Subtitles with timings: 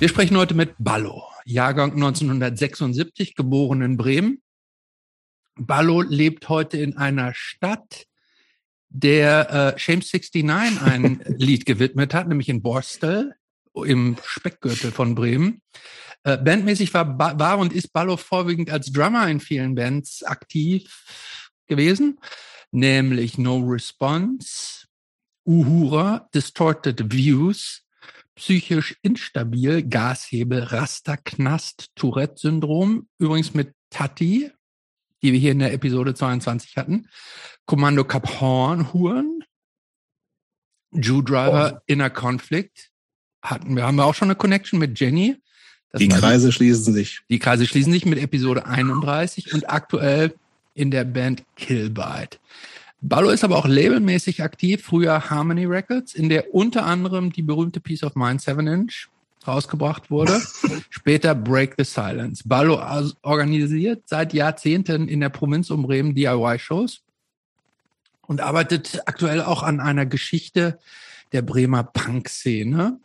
[0.00, 4.40] Wir sprechen heute mit Ballo, Jahrgang 1976, geboren in Bremen.
[5.56, 8.06] Ballo lebt heute in einer Stadt,
[8.88, 13.34] der äh, Shame 69 ein Lied gewidmet hat, nämlich in Borstel
[13.74, 15.60] im Speckgürtel von Bremen.
[16.22, 21.04] Äh, bandmäßig war, war und ist Ballo vorwiegend als Drummer in vielen Bands aktiv
[21.66, 22.18] gewesen,
[22.70, 24.86] nämlich No Response,
[25.44, 27.79] Uhura, Distorted Views,
[28.40, 34.50] psychisch instabil, Gashebel, Rasterknast, Tourette-Syndrom, übrigens mit Tati,
[35.22, 37.06] die wir hier in der Episode 22 hatten,
[37.66, 39.44] Kommando Cap Horn, Huren,
[40.92, 41.80] Jew Driver, oh.
[41.84, 42.90] Inner Conflict,
[43.42, 45.36] hatten wir, haben wir auch schon eine Connection mit Jenny.
[45.92, 47.20] Das die Kreise die, schließen sich.
[47.28, 50.34] Die Kreise schließen sich mit Episode 31 und aktuell
[50.72, 52.38] in der Band Killbite.
[53.02, 57.80] Ballo ist aber auch labelmäßig aktiv, früher Harmony Records, in der unter anderem die berühmte
[57.80, 59.08] Piece of Mind 7 Inch
[59.46, 60.40] rausgebracht wurde.
[60.90, 62.42] Später Break the Silence.
[62.46, 62.78] Ballo
[63.22, 67.00] organisiert seit Jahrzehnten in der Provinz um Bremen DIY-Shows
[68.26, 70.78] und arbeitet aktuell auch an einer Geschichte
[71.32, 73.00] der Bremer Punk-Szene.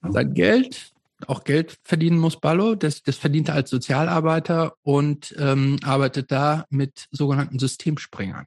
[0.00, 0.92] Sein Geld,
[1.26, 6.64] auch Geld verdienen muss Ballo, das, das verdient er als Sozialarbeiter und ähm, arbeitet da
[6.70, 8.46] mit sogenannten Systemspringern.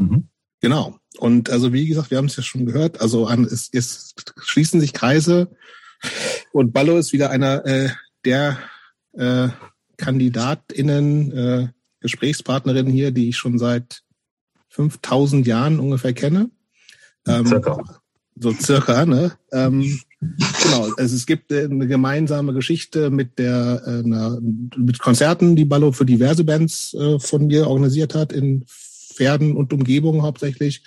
[0.00, 0.28] Mhm.
[0.60, 0.98] Genau.
[1.18, 4.80] Und also wie gesagt, wir haben es ja schon gehört, also an, es, es schließen
[4.80, 5.50] sich Kreise
[6.52, 7.90] und Ballo ist wieder einer äh,
[8.24, 8.58] der
[9.12, 9.48] äh,
[9.96, 11.68] KandidatInnen, äh,
[12.00, 14.02] Gesprächspartnerinnen hier, die ich schon seit
[14.68, 16.50] 5000 Jahren ungefähr kenne.
[17.26, 17.78] Ähm, circa.
[18.36, 19.32] So circa, ne?
[19.52, 25.66] Ähm, genau, also es gibt eine gemeinsame Geschichte mit der äh, einer, mit Konzerten, die
[25.66, 28.64] Ballo für diverse Bands äh, von mir organisiert hat in
[29.12, 30.82] Pferden und Umgebung hauptsächlich.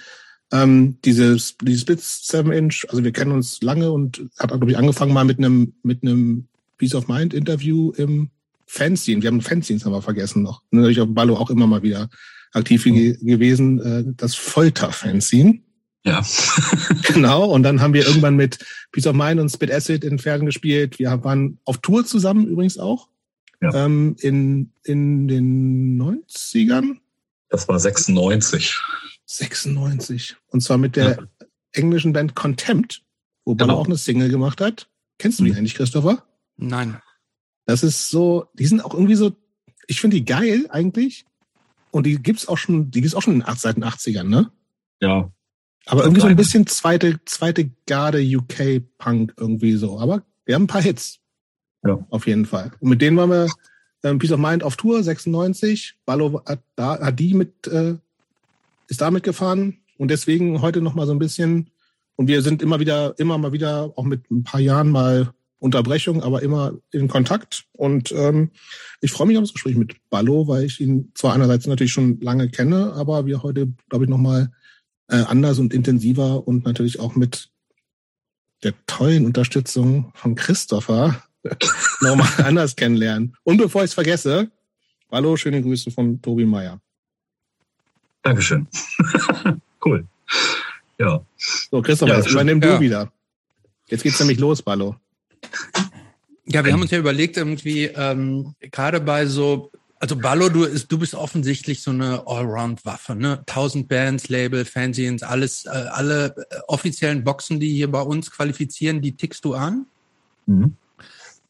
[0.51, 4.77] Ähm, dieses, dieses Spitz 7 Inch, also wir kennen uns lange und hat, glaube ich,
[4.77, 6.47] angefangen mal mit einem, mit einem
[6.77, 8.29] Peace of Mind Interview im
[8.65, 9.21] Fanzine.
[9.21, 10.61] Wir haben Fanzines haben wir vergessen noch.
[10.71, 12.09] Natürlich auf Ballo auch immer mal wieder
[12.53, 13.17] aktiv mhm.
[13.21, 15.59] gewesen, äh, das Folter-Fanzine.
[16.05, 16.23] Ja.
[17.03, 17.45] genau.
[17.45, 18.59] Und dann haben wir irgendwann mit
[18.91, 20.99] Peace of Mind und Spit Acid in Pferden gespielt.
[20.99, 23.09] Wir waren auf Tour zusammen übrigens auch.
[23.61, 23.85] Ja.
[23.85, 26.97] Ähm, in, in den 90ern.
[27.53, 28.81] Das war 96.
[29.27, 30.35] 96.
[30.47, 31.47] Und zwar mit der ja.
[31.71, 33.03] englischen Band Contempt,
[33.45, 33.77] wo genau.
[33.77, 34.89] auch eine Single gemacht hat.
[35.19, 35.57] Kennst du die mhm.
[35.57, 36.25] eigentlich, Christopher?
[36.57, 36.99] Nein.
[37.67, 39.35] Das ist so, die sind auch irgendwie so,
[39.85, 41.25] ich finde die geil eigentlich.
[41.91, 44.51] Und die gibt's auch schon, die gibt's auch schon seit den 80ern, ne?
[44.99, 45.31] Ja.
[45.85, 49.99] Aber irgendwie so ein bisschen zweite, zweite Garde UK Punk irgendwie so.
[49.99, 51.19] Aber wir haben ein paar Hits.
[51.85, 52.03] Ja.
[52.09, 52.71] Auf jeden Fall.
[52.79, 53.47] Und mit denen waren wir
[54.03, 55.95] ähm, Peace of Mind auf Tour, 96.
[56.05, 57.95] Ballo hat, da, hat die mit, äh,
[58.87, 61.69] ist da mitgefahren und deswegen heute noch mal so ein bisschen.
[62.15, 66.21] Und wir sind immer wieder, immer mal wieder, auch mit ein paar Jahren mal Unterbrechung,
[66.21, 67.63] aber immer in Kontakt.
[67.71, 68.51] Und ähm,
[68.99, 72.19] ich freue mich auf das Gespräch mit Ballo, weil ich ihn zwar einerseits natürlich schon
[72.19, 74.51] lange kenne, aber wir heute, glaube ich, noch mal
[75.07, 77.49] äh, anders und intensiver und natürlich auch mit
[78.63, 81.23] der tollen Unterstützung von Christopher
[82.01, 83.35] nochmal anders kennenlernen.
[83.43, 84.49] Und bevor ich es vergesse,
[85.11, 86.79] hallo, schöne Grüße von Tobi Meyer.
[88.21, 88.67] Dankeschön.
[89.85, 90.07] cool.
[90.97, 91.25] Ja.
[91.37, 92.75] So, Christoph, ja, jetzt übernimm ja.
[92.75, 93.11] du wieder.
[93.89, 94.95] Jetzt geht's nämlich los, Ballo.
[96.45, 100.91] Ja, wir haben uns ja überlegt, irgendwie, ähm, gerade bei so, also Ballo, du, ist,
[100.91, 103.43] du bist offensichtlich so eine Allround-Waffe, ne?
[103.45, 109.01] Tausend Bands, Label, Fanzines, alles, äh, alle äh, offiziellen Boxen, die hier bei uns qualifizieren,
[109.01, 109.85] die tickst du an.
[110.45, 110.75] Mhm.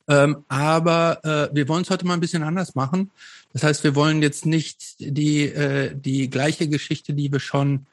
[0.07, 3.11] Ähm, aber äh, wir wollen es heute mal ein bisschen anders machen.
[3.53, 7.85] Das heißt, wir wollen jetzt nicht die, äh, die gleiche Geschichte, die wir schon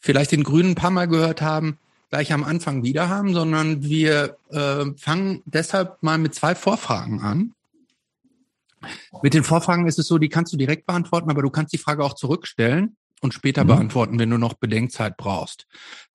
[0.00, 4.36] vielleicht den Grünen ein paar Mal gehört haben, gleich am Anfang wieder haben, sondern wir
[4.50, 7.54] äh, fangen deshalb mal mit zwei Vorfragen an.
[9.22, 11.78] Mit den Vorfragen ist es so, die kannst du direkt beantworten, aber du kannst die
[11.78, 13.68] Frage auch zurückstellen und später mhm.
[13.68, 15.66] beantworten, wenn du noch Bedenkzeit brauchst.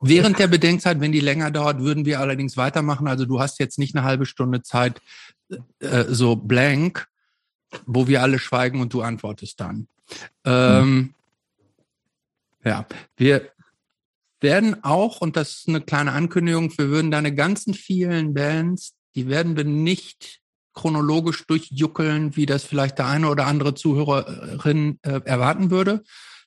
[0.02, 3.07] Während der Bedenkzeit, wenn die länger dauert, würden wir allerdings weitermachen.
[3.07, 5.02] Also du hast jetzt nicht eine halbe Stunde Zeit,
[5.80, 7.07] äh, so blank,
[7.86, 9.88] wo wir alle schweigen und du antwortest dann.
[10.44, 11.13] Ähm, mhm.
[12.63, 12.86] Ja,
[13.18, 13.50] wir
[14.42, 19.28] werden auch, und das ist eine kleine Ankündigung, wir würden deine ganzen vielen Bands, die
[19.28, 20.42] werden wir nicht
[20.74, 26.04] chronologisch durchjuckeln, wie das vielleicht der eine oder andere Zuhörerin äh, erwarten würde,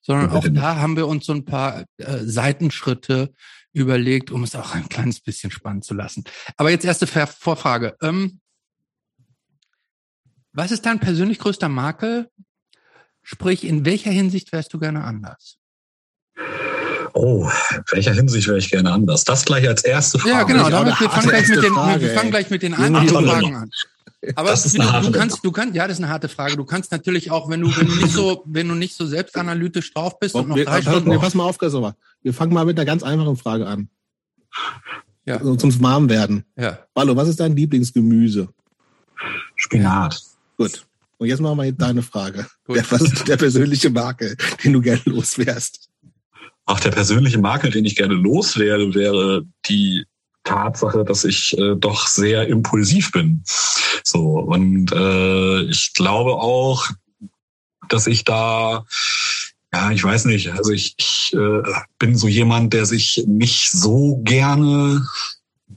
[0.08, 3.30] sondern auch da haben wir uns so ein paar äh, Seitenschritte
[3.74, 6.24] überlegt, um es auch ein kleines bisschen spannend zu lassen.
[6.56, 7.94] Aber jetzt erste Vorfrage.
[8.00, 8.40] Ähm,
[10.52, 12.30] was ist dein persönlich größter Makel?
[13.22, 15.58] Sprich, in welcher Hinsicht wärst du gerne anders?
[17.12, 19.24] Oh, in welcher Hinsicht wäre ich gerne anders?
[19.24, 20.34] Das gleich als erste Frage.
[20.34, 20.70] Ja, genau.
[20.70, 23.08] Damit, wir, fangen gleich mit den, Frage, wir fangen gleich mit den anderen.
[23.08, 23.70] Fragen an.
[24.34, 26.28] Aber Das ist du, eine harte du kannst, du kannst, ja, das ist eine harte
[26.28, 26.56] Frage.
[26.56, 29.94] Du kannst natürlich auch, wenn du, wenn du nicht so, wenn du nicht so selbstanalytisch
[29.94, 31.96] drauf bist und noch wir, drei pass, Stunden nee, pass mal auf, Christopher.
[32.22, 33.88] Wir fangen mal mit einer ganz einfachen Frage an.
[35.24, 35.42] Ja.
[35.42, 36.44] So zum Warmwerden.
[36.56, 36.78] Ja.
[36.94, 38.48] Ballo, was ist dein Lieblingsgemüse?
[39.56, 40.20] Spinat.
[40.56, 40.86] Gut.
[41.18, 42.46] Und jetzt machen wir deine Frage.
[42.68, 45.90] Der, was ist der persönliche Makel, den du gerne loswärst?
[46.64, 50.04] Ach, der persönliche Makel, den ich gerne loswerde, wäre die
[50.48, 53.42] Tatsache, dass ich äh, doch sehr impulsiv bin.
[54.02, 56.88] So und äh, ich glaube auch,
[57.88, 58.84] dass ich da
[59.72, 60.50] ja, ich weiß nicht.
[60.52, 61.62] Also ich, ich äh,
[61.98, 65.06] bin so jemand, der sich nicht so gerne,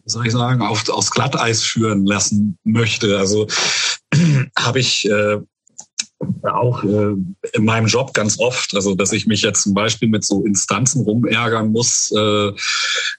[0.06, 3.20] soll ich sagen, auf, aufs Glatteis führen lassen möchte.
[3.20, 3.48] Also
[4.58, 5.40] habe ich äh,
[6.44, 7.16] auch äh,
[7.54, 11.04] in meinem Job ganz oft, also dass ich mich jetzt zum Beispiel mit so Instanzen
[11.04, 12.52] rumärgern muss, äh,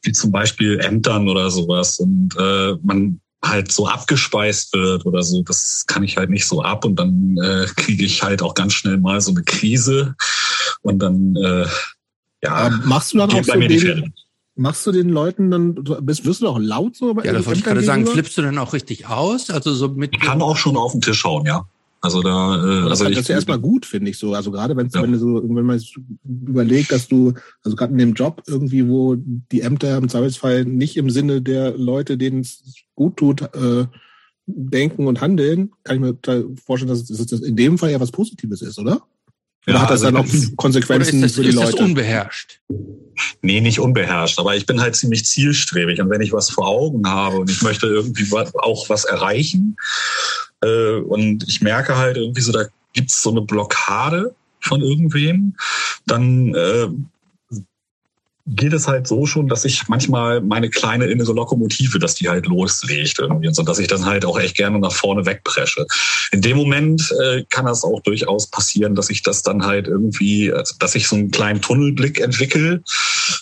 [0.03, 5.43] wie zum Beispiel Ämtern oder sowas und äh, man halt so abgespeist wird oder so,
[5.43, 8.75] das kann ich halt nicht so ab und dann äh, kriege ich halt auch ganz
[8.75, 10.15] schnell mal so eine Krise
[10.83, 11.67] und dann äh,
[12.43, 14.13] ja, machst du dann auch so bei mir die den, Pferde.
[14.57, 17.15] machst du den Leuten dann, du bist, wirst du doch laut so?
[17.15, 18.07] bei Ja, das wollte ich gerade sagen.
[18.07, 19.51] Flippst du denn auch richtig aus?
[19.51, 20.13] Also so mit.
[20.15, 21.65] Ich kann auch schon auf den Tisch hauen, ja.
[22.05, 24.35] Also da, äh, Das, also das ich, ist ja erstmal gut, finde ich so.
[24.35, 25.03] Also gerade wenn, Ja.
[25.03, 25.81] wenn du so, wenn man
[26.25, 27.33] überlegt, dass du,
[27.65, 31.77] also gerade in dem Job irgendwie, wo die Ämter im Zweifelsfall nicht im Sinne der
[31.79, 32.63] Leute, denen es
[32.97, 33.87] gut tut, äh,
[34.47, 38.01] denken und handeln, kann ich mir da vorstellen, dass es das in dem Fall ja
[38.01, 39.01] was Positives ist, oder?
[39.67, 41.85] Oder Ja, hat das also dann auch Konsequenzen ist das, für die ist das Leute?
[41.85, 42.61] unbeherrscht?
[43.43, 46.01] Nee, nicht unbeherrscht, aber ich bin halt ziemlich zielstrebig.
[46.01, 49.77] Und wenn ich was vor Augen habe und ich möchte irgendwie auch was erreichen,
[50.63, 55.57] äh, und ich merke halt irgendwie so, da gibt's so eine Blockade von irgendwem,
[56.07, 56.89] dann äh,
[58.47, 62.47] geht es halt so schon, dass ich manchmal meine kleine innere Lokomotive, dass die halt
[62.47, 65.87] loslegt irgendwie und so, dass ich dann halt auch echt gerne nach vorne wegpresche.
[66.33, 70.53] In dem Moment äh, kann das auch durchaus passieren, dass ich das dann halt irgendwie,
[70.53, 72.83] also, dass ich so einen kleinen Tunnelblick entwickle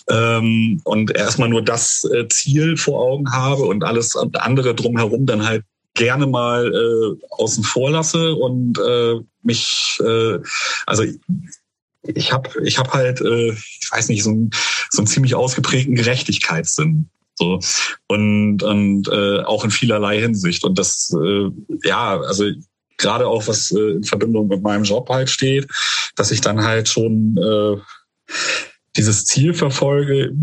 [0.09, 5.45] ähm, und erstmal nur das äh, Ziel vor Augen habe und alles andere drumherum dann
[5.45, 10.39] halt gerne mal äh, außen vor lasse und äh, mich, äh,
[10.85, 11.03] also
[12.03, 14.49] ich habe ich hab halt, äh, ich weiß nicht, so, ein,
[14.89, 17.09] so einen ziemlich ausgeprägten Gerechtigkeitssinn.
[17.35, 17.59] So
[18.07, 21.49] und und äh, auch in vielerlei Hinsicht und das äh,
[21.83, 22.45] ja also
[22.97, 25.67] gerade auch was äh, in Verbindung mit meinem Job halt steht,
[26.15, 27.81] dass ich dann halt schon äh,
[28.97, 30.33] dieses Ziel verfolge,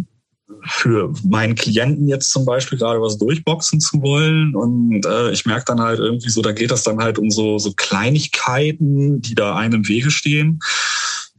[0.67, 4.55] für meinen Klienten jetzt zum Beispiel gerade was durchboxen zu wollen.
[4.55, 7.59] Und äh, ich merke dann halt irgendwie so, da geht das dann halt um so,
[7.59, 10.61] so Kleinigkeiten, die da einem im Wege stehen.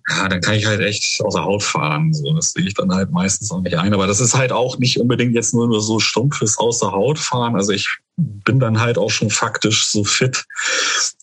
[0.10, 2.14] Ja, dann kann ich halt echt außer Haut fahren.
[2.14, 3.94] So, das sehe ich dann halt meistens auch nicht ein.
[3.94, 7.56] Aber das ist halt auch nicht unbedingt jetzt nur, nur so stumpfes außer Haut fahren.
[7.56, 10.46] Also ich bin dann halt auch schon faktisch so fit,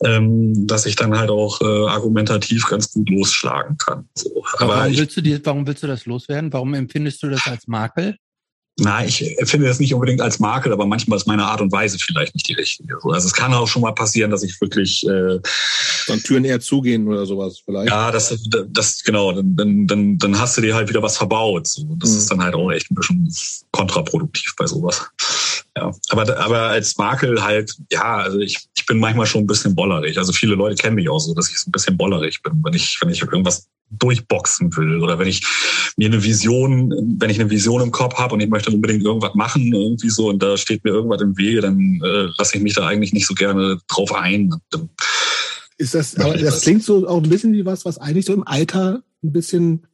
[0.05, 4.09] ähm, dass ich dann halt auch äh, argumentativ ganz gut losschlagen kann.
[4.15, 4.45] So.
[4.59, 6.53] Aber warum ich, willst du dir, warum willst du das loswerden?
[6.53, 8.17] Warum empfindest du das als Makel?
[8.79, 11.97] Na, ich finde das nicht unbedingt als Makel, aber manchmal ist meine Art und Weise
[11.99, 12.99] vielleicht nicht die richtige.
[13.03, 15.41] So, Also es kann auch schon mal passieren, dass ich wirklich, äh,
[16.07, 17.89] Dann Türen eher zugehen oder sowas vielleicht.
[17.89, 18.37] ja, das,
[18.69, 21.67] das genau, dann, dann, dann, dann hast du dir halt wieder was verbaut.
[21.67, 21.87] So.
[21.99, 22.19] Das Mhm.
[22.19, 23.35] ist dann halt auch echt ein bisschen
[23.73, 25.07] kontraproduktiv bei sowas.
[25.77, 29.75] Ja, aber, aber als Makel halt, ja, also ich, ich bin manchmal schon ein bisschen
[29.75, 30.17] bollerig.
[30.17, 32.73] Also viele Leute kennen mich auch so, dass ich so ein bisschen bollerig bin, wenn
[32.73, 35.47] ich, wenn ich irgendwas durchboxen will oder wenn ich
[35.99, 39.35] mir eine Vision, wenn ich eine Vision im Kopf habe und ich möchte unbedingt irgendwas
[39.35, 42.75] machen, irgendwie so, und da steht mir irgendwas im Wege, dann äh, lasse ich mich
[42.75, 44.55] da eigentlich nicht so gerne drauf ein.
[45.77, 48.47] Ist das, aber das klingt so auch ein bisschen wie was, was eigentlich so im
[48.47, 49.87] Alter ein bisschen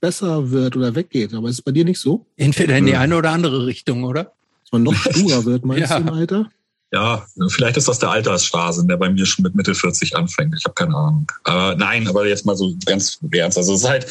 [0.00, 1.32] besser wird oder weggeht.
[1.32, 2.26] Aber ist es bei dir nicht so?
[2.36, 4.34] Entweder in die eine oder andere Richtung, oder?
[4.68, 5.98] Dass man noch sturer wird, meinst Ja.
[6.00, 6.50] du im Alter?
[6.90, 10.54] ja, vielleicht ist das der Altersstrasen, der bei mir schon mit Mitte 40 anfängt.
[10.58, 11.30] Ich habe keine Ahnung.
[11.44, 13.58] Aber nein, aber jetzt mal so ganz ernst.
[13.58, 14.06] Also es ist halt,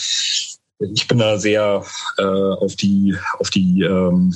[0.94, 1.84] ich bin da sehr
[2.20, 4.32] äh, auf die, auf die ähm,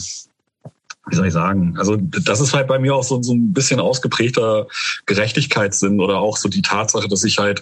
[1.07, 1.75] wie soll ich sagen?
[1.77, 4.67] Also das ist halt bei mir auch so, so ein bisschen ausgeprägter
[5.07, 7.61] Gerechtigkeitssinn oder auch so die Tatsache, dass ich halt,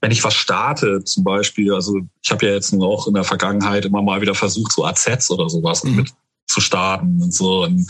[0.00, 3.24] wenn ich was starte, zum Beispiel, also ich habe ja jetzt nur auch in der
[3.24, 5.96] Vergangenheit immer mal wieder versucht, so AZs oder sowas Mhm.
[5.96, 6.10] mit
[6.50, 7.64] zu starten und so.
[7.64, 7.86] Und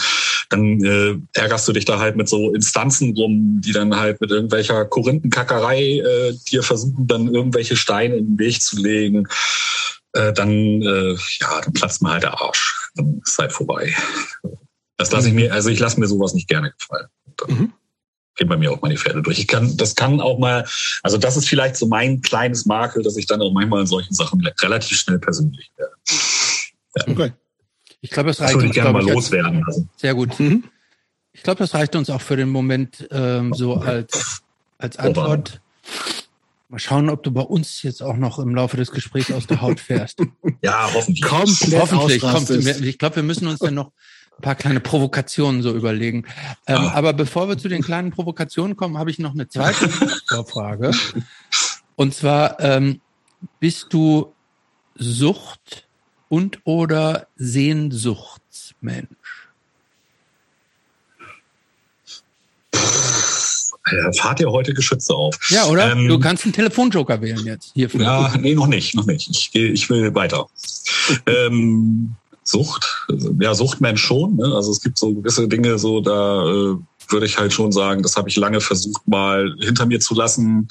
[0.51, 4.31] dann äh, ärgerst du dich da halt mit so Instanzen rum, die dann halt mit
[4.31, 9.27] irgendwelcher Korinthenkackerei äh, dir versuchen, dann irgendwelche Steine in den Weg zu legen.
[10.13, 12.91] Äh, dann, äh, ja, dann platzt mir halt der Arsch.
[12.97, 13.95] Dann ist halt vorbei.
[14.97, 17.07] Das lasse ich mir, also ich lasse mir sowas nicht gerne gefallen.
[17.39, 17.73] Dann Mhm.
[18.37, 19.39] gehen bei mir auch mal die Pferde durch.
[19.39, 20.67] Ich kann, das kann auch mal,
[21.03, 24.15] also das ist vielleicht so mein kleines Makel, dass ich dann auch manchmal in solchen
[24.15, 25.93] Sachen relativ schnell persönlich werde.
[26.97, 27.09] Ja.
[27.09, 27.33] Okay.
[28.01, 29.63] Ich glaube, das reicht das uns, gerne mal loswerden.
[29.67, 29.87] Also.
[29.97, 30.39] Sehr gut.
[30.41, 30.65] Mhm.
[31.33, 34.43] Ich glaube, das reicht uns auch für den Moment ähm, so als,
[34.79, 35.61] als Antwort.
[36.69, 39.61] Mal schauen, ob du bei uns jetzt auch noch im Laufe des Gesprächs aus der
[39.61, 40.21] Haut fährst.
[40.63, 41.23] ja, hoffentlich.
[41.23, 42.23] Komplett hoffentlich.
[42.23, 43.93] Kommt, ich glaube, wir müssen uns dann noch
[44.39, 46.25] ein paar kleine Provokationen so überlegen.
[46.67, 46.93] Ähm, ah.
[46.93, 49.89] Aber bevor wir zu den kleinen Provokationen kommen, habe ich noch eine zweite
[50.29, 50.93] Vorfrage.
[51.97, 53.01] Und zwar, ähm,
[53.59, 54.33] bist du
[54.95, 55.89] Sucht
[56.31, 59.09] und oder Sehnsuchtsmensch?
[63.93, 65.37] Ja, fahrt ihr heute Geschütze auf.
[65.51, 65.93] Ja, oder?
[65.93, 68.01] Ähm, du kannst einen Telefonjoker wählen jetzt hierfür.
[68.01, 69.29] Ja, nee, noch nicht, noch nicht.
[69.29, 70.47] Ich, ich will weiter.
[71.27, 73.07] ähm, Sucht,
[73.41, 74.37] ja, Suchtmensch schon.
[74.37, 74.45] Ne?
[74.55, 76.77] Also es gibt so gewisse Dinge, so da äh,
[77.09, 80.69] würde ich halt schon sagen, das habe ich lange versucht mal hinter mir zu lassen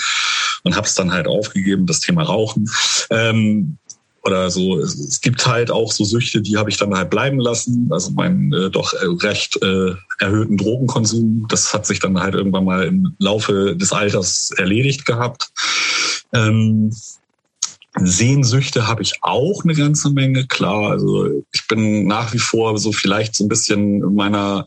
[0.64, 2.70] und habe es dann halt aufgegeben, das Thema Rauchen.
[3.10, 3.78] Ähm,
[4.24, 4.80] oder so.
[4.80, 7.88] Es gibt halt auch so Süchte, die habe ich dann halt bleiben lassen.
[7.92, 12.66] Also mein äh, doch äh, recht äh, erhöhten Drogenkonsum, das hat sich dann halt irgendwann
[12.66, 15.50] mal im Laufe des Alters erledigt gehabt.
[16.34, 16.92] Ähm,
[18.02, 20.92] Sehnsüchte habe ich auch eine ganze Menge, klar.
[20.92, 24.66] Also ich bin nach wie vor so vielleicht so ein bisschen meiner,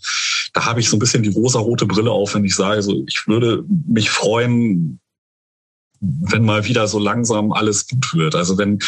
[0.53, 3.27] da habe ich so ein bisschen die rosa-rote Brille auf, wenn ich sage, so ich
[3.27, 5.01] würde mich freuen,
[6.01, 8.35] wenn mal wieder so langsam alles gut wird.
[8.35, 8.81] Also wenn,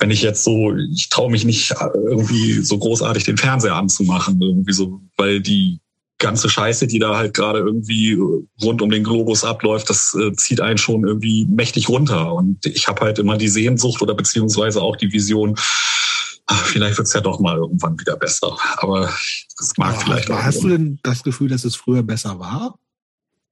[0.00, 4.72] wenn ich jetzt so, ich traue mich nicht irgendwie so großartig den Fernseher anzumachen, irgendwie
[4.72, 5.78] so, weil die
[6.18, 8.18] ganze Scheiße, die da halt gerade irgendwie
[8.62, 12.32] rund um den Globus abläuft, das äh, zieht einen schon irgendwie mächtig runter.
[12.34, 15.54] Und ich habe halt immer die Sehnsucht oder beziehungsweise auch die Vision,
[16.46, 18.56] ach, vielleicht wird's ja doch mal irgendwann wieder besser.
[18.78, 19.12] Aber
[19.58, 20.42] das mag ja, vielleicht auch.
[20.42, 22.78] Hast du denn das Gefühl, dass es früher besser war?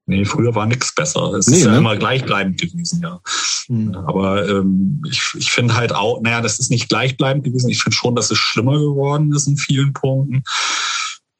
[0.08, 1.34] Nee, früher war nichts besser.
[1.34, 1.78] Es nee, ist ja ne?
[1.78, 3.20] immer gleichbleibend gewesen, ja.
[3.66, 3.94] Hm.
[3.94, 7.68] Aber ähm, ich, ich finde halt auch, naja, das ist nicht gleichbleibend gewesen.
[7.68, 10.42] Ich finde schon, dass es schlimmer geworden ist in vielen Punkten.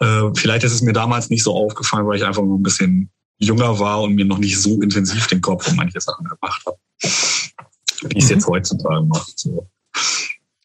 [0.01, 3.11] Äh, vielleicht ist es mir damals nicht so aufgefallen, weil ich einfach nur ein bisschen
[3.39, 6.77] jünger war und mir noch nicht so intensiv den Kopf um manche Sachen gemacht habe,
[7.01, 8.53] wie ich es jetzt mhm.
[8.53, 9.31] heutzutage mache.
[9.35, 9.71] So.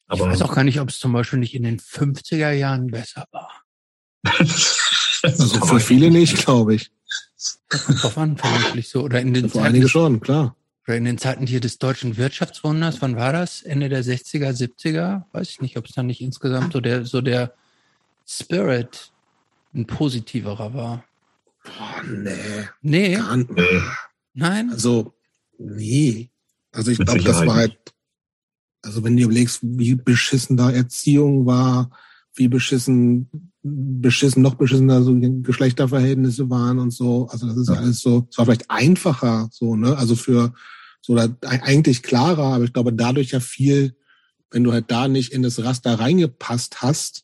[0.07, 2.87] Aber ich weiß auch gar nicht, ob es zum Beispiel nicht in den 50er Jahren
[2.87, 3.63] besser war.
[5.23, 6.91] also für viele nicht, glaube ich.
[7.69, 9.03] Das kommt drauf an, vermutlich so.
[9.03, 10.55] Oder in den Für einige schon, klar.
[10.87, 13.61] Oder in den Zeiten hier des deutschen Wirtschaftswunders, wann war das?
[13.61, 15.23] Ende der 60er, 70er?
[15.31, 17.53] Weiß ich nicht, ob es dann nicht insgesamt so der, so der
[18.27, 19.11] Spirit
[19.73, 21.03] ein positiverer war.
[21.63, 22.31] Boah, nee.
[22.81, 23.15] Nee.
[23.15, 23.81] Gar, nee.
[24.33, 24.69] Nein?
[24.71, 25.13] Also,
[25.57, 26.29] nee.
[26.71, 27.77] Also ich glaube, das war halt,
[28.81, 31.91] also wenn du überlegst, wie beschissen da Erziehung war,
[32.35, 37.27] wie beschissen, beschissen, noch beschissener so Geschlechterverhältnisse waren und so.
[37.29, 39.97] Also das ist ja alles so, es war vielleicht einfacher, so, ne?
[39.97, 40.53] Also für
[41.01, 43.95] so oder eigentlich klarer, aber ich glaube, dadurch ja viel,
[44.51, 47.23] wenn du halt da nicht in das Raster reingepasst hast,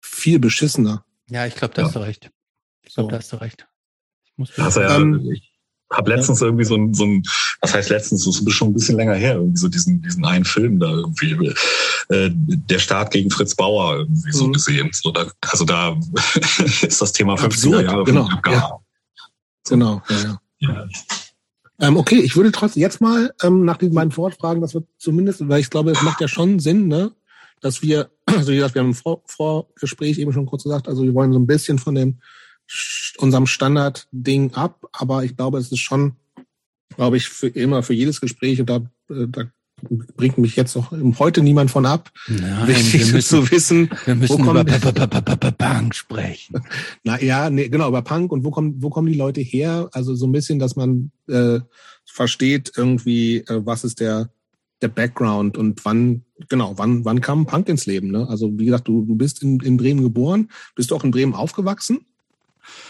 [0.00, 1.04] viel beschissener.
[1.28, 1.88] Ja, ich glaube, da ja.
[1.88, 2.30] hast du recht.
[2.82, 3.10] Ich glaube, so.
[3.10, 3.66] da hast du recht.
[4.24, 5.55] Ich muss also, ja, ähm, ich
[5.92, 7.22] habe letztens irgendwie so ein, so ein,
[7.60, 10.44] was heißt letztens, so ist schon ein bisschen länger her, irgendwie so diesen, diesen einen
[10.44, 11.54] Film da irgendwie,
[12.08, 14.52] äh, der Start gegen Fritz Bauer irgendwie so mhm.
[14.52, 14.90] gesehen.
[14.92, 15.96] So, da, also da
[16.82, 18.28] ist das Thema 50er Jahre genau.
[18.46, 18.78] Ja.
[19.68, 20.38] Genau, ja, ja.
[20.58, 20.88] ja.
[21.78, 25.46] Ähm, okay, ich würde trotzdem jetzt mal ähm, nach diesen beiden Vorfragen, dass wir zumindest,
[25.48, 27.12] weil ich glaube, es macht ja schon Sinn, ne,
[27.60, 31.02] dass wir, also wie gesagt, wir haben im Vor Vorgespräch eben schon kurz gesagt, also
[31.02, 32.20] wir wollen so ein bisschen von dem
[33.18, 36.16] unserem Standard-Ding ab, aber ich glaube, es ist schon,
[36.96, 38.76] glaube ich, für immer für jedes Gespräch und da,
[39.10, 39.44] äh, da
[40.16, 42.10] bringt mich jetzt auch heute niemand von ab.
[42.28, 46.62] Nein, Wichtig müssen, zu wissen, wir müssen wo kommt, über Punk sprechen.
[47.04, 49.88] Na ja, nee, genau, über Punk und wo kommen, wo kommen die Leute her?
[49.92, 51.60] Also so ein bisschen, dass man äh,
[52.04, 54.30] versteht irgendwie, äh, was ist der
[54.82, 58.10] der Background und wann, genau, wann, wann kam Punk ins Leben?
[58.10, 58.28] Ne?
[58.28, 60.50] Also wie gesagt, du, du bist in, in Bremen geboren.
[60.74, 62.04] Bist du auch in Bremen aufgewachsen?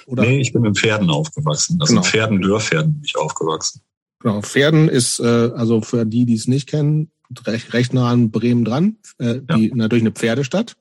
[0.07, 0.23] Oder?
[0.23, 1.79] Nee, ich bin in Pferden aufgewachsen.
[1.81, 2.05] Also genau.
[2.05, 3.83] in Pferden, Dörrpferden bin ich aufgewachsen.
[4.21, 7.11] Genau, Pferden ist, äh, also für die, die es nicht kennen,
[7.45, 8.97] recht, recht nah an Bremen dran.
[9.19, 9.75] Äh, die, ja.
[9.75, 10.77] Natürlich eine Pferdestadt.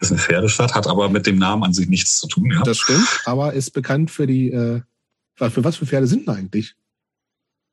[0.00, 2.50] Ist eine Pferdestadt, hat aber mit dem Namen an sich nichts zu tun.
[2.50, 2.62] Ja.
[2.62, 4.80] Das stimmt, aber ist bekannt für die, äh,
[5.36, 6.74] für was für Pferde sind da eigentlich?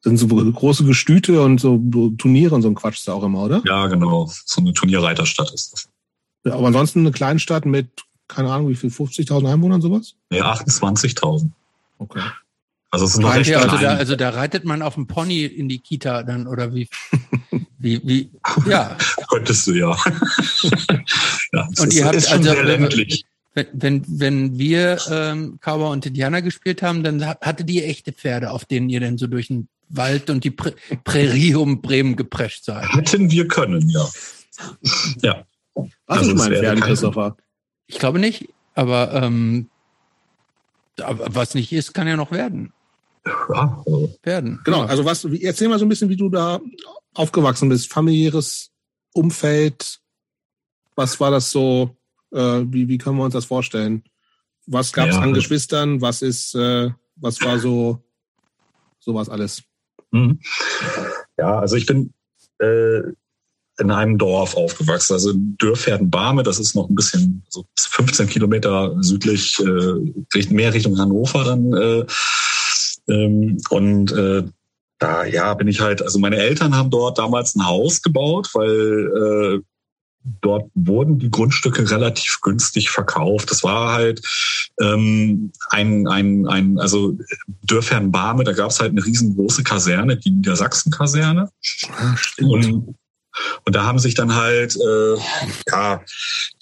[0.03, 1.77] sind so große Gestüte und so
[2.17, 3.62] Turniere und so ein Quatsch ist da auch immer, oder?
[3.65, 4.31] Ja, genau.
[4.46, 5.89] So eine Turnierreiterstadt ist das.
[6.43, 10.16] Ja, aber ansonsten eine Kleinstadt mit, keine Ahnung, wie viel, 50.000 Einwohnern sowas?
[10.32, 11.50] Ja, 28.000.
[11.98, 12.22] Okay.
[12.90, 15.70] Also es ist noch recht also, da, also da reitet man auf dem Pony in
[15.70, 16.90] die Kita dann, oder wie?
[17.80, 18.30] wie, wie,
[18.68, 18.98] ja.
[19.30, 19.96] Könntest du, ja.
[21.54, 22.54] ja und ihr habt also,
[23.54, 28.52] wenn, wenn, wenn wir ähm, Cowboy und Indianer gespielt haben, dann hatte die echte Pferde,
[28.52, 30.74] auf denen ihr denn so durch den Wald und die Prä
[31.04, 32.88] Prärie um Bremen geprescht seid.
[32.94, 34.08] Hätten wir können, ja.
[35.22, 35.46] Ja.
[35.74, 37.38] Warst also, du mal in Pferden, Christopher?
[37.92, 39.70] Ich glaube nicht, aber, ähm,
[40.98, 42.72] was nicht ist, kann ja noch werden.
[43.26, 44.16] Ja, also.
[44.24, 44.62] werden.
[44.64, 44.86] Genau, ja.
[44.86, 46.62] also was, erzähl mal so ein bisschen, wie du da
[47.14, 48.72] aufgewachsen bist, familiäres
[49.14, 50.00] Umfeld,
[50.96, 51.98] was war das so,
[52.32, 54.04] äh, wie, wie können wir uns das vorstellen?
[54.68, 58.02] Was gab es ja, an Geschwistern, was ist, äh, was war so,
[59.00, 59.64] sowas alles?
[60.12, 60.40] Mhm.
[61.38, 62.14] Ja, also ich bin
[62.60, 63.02] äh,
[63.80, 68.96] in einem Dorf aufgewachsen, also in Dürfherden-Barme, das ist noch ein bisschen so 15 Kilometer
[69.01, 71.74] südlich, äh, mehr Richtung Hannover dann.
[71.74, 72.06] Äh,
[73.08, 74.44] ähm, und äh,
[75.00, 79.60] da ja bin ich halt, also meine Eltern haben dort damals ein Haus gebaut, weil
[79.60, 79.62] äh,
[80.42, 83.50] dort wurden die Grundstücke relativ günstig verkauft.
[83.50, 84.22] Das war halt
[84.80, 87.18] ähm, ein, ein, ein, also
[87.63, 91.50] Dörfern-Barme, da gab es halt eine riesengroße Kaserne, die Niedersachsen-Kaserne.
[91.92, 92.96] Ah, und
[93.66, 95.16] und da haben sich dann halt, äh,
[95.70, 96.02] ja,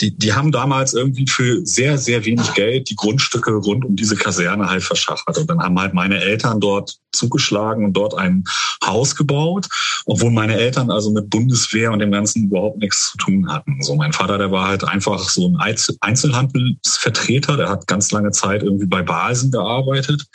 [0.01, 4.15] die, die haben damals irgendwie für sehr, sehr wenig Geld die Grundstücke rund um diese
[4.15, 5.37] Kaserne halt verschachert.
[5.37, 8.43] Und dann haben halt meine Eltern dort zugeschlagen und dort ein
[8.85, 9.67] Haus gebaut,
[10.05, 13.81] obwohl meine Eltern also mit Bundeswehr und dem Ganzen überhaupt nichts zu tun hatten.
[13.81, 15.57] So mein Vater, der war halt einfach so ein
[16.01, 20.25] Einzelhandelsvertreter, der hat ganz lange Zeit irgendwie bei Basen gearbeitet.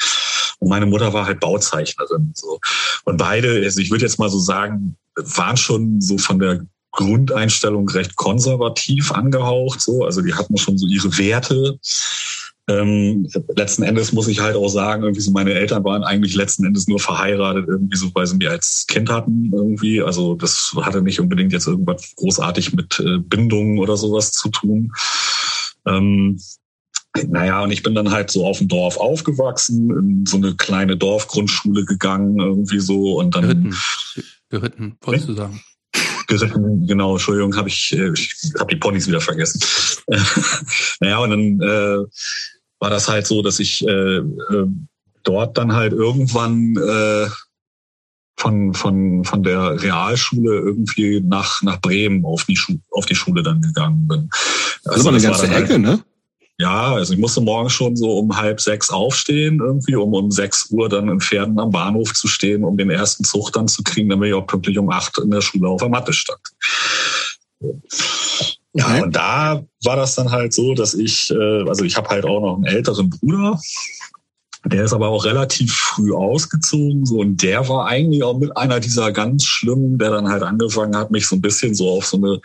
[0.59, 2.33] Und meine Mutter war halt Bauzeichnerin.
[2.35, 2.59] So.
[3.05, 7.89] Und beide, also ich würde jetzt mal so sagen, waren schon so von der Grundeinstellung
[7.89, 9.81] recht konservativ angehaucht.
[9.81, 10.05] So.
[10.05, 11.79] Also die hatten schon so ihre Werte.
[12.67, 16.65] Ähm, letzten Endes muss ich halt auch sagen, irgendwie so meine Eltern waren eigentlich letzten
[16.65, 20.01] Endes nur verheiratet, irgendwie so, weil sie mich als Kind hatten irgendwie.
[20.01, 24.93] Also das hatte nicht unbedingt jetzt irgendwas großartig mit äh, Bindungen oder sowas zu tun.
[25.87, 26.41] Ähm,
[27.29, 30.97] naja, und ich bin dann halt so auf dem Dorf aufgewachsen, in so eine kleine
[30.97, 33.43] Dorfgrundschule gegangen, irgendwie so und dann.
[33.43, 33.75] Geritten,
[34.55, 35.61] geritten wolltest du sagen.
[36.27, 39.61] Geritten, genau, Entschuldigung, habe ich, äh, ich habe die Ponys wieder vergessen.
[41.01, 42.05] naja, und dann äh,
[42.79, 44.67] war das halt so, dass ich äh, äh,
[45.23, 47.27] dort dann halt irgendwann äh,
[48.37, 53.43] von, von, von der Realschule irgendwie nach, nach Bremen auf die, Schu auf die Schule
[53.43, 54.31] dann gegangen bin.
[54.85, 56.05] Also das war eine ganze Ecke, halt, ne?
[56.59, 60.71] Ja, also ich musste morgen schon so um halb sechs aufstehen, irgendwie, um um sechs
[60.71, 64.09] Uhr dann in Pferden am Bahnhof zu stehen, um den ersten Zug dann zu kriegen,
[64.09, 66.41] damit ich auch pünktlich um acht in der Schule auf der Matte stand.
[68.75, 72.25] Ja, und da war das dann halt so, dass ich, äh, also ich habe halt
[72.25, 73.61] auch noch einen älteren Bruder,
[74.65, 78.81] der ist aber auch relativ früh ausgezogen, so und der war eigentlich auch mit einer
[78.81, 82.17] dieser ganz schlimmen, der dann halt angefangen hat, mich so ein bisschen so auf so
[82.17, 82.41] eine,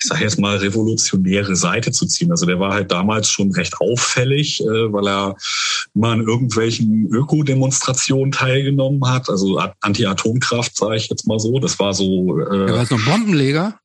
[0.00, 2.30] ich sage jetzt mal revolutionäre Seite zu ziehen.
[2.30, 5.36] Also der war halt damals schon recht auffällig, äh, weil er
[5.94, 11.58] immer an irgendwelchen Ökodemonstrationen teilgenommen hat, also Anti-Atomkraft, sage ich jetzt mal so.
[11.58, 12.38] Das war so.
[12.40, 13.78] Äh, er war so ein Bombenleger.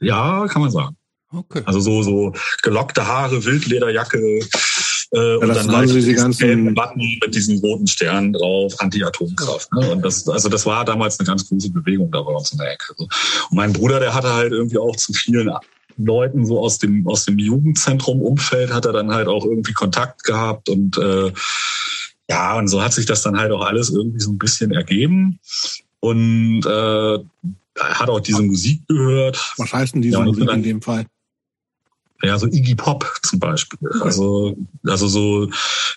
[0.00, 0.96] Ja, kann man sagen.
[1.32, 1.62] Okay.
[1.64, 4.40] Also so so gelockte Haare, Wildlederjacke,
[5.12, 9.72] äh, ja, und dann halt diese ganzen Button mit diesen roten Sternen drauf, Anti-Atomkraft.
[9.72, 9.90] Ne?
[9.90, 12.72] Und das, also das war damals eine ganz große Bewegung da bei uns in der
[12.72, 12.94] Ecke.
[12.96, 13.12] Und
[13.50, 15.50] mein Bruder, der hatte halt irgendwie auch zu vielen
[15.96, 20.24] Leuten so aus dem aus dem Jugendzentrum Umfeld hat er dann halt auch irgendwie Kontakt
[20.24, 21.30] gehabt und äh,
[22.30, 25.40] ja und so hat sich das dann halt auch alles irgendwie so ein bisschen ergeben
[25.98, 27.18] und äh,
[27.78, 29.54] hat auch diese Musik gehört.
[29.56, 31.06] Was heißt denn diese ja, Musik in dem Fall?
[32.22, 33.78] Ja, so Iggy Pop zum Beispiel.
[34.00, 34.56] Also,
[34.86, 35.50] also so,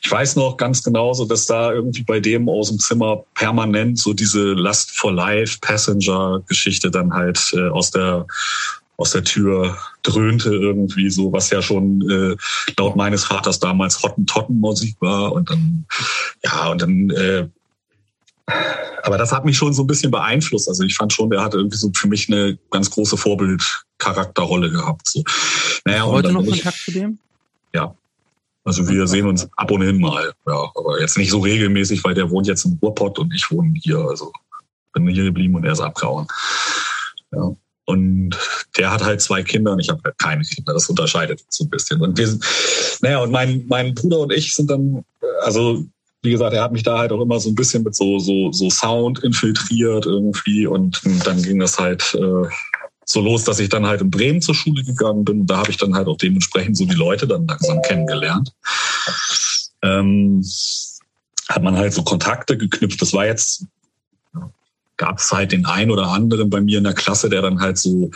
[0.04, 3.98] ich weiß noch ganz genau so, dass da irgendwie bei dem aus dem Zimmer permanent
[3.98, 8.26] so diese Last for Life Passenger Geschichte dann halt äh, aus der
[8.98, 12.36] aus der Tür dröhnte irgendwie so, was ja schon äh,
[12.78, 15.86] laut meines Vaters damals Hottentotten-Musik war und dann
[16.44, 17.48] ja und dann äh,
[19.04, 20.68] aber das hat mich schon so ein bisschen beeinflusst.
[20.68, 25.08] Also ich fand schon, der hatte irgendwie so für mich eine ganz große Vorbildcharakterrolle gehabt.
[25.08, 25.24] So.
[25.86, 27.20] Naja, heute noch Kontakt zu dem?
[27.74, 27.96] Ja.
[28.66, 32.14] Also wir sehen uns ab und hin mal, ja, aber jetzt nicht so regelmäßig, weil
[32.14, 33.98] der wohnt jetzt im Ruhrpott und ich wohne hier.
[33.98, 34.32] Also
[34.94, 36.28] bin hier geblieben und er ist abgehauen.
[37.32, 37.56] Ja.
[37.86, 38.38] Und
[38.78, 40.74] der hat halt zwei Kinder und ich habe halt keine Kinder.
[40.74, 42.00] Das unterscheidet so ein bisschen.
[42.00, 42.46] Und wir sind,
[43.02, 45.04] naja, und mein, mein Bruder und ich sind dann,
[45.42, 45.86] also
[46.24, 48.52] wie gesagt, er hat mich da halt auch immer so ein bisschen mit so, so,
[48.52, 52.48] so Sound infiltriert irgendwie und dann ging das halt äh,
[53.06, 55.46] so los, dass ich dann halt in Bremen zur Schule gegangen bin.
[55.46, 58.54] Da habe ich dann halt auch dementsprechend so die Leute dann langsam kennengelernt.
[59.82, 60.44] Ähm,
[61.50, 63.02] hat man halt so Kontakte geknüpft.
[63.02, 63.66] Das war jetzt,
[64.96, 67.78] gab es halt den einen oder anderen bei mir in der Klasse, der dann halt
[67.78, 68.12] so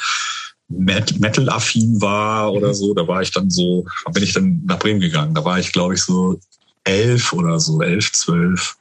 [0.70, 2.94] Metal-affin war oder so.
[2.94, 5.36] Da war ich dann so, da bin ich dann nach Bremen gegangen.
[5.36, 6.40] Da war ich, glaube ich, so
[6.88, 8.78] elf oder so, elf, zwölf.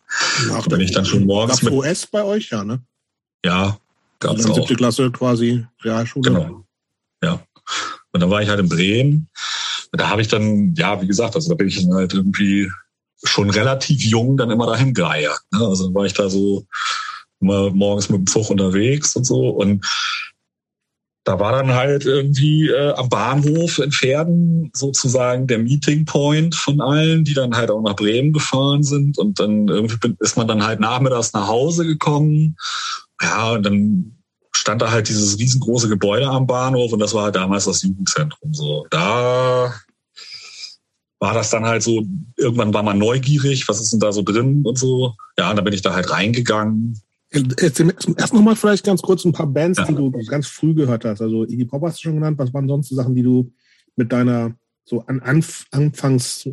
[0.49, 1.73] Ja, da bin ich dann schon morgens mit.
[1.73, 2.81] OS bei euch, ja, ne?
[3.45, 3.79] Ja,
[4.21, 4.57] gab's also auch.
[4.57, 6.31] Siebte Klasse quasi Realschule.
[6.31, 6.65] Genau.
[7.23, 7.43] Ja.
[8.13, 9.29] Und dann war ich halt in Bremen.
[9.93, 12.71] Da habe ich dann, ja, wie gesagt, also da bin ich dann halt irgendwie
[13.25, 15.41] schon relativ jung dann immer dahin geeiert.
[15.53, 15.61] Ne?
[15.67, 16.67] Also dann war ich da so
[17.41, 19.51] immer morgens mit dem Zug unterwegs und so.
[19.51, 19.85] Und
[21.27, 26.81] da war dann halt irgendwie äh, am Bahnhof in Pferden sozusagen der Meeting Point von
[26.81, 29.19] allen, die dann halt auch nach Bremen gefahren sind.
[29.19, 32.57] Und dann irgendwie ist man dann halt nachmittags nach Hause gekommen.
[33.21, 34.17] Ja, und dann
[34.55, 38.55] stand da halt dieses riesengroße Gebäude am Bahnhof und das war halt damals das Jugendzentrum.
[38.55, 39.75] So, da
[41.19, 42.05] war das dann halt so,
[42.37, 45.15] irgendwann war man neugierig, was ist denn da so drin und so.
[45.37, 47.01] Ja, und dann bin ich da halt reingegangen.
[47.59, 49.85] Erzähl erst nochmal vielleicht ganz kurz ein paar Bands, ja.
[49.85, 51.21] die du ganz früh gehört hast.
[51.21, 52.39] Also Iggy Pop hast du schon genannt.
[52.39, 53.53] Was waren sonst so Sachen, die du
[53.97, 56.49] mit deiner so an Anf Anfangs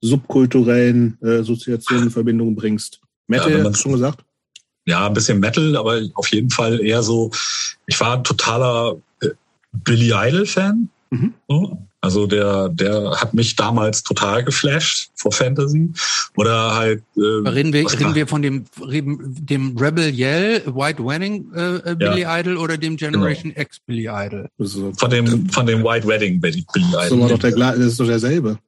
[0.00, 3.00] subkulturellen äh, Assoziationen in Verbindung bringst?
[3.26, 4.24] Metal, ja, hast du schon gesagt?
[4.84, 7.30] Ja, ein bisschen Metal, aber auf jeden Fall eher so,
[7.86, 9.28] ich war ein totaler äh,
[9.72, 10.88] Billy Idol-Fan.
[11.10, 11.34] Mhm.
[11.48, 11.78] So.
[12.04, 15.88] Also der, der hat mich damals total geflasht vor Fantasy.
[16.36, 17.02] Oder halt.
[17.16, 22.22] Äh, reden, wir, reden wir von dem, dem Rebel Yell, White Wedding äh, äh Billy
[22.22, 22.40] ja.
[22.40, 23.62] Idol oder dem Generation genau.
[23.62, 24.48] X Billy Idol?
[24.58, 27.08] Von dem, von dem White Wedding Billy Idol.
[27.08, 28.58] So war doch der, das ist doch derselbe.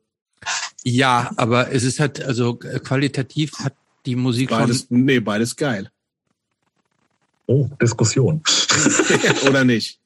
[0.84, 3.74] Ja, aber es ist halt, also qualitativ hat
[4.06, 5.04] die Musik beides, schon.
[5.06, 5.90] Nee, beides geil.
[7.46, 8.42] Oh, Diskussion.
[9.48, 9.98] oder nicht?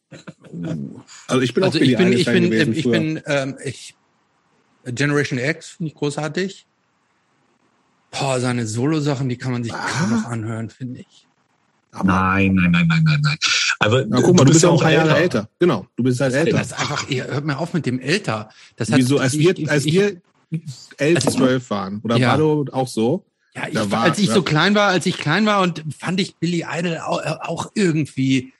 [1.26, 3.94] Also ich bin also auch ich bin, ich bin, gewesen, ich bin, ähm, ich,
[4.84, 6.66] Generation X finde ich großartig.
[8.10, 9.86] Boah, seine Solo-Sachen, die kann man sich ah.
[9.86, 11.26] kaum noch anhören, finde ich.
[11.92, 13.38] Nein, nein, nein, nein, nein, nein.
[13.80, 15.48] Aber Na, guck mal, du, bist ja auch ein paar Jahre älter.
[15.58, 16.58] Genau, du bist halt älter.
[16.58, 18.50] Das ist einfach, ihr hört mir auf mit dem älter.
[18.76, 20.20] Das hat, Wieso, als ich, wir, als ich, wir
[20.96, 22.30] elf, also, zwölf waren, oder ja.
[22.30, 23.24] war du auch so?
[23.54, 24.34] Ja, ich, war, als ich ja.
[24.34, 28.52] so klein war, als ich klein war und fand ich Billy Idol auch, auch irgendwie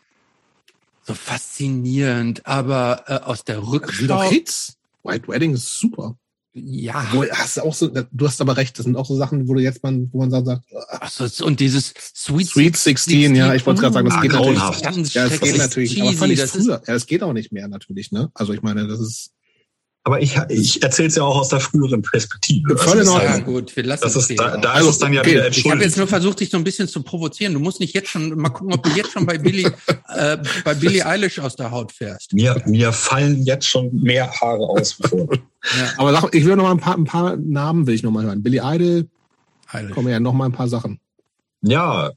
[1.09, 4.07] so faszinierend, aber äh, aus der Rückschau.
[4.07, 4.77] Das Hits.
[5.03, 6.17] White Wedding ist super.
[6.53, 7.09] Ja.
[7.13, 9.61] Wo, hast auch so, du hast aber recht, das sind auch so Sachen, wo du
[9.61, 13.65] jetzt mal, wo man sagt, Ach so, und dieses Sweet, Sweet 16, 16 ja, ich
[13.65, 15.15] wollte gerade sagen, das geht natürlich.
[15.15, 16.83] Ja, das geht natürlich, cheesy, aber fand ich früher.
[16.87, 18.31] Ja, das geht auch nicht mehr natürlich, ne?
[18.35, 19.31] Also ich meine, das ist
[20.09, 22.79] aber ich, ich erzähle es ja auch aus der früheren Perspektive.
[22.79, 23.31] Voll in Ordnung.
[23.31, 25.33] Ja, gut, wir lassen das ist, da, da also, ist es dann ja okay.
[25.33, 25.67] wieder entschuldigt.
[25.67, 27.53] Ich habe jetzt nur versucht, dich so ein bisschen zu provozieren.
[27.53, 29.67] Du musst nicht jetzt schon, mal gucken, ob du jetzt schon bei Billy,
[30.09, 32.33] äh, bei Billy Eilish aus der Haut fährst.
[32.33, 34.95] Mir, mir fallen jetzt schon mehr Haare aus.
[34.95, 35.29] Bevor.
[35.31, 35.93] ja.
[35.99, 38.25] Aber sag, ich will noch mal ein paar, ein paar Namen will ich noch mal
[38.25, 38.43] hören.
[38.43, 39.09] Billy Idol,
[39.67, 39.93] Eilish.
[39.93, 41.01] kommen ja noch mal ein paar Sachen.
[41.61, 42.13] Ja,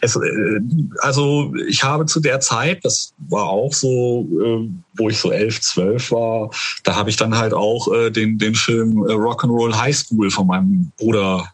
[0.00, 0.60] es, äh,
[1.00, 5.60] also ich habe zu der Zeit, das war auch so, äh, wo ich so elf,
[5.60, 6.50] zwölf war,
[6.84, 10.92] da habe ich dann halt auch äh, den, den Film Rock'n'Roll High School von meinem
[10.96, 11.48] Bruder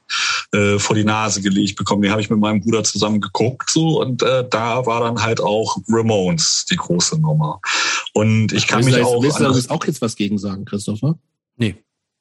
[0.76, 2.02] vor die Nase gelegt bekommen.
[2.02, 5.40] Den habe ich mit meinem Bruder zusammen geguckt so und äh, da war dann halt
[5.40, 7.60] auch Ramones die große Nummer.
[8.12, 9.20] Und ich kann mich auch.
[9.20, 11.18] Willst du auch jetzt was gegen sagen, Christopher?
[11.56, 11.74] Nee.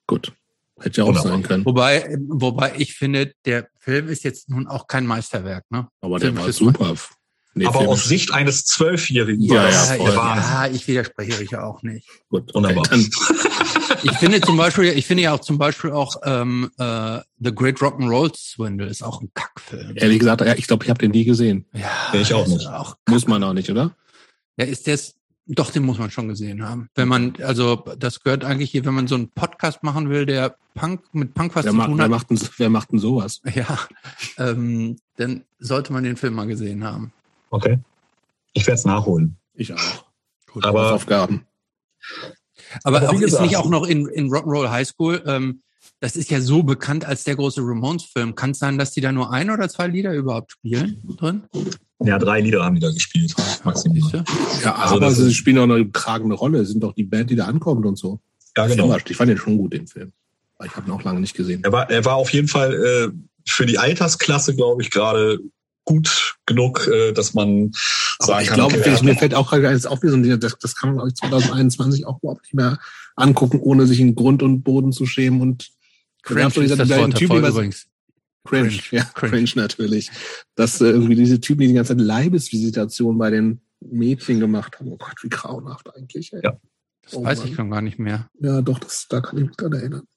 [0.07, 0.33] Gut.
[0.79, 1.31] Hätte ja auch Wunderbar.
[1.31, 1.65] sein können.
[1.65, 5.87] Wobei, wobei ich finde, der Film ist jetzt nun auch kein Meisterwerk, ne?
[6.01, 6.95] Aber der Film war super.
[7.55, 11.83] Nee, aber Film aus Sicht eines Zwölfjährigen ja, ja, ja, ja, ich widerspreche ja auch
[11.83, 12.07] nicht.
[12.29, 12.83] Gut, wunderbar.
[12.87, 13.07] Okay,
[14.03, 17.77] ich finde zum Beispiel, ich finde ja auch zum Beispiel auch ähm, äh, The Great
[17.77, 19.93] Rock'n'Roll Swindle ist auch ein Kackfilm.
[19.95, 21.67] Ehrlich gesagt, ja, ich glaube, ich habe den nie gesehen.
[21.73, 22.65] Ja, ich auch nicht.
[22.67, 23.95] Auch Muss man auch nicht, oder?
[24.57, 24.99] Ja, ist der
[25.45, 26.89] doch, den muss man schon gesehen haben.
[26.95, 30.55] Wenn man, also das gehört eigentlich hier, wenn man so einen Podcast machen will, der
[30.73, 32.05] Punk mit Punk was wer zu macht, tun hat.
[32.05, 33.41] Wer macht, denn, wer macht denn sowas?
[33.53, 33.79] Ja,
[34.37, 37.11] ähm, dann sollte man den Film mal gesehen haben.
[37.49, 37.79] Okay.
[38.53, 39.35] Ich werde es nachholen.
[39.53, 40.05] Ich auch.
[40.51, 41.45] Gut, aber Aufgaben.
[42.83, 45.61] Aber, aber auch, ist nicht auch noch in, in Rock'n'Roll High School, ähm,
[45.99, 48.35] das ist ja so bekannt als der große Ramones-Film.
[48.35, 51.43] Kann es sein, dass die da nur ein oder zwei Lieder überhaupt spielen drin?
[52.01, 53.33] Ja, drei Lieder haben die da gespielt.
[53.63, 54.25] Maximal.
[54.63, 56.65] Ja, also aber sie spielen auch eine tragende Rolle.
[56.65, 58.19] Sie sind doch die Band, die da ankommt und so.
[58.57, 58.95] Ja, genau.
[59.07, 60.11] Ich fand den schon gut, den Film.
[60.63, 61.63] Ich habe ihn auch lange nicht gesehen.
[61.63, 63.09] Er war, er war auf jeden Fall äh,
[63.47, 65.39] für die Altersklasse, glaube ich, gerade
[65.85, 67.71] gut genug, äh, dass man
[68.19, 70.89] aber sagen ich kann, glaube, okay, mir fällt auch gerade eins auf, das, das kann
[70.89, 72.79] man glaube ich 2021 auch überhaupt nicht mehr
[73.15, 75.71] angucken, ohne sich in Grund und Boden zu schämen und
[76.21, 77.87] Cringe ist das Wort typ, übrigens.
[78.45, 79.31] Cringe, cringe, ja, cringe.
[79.31, 80.11] cringe natürlich.
[80.55, 84.89] Dass äh, irgendwie diese Typen, die die ganze Zeit Leibesvisitation bei den Mädchen gemacht haben.
[84.91, 86.33] Oh Gott, wie grauenhaft eigentlich.
[86.33, 86.41] Ey.
[86.43, 86.59] Ja.
[87.03, 87.47] Das oh, weiß Mann.
[87.47, 88.29] ich schon gar nicht mehr.
[88.39, 90.07] Ja, doch, das, da kann ich mich dran erinnern.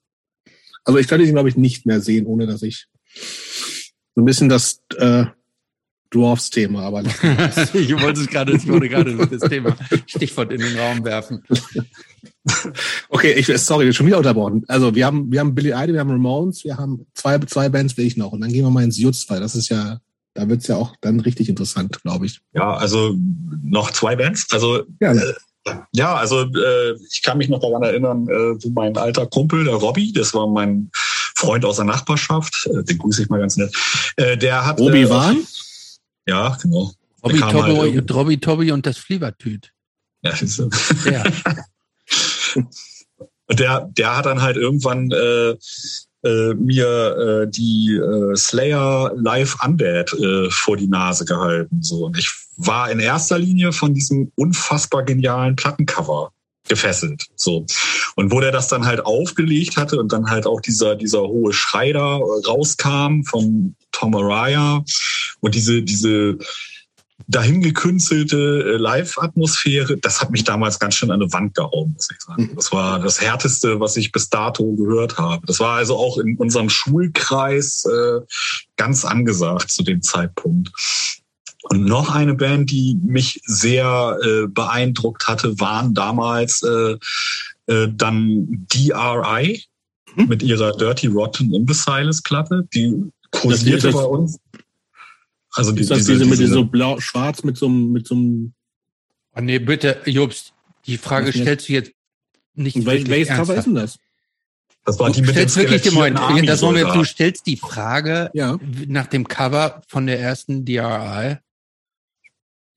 [0.83, 2.87] Also ich kann ihn, glaube ich, nicht mehr sehen, ohne dass ich
[4.15, 5.25] so ein bisschen das äh,
[6.11, 7.03] Dwarfs-Thema, aber
[7.73, 11.43] ich wollte es gerade, ich wollte gerade das Thema Stichwort in den Raum werfen.
[13.09, 14.63] okay, ich, sorry, schon wieder unterbrochen.
[14.67, 17.97] Also wir haben, wir haben Billy Idol, wir haben Ramones, wir haben zwei, zwei Bands
[17.97, 19.99] will ich noch und dann gehen wir mal ins Jutz, weil das ist ja,
[20.33, 22.39] da wird's ja auch dann richtig interessant, glaube ich.
[22.53, 23.15] Ja, also
[23.63, 24.47] noch zwei Bands.
[24.51, 25.35] Also ja, ne.
[25.93, 29.75] Ja, also äh, ich kann mich noch daran erinnern, äh, wo mein alter Kumpel, der
[29.75, 33.75] Robby, das war mein Freund aus der Nachbarschaft, äh, den grüße ich mal ganz nett,
[34.15, 34.79] äh, der hat...
[34.79, 35.45] Robby äh, Wahn?
[36.25, 36.93] Ja, genau.
[37.21, 39.73] Robby, Tobby, halt, Robby, Tobby und das Fliebertüt.
[40.21, 40.69] Ja, so.
[42.57, 43.55] ja.
[43.55, 45.55] der, der hat dann halt irgendwann äh,
[46.23, 51.81] äh, mir äh, die äh, Slayer Live Undead äh, vor die Nase gehalten.
[51.81, 52.05] So.
[52.05, 56.31] Und ich war in erster Linie von diesem unfassbar genialen Plattencover
[56.67, 57.27] gefesselt.
[57.35, 57.65] So.
[58.15, 61.53] Und wo der das dann halt aufgelegt hatte und dann halt auch dieser, dieser hohe
[61.53, 64.83] Schrei da rauskam von Tom Araya
[65.39, 66.37] und diese, diese
[67.27, 72.09] dahin gekünstelte äh, Live-Atmosphäre, das hat mich damals ganz schön an eine Wand gehauen, muss
[72.11, 72.43] ich sagen.
[72.43, 72.55] Mhm.
[72.55, 75.45] Das war das Härteste, was ich bis dato gehört habe.
[75.45, 78.21] Das war also auch in unserem Schulkreis äh,
[78.77, 80.71] ganz angesagt zu dem Zeitpunkt.
[81.63, 86.95] Und noch eine Band, die mich sehr äh, beeindruckt hatte, waren damals äh,
[87.67, 89.63] äh, dann DRI
[90.13, 90.27] hm?
[90.29, 92.65] mit ihrer Dirty Rotten Imbeciles Platte.
[92.73, 94.39] Die kursierte bei uns.
[95.51, 98.07] Also die, ist das diese, diese mit diese, so blau, schwarz mit so einem, mit
[98.07, 98.53] so einem.
[99.35, 100.53] Oh nee, bitte, Jobst,
[100.85, 101.91] die Frage stellst du jetzt
[102.53, 102.85] nicht.
[102.85, 103.97] Wel welches Cover ist denn das?
[104.85, 108.29] Das war die mit stellst wirklich dem Moment, das wollen wir, du stellst die Frage
[108.33, 108.57] ja.
[108.87, 111.37] nach dem Cover von der ersten DRI.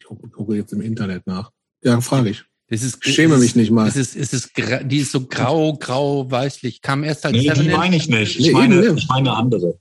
[0.01, 1.53] Ich gucke jetzt im Internet nach.
[1.83, 2.45] Ja, frage ich.
[2.71, 3.89] Das ist, ich schäme mich nicht mal.
[3.89, 4.53] Es ist, es ist,
[4.85, 6.83] die ist so grau, grau, weißlich.
[6.83, 8.39] Kam erst als Nee, Seven die meine ich nicht.
[8.39, 9.80] Ich nee, meine, ich meine andere.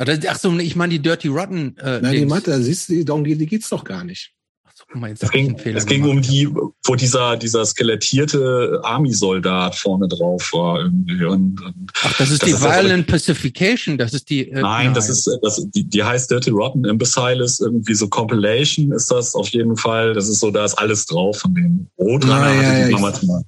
[0.00, 1.76] Ach so, ich meine die Dirty Rotten.
[1.76, 4.32] Äh, Nein, die Mathe, siehst du, darum die, die geht's doch gar nicht.
[4.64, 8.80] Ach so, guck mal, jetzt es ging, es ging um die, wo dieser, dieser skelettierte
[8.82, 11.22] Army-Soldat vorne drauf war irgendwie.
[11.26, 14.48] Und, und Ach, das ist das die ist Violent das, Pacification, das ist die.
[14.48, 18.92] Äh, nein, nein, das ist, das, die, die heißt Dirty Rotten Imbeciles, irgendwie so Compilation
[18.92, 20.14] ist das auf jeden Fall.
[20.14, 23.22] Das ist so, da ist alles drauf von dem Rotrunner ah, hatte ja, die damals
[23.22, 23.44] mal.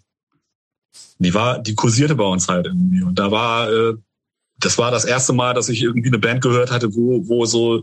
[1.18, 3.02] Die war, die kursierte bei uns halt irgendwie.
[3.02, 3.94] Und da war, äh,
[4.62, 7.82] das war das erste Mal, dass ich irgendwie eine Band gehört hatte, wo, wo so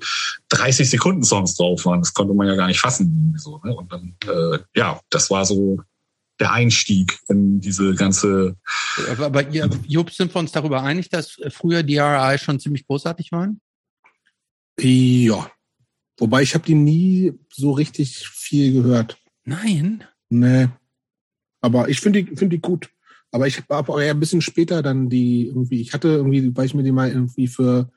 [0.50, 2.00] 30 Sekunden Songs drauf waren.
[2.00, 3.36] Das konnte man ja gar nicht fassen.
[3.38, 3.76] So, ne?
[3.76, 5.80] Und dann, äh, ja, das war so
[6.40, 8.56] der Einstieg in diese ganze.
[9.12, 12.88] Aber, aber ihr, Jupp, sind wir uns darüber einig, dass früher die RI schon ziemlich
[12.88, 13.60] großartig waren?
[14.80, 15.52] Ja.
[16.18, 19.18] Wobei ich habe die nie so richtig viel gehört.
[19.44, 20.04] Nein.
[20.30, 20.70] Nee.
[21.62, 22.90] Aber ich finde die, finde die gut.
[23.32, 26.66] Aber ich habe auch eher ein bisschen später dann die irgendwie, ich hatte irgendwie, weil
[26.66, 27.92] ich mir die mal irgendwie für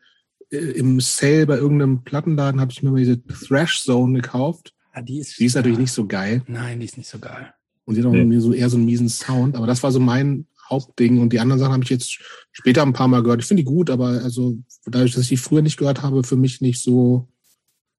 [0.51, 4.75] äh, im Sale bei irgendeinem Plattenladen habe ich mir mal diese Thrash Zone gekauft.
[4.95, 6.43] Ja, ah, die ist, die ist natürlich nicht so geil.
[6.47, 7.55] Nein, die ist nicht so geil.
[7.85, 8.39] Und die hat auch nee.
[8.39, 9.57] so eher so einen miesen Sound.
[9.57, 11.19] Aber das war so mein Hauptding.
[11.19, 12.19] Und die anderen Sachen habe ich jetzt
[12.53, 13.41] später ein paar Mal gehört.
[13.41, 16.37] Ich finde die gut, aber also dadurch, dass ich die früher nicht gehört habe, für
[16.37, 17.29] mich nicht so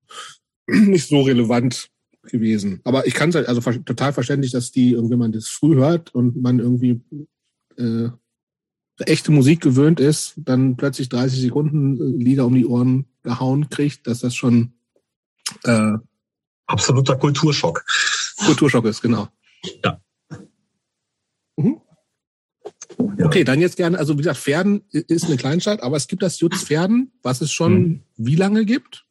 [0.68, 1.90] nicht so relevant
[2.24, 2.80] gewesen.
[2.84, 6.14] Aber ich kann es halt, also total verständlich, dass die, wenn man das früh hört
[6.16, 7.02] und man irgendwie
[7.78, 8.10] äh,
[9.00, 14.08] echte Musik gewöhnt ist, dann plötzlich 30 Sekunden äh, Lieder um die Ohren gehauen kriegt,
[14.08, 14.74] dass das schon
[15.64, 15.94] äh,
[16.68, 17.86] absoluter Kulturschock.
[18.46, 19.28] Kulturschock ist, genau.
[19.84, 20.02] Ja.
[21.58, 21.82] Mhm.
[23.18, 23.26] ja.
[23.26, 26.40] Okay, dann jetzt gerne, also wie gesagt, Pferden ist eine Kleinstadt, aber es gibt das
[26.40, 28.04] Jutz Pferden, was es schon mhm.
[28.18, 29.06] wie lange gibt?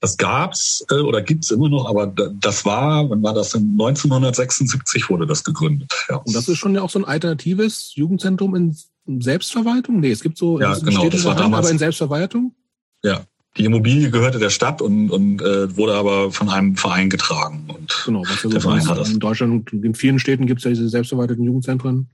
[0.00, 3.54] Das gab's äh, oder gibt's immer noch, aber das war, wann war das?
[3.54, 5.92] 1976 wurde das gegründet.
[6.08, 6.16] Ja.
[6.16, 8.76] Und das ist schon ja auch so ein alternatives Jugendzentrum in
[9.20, 10.00] Selbstverwaltung?
[10.00, 12.54] Nee, es gibt so ja, genau, das war Hand, damals, aber in Selbstverwaltung?
[13.02, 13.22] Ja.
[13.56, 17.64] Die Immobilie gehörte der Stadt und, und äh, wurde aber von einem Verein getragen.
[17.68, 19.10] Und genau, was ja so der Verein hat das.
[19.10, 22.10] In Deutschland und in vielen Städten gibt es ja diese selbstverwalteten Jugendzentren.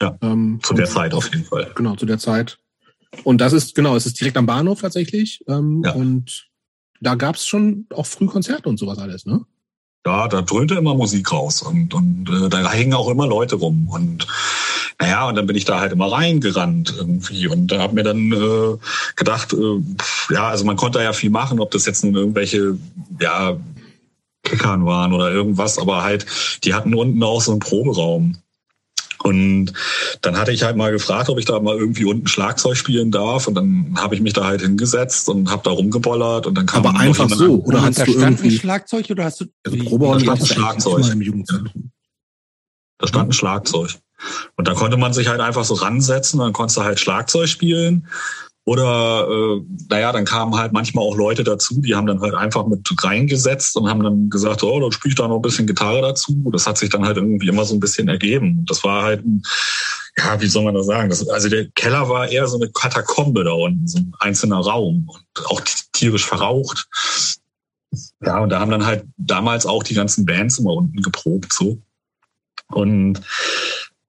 [0.00, 1.70] Ja, ähm, zu der Zeit auf jeden Fall.
[1.74, 2.58] Genau, zu der Zeit.
[3.24, 5.44] Und das ist, genau, es ist direkt am Bahnhof tatsächlich.
[5.48, 5.92] Ähm, ja.
[5.92, 6.46] Und
[7.00, 9.44] da gab es schon auch früh Konzerte und sowas alles, ne?
[10.06, 13.88] Ja, da dröhnte immer Musik raus und, und äh, da hängen auch immer Leute rum.
[13.90, 14.26] Und
[15.00, 18.30] naja, und dann bin ich da halt immer reingerannt irgendwie und da habe mir dann
[18.32, 18.78] äh,
[19.16, 19.80] gedacht, äh,
[20.32, 22.78] ja, also man konnte ja viel machen, ob das jetzt nun irgendwelche,
[23.20, 23.56] ja,
[24.44, 26.24] Kickern waren oder irgendwas, aber halt,
[26.62, 28.36] die hatten unten auch so einen Proberaum.
[29.22, 29.72] Und
[30.22, 33.48] dann hatte ich halt mal gefragt, ob ich da mal irgendwie unten Schlagzeug spielen darf.
[33.48, 36.46] Und dann habe ich mich da halt hingesetzt und habe da rumgebollert.
[36.46, 39.46] Und dann kam Aber einfach so, oder hast da du irgendwie Schlagzeug oder hast du
[39.64, 41.04] also Probe da stand ein Schlagzeug.
[42.98, 43.90] Da stand ein Schlagzeug.
[44.56, 48.08] Und da konnte man sich halt einfach so ransetzen, dann konntest du halt Schlagzeug spielen.
[48.66, 52.66] Oder äh, naja, dann kamen halt manchmal auch Leute dazu, die haben dann halt einfach
[52.66, 56.02] mit reingesetzt und haben dann gesagt, oh, dann spiele ich da noch ein bisschen Gitarre
[56.02, 56.50] dazu.
[56.52, 58.64] Das hat sich dann halt irgendwie immer so ein bisschen ergeben.
[58.66, 59.42] Das war halt ein,
[60.18, 61.08] ja, wie soll man das sagen?
[61.08, 65.08] Das, also der Keller war eher so eine Katakombe da unten, so ein einzelner Raum
[65.08, 65.60] und auch
[65.92, 66.88] tierisch verraucht.
[68.20, 71.80] ja, und da haben dann halt damals auch die ganzen Bands immer unten geprobt, so.
[72.72, 73.20] Und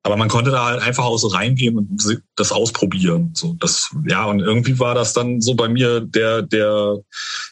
[0.07, 3.31] aber man konnte da halt einfach auch so reingehen und das ausprobieren.
[3.33, 6.95] So, das, ja, und irgendwie war das dann so bei mir der, der,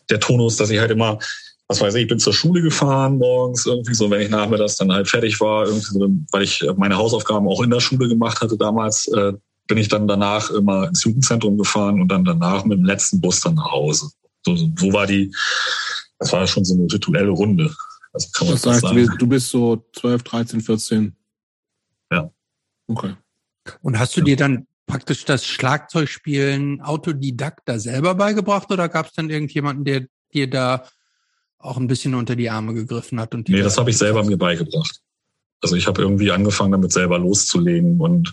[0.09, 1.19] der Tonus, dass ich halt immer,
[1.67, 4.89] was weiß ich, ich bin zur Schule gefahren morgens irgendwie so, wenn ich nachmittags dann
[4.89, 8.55] halt fertig war, irgendwie so, weil ich meine Hausaufgaben auch in der Schule gemacht hatte
[8.55, 9.33] damals, äh,
[9.67, 13.41] bin ich dann danach immer ins Jugendzentrum gefahren und dann danach mit dem letzten Bus
[13.41, 14.11] dann nach Hause.
[14.45, 15.29] So, so war die,
[16.19, 17.75] das war schon so eine rituelle Runde.
[18.13, 19.13] Also kann man das heißt, sagen.
[19.19, 21.15] du bist so 12, 13, 14.
[22.13, 22.31] Ja.
[22.87, 23.15] Okay.
[23.81, 29.13] Und hast du dir dann praktisch das Schlagzeugspielen Autodidakt da selber beigebracht oder gab es
[29.13, 30.85] dann irgendjemanden, der dir da
[31.57, 33.33] auch ein bisschen unter die Arme gegriffen hat?
[33.33, 35.01] Und nee, das habe ich selber mir beigebracht.
[35.61, 37.99] Also ich habe irgendwie angefangen, damit selber loszulegen.
[37.99, 38.31] Und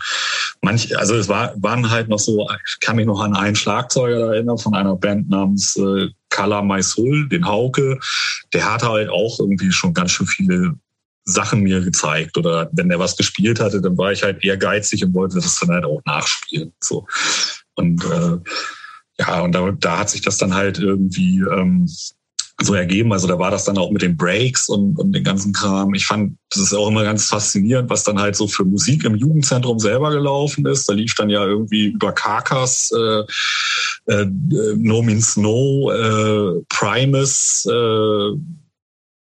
[0.60, 4.34] manch, also es war, waren halt noch so, ich kann mich noch an einen Schlagzeuger
[4.34, 7.98] erinnern von einer Band namens äh, Kala Maisul, den Hauke.
[8.52, 10.74] Der hatte halt auch irgendwie schon ganz schön viele
[11.24, 15.14] Sachen mir gezeigt oder wenn er was gespielt hatte, dann war ich halt ehrgeizig und
[15.14, 16.72] wollte das dann halt auch nachspielen.
[16.80, 17.06] So
[17.74, 18.38] und äh,
[19.18, 21.86] ja und da, da hat sich das dann halt irgendwie ähm,
[22.64, 23.12] so ergeben.
[23.12, 25.94] Also da war das dann auch mit den Breaks und, und den ganzen Kram.
[25.94, 29.16] Ich fand, das ist auch immer ganz faszinierend, was dann halt so für Musik im
[29.16, 30.88] Jugendzentrum selber gelaufen ist.
[30.88, 34.26] Da lief dann ja irgendwie über Carcass, äh, äh,
[34.76, 38.61] No Means No, äh, Primus, äh,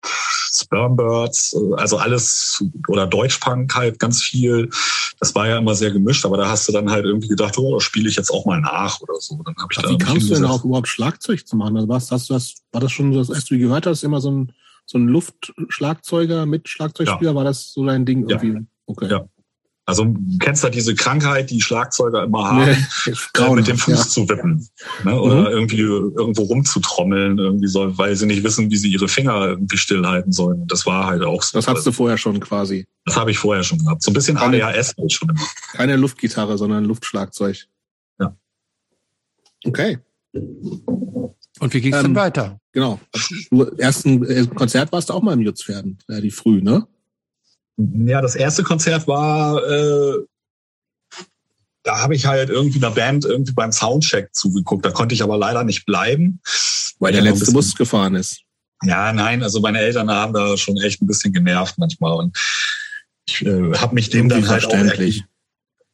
[0.07, 4.71] Spermbirds, also alles oder Deutschpunk halt ganz viel.
[5.19, 7.81] Das war ja immer sehr gemischt, aber da hast du dann halt irgendwie gedacht, oh,
[7.81, 9.41] spiele ich jetzt auch mal nach oder so.
[9.45, 11.77] Dann hab ich da Wie kamst du denn auch überhaupt Schlagzeug zu machen?
[11.77, 14.31] Also was, hast du das, war das schon das wie du gehört hast, immer so
[14.31, 14.53] ein,
[14.85, 17.31] so ein Luftschlagzeuger mit Schlagzeugspieler?
[17.31, 17.37] Ja.
[17.37, 18.53] War das so dein Ding irgendwie?
[18.53, 18.61] Ja.
[18.87, 19.11] Okay.
[19.11, 19.29] Ja.
[19.89, 22.65] Also du kennst ja diese Krankheit, die Schlagzeuger immer haben,
[23.07, 24.09] nee, äh, mit dem Fuß ja.
[24.09, 24.69] zu wippen
[25.05, 25.21] ne?
[25.21, 25.47] oder mhm.
[25.47, 30.33] irgendwie irgendwo rumzutrommeln, irgendwie so, weil sie nicht wissen, wie sie ihre Finger irgendwie stillhalten
[30.33, 30.67] sollen.
[30.67, 31.57] Das war halt auch so.
[31.57, 32.85] Das hattest du vorher schon quasi.
[33.05, 34.03] Das habe ich vorher schon gehabt.
[34.03, 35.47] So ein bisschen keine, ADHS halt schon immer.
[35.75, 37.67] Keine Luftgitarre, sondern Luftschlagzeug.
[38.19, 38.37] Ja.
[39.65, 39.99] Okay.
[41.61, 42.61] Und wie ging es ähm, denn weiter?
[42.73, 42.99] Genau.
[43.51, 46.89] Du ersten äh, Konzert warst du auch mal im Jutzpferden, relativ früh, ne?
[47.77, 50.25] Ja, das erste Konzert war, äh,
[51.83, 54.85] da habe ich halt irgendwie einer Band irgendwie beim Soundcheck zugeguckt.
[54.85, 56.41] Da konnte ich aber leider nicht bleiben.
[56.99, 58.41] Weil der letzte Bus gefahren ist.
[58.83, 62.17] Ja, nein, also meine Eltern haben da schon echt ein bisschen genervt manchmal.
[62.17, 62.37] Und
[63.29, 64.75] ich äh, habe mich dem dann halt auch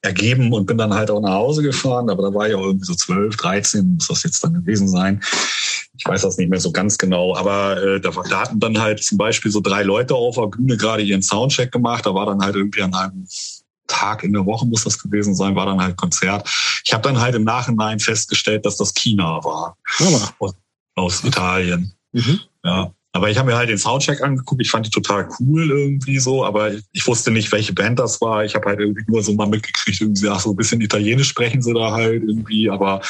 [0.00, 2.08] ergeben und bin dann halt auch nach Hause gefahren.
[2.08, 5.20] Aber da war ich auch irgendwie so 12, 13, muss das jetzt dann gewesen sein
[6.02, 9.04] ich weiß das nicht mehr so ganz genau, aber äh, da, da hatten dann halt
[9.04, 12.04] zum Beispiel so drei Leute auf der Bühne gerade ihren Soundcheck gemacht.
[12.06, 13.28] Da war dann halt irgendwie an einem
[13.86, 16.48] Tag in der Woche muss das gewesen sein, war dann halt Konzert.
[16.84, 19.76] Ich habe dann halt im Nachhinein festgestellt, dass das China war.
[20.00, 20.34] Aber.
[20.40, 20.54] Aus,
[20.96, 21.92] aus Italien.
[22.10, 22.40] Mhm.
[22.64, 22.92] Ja.
[23.12, 24.62] Aber ich habe mir halt den Soundcheck angeguckt.
[24.62, 28.44] Ich fand die total cool irgendwie so, aber ich wusste nicht, welche Band das war.
[28.44, 31.62] Ich habe halt irgendwie nur so mal mitgekriegt, irgendwie, ach, so ein bisschen Italienisch sprechen
[31.62, 33.02] sie da halt irgendwie, aber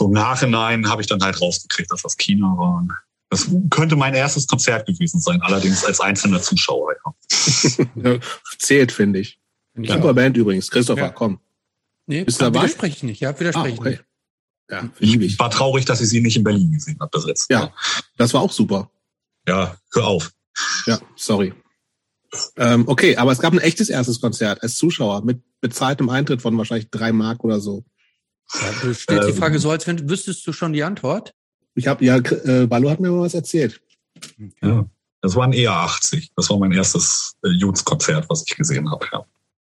[0.00, 2.90] so im Nachhinein habe ich dann halt rausgekriegt, dass das China waren.
[3.28, 6.94] Das könnte mein erstes Konzert gewesen sein, allerdings als einzelner Zuschauer.
[7.96, 8.18] Ja.
[8.58, 9.38] Zählt, finde ich.
[9.76, 9.96] Ja.
[9.96, 10.70] Super Band übrigens.
[10.70, 11.08] Christopher, ja.
[11.10, 11.38] komm.
[12.06, 12.60] Nee, Bist dabei?
[12.60, 13.20] Widerspreche ich nicht.
[13.20, 13.90] Ja, widerspreche ah, okay.
[13.90, 14.04] nicht.
[14.70, 17.52] Ja, ich, ich war traurig, dass ich sie nicht in Berlin gesehen habe, das letzte
[17.52, 17.74] Ja,
[18.16, 18.90] das war auch super.
[19.46, 20.32] Ja, hör auf.
[20.86, 21.52] Ja, sorry.
[22.56, 26.56] Ähm, okay, aber es gab ein echtes erstes Konzert als Zuschauer mit bezahltem Eintritt von
[26.56, 27.84] wahrscheinlich drei Mark oder so.
[28.54, 31.34] Ja, du stellst ähm, die Frage so, als wenn wüsstest du schon die Antwort.
[31.74, 33.80] Ich habe ja, äh, Ballo hat mir mal was erzählt.
[34.60, 34.84] Ja,
[35.22, 36.30] das war ein EA80.
[36.36, 39.06] Das war mein erstes äh, Juts-Konzert, was ich gesehen habe.
[39.12, 39.24] Ja.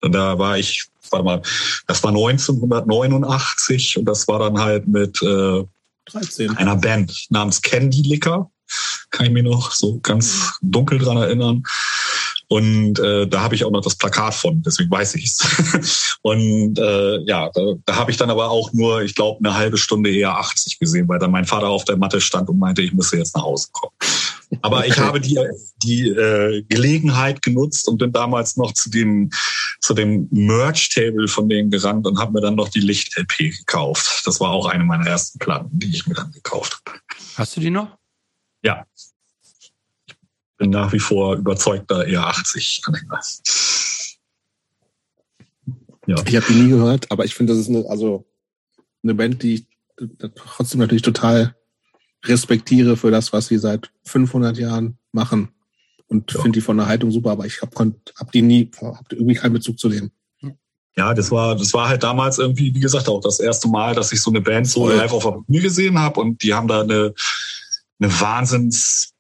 [0.01, 1.41] Und da war ich, warte mal,
[1.87, 5.63] das war 1989 und das war dann halt mit äh,
[6.05, 6.57] 13.
[6.57, 8.49] einer Band namens Candy Licker.
[9.09, 11.63] Kann ich mich noch so ganz dunkel dran erinnern.
[12.51, 16.17] Und äh, da habe ich auch noch das Plakat von, deswegen weiß ich es.
[16.21, 19.77] und äh, ja, da, da habe ich dann aber auch nur, ich glaube, eine halbe
[19.77, 22.91] Stunde eher 80 gesehen, weil dann mein Vater auf der Matte stand und meinte, ich
[22.91, 23.93] müsse jetzt nach Hause kommen.
[24.63, 25.39] Aber ich habe die,
[25.77, 29.29] die äh, Gelegenheit genutzt und bin damals noch zu dem,
[29.79, 34.23] zu dem Merch-Table von denen gerannt und habe mir dann noch die Licht-LP gekauft.
[34.25, 36.99] Das war auch eine meiner ersten Platten, die ich mir dann gekauft habe.
[37.37, 38.00] Hast du die noch?
[40.61, 43.19] Bin nach wie vor überzeugter eher 80 Anhänger.
[46.05, 46.15] Ja.
[46.27, 48.27] Ich habe die nie gehört, aber ich finde, das ist eine, also
[49.01, 49.65] eine Band, die ich
[50.35, 51.55] trotzdem natürlich total
[52.25, 55.49] respektiere für das, was sie seit 500 Jahren machen
[56.05, 56.41] und ja.
[56.41, 57.75] finde die von der Haltung super, aber ich habe
[58.15, 60.11] hab die nie, habe irgendwie keinen Bezug zu denen.
[60.95, 64.13] Ja, das war, das war halt damals irgendwie, wie gesagt, auch das erste Mal, dass
[64.13, 66.81] ich so eine Band so live auf der Bühne gesehen habe und die haben da
[66.81, 67.15] eine,
[67.99, 69.15] eine Wahnsinns,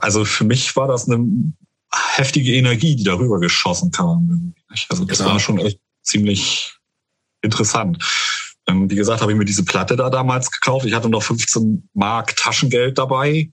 [0.00, 1.52] also für mich war das eine
[1.90, 4.54] heftige Energie, die darüber geschossen kam.
[4.88, 5.30] Also das genau.
[5.30, 6.74] war schon echt ziemlich
[7.42, 8.04] interessant.
[8.66, 10.86] Ähm, wie gesagt, habe ich mir diese Platte da damals gekauft.
[10.86, 13.50] Ich hatte noch 15 Mark Taschengeld dabei,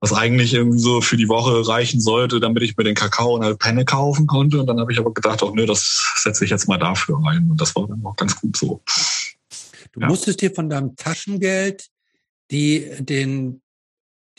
[0.00, 3.44] was eigentlich irgendwie so für die Woche reichen sollte, damit ich mir den Kakao und
[3.44, 4.60] eine Penne kaufen konnte.
[4.60, 7.50] Und dann habe ich aber gedacht, oh nö, das setze ich jetzt mal dafür rein.
[7.50, 8.80] Und das war dann auch ganz gut so.
[9.92, 10.06] Du ja.
[10.06, 11.88] musstest dir von deinem Taschengeld
[12.50, 13.60] die, den,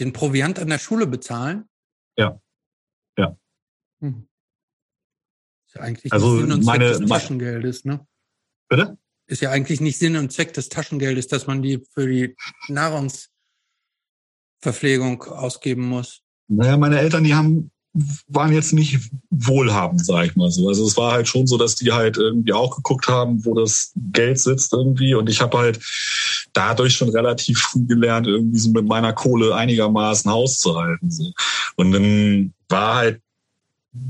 [0.01, 1.69] den Proviant an der Schule bezahlen?
[2.17, 2.41] Ja.
[3.17, 3.37] Ja.
[4.01, 4.27] Hm.
[5.67, 8.05] Ist ja eigentlich also Sinn und meine, Zweck des Taschengeldes, ne?
[8.67, 8.97] Bitte?
[9.27, 12.35] Ist ja eigentlich nicht Sinn und Zweck des Taschengeldes, dass man die für die
[12.67, 16.23] Nahrungsverpflegung ausgeben muss.
[16.49, 17.70] Naja, meine Eltern, die haben
[18.27, 20.67] waren jetzt nicht wohlhabend, sag ich mal so.
[20.69, 23.91] Also es war halt schon so, dass die halt irgendwie auch geguckt haben, wo das
[24.13, 25.13] Geld sitzt irgendwie.
[25.13, 25.79] Und ich habe halt
[26.53, 31.11] dadurch schon relativ früh gelernt, irgendwie so mit meiner Kohle einigermaßen hauszuhalten.
[31.11, 31.33] So.
[31.75, 33.21] Und dann war halt,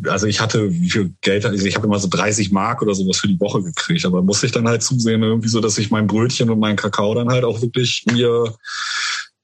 [0.07, 3.17] also ich hatte, wie viel Geld, also ich habe immer so 30 Mark oder sowas
[3.17, 4.05] für die Woche gekriegt.
[4.05, 7.15] Aber musste ich dann halt zusehen, irgendwie so, dass ich mein Brötchen und meinen Kakao
[7.15, 8.55] dann halt auch wirklich mir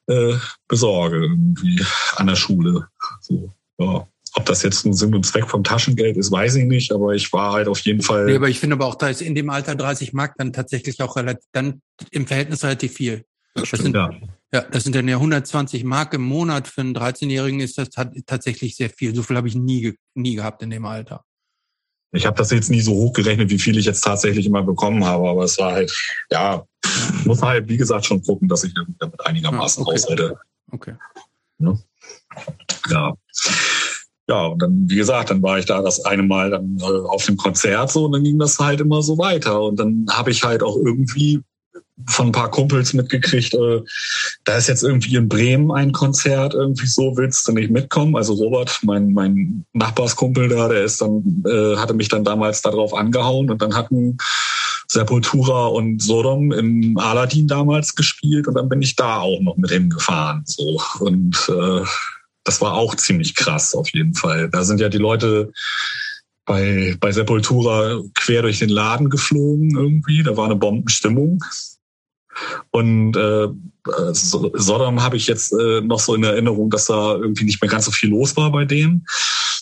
[0.05, 0.35] äh,
[0.67, 1.83] besorge, irgendwie
[2.15, 2.87] an der Schule.
[3.21, 4.07] So, ja.
[4.37, 7.33] Ob das jetzt ein Sinn und Zweck vom Taschengeld ist, weiß ich nicht, aber ich
[7.33, 8.25] war halt auf jeden Fall.
[8.25, 11.01] Nee, aber ich finde aber auch, da ist in dem Alter 30 Mark dann tatsächlich
[11.01, 11.81] auch relativ, dann
[12.11, 13.25] im Verhältnis relativ viel.
[13.55, 14.11] Das, das sind, ja.
[14.53, 17.89] ja, das sind dann ja 120 Mark im Monat für einen 13-Jährigen ist das
[18.27, 19.15] tatsächlich sehr viel.
[19.15, 21.23] So viel habe ich nie, nie gehabt in dem Alter.
[22.11, 25.27] Ich habe das jetzt nie so hochgerechnet, wie viel ich jetzt tatsächlich immer bekommen habe,
[25.27, 25.91] aber es war halt,
[26.29, 26.63] ja,
[27.25, 29.95] muss halt, wie gesagt, schon gucken, dass ich damit einigermaßen ah, okay.
[29.95, 30.39] haushalte.
[30.71, 30.93] Okay.
[31.57, 31.75] Ja.
[32.91, 33.13] ja
[34.27, 37.25] ja, und dann, wie gesagt, dann war ich da das eine Mal dann äh, auf
[37.25, 39.61] dem Konzert so und dann ging das halt immer so weiter.
[39.61, 41.41] Und dann habe ich halt auch irgendwie
[42.05, 43.81] von ein paar Kumpels mitgekriegt, äh,
[44.43, 48.15] da ist jetzt irgendwie in Bremen ein Konzert, irgendwie so, willst du nicht mitkommen?
[48.15, 52.93] Also Robert, mein, mein Nachbarskumpel da, der ist dann, äh, hatte mich dann damals darauf
[52.93, 54.17] angehauen und dann hatten
[54.87, 59.71] Sepultura und Sodom im Aladdin damals gespielt und dann bin ich da auch noch mit
[59.71, 60.43] hingefahren.
[60.45, 60.79] So.
[60.99, 61.83] Und äh,
[62.47, 64.49] das war auch ziemlich krass auf jeden Fall.
[64.49, 65.51] Da sind ja die Leute
[66.45, 70.23] bei, bei Sepultura quer durch den Laden geflogen irgendwie.
[70.23, 71.43] Da war eine Bombenstimmung.
[72.71, 73.47] Und äh,
[74.13, 77.85] Sodom habe ich jetzt äh, noch so in Erinnerung, dass da irgendwie nicht mehr ganz
[77.85, 79.05] so viel los war bei denen.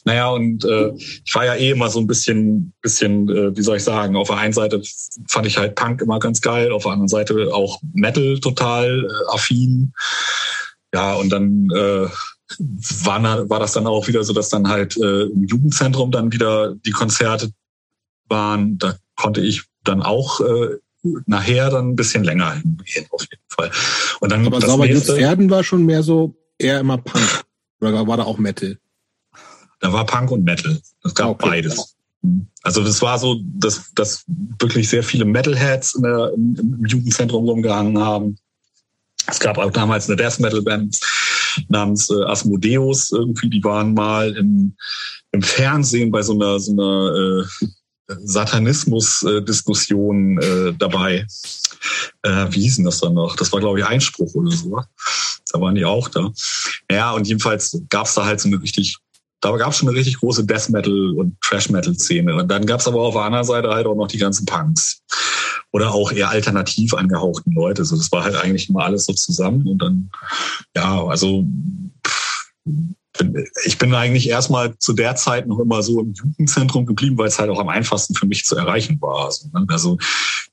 [0.04, 3.78] Naja, und äh, ich war ja eh immer so ein bisschen, bisschen, äh, wie soll
[3.78, 4.84] ich sagen, auf der einen Seite
[5.28, 9.34] fand ich halt Punk immer ganz geil, auf der anderen Seite auch Metal total äh,
[9.34, 9.94] affin.
[10.94, 12.08] Ja, und dann äh,
[12.60, 16.76] war, war das dann auch wieder so, dass dann halt äh, im Jugendzentrum dann wieder
[16.76, 17.52] die Konzerte
[18.28, 18.78] waren.
[18.78, 20.78] Da konnte ich dann auch äh,
[21.26, 23.72] nachher dann ein bisschen länger hingehen, auf jeden Fall.
[24.20, 27.44] Und dann Aber sauber jetzt Erden war schon mehr so eher immer Punk.
[27.82, 28.78] Oder war da auch Metal?
[29.80, 30.80] Da war Punk und Metal.
[31.04, 31.96] Es gab okay, beides.
[32.64, 37.46] Also das war so, dass, dass wirklich sehr viele Metalheads in der, im, im Jugendzentrum
[37.46, 38.38] rumgehangen haben.
[39.28, 41.00] Es gab auch damals eine Death Metal Band
[41.70, 43.50] namens äh, Asmodeus irgendwie.
[43.50, 44.76] Die waren mal im,
[45.32, 47.46] im Fernsehen bei so einer, so einer äh,
[48.24, 51.26] Satanismus-Diskussion äh, dabei.
[52.22, 53.36] Äh, wie hießen das dann noch?
[53.36, 54.80] Das war, glaube ich, Einspruch oder so.
[55.52, 56.32] Da waren die auch da.
[56.92, 58.98] Ja, und jedenfalls gab es da halt so eine richtig
[59.42, 62.36] da gab es schon eine richtig große Death Metal und Trash Metal Szene.
[62.36, 65.02] Und dann gab es aber auf der anderen Seite halt auch noch die ganzen Punks
[65.72, 67.82] oder auch eher alternativ angehauchten Leute.
[67.82, 70.10] Also das war halt eigentlich immer alles so zusammen und dann,
[70.76, 71.46] ja, also
[73.66, 77.40] ich bin eigentlich erstmal zu der Zeit noch immer so im Jugendzentrum geblieben, weil es
[77.40, 79.26] halt auch am einfachsten für mich zu erreichen war.
[79.26, 79.66] Also, ne?
[79.70, 79.98] also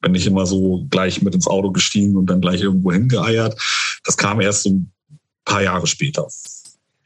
[0.01, 3.61] bin ich immer so gleich mit ins Auto gestiegen und dann gleich irgendwo hingeeiert.
[4.05, 4.93] Das kam erst so ein
[5.45, 6.29] paar Jahre später.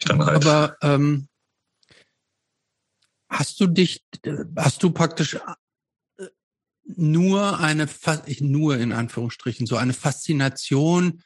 [0.08, 0.46] Halt.
[0.46, 1.26] Aber ähm,
[3.28, 4.04] hast du dich,
[4.56, 5.38] hast du praktisch
[6.84, 7.88] nur eine,
[8.40, 11.22] nur in Anführungsstrichen, so eine Faszination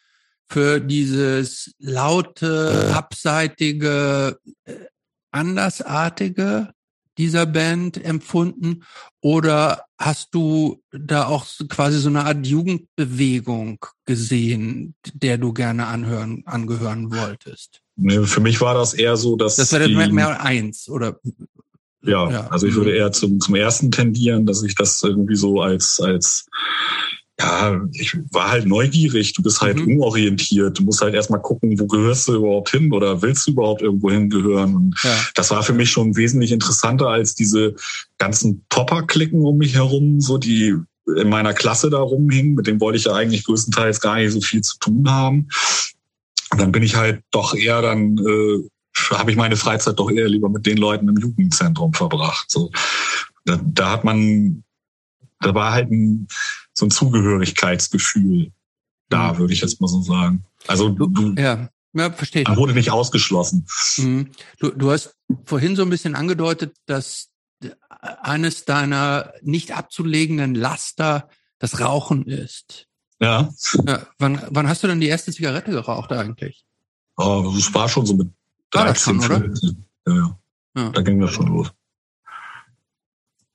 [0.48, 4.74] für dieses laute, abseitige, äh,
[5.30, 6.72] andersartige
[7.18, 8.84] dieser Band empfunden?
[9.20, 16.42] Oder hast du da auch quasi so eine Art Jugendbewegung gesehen, der du gerne anhören,
[16.46, 17.82] angehören wolltest?
[18.24, 19.56] Für mich war das eher so, dass.
[19.56, 21.20] Das wäre mehr, mehr eins, oder?
[22.02, 25.60] Ja, ja, also ich würde eher zum, zum ersten tendieren, dass ich das irgendwie so
[25.60, 26.46] als, als,
[27.38, 29.96] ja, ich war halt neugierig, du bist halt mhm.
[29.96, 33.82] unorientiert, du musst halt erstmal gucken, wo gehörst du überhaupt hin oder willst du überhaupt
[33.82, 34.74] irgendwo hingehören?
[34.74, 35.14] Und ja.
[35.34, 37.74] das war für mich schon wesentlich interessanter als diese
[38.18, 40.74] ganzen Popper-Klicken um mich herum, so die
[41.16, 44.40] in meiner Klasse da rumhingen, mit denen wollte ich ja eigentlich größtenteils gar nicht so
[44.40, 45.48] viel zu tun haben
[46.56, 48.68] dann bin ich halt doch eher dann, äh,
[49.10, 52.50] habe ich meine Freizeit doch eher lieber mit den Leuten im Jugendzentrum verbracht.
[52.50, 52.70] So,
[53.44, 54.64] da, da hat man,
[55.40, 56.28] da war halt ein,
[56.72, 58.52] so ein Zugehörigkeitsgefühl
[59.10, 59.38] da, mhm.
[59.38, 60.44] würde ich jetzt mal so sagen.
[60.66, 61.68] Also du, ja.
[61.92, 62.44] Ja, verstehe.
[62.44, 63.66] Man wurde nicht ausgeschlossen.
[63.96, 64.30] Mhm.
[64.60, 67.30] Du, du hast vorhin so ein bisschen angedeutet, dass
[68.00, 71.28] eines deiner nicht abzulegenden Laster
[71.58, 72.86] das Rauchen ist.
[73.20, 73.52] Ja.
[73.86, 76.64] ja wann, wann hast du denn die erste Zigarette geraucht eigentlich?
[77.16, 78.28] Oh, das war schon so mit
[78.70, 79.54] 13, schon, oder?
[80.06, 80.38] Ja, ja,
[80.76, 80.90] ja.
[80.90, 81.72] Da ging das schon los.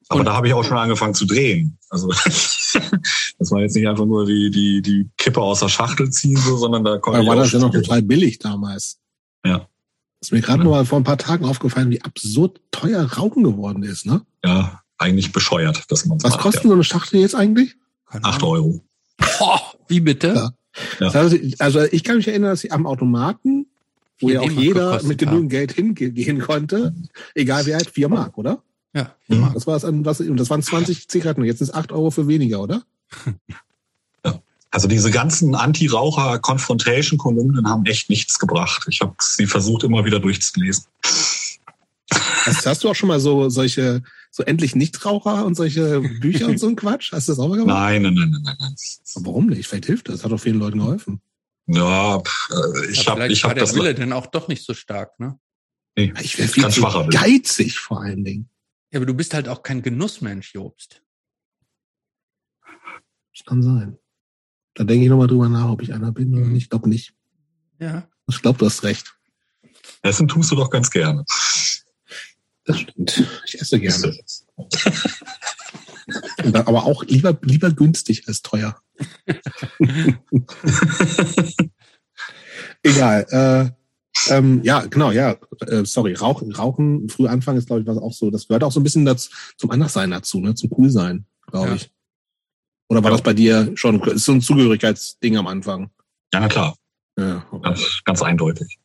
[0.07, 1.77] Aber und, da habe ich auch schon angefangen zu drehen.
[1.89, 2.09] Also
[3.39, 6.57] das war jetzt nicht einfach nur die, die, die Kippe aus der Schachtel ziehen, so,
[6.57, 8.99] sondern da konnte Da war das ja noch total billig damals.
[9.43, 9.67] Ja.
[10.21, 10.63] ist mir gerade ja.
[10.65, 14.21] nur mal vor ein paar Tagen aufgefallen, wie absurd teuer Rauchen geworden ist, ne?
[14.43, 16.69] Ja, eigentlich bescheuert, dass man Was macht, kostet ja.
[16.69, 17.75] so eine Schachtel jetzt eigentlich?
[18.05, 18.81] Acht Euro.
[19.17, 20.33] Boah, wie bitte?
[20.35, 20.51] Ja.
[20.99, 21.09] Ja.
[21.09, 23.64] Also, also ich kann mich erinnern, dass ich am Automaten,
[24.19, 26.93] wo ja auch jeder mit genügend Geld hingehen konnte,
[27.33, 28.61] egal wie alt, vier Mark, oder?
[28.93, 29.13] Ja.
[29.27, 29.51] Mhm.
[29.53, 31.43] Das war es an was, und das waren 20 Zigaretten.
[31.43, 32.83] Jetzt ist es 8 Euro für weniger, oder?
[33.47, 33.55] Ja.
[34.71, 38.85] Also diese ganzen Anti-Raucher-Confrontation-Kolumnen haben echt nichts gebracht.
[38.89, 40.83] Ich habe sie versucht, immer wieder durchzulesen.
[42.11, 46.59] Hast, hast, du auch schon mal so solche, so endlich Nichtraucher und solche Bücher und
[46.59, 47.13] so ein Quatsch?
[47.13, 47.73] Hast du das auch mal gemacht?
[47.73, 48.75] Nein, nein, nein, nein, nein.
[49.15, 49.65] Aber warum nicht?
[49.65, 50.25] Vielleicht hilft das.
[50.25, 51.21] Hat doch vielen Leuten geholfen.
[51.67, 52.21] Ja,
[52.89, 53.75] ich habe ich hab das.
[53.75, 55.39] Wille denn auch doch nicht so stark, ne?
[55.97, 58.49] Nee, ich wäre viel zu geizig vor allen Dingen.
[58.91, 61.01] Ja, aber du bist halt auch kein Genussmensch, Jobst.
[63.33, 63.97] Das kann sein.
[64.75, 66.53] Da denke ich nochmal drüber nach, ob ich einer bin oder mhm.
[66.53, 66.63] nicht.
[66.63, 67.13] Ich glaube nicht.
[67.79, 68.07] Ja.
[68.27, 69.15] Ich glaube, du hast recht.
[70.01, 71.23] Essen tust du doch ganz gerne.
[72.65, 73.23] Das stimmt.
[73.45, 74.17] Ich esse gerne.
[76.65, 78.81] aber auch lieber, lieber günstig als teuer.
[82.83, 83.25] Egal.
[83.29, 83.71] Äh,
[84.29, 85.35] ähm, ja, genau, ja.
[85.67, 88.31] Äh, sorry, Rauchen, Rauchen früh anfangen ist, glaube ich, was auch so.
[88.31, 90.55] Das gehört auch so ein bisschen dazu, zum Anderssein dazu, ne?
[90.55, 91.75] Zum Coolsein, glaube ja.
[91.75, 91.91] ich.
[92.89, 93.17] Oder war ja.
[93.17, 95.91] das bei dir schon ist so ein Zugehörigkeitsding am Anfang?
[96.33, 96.75] Ja, na klar.
[97.17, 97.63] Ja, okay.
[97.63, 98.79] ganz, ganz eindeutig.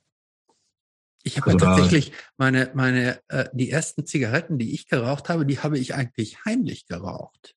[1.23, 5.59] Ich habe also tatsächlich meine, meine, äh, die ersten Zigaretten, die ich geraucht habe, die
[5.59, 7.55] habe ich eigentlich heimlich geraucht.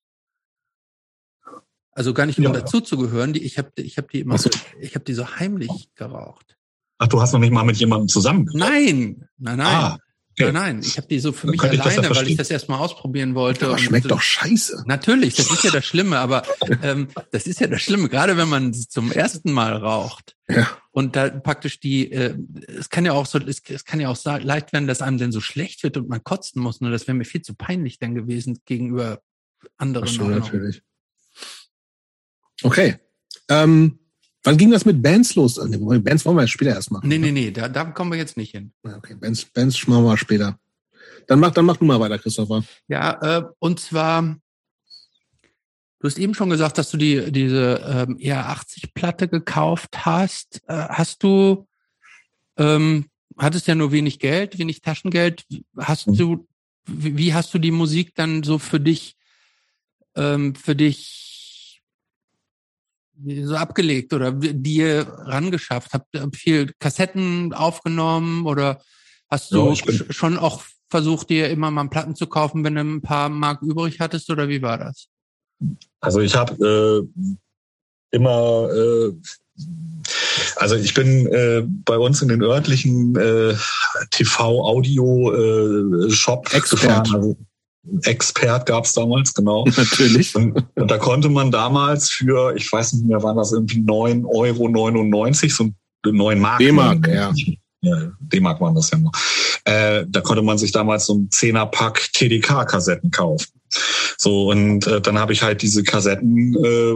[1.95, 2.51] Also gar nicht, um ja.
[2.51, 3.33] dazu zu gehören.
[3.33, 4.49] Die, ich habe ich hab die immer, so.
[4.79, 6.57] ich habe die so heimlich geraucht.
[6.97, 8.49] Ach, du hast noch nicht mal mit jemandem zusammen?
[8.53, 9.67] Nein, nein, nein.
[9.67, 9.97] Ah,
[10.31, 10.51] okay.
[10.51, 13.35] Nein, nein, ich habe die so für mich alleine, ich weil ich das erstmal ausprobieren
[13.35, 13.65] wollte.
[13.65, 14.83] Das schmeckt doch scheiße.
[14.87, 16.43] Natürlich, das ist ja das Schlimme, aber
[16.81, 20.35] ähm, das ist ja das Schlimme, gerade wenn man zum ersten Mal raucht.
[20.47, 20.67] Ja.
[20.91, 22.35] Und da praktisch die, äh,
[22.67, 25.31] es kann ja auch so, es, es kann ja auch leicht werden, dass einem denn
[25.31, 26.81] so schlecht wird und man kotzen muss.
[26.81, 29.19] Nur das wäre mir viel zu peinlich dann gewesen gegenüber
[29.77, 30.07] anderen.
[30.07, 30.83] Ach so, natürlich.
[32.63, 32.95] Okay.
[33.49, 33.99] Ähm,
[34.43, 35.55] Wann ging das mit Bands los?
[35.55, 37.07] Bands wollen wir später erst machen.
[37.07, 38.73] Nee, nee, nee, da, da kommen wir jetzt nicht hin.
[38.83, 40.59] Okay, Bands, Bands machen wir später.
[41.27, 42.63] Dann mach, dann mach du mal weiter, Christopher.
[42.89, 49.29] Ja, äh, und zwar, du hast eben schon gesagt, dass du die, diese ähm, ER80-Platte
[49.29, 50.61] gekauft hast.
[50.67, 51.65] Äh, hast du,
[52.57, 53.05] ähm,
[53.37, 55.45] hattest ja nur wenig Geld, wenig Taschengeld.
[55.77, 56.17] Hast mhm.
[56.17, 56.47] du,
[56.85, 59.15] wie, wie hast du die Musik dann so für dich,
[60.17, 61.32] ähm, für dich
[63.43, 65.93] so abgelegt oder dir rangeschafft?
[65.93, 68.81] Habt ihr viel Kassetten aufgenommen oder
[69.29, 73.01] hast du ja, schon auch versucht, dir immer mal Platten zu kaufen, wenn du ein
[73.01, 75.07] paar Mark übrig hattest oder wie war das?
[75.99, 77.01] Also ich habe äh,
[78.11, 79.13] immer äh,
[80.57, 83.55] also ich bin äh, bei uns in den örtlichen äh,
[84.11, 87.09] TV-Audio-Shop äh, gefahren.
[87.13, 87.37] Also
[88.03, 89.65] Expert gab es damals, genau.
[89.77, 90.35] Natürlich.
[90.35, 95.43] Und, und, da konnte man damals für, ich weiß nicht mehr, waren das irgendwie 9,99
[95.43, 95.73] Euro,
[96.03, 96.59] so neun Mark.
[96.59, 97.33] D-Mark, ja.
[97.81, 98.11] ja.
[98.19, 99.11] D-Mark waren das ja noch.
[99.65, 103.47] Äh, da konnte man sich damals so ein Zehner-Pack TDK-Kassetten kaufen.
[104.17, 106.93] So, und äh, dann habe ich halt diese Kassetten äh,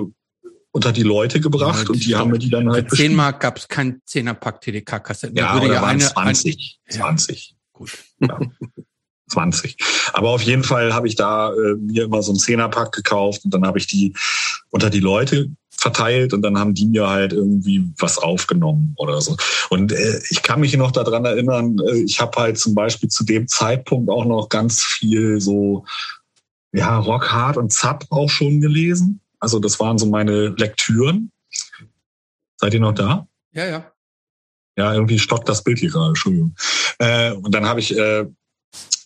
[0.71, 2.89] unter die Leute gebracht ja, und die haben mir die dann halt.
[2.89, 5.35] Für 10 Mark gab es kein Zehner-Pack TDK-Kassetten.
[5.35, 6.79] Ja, würde ja eine, 20.
[6.85, 7.49] Ein, 20.
[7.49, 7.97] Ja, gut.
[8.19, 8.39] Ja.
[9.30, 9.78] 20.
[10.13, 13.53] Aber auf jeden Fall habe ich da äh, mir immer so einen Zehnerpack gekauft und
[13.53, 14.13] dann habe ich die
[14.69, 15.49] unter die Leute
[15.80, 19.38] verteilt und dann haben die mir halt irgendwie was aufgenommen oder so.
[19.69, 23.23] Und äh, ich kann mich noch daran erinnern, äh, ich habe halt zum Beispiel zu
[23.23, 25.86] dem Zeitpunkt auch noch ganz viel so
[26.73, 29.21] ja Rock Hard und Zap auch schon gelesen.
[29.39, 31.32] Also das waren so meine Lektüren.
[32.57, 33.28] Seid ihr noch da?
[33.53, 33.91] Ja, ja.
[34.78, 36.55] Ja, irgendwie stockt das Bild hier gerade, Entschuldigung.
[36.99, 38.25] Äh, und dann habe ich äh,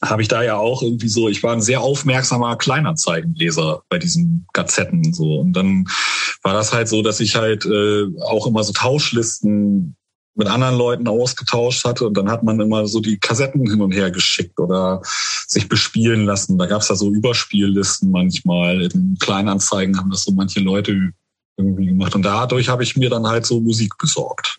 [0.03, 4.47] habe ich da ja auch irgendwie so, ich war ein sehr aufmerksamer Kleinanzeigenleser bei diesen
[4.53, 5.86] Gazetten so und dann
[6.41, 9.95] war das halt so, dass ich halt äh, auch immer so Tauschlisten
[10.34, 13.91] mit anderen Leuten ausgetauscht hatte und dann hat man immer so die Kassetten hin und
[13.91, 15.01] her geschickt oder
[15.47, 16.57] sich bespielen lassen.
[16.57, 18.82] Da gab es ja so Überspiellisten manchmal.
[18.82, 21.12] In Kleinanzeigen haben das so manche Leute
[21.57, 22.16] irgendwie gemacht.
[22.16, 24.57] Und dadurch habe ich mir dann halt so Musik besorgt,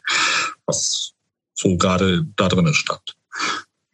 [0.66, 1.12] was
[1.55, 3.16] so gerade da drinnen stand.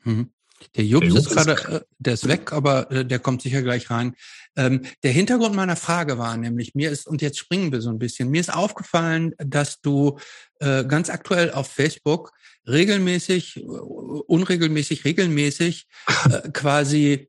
[0.04, 0.30] Mhm.
[0.78, 4.14] Der Jups ist gerade, äh, der ist weg, aber äh, der kommt sicher gleich rein.
[4.56, 7.98] Ähm, der Hintergrund meiner Frage war nämlich, mir ist, und jetzt springen wir so ein
[7.98, 10.20] bisschen, mir ist aufgefallen, dass du
[10.60, 12.32] äh, ganz aktuell auf Facebook
[12.68, 15.88] regelmäßig, unregelmäßig, regelmäßig
[16.30, 17.28] äh, quasi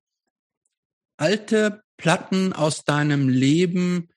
[1.17, 4.09] alte Platten aus deinem Leben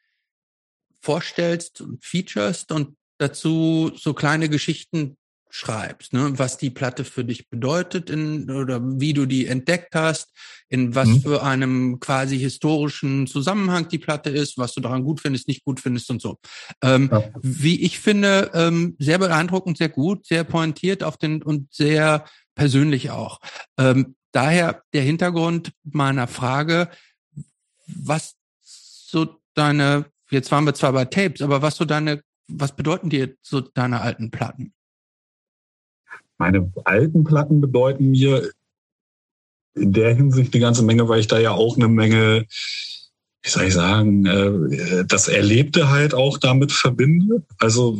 [1.00, 5.16] vorstellst und featurest und dazu so kleine Geschichten
[5.54, 6.38] schreibst, ne?
[6.38, 10.32] was die Platte für dich bedeutet in, oder wie du die entdeckt hast,
[10.70, 11.20] in was mhm.
[11.20, 15.78] für einem quasi historischen Zusammenhang die Platte ist, was du daran gut findest, nicht gut
[15.78, 16.38] findest und so.
[16.82, 17.22] Ähm, ja.
[17.42, 22.24] Wie ich finde, ähm, sehr beeindruckend, sehr gut, sehr pointiert auf den und sehr
[22.54, 23.38] persönlich auch.
[23.76, 26.88] Ähm, daher der Hintergrund meiner Frage,
[27.86, 33.10] was so deine, jetzt waren wir zwar bei Tapes, aber was so deine, was bedeuten
[33.10, 34.72] dir so deine alten Platten?
[36.42, 38.50] Meine alten Platten bedeuten mir
[39.76, 42.46] in der Hinsicht eine ganze Menge, weil ich da ja auch eine Menge,
[43.42, 47.44] wie soll ich sagen, äh, das Erlebte halt auch damit verbinde.
[47.60, 47.96] Also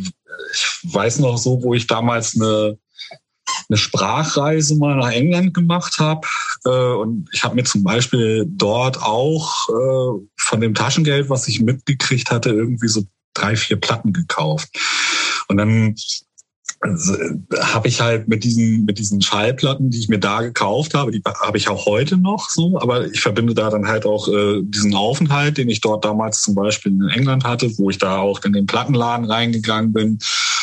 [0.53, 2.79] ich weiß noch so, wo ich damals eine,
[3.69, 6.27] eine Sprachreise mal nach England gemacht habe.
[6.65, 11.61] Äh, und ich habe mir zum Beispiel dort auch äh, von dem Taschengeld, was ich
[11.61, 14.69] mitgekriegt hatte, irgendwie so drei, vier Platten gekauft.
[15.47, 15.95] Und dann
[16.85, 21.23] habe ich halt mit diesen mit diesen Schallplatten, die ich mir da gekauft habe, die
[21.41, 24.95] habe ich auch heute noch so, aber ich verbinde da dann halt auch äh, diesen
[24.95, 28.53] Aufenthalt, den ich dort damals zum Beispiel in England hatte, wo ich da auch in
[28.53, 30.19] den Plattenladen reingegangen bin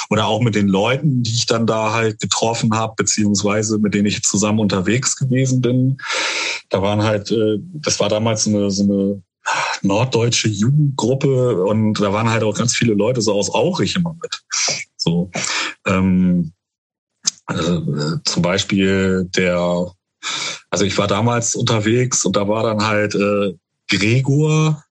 [0.09, 4.07] oder auch mit den Leuten, die ich dann da halt getroffen habe, beziehungsweise mit denen
[4.07, 5.97] ich zusammen unterwegs gewesen bin.
[6.70, 9.22] Da waren halt, äh, das war damals so eine, so eine
[9.82, 14.44] norddeutsche Jugendgruppe und da waren halt auch ganz viele Leute so aus Aurich immer mit.
[14.98, 15.32] So,
[15.86, 16.52] ähm,
[17.46, 19.92] also, äh, zum Beispiel der,
[20.70, 23.56] also ich war damals unterwegs und da war dann halt äh,
[23.88, 24.84] Gregor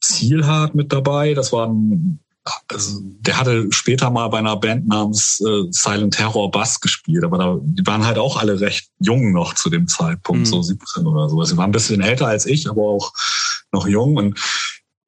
[0.00, 1.34] Zielhardt mit dabei.
[1.34, 2.20] Das war ein
[2.68, 7.38] also der hatte später mal bei einer Band namens äh, Silent Terror Bass gespielt, aber
[7.38, 10.46] da, die waren halt auch alle recht jung noch zu dem Zeitpunkt, mhm.
[10.46, 11.42] so 17 oder so.
[11.44, 13.12] Sie waren ein bisschen älter als ich, aber auch
[13.72, 14.16] noch jung.
[14.16, 14.38] Und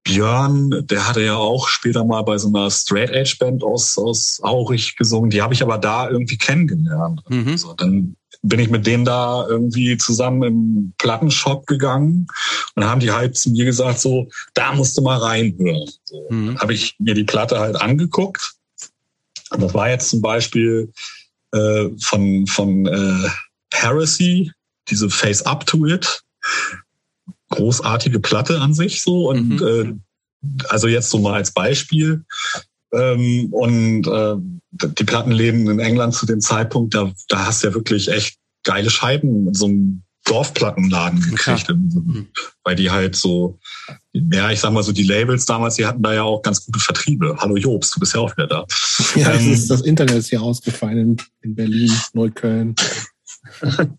[0.04, 4.38] Björn, der hatte ja auch später mal bei so einer Straight Edge Band aus, aus
[4.42, 5.30] Aurich gesungen.
[5.30, 7.22] Die habe ich aber da irgendwie kennengelernt.
[7.28, 7.56] Mhm.
[7.56, 12.26] So, dann bin ich mit denen da irgendwie zusammen im Plattenshop gegangen
[12.74, 15.90] und haben die halt zu mir gesagt, so, da musst du mal reinhören.
[16.04, 16.58] So, mhm.
[16.60, 18.54] habe ich mir die Platte halt angeguckt.
[19.50, 20.92] Und das war jetzt zum Beispiel
[21.52, 23.28] äh, von, von äh,
[23.72, 24.52] Heresy,
[24.88, 26.22] diese Face Up to It
[27.54, 30.00] großartige Platte an sich so und mhm.
[30.42, 32.24] äh, also jetzt so mal als Beispiel
[32.92, 34.36] ähm, und äh,
[34.98, 38.90] die Plattenläden in England zu dem Zeitpunkt, da, da hast du ja wirklich echt geile
[38.90, 41.74] Scheiben in so einem Dorfplattenladen gekriegt, ja.
[41.74, 42.28] Mhm.
[42.62, 43.58] weil die halt so,
[44.12, 46.80] ja, ich sag mal so, die Labels damals, die hatten da ja auch ganz gute
[46.80, 47.36] Vertriebe.
[47.38, 48.66] Hallo Jobst, du bist ja auch wieder da.
[49.16, 52.74] Ja, ähm, ist, das Internet ist hier ausgefallen in, in Berlin, Neukölln.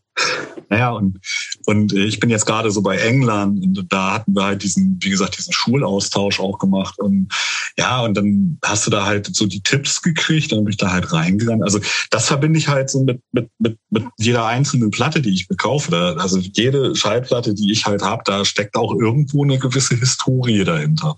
[0.70, 1.20] Naja, und,
[1.66, 5.10] und ich bin jetzt gerade so bei England und da hatten wir halt diesen, wie
[5.10, 7.00] gesagt, diesen Schulaustausch auch gemacht.
[7.00, 7.30] Und
[7.78, 10.92] ja, und dann hast du da halt so die Tipps gekriegt, dann bin ich da
[10.92, 11.64] halt reingegangen.
[11.64, 11.80] Also
[12.12, 15.56] das verbinde ich halt so mit, mit, mit, mit jeder einzelnen Platte, die ich mir
[15.56, 16.16] kaufe.
[16.20, 21.16] Also jede Schallplatte, die ich halt habe, da steckt auch irgendwo eine gewisse Historie dahinter.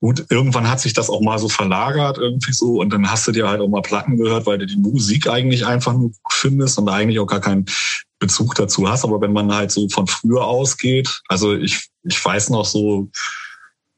[0.00, 3.30] Gut, irgendwann hat sich das auch mal so verlagert irgendwie so und dann hast du
[3.30, 6.88] dir halt auch mal Platten gehört, weil du die Musik eigentlich einfach nur findest und
[6.88, 7.66] eigentlich auch gar keinen
[8.22, 9.04] Bezug dazu hast.
[9.04, 13.10] Aber wenn man halt so von früher ausgeht, also ich, ich weiß noch so,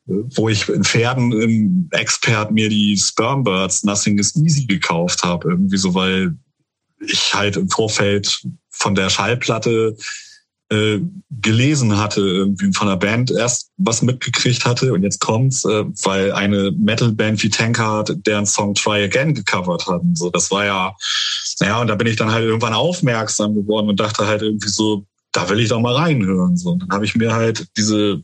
[0.07, 5.77] wo ich in Pferden im Expert mir die Spermbirds Nothing is Easy gekauft habe, irgendwie
[5.77, 6.37] so, weil
[7.01, 9.95] ich halt im Vorfeld von der Schallplatte
[10.75, 11.01] äh,
[11.41, 16.33] gelesen hatte, irgendwie von der Band erst was mitgekriegt hatte und jetzt kommt's, äh, weil
[16.33, 20.15] eine Metal-Band wie Tankard deren Song Try Again gecovert hatten.
[20.17, 20.95] So, das war ja,
[21.61, 25.05] naja, und da bin ich dann halt irgendwann aufmerksam geworden und dachte halt irgendwie so,
[25.33, 26.57] da will ich doch mal reinhören.
[26.57, 28.23] So, und dann habe ich mir halt diese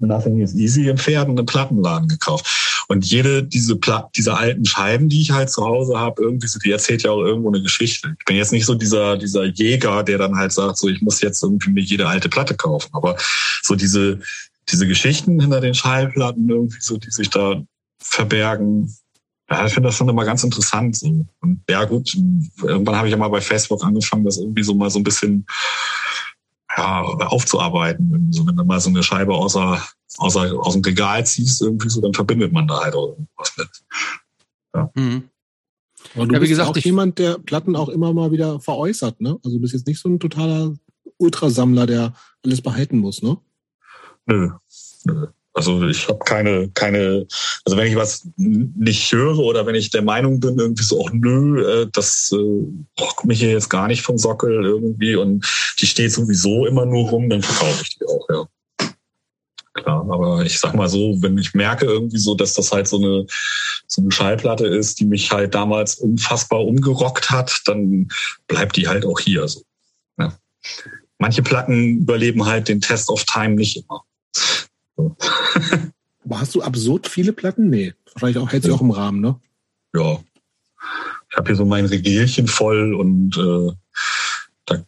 [0.00, 2.84] Nothing is Easy im Pferden im Plattenladen gekauft.
[2.88, 6.58] Und jede diese Pla diese alten Scheiben, die ich halt zu Hause habe, irgendwie so,
[6.58, 8.16] die erzählt ja auch irgendwo eine Geschichte.
[8.18, 11.20] Ich bin jetzt nicht so dieser dieser Jäger, der dann halt sagt, so ich muss
[11.20, 12.90] jetzt irgendwie mir jede alte Platte kaufen.
[12.92, 13.16] Aber
[13.62, 14.20] so diese
[14.68, 17.62] diese Geschichten hinter den Schallplatten irgendwie so, die sich da
[17.98, 18.92] verbergen,
[19.50, 20.96] Ja, ich finde das schon immer ganz interessant.
[20.96, 21.26] So.
[21.40, 22.16] Und ja gut,
[22.62, 25.44] irgendwann habe ich ja mal bei Facebook angefangen, das irgendwie so mal so ein bisschen
[26.80, 28.32] ja, aufzuarbeiten.
[28.32, 29.82] So, wenn du mal so eine Scheibe außer,
[30.18, 33.68] außer, aus dem Regal ziehst, irgendwie so, dann verbindet man da halt irgendwas mit.
[34.74, 34.90] Ja.
[34.94, 35.28] Mhm.
[36.14, 39.20] Aber du ja, wie bist gesagt, auch jemand, der Platten auch immer mal wieder veräußert,
[39.20, 39.38] ne?
[39.44, 40.74] Also du bist jetzt nicht so ein totaler
[41.18, 42.14] Ultrasammler, der
[42.44, 43.36] alles behalten muss, ne?
[44.26, 44.50] Nö.
[45.04, 45.26] Nö.
[45.52, 47.26] Also ich habe keine, keine,
[47.64, 51.10] also wenn ich was nicht höre oder wenn ich der Meinung bin, irgendwie so, ach
[51.12, 55.44] nö, äh, das äh, braucht mich hier jetzt gar nicht vom Sockel irgendwie und
[55.80, 58.46] die steht sowieso immer nur rum, dann verkaufe ich die auch, ja.
[59.72, 62.98] Klar, aber ich sag mal so, wenn ich merke irgendwie so, dass das halt so
[62.98, 63.26] eine,
[63.86, 68.08] so eine Schallplatte ist, die mich halt damals unfassbar umgerockt hat, dann
[68.46, 69.62] bleibt die halt auch hier so.
[70.18, 70.36] Ja.
[71.18, 74.02] Manche Platten überleben halt den Test of Time nicht immer.
[76.24, 77.70] Aber hast du absurd viele Platten?
[77.70, 77.94] Nee.
[78.14, 79.40] Wahrscheinlich auch, hält sich auch im Rahmen, ne?
[79.94, 80.20] Ja.
[81.30, 83.72] Ich habe hier so mein Regelchen voll und äh,
[84.66, 84.84] da,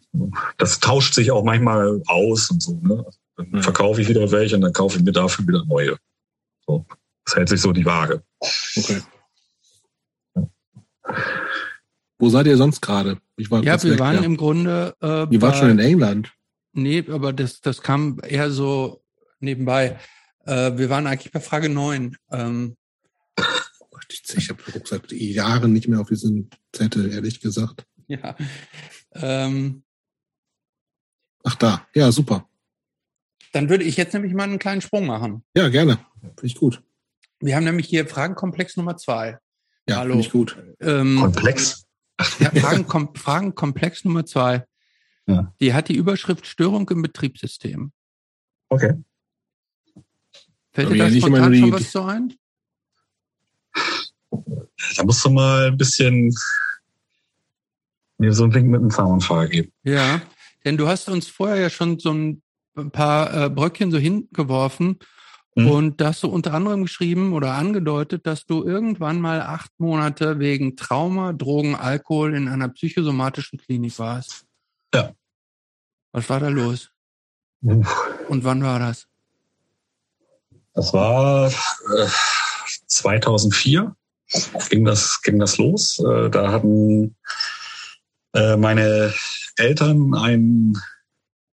[0.57, 3.05] das tauscht sich auch manchmal aus und so, ne?
[3.35, 3.61] Dann ja.
[3.61, 5.97] verkaufe ich wieder welche und dann kaufe ich mir dafür wieder neue.
[6.67, 6.85] So.
[7.25, 8.21] Das hält sich so die Waage.
[8.75, 9.01] Okay.
[12.19, 13.17] Wo seid ihr sonst gerade?
[13.37, 14.21] ja, wir weg, waren ja.
[14.23, 14.95] im Grunde.
[15.01, 16.31] Äh, ihr wart schon in England.
[16.73, 19.02] Nee, aber das, das kam eher so
[19.43, 19.99] nebenbei.
[20.45, 22.15] Äh, wir waren eigentlich bei Frage 9.
[22.31, 22.75] Ähm,
[24.35, 27.85] ich habe seit Jahren nicht mehr auf diesen Zettel, ehrlich gesagt.
[28.07, 28.35] Ja.
[29.13, 29.83] Ähm,
[31.43, 32.47] Ach da, ja, super.
[33.51, 35.43] Dann würde ich jetzt nämlich mal einen kleinen Sprung machen.
[35.55, 35.99] Ja, gerne.
[36.21, 36.81] Finde ich gut.
[37.39, 39.37] Wir haben nämlich hier Fragenkomplex Nummer zwei.
[39.87, 40.57] Ja, finde ich gut.
[40.79, 41.85] Ähm, Komplex?
[42.39, 44.65] Ja, Fragen, Fragenkomplex Nummer zwei.
[45.27, 45.53] Ja.
[45.59, 47.91] Die hat die Überschrift Störung im Betriebssystem.
[48.69, 48.93] Okay.
[50.73, 52.33] Fällt dir da spontan schon was so ein?
[54.95, 56.33] Da musst du mal ein bisschen
[58.17, 59.71] mir so ein Ding mit einem Zaunfall geben.
[59.83, 60.21] Ja,
[60.65, 62.41] denn du hast uns vorher ja schon so ein
[62.91, 64.97] paar äh, Bröckchen so hingeworfen
[65.55, 65.67] mhm.
[65.67, 70.39] und da hast du unter anderem geschrieben oder angedeutet, dass du irgendwann mal acht Monate
[70.39, 74.45] wegen Trauma, Drogen, Alkohol in einer psychosomatischen Klinik warst.
[74.93, 75.13] Ja.
[76.11, 76.91] Was war da los?
[77.61, 78.09] Uff.
[78.29, 79.07] Und wann war das?
[80.73, 82.07] Das war äh,
[82.87, 83.95] 2004
[84.69, 85.99] ging das, ging das los.
[85.99, 87.15] Äh, da hatten
[88.33, 89.13] äh, meine
[89.57, 90.77] Eltern einen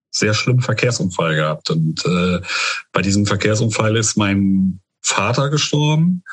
[0.09, 1.69] sehr schlimmen Verkehrsunfall gehabt.
[1.69, 2.41] Und äh,
[2.91, 6.23] bei diesem Verkehrsunfall ist mein Vater gestorben.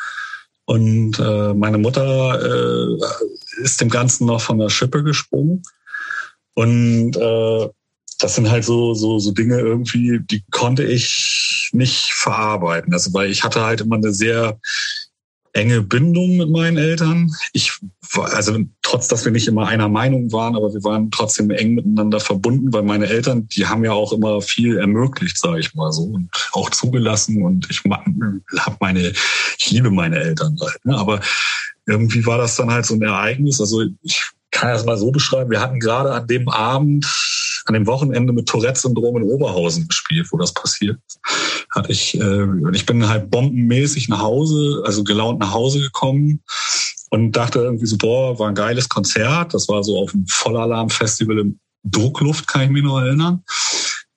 [0.65, 5.63] Und äh, meine Mutter äh, ist dem Ganzen noch von der Schippe gesprungen.
[6.55, 7.69] Und äh,
[8.19, 12.93] das sind halt so, so, so Dinge irgendwie, die konnte ich nicht verarbeiten.
[12.93, 14.59] Also, weil ich hatte halt immer eine sehr
[15.53, 17.33] enge Bindung mit meinen Eltern.
[17.53, 17.73] Ich
[18.13, 21.75] war, also trotz, dass wir nicht immer einer Meinung waren, aber wir waren trotzdem eng
[21.75, 25.93] miteinander verbunden, weil meine Eltern, die haben ja auch immer viel ermöglicht, sage ich mal
[25.93, 27.43] so, und auch zugelassen.
[27.43, 29.13] Und ich habe meine,
[29.59, 30.85] ich liebe meine Eltern halt.
[30.85, 30.97] Ne?
[30.97, 31.21] Aber
[31.87, 33.61] irgendwie war das dann halt so ein Ereignis.
[33.61, 35.51] Also ich kann das mal so beschreiben.
[35.51, 37.07] Wir hatten gerade an dem Abend
[37.69, 40.99] an dem Wochenende mit Tourette-Syndrom in Oberhausen gespielt, wo das passiert
[41.71, 46.43] Hatte ich, äh, ich bin halt bombenmäßig nach Hause, also gelaunt nach Hause gekommen
[47.11, 49.55] und dachte irgendwie so, boah, war ein geiles Konzert.
[49.55, 53.45] Das war so auf dem Vollalarm-Festival im Druckluft, kann ich mich noch erinnern.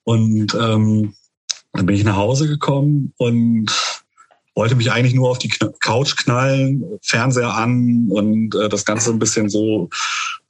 [0.03, 1.13] Und ähm,
[1.73, 3.71] dann bin ich nach Hause gekommen und
[4.53, 5.49] wollte mich eigentlich nur auf die
[5.79, 9.89] Couch knallen, Fernseher an und äh, das Ganze ein bisschen so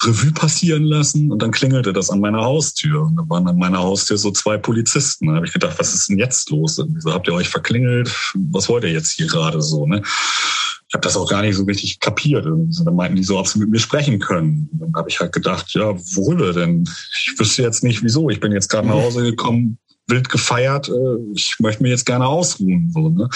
[0.04, 1.32] Revue passieren lassen.
[1.32, 3.04] Und dann klingelte das an meiner Haustür.
[3.04, 5.28] Und da waren an meiner Haustür so zwei Polizisten.
[5.28, 6.82] Da habe ich gedacht, was ist denn jetzt los?
[6.84, 8.12] Wieso habt ihr euch verklingelt?
[8.52, 9.86] Was wollt ihr jetzt hier gerade so?
[9.86, 10.02] Ne?
[10.04, 12.48] Ich habe das auch gar nicht so richtig kapiert.
[12.48, 14.68] Und dann meinten die so, ob sie mit mir sprechen können.
[14.74, 16.90] Und dann habe ich halt gedacht, ja, worüber denn?
[17.16, 18.30] Ich wüsste jetzt nicht, wieso.
[18.32, 19.78] Ich bin jetzt gerade nach Hause gekommen,
[20.08, 20.90] wild gefeiert.
[20.90, 22.92] Äh, ich möchte mir jetzt gerne ausruhen.
[22.92, 23.30] So, ne?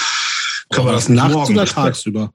[0.71, 2.33] Kann man das nachts oder tagsüber?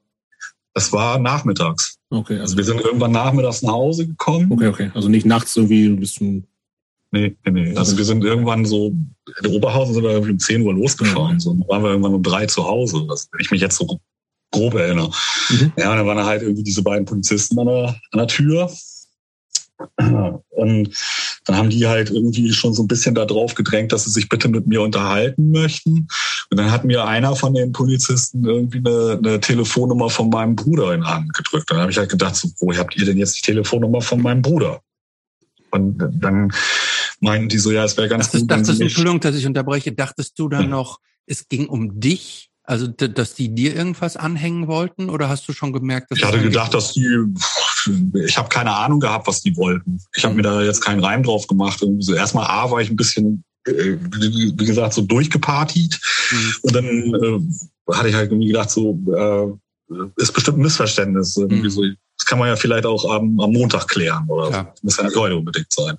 [0.74, 1.98] Das war nachmittags.
[2.10, 2.34] Okay.
[2.34, 4.52] Also, also wir sind irgendwann nachmittags nach Hause gekommen.
[4.52, 4.90] Okay, okay.
[4.94, 6.44] Also nicht nachts irgendwie bis zum
[7.12, 7.76] Nee, nee, nee.
[7.76, 8.94] Also wir sind irgendwann so,
[9.42, 11.34] in Oberhausen sind wir irgendwie um 10 Uhr losgefahren.
[11.34, 11.40] Mhm.
[11.40, 13.98] So, dann waren wir irgendwann um drei zu Hause, das, wenn ich mich jetzt so
[14.52, 15.10] grob erinnere.
[15.48, 15.72] Mhm.
[15.76, 18.70] Ja, und dann waren halt irgendwie diese beiden Polizisten an der, an der Tür.
[20.50, 20.90] Und
[21.44, 24.28] dann haben die halt irgendwie schon so ein bisschen da drauf gedrängt, dass sie sich
[24.28, 26.08] bitte mit mir unterhalten möchten.
[26.50, 30.94] Und dann hat mir einer von den Polizisten irgendwie eine, eine Telefonnummer von meinem Bruder
[30.94, 31.70] in die Hand gedrückt.
[31.70, 34.20] Und dann habe ich halt gedacht, so, wo habt ihr denn jetzt die Telefonnummer von
[34.20, 34.80] meinem Bruder?
[35.70, 36.52] Und dann
[37.20, 38.50] meinten die so, ja, es wäre ganz dachtest, gut.
[38.50, 42.48] Dachtest, du, Entschuldigung, dass ich unterbreche, dachtest du dann noch, es ging um dich?
[42.62, 46.40] Also, dass die dir irgendwas anhängen wollten oder hast du schon gemerkt, dass Ich hatte
[46.40, 47.04] gedacht, dass die,
[48.24, 50.00] ich habe keine Ahnung gehabt, was die wollten.
[50.14, 51.80] Ich habe mir da jetzt keinen Reim drauf gemacht.
[51.82, 55.98] Irgendwie so erstmal A war ich ein bisschen, äh, wie gesagt, so durchgepartied.
[56.30, 56.54] Mhm.
[56.62, 61.36] Und dann äh, hatte ich halt irgendwie gedacht, so, äh, ist bestimmt ein Missverständnis.
[61.36, 61.68] Mhm.
[61.70, 64.72] so, das kann man ja vielleicht auch am, am Montag klären oder ja.
[64.74, 64.80] so.
[64.82, 65.96] muss ja nicht heute unbedingt sein.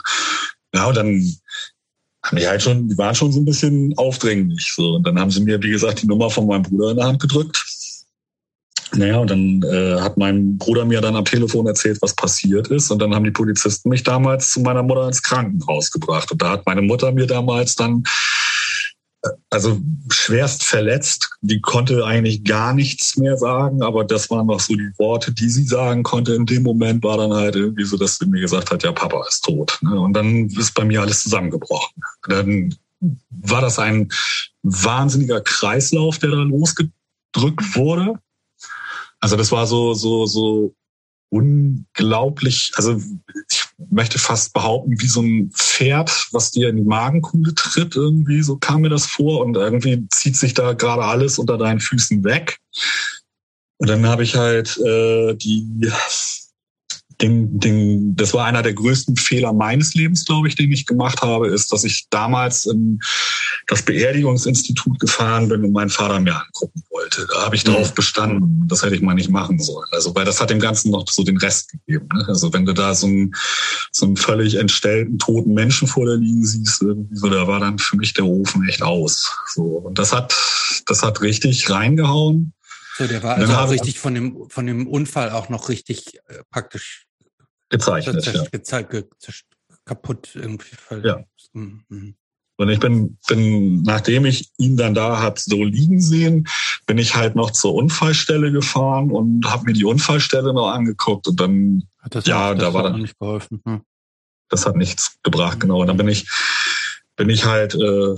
[0.74, 1.36] Ja, und dann
[2.24, 4.72] haben die halt schon, die waren schon so ein bisschen aufdringlich.
[4.76, 4.96] So.
[4.96, 7.22] Und dann haben sie mir, wie gesagt, die Nummer von meinem Bruder in der Hand
[7.22, 7.64] gedrückt.
[8.94, 12.92] Naja, und dann äh, hat mein Bruder mir dann am Telefon erzählt, was passiert ist.
[12.92, 16.32] Und dann haben die Polizisten mich damals zu meiner Mutter ins Krankenhaus gebracht.
[16.32, 18.04] Und da hat meine Mutter mir damals dann
[19.50, 19.80] also
[20.10, 21.30] schwerst verletzt.
[21.42, 25.50] Die konnte eigentlich gar nichts mehr sagen, aber das waren noch so die Worte, die
[25.50, 26.34] sie sagen konnte.
[26.34, 29.24] In dem Moment war dann halt irgendwie so, dass sie mir gesagt hat, ja, Papa
[29.28, 29.78] ist tot.
[29.82, 30.00] Ne?
[30.00, 32.02] Und dann ist bei mir alles zusammengebrochen.
[32.28, 32.76] Dann
[33.30, 34.10] war das ein
[34.64, 38.16] wahnsinniger Kreislauf, der da losgedrückt wurde.
[39.22, 40.76] Also das war so, so, so
[41.30, 43.00] unglaublich, also
[43.50, 48.42] ich möchte fast behaupten, wie so ein Pferd, was dir in die Magenkuhle tritt, irgendwie,
[48.42, 52.24] so kam mir das vor und irgendwie zieht sich da gerade alles unter deinen Füßen
[52.24, 52.60] weg.
[53.78, 55.66] Und dann habe ich halt äh, die
[57.22, 61.22] den, den, das war einer der größten Fehler meines Lebens, glaube ich, den ich gemacht
[61.22, 63.00] habe, ist, dass ich damals in
[63.68, 67.28] das Beerdigungsinstitut gefahren bin und meinen Vater mir angucken wollte.
[67.32, 67.74] Da habe ich mhm.
[67.74, 68.68] darauf bestanden.
[68.68, 69.88] Das hätte ich mal nicht machen sollen.
[69.92, 72.08] Also, weil das hat dem Ganzen noch so den Rest gegeben.
[72.14, 72.26] Ne?
[72.28, 73.34] Also, wenn du da so einen,
[73.92, 77.78] so einen völlig entstellten, toten Menschen vor dir liegen siehst, irgendwie so, da war dann
[77.78, 79.32] für mich der Ofen echt aus.
[79.54, 79.64] So.
[79.64, 80.36] Und das hat,
[80.88, 82.54] das hat richtig reingehauen.
[82.98, 86.44] So, der war also auch richtig von dem, von dem Unfall auch noch richtig äh,
[86.52, 87.08] praktisch
[87.72, 88.26] gezeichnet.
[88.26, 88.44] Ja.
[88.52, 88.96] Gezeigt,
[89.86, 90.76] kaputt irgendwie.
[91.04, 91.24] Ja.
[91.54, 92.16] Mhm.
[92.58, 96.48] Und ich bin, bin, nachdem ich ihn dann da hab so liegen sehen,
[96.86, 101.40] bin ich halt noch zur Unfallstelle gefahren und habe mir die Unfallstelle noch angeguckt und
[101.40, 103.64] dann, das ja, da war dann nicht geholfen.
[103.66, 103.82] Hm.
[104.50, 105.82] Das hat nichts gebracht, genau.
[105.82, 106.30] Und dann bin ich,
[107.16, 108.16] bin ich halt, äh,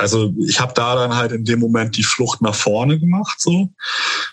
[0.00, 3.68] also ich habe da dann halt in dem Moment die Flucht nach vorne gemacht so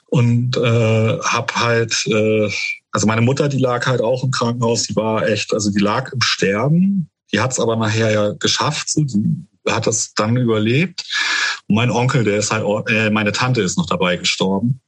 [0.07, 2.49] und äh, habe halt äh,
[2.97, 6.11] also meine Mutter, die lag halt auch im Krankenhaus, die war echt, also die lag
[6.13, 7.11] im Sterben.
[7.31, 11.03] Die hat es aber nachher ja geschafft, so, die hat das dann überlebt.
[11.67, 14.81] Und mein Onkel, der ist halt, äh, meine Tante ist noch dabei gestorben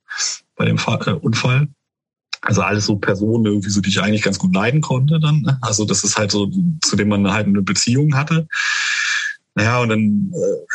[0.55, 1.67] bei dem äh, Unfall.
[2.41, 5.41] Also alles so Personen irgendwie so, die ich eigentlich ganz gut leiden konnte dann.
[5.41, 5.59] Ne?
[5.61, 6.49] Also das ist halt so,
[6.81, 8.47] zu dem man halt eine Beziehung hatte.
[9.55, 10.65] Naja, und dann äh,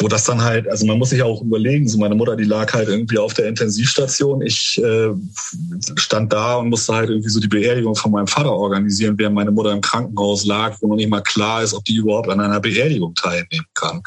[0.00, 2.72] wo das dann halt, also man muss sich auch überlegen, so meine Mutter, die lag
[2.72, 4.40] halt irgendwie auf der Intensivstation.
[4.42, 5.10] Ich äh,
[5.96, 9.50] stand da und musste halt irgendwie so die Beerdigung von meinem Vater organisieren, während meine
[9.50, 12.60] Mutter im Krankenhaus lag, wo noch nicht mal klar ist, ob die überhaupt an einer
[12.60, 14.02] Beerdigung teilnehmen kann.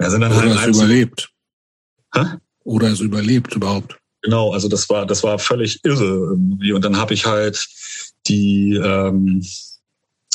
[0.00, 1.30] Ja, sind dann Oder halt es überlebt.
[2.14, 2.24] Hä?
[2.64, 3.98] Oder es überlebt überhaupt.
[4.22, 6.72] Genau, also das war, das war völlig irre irgendwie.
[6.72, 7.66] Und dann habe ich halt
[8.26, 9.42] die, ähm,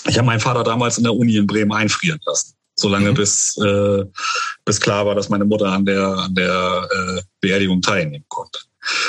[0.08, 3.16] ich habe meinen Vater damals in der Uni in Bremen einfrieren lassen solange mhm.
[3.16, 4.06] bis, äh,
[4.66, 8.60] bis klar war, dass meine Mutter an der, an der äh, Beerdigung teilnehmen konnte.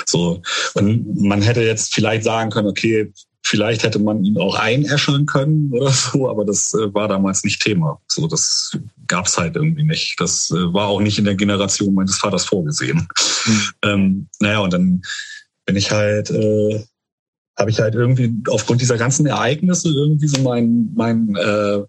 [0.07, 0.43] So.
[0.75, 5.71] Und man hätte jetzt vielleicht sagen können, okay, vielleicht hätte man ihn auch einäschern können
[5.73, 8.01] oder so, aber das äh, war damals nicht Thema.
[8.09, 8.77] So, das
[9.07, 10.21] gab's halt irgendwie nicht.
[10.21, 13.09] Das äh, war auch nicht in der Generation meines Vaters vorgesehen.
[13.47, 13.71] Mhm.
[13.83, 15.03] Ähm, naja, und dann
[15.67, 16.85] bin ich halt, äh,
[17.57, 21.83] habe ich halt irgendwie aufgrund dieser ganzen Ereignisse irgendwie so mein, mein äh,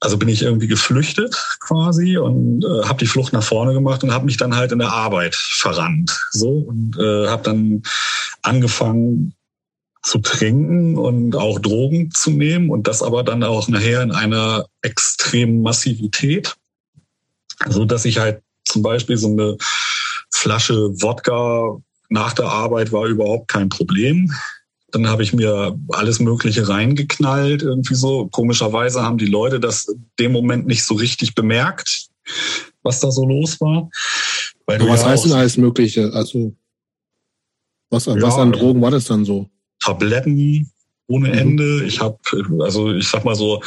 [0.00, 4.12] also bin ich irgendwie geflüchtet quasi und äh, habe die Flucht nach vorne gemacht und
[4.12, 6.18] habe mich dann halt in der Arbeit verrannt.
[6.30, 7.82] So und äh, habe dann
[8.42, 9.34] angefangen
[10.02, 14.66] zu trinken und auch Drogen zu nehmen und das aber dann auch nachher in einer
[14.82, 16.56] extremen Massivität,
[17.68, 19.56] so dass ich halt zum Beispiel so eine
[20.30, 21.78] Flasche Wodka
[22.08, 24.32] nach der Arbeit war überhaupt kein Problem.
[24.92, 28.28] Dann habe ich mir alles Mögliche reingeknallt, irgendwie so.
[28.28, 29.86] Komischerweise haben die Leute das
[30.18, 32.08] dem Moment nicht so richtig bemerkt,
[32.82, 33.90] was da so los war.
[34.66, 36.12] Weil was ja heißt denn alles Mögliche?
[36.12, 36.54] Also,
[37.90, 39.48] was, ja, was an Drogen war das dann so?
[39.80, 40.70] Tabletten
[41.08, 41.34] ohne mhm.
[41.34, 41.84] Ende.
[41.84, 42.18] Ich habe,
[42.60, 43.62] also ich sag mal so,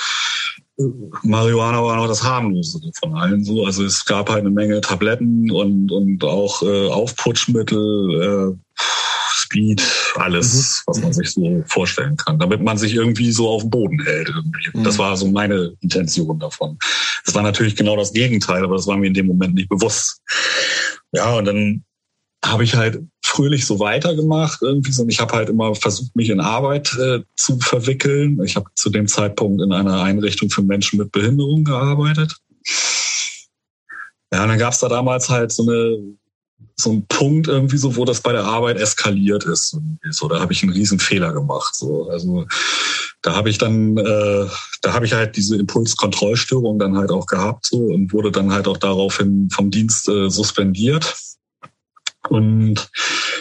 [1.24, 3.65] Marihuana war noch das harmlose von allen so.
[3.65, 8.82] Also es gab halt eine Menge Tabletten und, und auch äh, Aufputschmittel, äh,
[9.50, 9.84] Speed,
[10.16, 10.91] alles, mhm.
[10.91, 14.30] was man sich so vorstellen kann, damit man sich irgendwie so auf dem Boden hält.
[14.30, 14.70] Irgendwie.
[14.74, 14.84] Mhm.
[14.84, 16.78] Das war so meine Intention davon.
[17.26, 20.22] Das war natürlich genau das Gegenteil, aber das war mir in dem Moment nicht bewusst.
[21.12, 21.84] Ja, und dann
[22.45, 25.02] habe ich halt fröhlich so weitergemacht irgendwie so.
[25.04, 28.39] Und ich habe halt immer versucht, mich in Arbeit äh, zu verwickeln.
[28.45, 32.36] Ich habe zu dem Zeitpunkt in einer Einrichtung für Menschen mit Behinderung gearbeitet.
[34.32, 35.97] Ja, und dann gab's da damals halt so eine
[36.80, 39.78] so ein Punkt irgendwie so, wo das bei der Arbeit eskaliert ist.
[40.12, 41.76] So, da habe ich einen riesen Fehler gemacht.
[41.76, 42.45] So, also
[43.22, 44.45] da habe ich dann, äh,
[44.82, 48.68] da habe ich halt diese Impulskontrollstörung dann halt auch gehabt so und wurde dann halt
[48.68, 51.16] auch daraufhin vom Dienst äh, suspendiert.
[52.30, 52.89] Und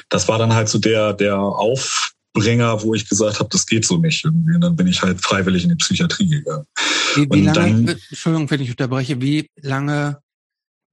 [0.08, 3.98] das war dann halt so der der Aufbringer, wo ich gesagt habe, das geht so
[3.98, 4.54] nicht irgendwie.
[4.56, 6.66] Und dann bin ich halt freiwillig in die Psychiatrie gegangen.
[7.14, 10.20] Wie, wie lange, dann, Entschuldigung, wenn ich unterbreche, wie lange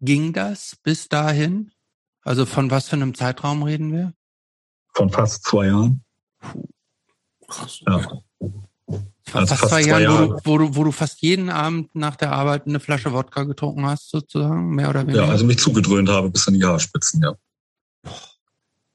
[0.02, 1.72] ging das bis dahin?
[2.26, 4.14] Also von was für einem Zeitraum reden wir?
[4.94, 6.04] Von fast zwei Jahren.
[7.48, 7.82] Krass.
[7.88, 8.22] Ja.
[9.28, 10.30] Fast, fast, zwei, zwei Jahren, Jahre.
[10.30, 13.44] Wo, du, wo, du, wo du fast jeden Abend nach der Arbeit eine Flasche Wodka
[13.44, 15.26] getrunken hast, sozusagen, mehr oder weniger?
[15.26, 17.36] Ja, also mich zugedröhnt habe bis an die Haarspitzen, ja.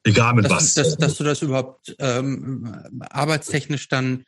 [0.03, 0.75] Egal mit dass, was.
[0.75, 4.25] Dass, dass du das überhaupt ähm, arbeitstechnisch dann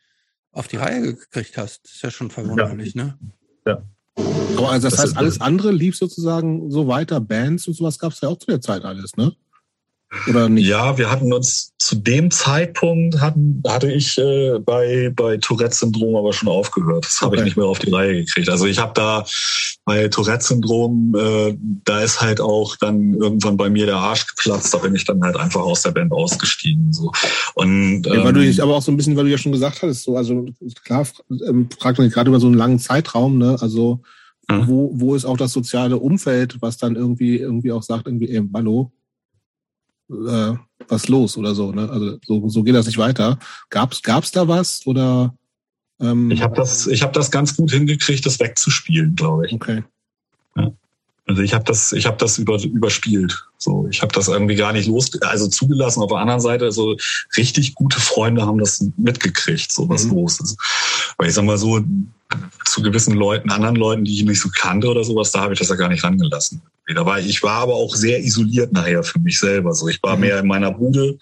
[0.51, 3.03] auf die Reihe gekriegt hast, ist ja schon verwunderlich, ja.
[3.03, 3.19] ne?
[3.65, 3.81] Ja.
[4.17, 8.11] Aber also das, das heißt, alles andere lief sozusagen so weiter, Bands und sowas gab
[8.11, 9.35] es ja auch zu der Zeit alles, ne?
[10.27, 10.67] Oder nicht?
[10.67, 16.33] Ja, wir hatten uns zu dem Zeitpunkt hatten, hatte ich äh, bei bei Tourette-Syndrom aber
[16.33, 17.05] schon aufgehört.
[17.05, 17.39] Das habe okay.
[17.39, 18.49] ich nicht mehr auf die Reihe gekriegt.
[18.49, 19.25] Also ich habe da
[19.85, 24.73] bei Tourette-Syndrom, äh, da ist halt auch dann irgendwann bei mir der Arsch geplatzt.
[24.73, 26.93] Da bin ich dann halt einfach aus der Band ausgestiegen.
[26.93, 27.11] So
[27.55, 29.51] und ähm, ja, weil du dich aber auch so ein bisschen, weil du ja schon
[29.51, 30.45] gesagt hattest, so also
[30.83, 31.07] klar
[31.47, 33.57] ähm, fragt man gerade über so einen langen Zeitraum, ne?
[33.59, 34.01] Also
[34.49, 34.67] mhm.
[34.67, 38.41] wo wo ist auch das soziale Umfeld, was dann irgendwie irgendwie auch sagt irgendwie, ey,
[38.53, 38.91] hallo
[40.09, 40.53] äh,
[40.87, 41.71] was los oder so.
[41.71, 41.89] Ne?
[41.89, 43.39] Also so, so geht das nicht weiter.
[43.69, 45.33] Gab's gab's da was oder?
[45.99, 49.53] Ähm, ich habe das ich habe das ganz gut hingekriegt, das wegzuspielen, glaube ich.
[49.53, 49.83] Okay.
[50.55, 50.71] Ja.
[51.25, 53.45] Also ich habe das ich habe das über, überspielt.
[53.57, 56.01] So, ich habe das irgendwie gar nicht los, also zugelassen.
[56.01, 56.97] Auf der anderen Seite, so
[57.37, 60.15] richtig gute Freunde haben das mitgekriegt, so was mhm.
[60.15, 60.57] los ist.
[61.17, 61.79] Weil ich sag mal so,
[62.65, 65.59] zu gewissen Leuten, anderen Leuten, die ich nicht so kannte oder sowas, da habe ich
[65.59, 66.61] das ja gar nicht rangelassen.
[66.95, 69.73] Aber ich war aber auch sehr isoliert nachher für mich selber.
[69.73, 70.21] So, ich war mhm.
[70.21, 71.17] mehr in meiner Bude,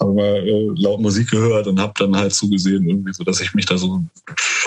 [0.00, 3.54] habe mal äh, laut Musik gehört und habe dann halt zugesehen, irgendwie so, dass ich
[3.54, 4.04] mich da so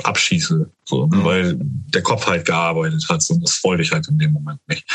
[0.04, 1.24] abschieße, so, mhm.
[1.24, 3.22] weil der Kopf halt gearbeitet hat.
[3.22, 4.86] So, und das wollte ich halt in dem Moment nicht.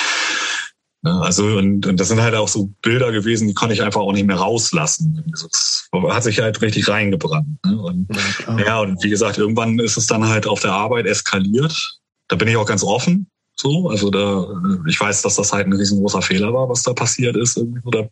[1.04, 4.00] Ja, also und, und das sind halt auch so Bilder gewesen, die konnte ich einfach
[4.00, 5.22] auch nicht mehr rauslassen.
[5.30, 7.64] Das hat sich halt richtig reingebrannt.
[7.64, 7.78] Ne?
[7.80, 8.08] Und,
[8.46, 12.00] ja, ja, und wie gesagt, irgendwann ist es dann halt auf der Arbeit eskaliert.
[12.26, 13.30] Da bin ich auch ganz offen.
[13.60, 14.46] So, also da,
[14.86, 17.56] ich weiß, dass das halt ein riesengroßer Fehler war, was da passiert ist.
[17.56, 18.08] Da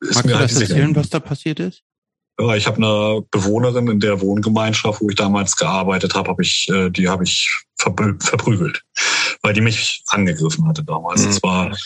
[0.00, 1.82] ist Magst mir du halt das erzählen, was da passiert ist?
[2.38, 6.68] Ja, ich habe eine Bewohnerin in der Wohngemeinschaft, wo ich damals gearbeitet habe, hab ich,
[6.70, 8.82] äh, die habe ich verprügelt,
[9.42, 11.26] weil die mich angegriffen hatte damals.
[11.26, 11.42] Mhm.
[11.42, 11.76] war,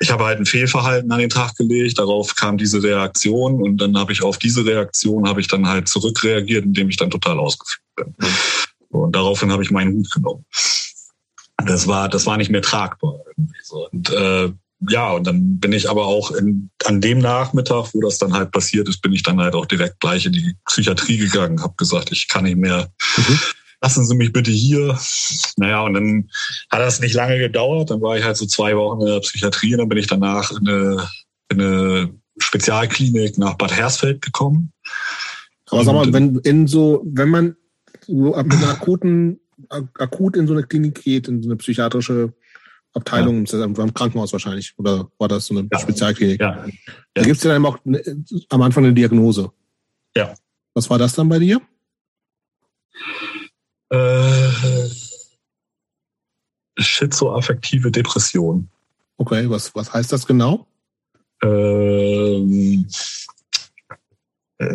[0.00, 3.98] ich habe halt ein Fehlverhalten an den Tag gelegt, darauf kam diese Reaktion und dann
[3.98, 7.96] habe ich auf diese Reaktion habe ich dann halt zurückreagiert, indem ich dann total ausgeflippt
[7.96, 8.14] bin.
[8.18, 8.26] Mhm.
[8.88, 10.44] Und daraufhin habe ich meinen Hut genommen.
[11.66, 13.20] Das war, das war nicht mehr tragbar.
[13.36, 13.88] Irgendwie so.
[13.90, 14.52] Und äh,
[14.88, 18.50] ja, und dann bin ich aber auch in, an dem Nachmittag, wo das dann halt
[18.50, 22.10] passiert ist, bin ich dann halt auch direkt gleich in die Psychiatrie gegangen, habe gesagt,
[22.10, 22.90] ich kann nicht mehr.
[23.16, 23.40] Mhm.
[23.80, 24.98] Lassen Sie mich bitte hier.
[25.56, 26.30] Naja, und dann
[26.70, 27.90] hat das nicht lange gedauert.
[27.90, 30.52] Dann war ich halt so zwei Wochen in der Psychiatrie und dann bin ich danach
[30.52, 31.08] in eine,
[31.48, 34.72] in eine Spezialklinik nach Bad Hersfeld gekommen.
[35.68, 37.56] Aber sag mal, wenn in so, wenn man
[38.06, 42.32] so mit einer akuten, akut in so eine Klinik geht, in so eine psychiatrische
[42.94, 43.64] Abteilung ja.
[43.64, 44.74] im Krankenhaus wahrscheinlich.
[44.78, 45.78] Oder war das so eine ja.
[45.78, 46.40] Spezialklinik?
[46.40, 46.66] Ja.
[46.66, 46.72] ja.
[47.14, 48.02] Da gibt es ja dann auch eine,
[48.50, 49.50] am Anfang eine Diagnose.
[50.16, 50.34] Ja.
[50.74, 51.60] Was war das dann bei dir?
[53.90, 54.88] Äh,
[56.78, 58.68] schizoaffektive Depression.
[59.16, 60.66] Okay, was, was heißt das genau?
[61.42, 62.92] Ähm, äh,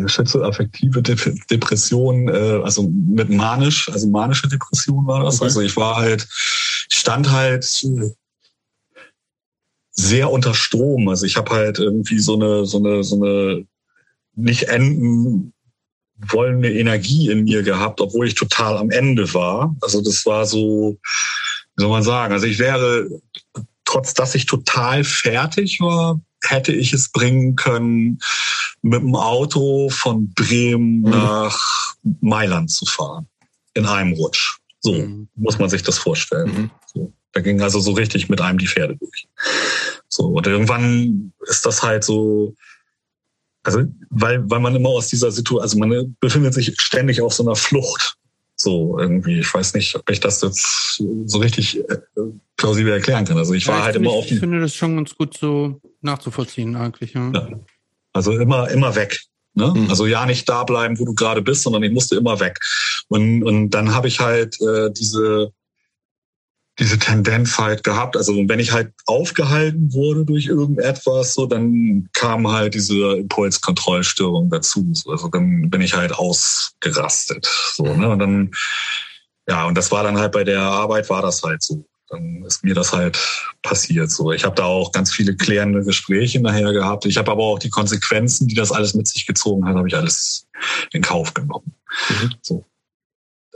[0.06, 1.16] schizoaffektive De
[1.50, 5.36] Depression, äh, also mit manisch, also manische Depression war das.
[5.36, 5.44] Okay.
[5.44, 6.26] Also ich war halt
[6.90, 7.64] stand halt
[9.90, 11.08] sehr unter Strom.
[11.08, 13.66] Also ich habe halt irgendwie so eine, so eine, so eine
[14.34, 15.52] nicht enden
[16.16, 19.76] wollende Energie in mir gehabt, obwohl ich total am Ende war.
[19.80, 20.98] Also das war so,
[21.76, 23.08] wie soll man sagen, also ich wäre,
[23.84, 28.18] trotz dass ich total fertig war, hätte ich es bringen können,
[28.82, 31.10] mit dem Auto von Bremen mhm.
[31.10, 31.58] nach
[32.20, 33.26] Mailand zu fahren.
[33.74, 34.58] In einem Rutsch.
[34.80, 35.28] So mhm.
[35.34, 36.46] muss man sich das vorstellen.
[36.46, 36.70] Mhm.
[36.92, 37.12] So.
[37.32, 39.28] Da ging also so richtig mit einem die Pferde durch.
[40.08, 42.54] So, und irgendwann ist das halt so,
[43.62, 47.42] also, weil, weil man immer aus dieser Situation, also man befindet sich ständig auf so
[47.42, 48.16] einer Flucht.
[48.60, 49.38] So, irgendwie.
[49.38, 51.98] Ich weiß nicht, ob ich das jetzt so richtig äh,
[52.56, 53.38] plausibel erklären kann.
[53.38, 54.30] Also ich war ja, ich halt immer auf.
[54.30, 57.30] Ich finde das schon ganz gut so nachzuvollziehen eigentlich, ja.
[57.32, 57.48] ja.
[58.12, 59.20] Also immer, immer weg.
[59.54, 59.72] Ne?
[59.74, 59.90] Mhm.
[59.90, 62.58] Also ja, nicht da bleiben, wo du gerade bist, sondern ich musste immer weg.
[63.08, 65.52] Und, und dann habe ich halt äh, diese
[66.78, 68.16] diese Tendenz halt gehabt.
[68.16, 74.92] Also wenn ich halt aufgehalten wurde durch irgendetwas, so dann kam halt diese Impulskontrollstörung dazu.
[75.08, 77.46] Also dann bin ich halt ausgerastet.
[77.74, 78.08] So, ne?
[78.08, 78.50] Und dann,
[79.48, 81.84] ja, und das war dann halt bei der Arbeit war das halt so.
[82.10, 83.18] Dann ist mir das halt
[83.60, 84.10] passiert.
[84.10, 87.04] So, ich habe da auch ganz viele klärende Gespräche nachher gehabt.
[87.04, 89.94] Ich habe aber auch die Konsequenzen, die das alles mit sich gezogen hat, habe ich
[89.94, 90.46] alles
[90.92, 91.74] in Kauf genommen.
[92.08, 92.34] Mhm.
[92.40, 92.64] So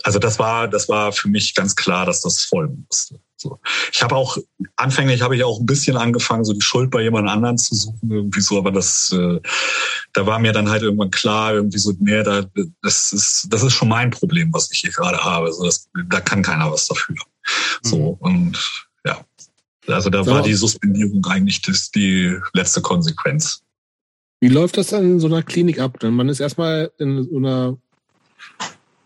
[0.03, 3.21] also das war, das war für mich ganz klar, dass das folgen musste.
[3.37, 3.59] So.
[3.93, 4.39] Ich habe auch,
[4.77, 8.11] anfänglich habe ich auch ein bisschen angefangen, so die Schuld bei jemand anderen zu suchen,
[8.11, 9.41] irgendwie so, aber das, äh,
[10.13, 12.45] da war mir dann halt irgendwann klar, irgendwie so, nee, da,
[12.83, 15.53] das ist, das ist schon mein Problem, was ich hier gerade habe.
[15.53, 17.17] So, das, da kann keiner was dafür.
[17.17, 17.89] Mhm.
[17.89, 19.25] So, und ja.
[19.89, 20.31] Also da so.
[20.31, 23.63] war die Suspendierung eigentlich das, die letzte Konsequenz.
[24.41, 25.99] Wie läuft das dann in so einer Klinik ab?
[25.99, 27.77] Denn man ist erstmal in so einer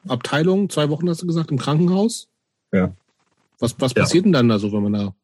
[0.09, 2.29] Abteilung, zwei Wochen hast du gesagt, im Krankenhaus.
[2.73, 2.93] Ja.
[3.59, 4.03] Was, was ja.
[4.03, 5.15] passiert denn dann da so, wenn man da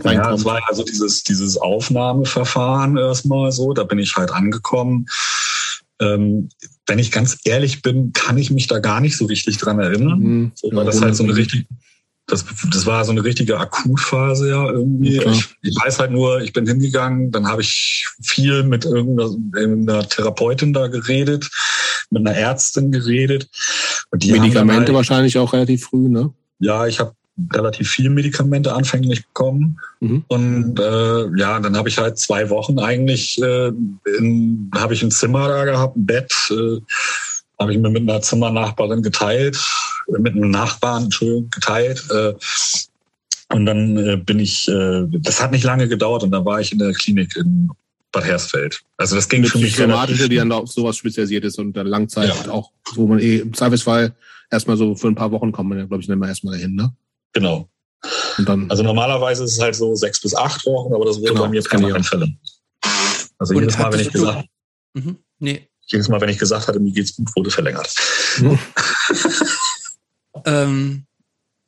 [0.00, 0.26] reinkommt?
[0.28, 5.06] Ja, es war also dieses, dieses Aufnahmeverfahren erstmal so, da bin ich halt angekommen.
[6.00, 6.48] Ähm,
[6.86, 10.20] wenn ich ganz ehrlich bin, kann ich mich da gar nicht so richtig dran erinnern,
[10.20, 10.52] mhm.
[10.54, 11.66] so, weil ja, das halt so eine richtig,
[12.28, 15.16] das, das war so eine richtige Akutphase ja irgendwie.
[15.16, 20.08] Ja, ich, ich, weiß halt nur, ich bin hingegangen, dann habe ich viel mit irgendeiner
[20.08, 21.50] Therapeutin da geredet,
[22.10, 23.48] mit einer Ärztin geredet.
[24.12, 26.32] Medikamente halt, wahrscheinlich auch relativ früh, ne?
[26.58, 27.12] Ja, ich habe
[27.52, 29.78] relativ viel Medikamente anfänglich bekommen.
[30.00, 30.24] Mhm.
[30.28, 33.72] Und äh, ja, dann habe ich halt zwei Wochen eigentlich, äh,
[34.74, 36.80] habe ich ein Zimmer da gehabt, ein Bett, äh,
[37.60, 39.58] habe ich mir mit einer Zimmernachbarin geteilt,
[40.06, 42.04] mit einem Nachbarn, Entschuldigung, geteilt.
[42.10, 42.34] Äh,
[43.50, 46.72] und dann äh, bin ich, äh, das hat nicht lange gedauert und dann war ich
[46.72, 47.70] in der Klinik in
[48.12, 48.82] Bad Hersfeld.
[48.96, 51.86] Also das ging Mit für mich Psychomatische, die dann auf sowas spezialisiert ist und dann
[51.86, 52.50] Langzeit ja.
[52.50, 54.14] auch, wo man eh im Zweifelsfall
[54.50, 56.74] erstmal so für ein paar Wochen kommt man ja, glaube ich, nicht mehr erstmal dahin,
[56.74, 56.94] ne?
[57.32, 57.68] Genau.
[58.38, 61.30] Und dann, also normalerweise ist es halt so sechs bis acht Wochen, aber das wurde
[61.30, 62.32] genau, bei mir keine Fälle.
[63.38, 64.48] Also und jedes Mal, wenn ich gesagt,
[64.94, 65.18] mhm.
[65.38, 65.68] nee.
[65.86, 67.92] jedes Mal, wenn ich gesagt hatte, mir geht's gut, wurde verlängert.
[68.38, 68.58] Mhm.
[70.44, 71.06] ähm,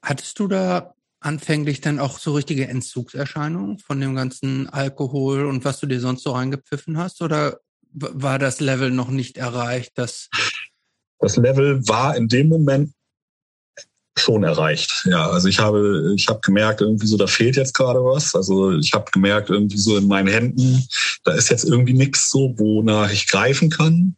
[0.02, 5.80] hattest du da anfänglich dann auch so richtige Entzugserscheinungen von dem ganzen Alkohol und was
[5.80, 7.22] du dir sonst so reingepfiffen hast?
[7.22, 7.60] Oder
[7.92, 9.92] war das Level noch nicht erreicht?
[9.96, 10.28] Dass
[11.18, 12.92] das Level war in dem Moment
[14.18, 15.06] schon erreicht.
[15.06, 18.34] Ja, also ich habe, ich habe gemerkt, irgendwie so, da fehlt jetzt gerade was.
[18.34, 20.86] Also ich habe gemerkt, irgendwie so in meinen Händen,
[21.24, 24.16] da ist jetzt irgendwie nichts so, wonach ich greifen kann.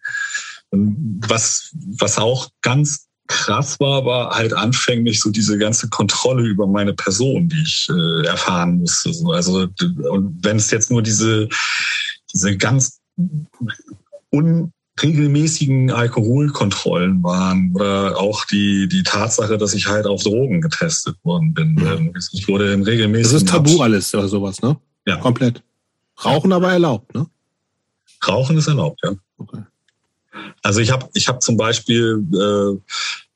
[0.71, 6.93] Was, was auch ganz krass war, war halt anfänglich so diese ganze Kontrolle über meine
[6.93, 9.11] Person, die ich äh, erfahren musste.
[9.33, 9.69] Also
[10.11, 11.49] und wenn es jetzt nur diese
[12.33, 13.01] diese ganz
[14.31, 21.55] unregelmäßigen Alkoholkontrollen waren oder auch die die Tatsache, dass ich halt auf Drogen getestet worden
[21.55, 21.75] bin.
[21.75, 22.15] Mhm.
[22.33, 24.77] Ich wurde in regelmäßigen Das ist Tabu alles oder sowas, ne?
[25.07, 25.17] Ja.
[25.17, 25.63] Komplett.
[26.25, 27.27] Rauchen aber erlaubt, ne?
[28.27, 29.13] Rauchen ist erlaubt, ja.
[29.39, 29.63] Okay.
[30.63, 32.93] Also ich habe ich hab zum Beispiel äh,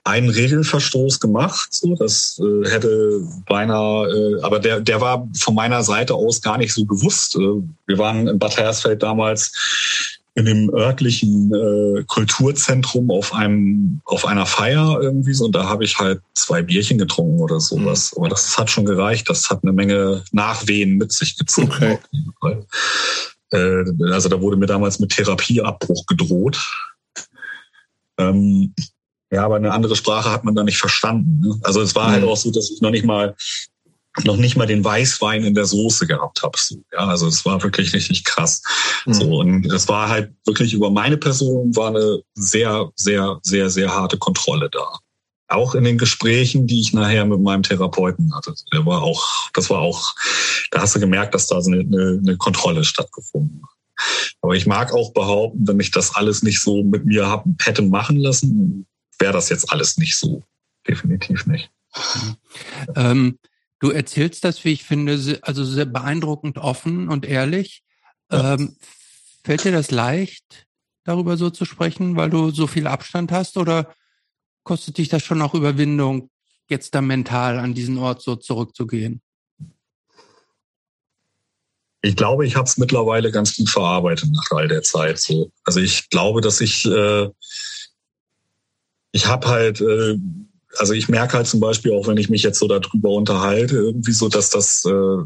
[0.07, 1.69] einen Regelverstoß gemacht.
[1.73, 6.59] So, das äh, hätte beinahe, äh, aber der, der war von meiner Seite aus gar
[6.59, 7.37] nicht so bewusst.
[7.37, 9.53] Äh, wir waren in Bad Hersfeld damals
[10.37, 15.85] in dem örtlichen äh, Kulturzentrum auf einem auf einer Feier irgendwie so und da habe
[15.85, 18.13] ich halt zwei Bierchen getrunken oder sowas.
[18.13, 18.19] Mhm.
[18.19, 19.29] Aber das hat schon gereicht.
[19.31, 21.99] Das hat eine Menge Nachwehen mit sich gezogen.
[22.41, 22.59] Okay.
[23.51, 26.59] Äh, also da wurde mir damals mit Therapieabbruch gedroht.
[28.19, 28.75] Ähm,
[29.31, 31.41] ja, aber eine andere Sprache hat man da nicht verstanden.
[31.41, 31.59] Ne?
[31.63, 32.27] Also es war halt mhm.
[32.27, 33.35] halt auch so, dass ich noch nicht mal
[34.25, 36.57] noch nicht mal den Weißwein in der Soße gehabt habe.
[36.59, 38.63] So, ja, also es war wirklich richtig krass.
[39.05, 39.13] Mhm.
[39.13, 43.95] So und das war halt wirklich über meine Person war eine sehr, sehr, sehr, sehr
[43.95, 44.87] harte Kontrolle da.
[45.49, 48.55] Auch in den Gesprächen, die ich nachher mit meinem Therapeuten hatte.
[48.73, 50.15] Der war auch, das war auch,
[50.71, 53.77] da hast du gemerkt, dass da so eine, eine, eine Kontrolle stattgefunden hat.
[54.41, 57.83] Aber ich mag auch behaupten, wenn ich das alles nicht so mit mir hab, hätte
[57.83, 58.87] machen lassen,
[59.19, 60.43] wäre das jetzt alles nicht so.
[60.87, 61.71] Definitiv nicht.
[62.95, 63.39] Ähm,
[63.81, 67.83] du erzählst das, wie ich finde, also sehr beeindruckend offen und ehrlich.
[68.31, 68.55] Ja.
[68.55, 68.77] Ähm,
[69.45, 70.67] fällt dir das leicht,
[71.05, 73.95] darüber so zu sprechen, weil du so viel Abstand hast oder
[74.65, 76.31] kostet dich das schon auch Überwindung,
[76.69, 79.23] jetzt da mental an diesen Ort so zurückzugehen?
[82.03, 85.19] Ich glaube, ich habe es mittlerweile ganz gut verarbeitet nach all der Zeit.
[85.19, 85.51] So.
[85.65, 87.29] Also ich glaube, dass ich äh,
[89.17, 90.19] ich habe halt, äh,
[90.77, 94.13] also ich merke halt zum Beispiel auch, wenn ich mich jetzt so darüber unterhalte, irgendwie
[94.13, 95.25] so, dass das, äh,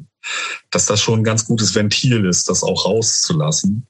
[0.71, 3.87] dass das schon ein ganz gutes Ventil ist, das auch rauszulassen.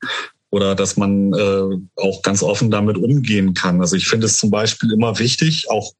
[0.49, 3.81] Oder dass man äh, auch ganz offen damit umgehen kann.
[3.81, 5.93] Also ich finde es zum Beispiel immer wichtig, auch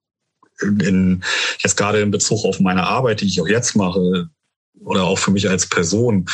[0.61, 1.23] in,
[1.63, 4.29] jetzt gerade in Bezug auf meine Arbeit, die ich auch jetzt mache,
[4.83, 6.27] oder auch für mich als Person,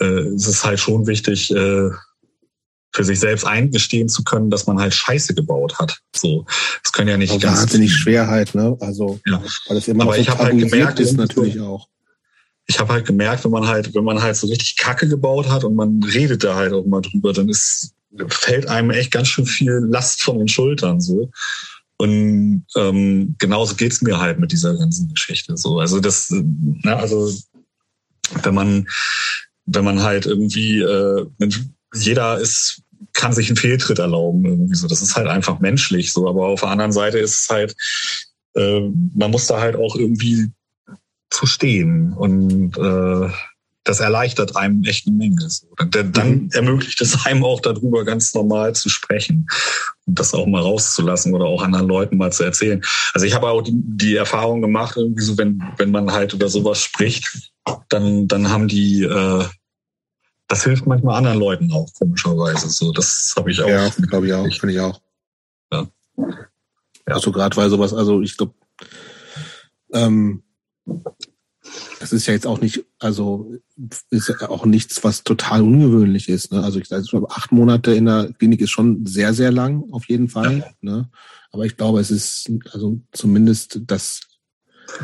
[0.00, 1.90] äh, ist es halt schon wichtig, äh,
[2.92, 5.98] für sich selbst eingestehen zu können, dass man halt Scheiße gebaut hat.
[6.14, 6.44] So,
[6.82, 8.76] das können ja nicht also ganz wahnsinnig Schwerheit, ne?
[8.80, 9.42] Also, ja.
[9.68, 11.88] weil es immer Aber ich so habe halt gemerkt, ist natürlich auch.
[12.66, 15.64] Ich habe halt gemerkt, wenn man halt, wenn man halt so richtig Kacke gebaut hat
[15.64, 17.94] und man redet da halt auch mal drüber, dann ist
[18.28, 21.30] fällt einem echt ganz schön viel Last von den Schultern so.
[21.96, 25.56] Und ähm, genauso geht's mir halt mit dieser ganzen Geschichte.
[25.56, 27.32] So, also das, na, also
[28.42, 28.88] wenn man,
[29.66, 31.26] wenn man halt irgendwie, äh,
[31.94, 32.81] jeder ist,
[33.12, 34.88] kann sich einen Fehltritt erlauben irgendwie so.
[34.88, 36.28] Das ist halt einfach menschlich so.
[36.28, 37.74] Aber auf der anderen Seite ist es halt,
[38.54, 38.80] äh,
[39.14, 40.50] man muss da halt auch irgendwie
[41.30, 43.32] zu stehen und äh,
[43.84, 45.48] das erleichtert einem echt eine Menge.
[45.48, 45.66] So.
[45.90, 46.50] Dann, dann mhm.
[46.52, 49.48] ermöglicht es einem auch darüber ganz normal zu sprechen
[50.06, 52.82] und das auch mal rauszulassen oder auch anderen Leuten mal zu erzählen.
[53.12, 56.48] Also ich habe auch die, die Erfahrung gemacht, irgendwie so, wenn, wenn man halt über
[56.48, 57.50] sowas spricht,
[57.88, 59.44] dann, dann haben die, äh,
[60.52, 62.68] das hilft manchmal anderen Leuten auch, komischerweise.
[62.68, 63.68] So, das habe ich auch.
[63.68, 65.00] Ja, glaube ich auch, finde ich auch.
[65.72, 65.88] Ja.
[66.18, 66.26] ja.
[67.06, 68.52] Also gerade weil sowas, also ich glaube,
[69.94, 70.42] ähm,
[72.00, 73.50] das ist ja jetzt auch nicht, also
[74.10, 76.52] ist ja auch nichts, was total ungewöhnlich ist.
[76.52, 76.62] Ne?
[76.62, 80.28] Also ich glaube, acht Monate in der Klinik ist schon sehr, sehr lang, auf jeden
[80.28, 80.58] Fall.
[80.58, 80.70] Ja.
[80.82, 81.10] Ne?
[81.50, 84.20] Aber ich glaube, es ist also zumindest, dass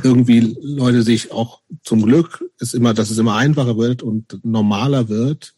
[0.02, 5.08] irgendwie Leute sich auch zum Glück ist immer, dass es immer einfacher wird und normaler
[5.08, 5.54] wird,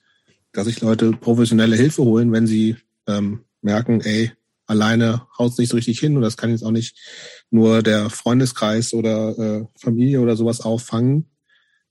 [0.53, 2.77] dass sich Leute professionelle Hilfe holen, wenn sie
[3.07, 4.33] ähm, merken, ey,
[4.67, 6.97] alleine haut es nicht so richtig hin und das kann jetzt auch nicht
[7.51, 11.27] nur der Freundeskreis oder äh, Familie oder sowas auffangen,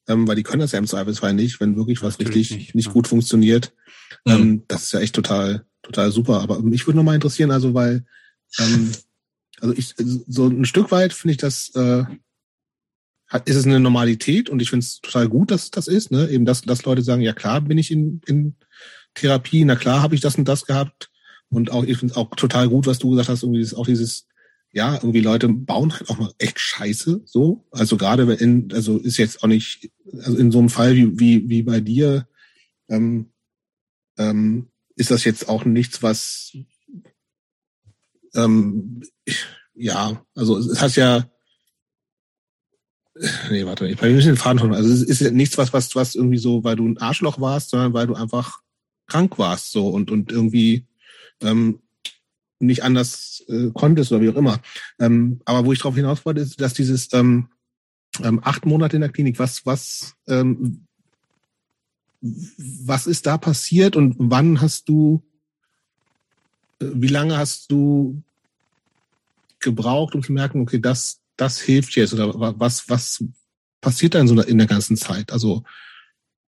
[0.07, 2.75] ähm, weil die können das ja im Zweifelsfall nicht, wenn wirklich was Natürlich richtig nicht,
[2.75, 2.93] nicht ja.
[2.93, 3.73] gut funktioniert.
[4.25, 4.31] Mhm.
[4.31, 6.41] Ähm, das ist ja echt total, total super.
[6.41, 8.05] Aber mich würde nochmal interessieren, also weil,
[8.59, 8.91] ähm,
[9.59, 9.93] also ich,
[10.27, 12.03] so ein Stück weit finde ich das, äh,
[13.45, 16.29] ist es eine Normalität und ich finde es total gut, dass das ist, ne?
[16.29, 18.55] Eben, dass, dass Leute sagen, ja klar bin ich in, in
[19.13, 21.11] Therapie, na klar habe ich das und das gehabt.
[21.49, 23.85] Und auch, ich finde es auch total gut, was du gesagt hast, irgendwie ist auch
[23.85, 24.27] dieses,
[24.71, 27.67] ja, irgendwie Leute bauen halt auch mal echt Scheiße, so.
[27.71, 29.91] Also gerade in, also ist jetzt auch nicht,
[30.21, 32.27] also in so einem Fall wie, wie, wie bei dir,
[32.87, 33.31] ähm,
[34.17, 36.55] ähm, ist das jetzt auch nichts, was,
[38.35, 39.01] ähm,
[39.73, 41.29] ja, also es hat ja,
[43.51, 45.95] nee, warte, ich bin ein bisschen Faden von, also es ist ja nichts, was, was,
[45.95, 48.59] was irgendwie so, weil du ein Arschloch warst, sondern weil du einfach
[49.07, 50.85] krank warst, so, und, und irgendwie,
[51.41, 51.79] ähm,
[52.59, 54.61] nicht anders äh, konntest oder wie auch immer.
[54.99, 57.47] Ähm, aber wo ich darauf hinaus wollte, ist, dass dieses ähm,
[58.21, 60.85] ähm, acht Monate in der Klinik, was, was, ähm,
[62.21, 65.23] was ist da passiert und wann hast du,
[66.81, 68.21] äh, wie lange hast du
[69.59, 73.23] gebraucht, um zu merken, okay, das, das hilft jetzt oder was, was
[73.81, 75.31] passiert da in so in der ganzen Zeit?
[75.31, 75.63] Also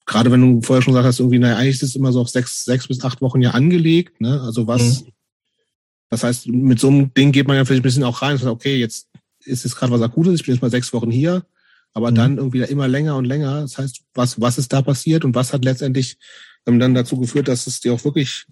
[0.06, 2.28] gerade wenn du vorher schon gesagt hast, irgendwie, naja, eigentlich ist es immer so auf
[2.28, 4.40] sechs, sechs bis acht Wochen ja angelegt, ne?
[4.42, 5.12] Also was, mhm.
[6.08, 8.38] Das heißt, mit so einem Ding geht man ja vielleicht ein bisschen auch rein und
[8.38, 9.08] sagt, okay, jetzt
[9.44, 11.44] ist es gerade was Akutes, ich bin jetzt mal sechs Wochen hier,
[11.92, 12.14] aber mhm.
[12.14, 13.62] dann irgendwie immer länger und länger.
[13.62, 16.16] Das heißt, was, was ist da passiert und was hat letztendlich
[16.66, 18.46] ähm, dann dazu geführt, dass es dir auch wirklich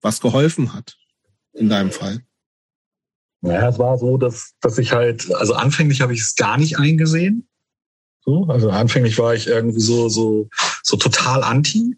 [0.00, 0.96] was geholfen hat
[1.52, 2.22] in deinem Fall?
[3.46, 6.78] Naja, es war so, dass, dass ich halt, also anfänglich habe ich es gar nicht
[6.78, 7.46] eingesehen.
[8.24, 10.48] So, also anfänglich war ich irgendwie so, so,
[10.82, 11.96] so total anti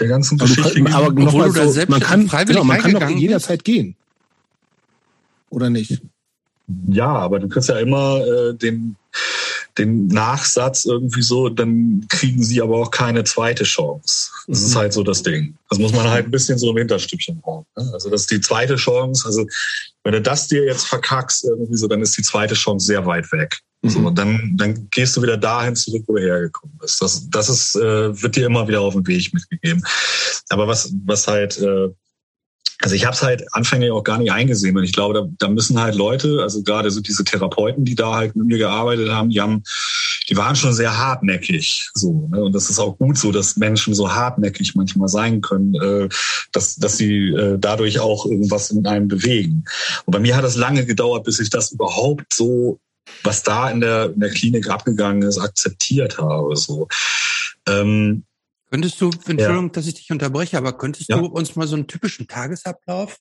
[0.00, 0.82] der ganzen aber Geschichte.
[0.82, 3.96] Kann, aber noch mal so, man kann, genau, man kann doch jederzeit gehen.
[5.50, 6.02] Oder nicht?
[6.88, 8.96] Ja, aber du kriegst ja immer äh, den,
[9.78, 14.30] den Nachsatz irgendwie so, dann kriegen sie aber auch keine zweite Chance.
[14.46, 14.66] Das mhm.
[14.66, 15.56] ist halt so das Ding.
[15.68, 17.66] Das muss man halt ein bisschen so im Hinterstübchen haben.
[17.76, 17.90] Ne?
[17.92, 19.26] Also das ist die zweite Chance.
[19.26, 19.46] Also
[20.04, 23.30] wenn du das dir jetzt verkackst irgendwie so, dann ist die zweite Chance sehr weit
[23.32, 23.58] weg.
[23.82, 23.90] Mhm.
[23.90, 27.02] So, dann, dann gehst du wieder dahin zurück, wo du hergekommen bist.
[27.02, 29.82] Das, das ist, äh, wird dir immer wieder auf den Weg mitgegeben.
[30.48, 31.88] Aber was, was halt, äh,
[32.82, 34.76] also ich habe es halt anfänglich auch gar nicht eingesehen.
[34.76, 38.14] Und ich glaube, da, da müssen halt Leute, also gerade so diese Therapeuten, die da
[38.14, 39.62] halt mit mir gearbeitet haben, die haben,
[40.28, 41.88] die waren schon sehr hartnäckig.
[41.94, 42.44] So, ne?
[42.44, 46.08] Und das ist auch gut so, dass Menschen so hartnäckig manchmal sein können, äh,
[46.52, 49.64] dass, dass sie äh, dadurch auch irgendwas in einem bewegen.
[50.04, 52.78] Und bei mir hat es lange gedauert, bis ich das überhaupt so
[53.22, 56.56] was da in der, in der Klinik abgegangen ist, akzeptiert habe.
[56.56, 56.88] So.
[57.68, 58.24] Ähm,
[58.70, 59.72] könntest du, Entschuldigung, ja.
[59.72, 61.18] dass ich dich unterbreche, aber könntest ja.
[61.18, 63.18] du uns mal so einen typischen Tagesablauf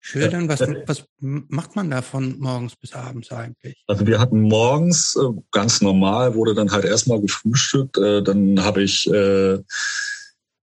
[0.00, 0.48] schildern?
[0.48, 3.82] Was, was macht man da von morgens bis abends eigentlich?
[3.86, 7.96] Also wir hatten morgens äh, ganz normal, wurde dann halt erstmal gefrühstückt.
[7.96, 9.58] Äh, dann habe ich äh,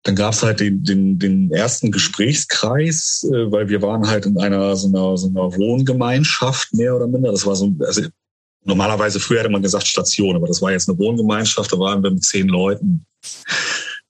[0.03, 4.75] dann gab es halt den, den, den ersten Gesprächskreis, weil wir waren halt in einer
[4.75, 7.31] so einer, so einer Wohngemeinschaft mehr oder minder.
[7.33, 8.03] Das war so, also
[8.65, 11.71] normalerweise früher hätte man gesagt Station, aber das war jetzt eine Wohngemeinschaft.
[11.71, 13.05] Da waren wir mit zehn Leuten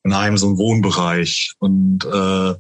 [0.05, 2.55] in einem so einem Wohnbereich und äh,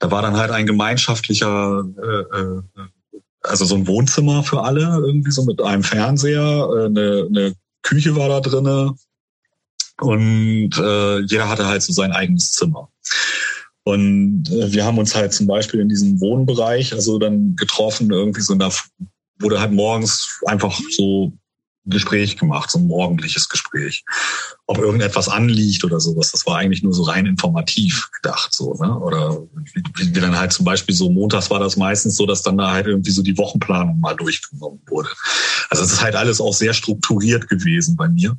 [0.00, 2.62] da war dann halt ein gemeinschaftlicher, äh, äh,
[3.42, 8.14] also so ein Wohnzimmer für alle irgendwie so mit einem Fernseher, äh, eine, eine Küche
[8.16, 8.94] war da drinne
[10.00, 12.88] und äh, jeder hatte halt so sein eigenes Zimmer.
[13.84, 18.42] Und äh, wir haben uns halt zum Beispiel in diesem Wohnbereich also dann getroffen, irgendwie
[18.42, 18.72] so in der,
[19.40, 21.32] wurde halt morgens einfach so
[21.90, 24.04] Gespräch gemacht, so ein morgendliches Gespräch.
[24.66, 28.98] Ob irgendetwas anliegt oder sowas, das war eigentlich nur so rein informativ gedacht, so, ne?
[28.98, 29.38] Oder
[29.74, 32.70] wie, wir dann halt zum Beispiel so montags war das meistens so, dass dann da
[32.70, 35.10] halt irgendwie so die Wochenplanung mal durchgenommen wurde.
[35.70, 38.36] Also es ist halt alles auch sehr strukturiert gewesen bei mir.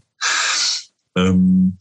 [1.15, 1.77] Ähm,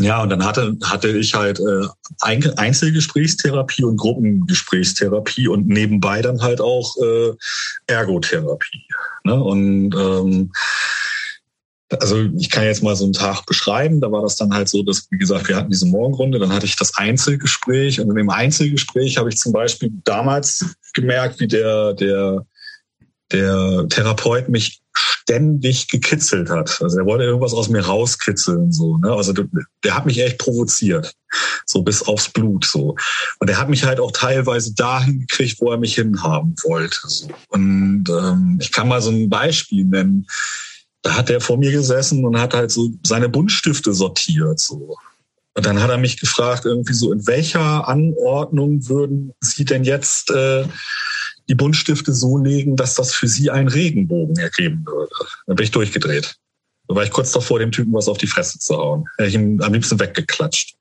[0.00, 1.86] ja, und dann hatte, hatte ich halt äh,
[2.20, 7.32] Einzelgesprächstherapie und Gruppengesprächstherapie und nebenbei dann halt auch äh,
[7.86, 8.86] Ergotherapie.
[9.24, 9.34] Ne?
[9.34, 10.52] Und ähm,
[12.00, 14.00] also ich kann jetzt mal so einen Tag beschreiben.
[14.00, 16.66] Da war das dann halt so, dass, wie gesagt, wir hatten diese Morgenrunde, dann hatte
[16.66, 21.92] ich das Einzelgespräch und in dem Einzelgespräch habe ich zum Beispiel damals gemerkt, wie der,
[21.92, 22.46] der,
[23.30, 26.80] der Therapeut mich ständig gekitzelt hat.
[26.82, 29.12] Also er wollte irgendwas aus mir rauskitzeln, so, ne?
[29.12, 31.14] Also der, hat mich echt provoziert.
[31.64, 32.96] So bis aufs Blut, so.
[33.38, 36.98] Und er hat mich halt auch teilweise dahin gekriegt, wo er mich hinhaben wollte.
[37.06, 37.28] So.
[37.48, 40.26] Und ähm, ich kann mal so ein Beispiel nennen.
[41.02, 44.96] Da hat er vor mir gesessen und hat halt so seine Buntstifte sortiert, so.
[45.54, 50.30] Und dann hat er mich gefragt, irgendwie so, in welcher Anordnung würden Sie denn jetzt
[50.30, 50.64] äh,
[51.52, 55.12] die Buntstifte so legen, dass das für sie einen Regenbogen ergeben würde.
[55.46, 56.36] Dann bin ich durchgedreht.
[56.88, 59.04] Da war ich kurz davor, dem Typen was auf die Fresse zu hauen.
[59.18, 60.74] Hätte ich ihm am liebsten weggeklatscht.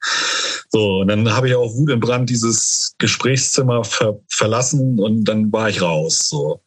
[0.69, 5.51] So, und dann habe ich auch Wut im Brand dieses Gesprächszimmer ver verlassen und dann
[5.51, 6.19] war ich raus.
[6.29, 6.61] So.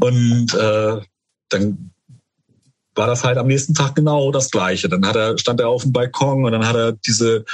[0.00, 0.96] Und äh,
[1.50, 1.90] dann
[2.94, 4.88] war das halt am nächsten Tag genau das Gleiche.
[4.88, 7.44] Dann hat er, stand er auf dem Balkon und dann hat er diese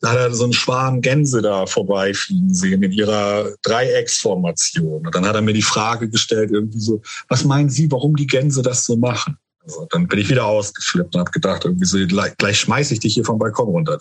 [0.00, 5.06] da hat er so einen Schwarm Gänse da vorbeifliegen sehen in ihrer Dreiecksformation.
[5.06, 8.26] Und dann hat er mir die Frage gestellt, irgendwie so, was meinen Sie, warum die
[8.26, 9.38] Gänse das so machen?
[9.64, 13.14] Also, dann bin ich wieder ausgeflippt und habe gedacht, irgendwie so, gleich, schmeiß ich dich
[13.14, 13.98] hier vom Balkon runter.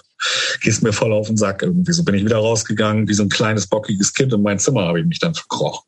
[0.62, 1.92] Gehst mir voll auf den Sack irgendwie.
[1.92, 4.32] So bin ich wieder rausgegangen, wie so ein kleines, bockiges Kind.
[4.34, 5.86] In mein Zimmer habe ich mich dann verkrochen.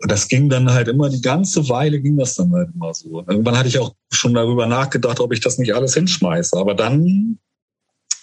[0.00, 3.18] Und das ging dann halt immer, die ganze Weile ging das dann halt immer so.
[3.18, 6.56] Und irgendwann hatte ich auch schon darüber nachgedacht, ob ich das nicht alles hinschmeiße.
[6.56, 7.40] Aber dann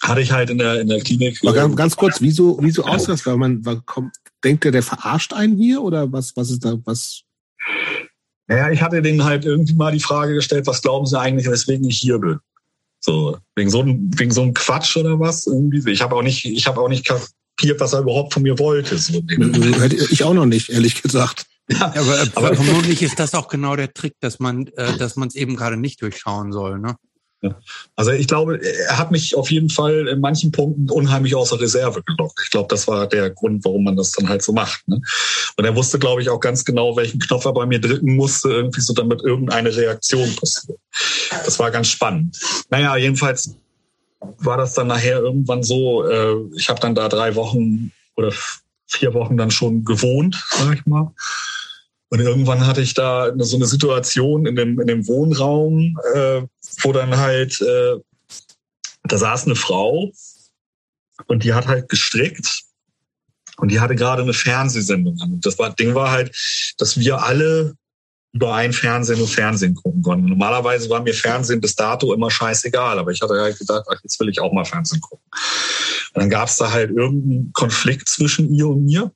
[0.06, 1.42] hatte ich halt in der, in der Klinik.
[1.42, 3.26] Mal ganz, ganz kurz, wieso, wieso aus das?
[3.26, 4.14] Weil man, weil kommt,
[4.44, 7.22] denkt der, der verarscht einen hier oder was, was ist da, was?
[8.46, 11.88] Naja, ich hatte denen halt irgendwie mal die Frage gestellt, was glauben sie eigentlich, weswegen
[11.88, 12.38] ich hier bin?
[13.00, 15.46] So, wegen so einem, wegen so einem Quatsch oder was?
[15.46, 15.90] Irgendwie.
[15.90, 18.98] Ich habe auch nicht, ich habe auch nicht kapiert, was er überhaupt von mir wollte.
[18.98, 19.22] So
[20.10, 21.46] ich auch noch nicht, ehrlich gesagt.
[21.68, 25.28] Ja, aber, aber vermutlich ist das auch genau der Trick, dass man, äh, dass man
[25.28, 26.96] es eben gerade nicht durchschauen soll, ne?
[27.94, 32.02] Also ich glaube, er hat mich auf jeden Fall in manchen Punkten unheimlich außer Reserve
[32.02, 32.40] gelockt.
[32.42, 34.86] Ich glaube, das war der Grund, warum man das dann halt so macht.
[34.88, 35.00] Ne?
[35.56, 38.48] Und er wusste, glaube ich, auch ganz genau, welchen Knopf er bei mir drücken musste,
[38.48, 40.78] irgendwie so damit irgendeine Reaktion passiert.
[41.44, 42.38] Das war ganz spannend.
[42.70, 43.54] Naja, jedenfalls
[44.38, 48.32] war das dann nachher irgendwann so, äh, ich habe dann da drei Wochen oder
[48.86, 51.12] vier Wochen dann schon gewohnt, sag ich mal.
[52.08, 56.42] Und irgendwann hatte ich da so eine Situation in dem, in dem Wohnraum, äh,
[56.82, 57.96] wo dann halt, äh,
[59.04, 60.12] da saß eine Frau
[61.26, 62.62] und die hat halt gestrickt
[63.56, 65.34] und die hatte gerade eine Fernsehsendung an.
[65.34, 66.34] Und das war, Ding war halt,
[66.78, 67.74] dass wir alle
[68.32, 70.28] über ein Fernsehen und Fernsehen gucken konnten.
[70.28, 74.20] Normalerweise war mir Fernsehen bis dato immer scheißegal, aber ich hatte halt gedacht, ach, jetzt
[74.20, 75.24] will ich auch mal Fernsehen gucken.
[76.12, 79.10] Und dann gab es da halt irgendeinen Konflikt zwischen ihr und mir.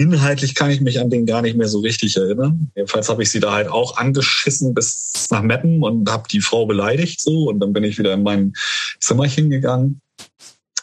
[0.00, 2.70] Inhaltlich kann ich mich an den gar nicht mehr so richtig erinnern.
[2.74, 6.64] Jedenfalls habe ich sie da halt auch angeschissen bis nach Meppen und habe die Frau
[6.64, 8.54] beleidigt so und dann bin ich wieder in mein
[8.98, 10.00] Zimmerchen gegangen.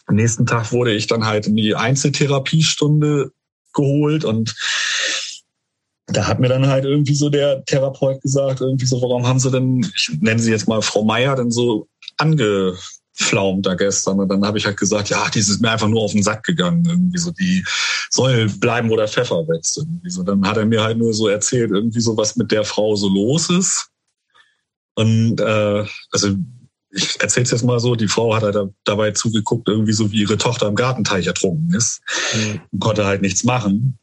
[0.06, 3.32] Am nächsten Tag wurde ich dann halt in die Einzeltherapiestunde
[3.74, 4.54] geholt und
[6.06, 9.50] da hat mir dann halt irgendwie so der Therapeut gesagt, irgendwie so, warum haben sie
[9.50, 11.88] denn, ich nenne sie jetzt mal Frau Meier, denn so
[12.18, 12.78] ange,
[13.18, 14.20] Pflaum da gestern.
[14.20, 16.44] Und dann habe ich halt gesagt, ja, die ist mir einfach nur auf den Sack
[16.44, 16.86] gegangen.
[16.86, 17.66] Irgendwie so, die
[18.10, 19.78] soll bleiben, wo der Pfeffer wächst.
[19.78, 20.24] Irgendwie so.
[20.24, 23.10] Dann hat er mir halt nur so erzählt, irgendwie so, was mit der Frau so
[23.10, 23.90] los ist.
[24.96, 26.36] Und äh, also
[26.92, 30.38] ich erzähl's jetzt mal so, die Frau hat halt dabei zugeguckt, irgendwie so wie ihre
[30.38, 32.02] Tochter im Gartenteich ertrunken ist.
[32.34, 32.80] Mhm.
[32.80, 33.98] konnte halt nichts machen.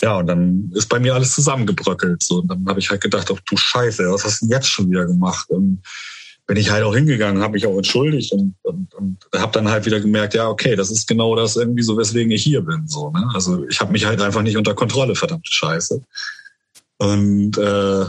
[0.00, 2.22] Ja, und dann ist bei mir alles zusammengebröckelt.
[2.22, 2.40] So.
[2.40, 4.90] Und dann habe ich halt gedacht, ach du Scheiße, was hast du denn jetzt schon
[4.90, 5.50] wieder gemacht?
[5.50, 5.82] Und
[6.46, 9.86] bin ich halt auch hingegangen, habe mich auch entschuldigt und, und, und habe dann halt
[9.86, 12.88] wieder gemerkt, ja, okay, das ist genau das irgendwie so, weswegen ich hier bin.
[12.88, 13.30] So, ne?
[13.32, 16.02] Also ich habe mich halt einfach nicht unter Kontrolle, verdammte Scheiße.
[16.98, 18.04] Und äh,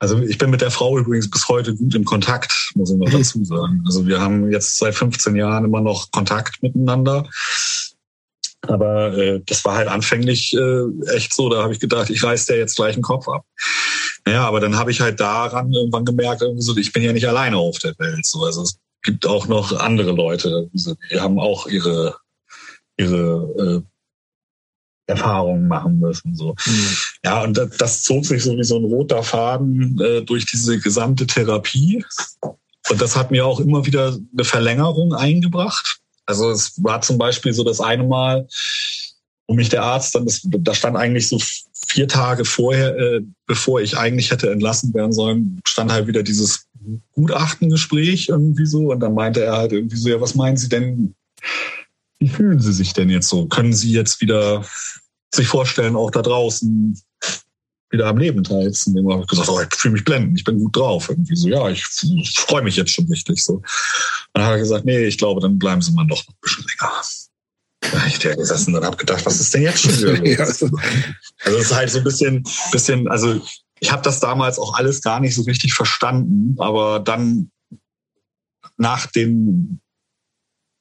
[0.00, 3.08] also ich bin mit der Frau übrigens bis heute gut im Kontakt, muss ich noch
[3.08, 3.18] mhm.
[3.18, 3.82] dazu sagen.
[3.84, 7.28] Also wir haben jetzt seit 15 Jahren immer noch Kontakt miteinander.
[8.62, 12.46] Aber äh, das war halt anfänglich äh, echt so, da habe ich gedacht, ich reiß
[12.46, 13.44] der jetzt gleich den Kopf ab.
[14.28, 17.26] Naja, aber dann habe ich halt daran irgendwann gemerkt, irgendwie so, ich bin ja nicht
[17.26, 18.26] alleine auf der Welt.
[18.26, 18.44] So.
[18.44, 22.14] Also es gibt auch noch andere Leute, die haben auch ihre,
[22.98, 23.82] ihre
[25.06, 26.34] äh, Erfahrungen machen müssen.
[26.34, 26.54] So.
[26.66, 26.96] Mhm.
[27.24, 30.78] Ja, und das, das, zog sich so wie so ein roter Faden äh, durch diese
[30.78, 32.04] gesamte Therapie.
[32.42, 36.00] Und das hat mir auch immer wieder eine Verlängerung eingebracht.
[36.26, 38.46] Also es war zum Beispiel so das eine Mal,
[39.46, 41.40] wo mich der Arzt dann, das, da stand eigentlich so
[41.88, 46.66] vier Tage vorher, äh, bevor ich eigentlich hätte entlassen werden sollen, stand halt wieder dieses
[47.12, 48.92] Gutachtengespräch irgendwie so.
[48.92, 51.14] Und dann meinte er halt irgendwie so, ja, was meinen Sie denn,
[52.18, 53.46] wie fühlen Sie sich denn jetzt so?
[53.46, 54.64] Können Sie jetzt wieder
[55.34, 57.00] sich vorstellen, auch da draußen
[57.90, 59.10] wieder am Leben teilzunehmen?
[59.10, 61.08] Habe ich gesagt, oh, ich fühle mich blenden, ich bin gut drauf.
[61.08, 63.42] Irgendwie so, ja, ich, ich freue mich jetzt schon richtig.
[63.42, 63.62] So.
[64.34, 67.02] dann hat er gesagt, nee, ich glaube, dann bleiben Sie mal noch ein bisschen länger.
[67.80, 70.62] Da ich da gesessen und habe gedacht, was ist denn jetzt schon wieder los?
[71.44, 73.40] Also es ist halt so ein bisschen, bisschen, also
[73.80, 77.50] ich habe das damals auch alles gar nicht so richtig verstanden, aber dann
[78.76, 79.80] nach dem,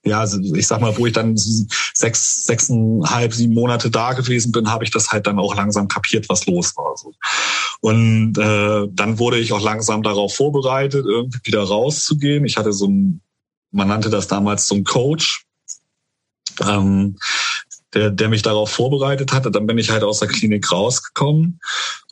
[0.06, 4.84] ja, ich sag mal, wo ich dann sechs, sechseinhalb, sieben Monate da gewesen bin, habe
[4.84, 6.96] ich das halt dann auch langsam kapiert, was los war.
[7.82, 12.46] Und äh, dann wurde ich auch langsam darauf vorbereitet, irgendwie wieder rauszugehen.
[12.46, 13.22] Ich hatte so ein,
[13.72, 15.47] man nannte das damals so ein Coach,
[16.66, 17.18] ähm,
[17.94, 19.52] der, der mich darauf vorbereitet hatte.
[19.52, 21.60] Dann bin ich halt aus der Klinik rausgekommen.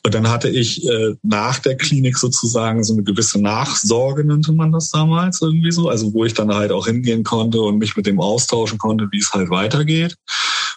[0.04, 4.72] Und dann hatte ich äh, nach der Klinik sozusagen so eine gewisse Nachsorge, nannte man
[4.72, 5.88] das damals irgendwie so.
[5.88, 9.18] Also wo ich dann halt auch hingehen konnte und mich mit dem austauschen konnte, wie
[9.18, 10.16] es halt weitergeht.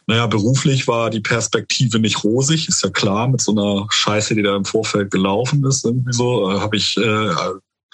[0.08, 4.42] Naja, beruflich war die Perspektive nicht rosig, ist ja klar, mit so einer Scheiße, die
[4.42, 7.30] da im Vorfeld gelaufen ist, irgendwie so, äh, habe ich äh,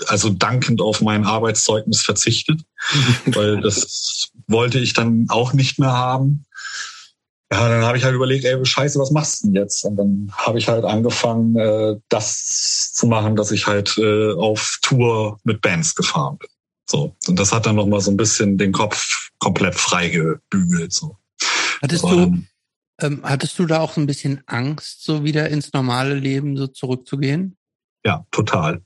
[0.08, 2.62] also dankend auf mein Arbeitszeugnis verzichtet,
[3.26, 6.46] weil das wollte ich dann auch nicht mehr haben.
[7.52, 9.86] Ja, dann habe ich halt überlegt, ey, scheiße, was machst du denn jetzt?
[9.86, 14.80] Und dann habe ich halt angefangen, äh, das zu machen, dass ich halt äh, auf
[14.82, 16.50] Tour mit Bands gefahren bin.
[16.90, 17.16] So.
[17.28, 20.92] Und das hat dann nochmal so ein bisschen den Kopf komplett freigebügelt.
[20.92, 21.18] So.
[21.82, 22.44] Hattest Aber, du,
[23.02, 26.68] ähm, hattest du da auch so ein bisschen Angst, so wieder ins normale Leben so
[26.68, 27.58] zurückzugehen?
[28.04, 28.82] Ja, total.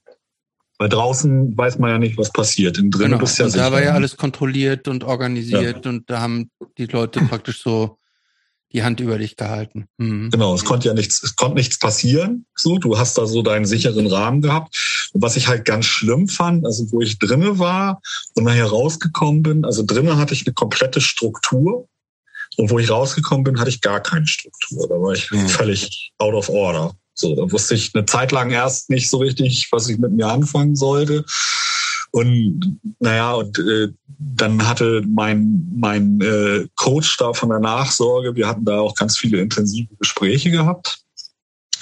[0.79, 2.77] Weil draußen weiß man ja nicht, was passiert.
[2.77, 3.19] Innen drin genau.
[3.19, 5.91] bist ja und da war ja alles kontrolliert und organisiert ja.
[5.91, 7.97] und da haben die Leute praktisch so
[8.71, 9.87] die Hand über dich gehalten.
[9.97, 10.29] Mhm.
[10.29, 12.45] Genau, es konnte ja nichts, es konnte nichts passieren.
[12.55, 15.09] So, du hast da so deinen sicheren Rahmen gehabt.
[15.13, 17.99] Und was ich halt ganz schlimm fand, also wo ich drinne war
[18.35, 21.87] und nachher rausgekommen bin, also drinnen hatte ich eine komplette Struktur.
[22.57, 24.87] Und wo ich rausgekommen bin, hatte ich gar keine Struktur.
[24.87, 25.47] Da war ich mhm.
[25.47, 26.93] völlig out of order.
[27.19, 30.27] So, da wusste ich eine Zeit lang erst nicht so richtig, was ich mit mir
[30.27, 31.25] anfangen sollte.
[32.11, 38.47] Und naja, und äh, dann hatte mein, mein äh, Coach da von der Nachsorge, wir
[38.47, 41.01] hatten da auch ganz viele intensive Gespräche gehabt.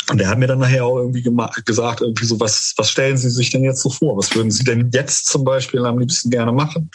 [0.10, 1.24] Und der hat mir dann nachher auch irgendwie
[1.66, 4.18] gesagt, irgendwie so, was, was stellen Sie sich denn jetzt so vor?
[4.18, 6.90] Was würden Sie denn jetzt zum Beispiel am liebsten gerne machen?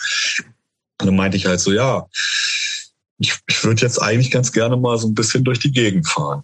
[1.00, 2.08] Und dann meinte ich halt so, ja,
[3.18, 6.42] ich, ich würde jetzt eigentlich ganz gerne mal so ein bisschen durch die Gegend fahren.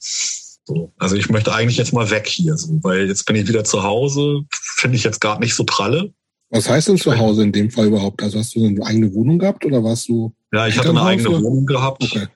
[0.68, 0.92] So.
[0.98, 3.82] Also ich möchte eigentlich jetzt mal weg hier, so, weil jetzt bin ich wieder zu
[3.82, 6.12] Hause, finde ich jetzt gerade nicht so pralle.
[6.50, 8.22] Was heißt denn zu Hause in dem Fall überhaupt?
[8.22, 10.34] Also hast du eine eigene Wohnung gehabt oder warst du?
[10.52, 11.42] Ja, ich hatte eine eigene oder?
[11.42, 12.02] Wohnung gehabt.
[12.04, 12.26] Okay.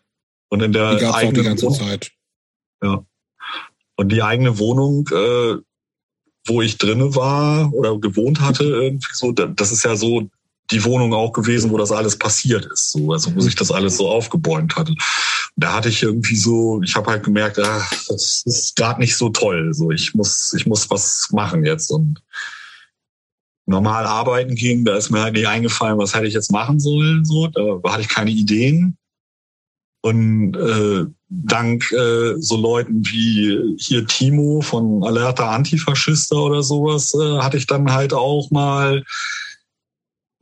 [0.48, 2.12] Und in der die gab's eigenen auch die ganze Wohnung, Zeit.
[2.82, 3.04] Ja.
[3.96, 5.56] Und die eigene Wohnung, äh,
[6.46, 10.30] wo ich drinne war oder gewohnt hatte, irgendwie so, das ist ja so
[10.72, 13.96] die Wohnung auch gewesen, wo das alles passiert ist, so, also wo sich das alles
[13.96, 14.94] so aufgebäumt hatte.
[15.56, 19.28] Da hatte ich irgendwie so, ich habe halt gemerkt, ach, das ist gerade nicht so
[19.28, 19.72] toll.
[19.74, 22.22] So, ich muss, ich muss was machen jetzt und
[23.66, 27.24] normal arbeiten ging, da ist mir halt nicht eingefallen, was hätte ich jetzt machen sollen.
[27.24, 28.96] So, da hatte ich keine Ideen.
[30.04, 37.38] Und äh, dank äh, so Leuten wie hier Timo von Alerta Antifaschista oder sowas, äh,
[37.38, 39.04] hatte ich dann halt auch mal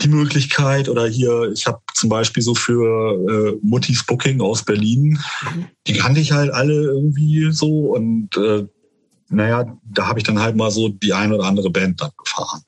[0.02, 5.18] die Möglichkeit oder hier, ich habe zum Beispiel so für äh, Muttis Booking aus Berlin,
[5.54, 5.66] mhm.
[5.86, 8.66] die kannte ich halt alle irgendwie so und äh,
[9.28, 12.62] naja, da habe ich dann halt mal so die ein oder andere Band dann gefahren.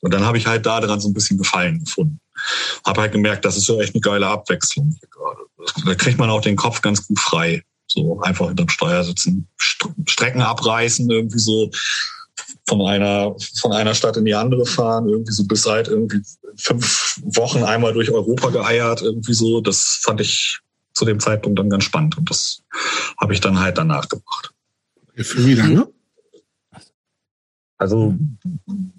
[0.00, 2.20] Und dann habe ich halt da dran so ein bisschen Gefallen gefunden.
[2.84, 5.40] Habe halt gemerkt, das ist so echt eine geile Abwechslung hier gerade.
[5.84, 7.62] Da kriegt man auch den Kopf ganz gut frei.
[7.86, 11.70] So einfach hinterm Steuer sitzen, Strecken abreißen, irgendwie so
[12.68, 16.20] von einer, von einer Stadt in die andere fahren, irgendwie so bis halt irgendwie
[16.56, 19.60] fünf Wochen einmal durch Europa geeiert, irgendwie so.
[19.60, 20.60] Das fand ich
[20.92, 22.62] zu dem Zeitpunkt dann ganz spannend und das
[23.18, 24.52] habe ich dann halt danach gemacht.
[25.14, 25.88] Für wie lange?
[27.78, 28.16] Also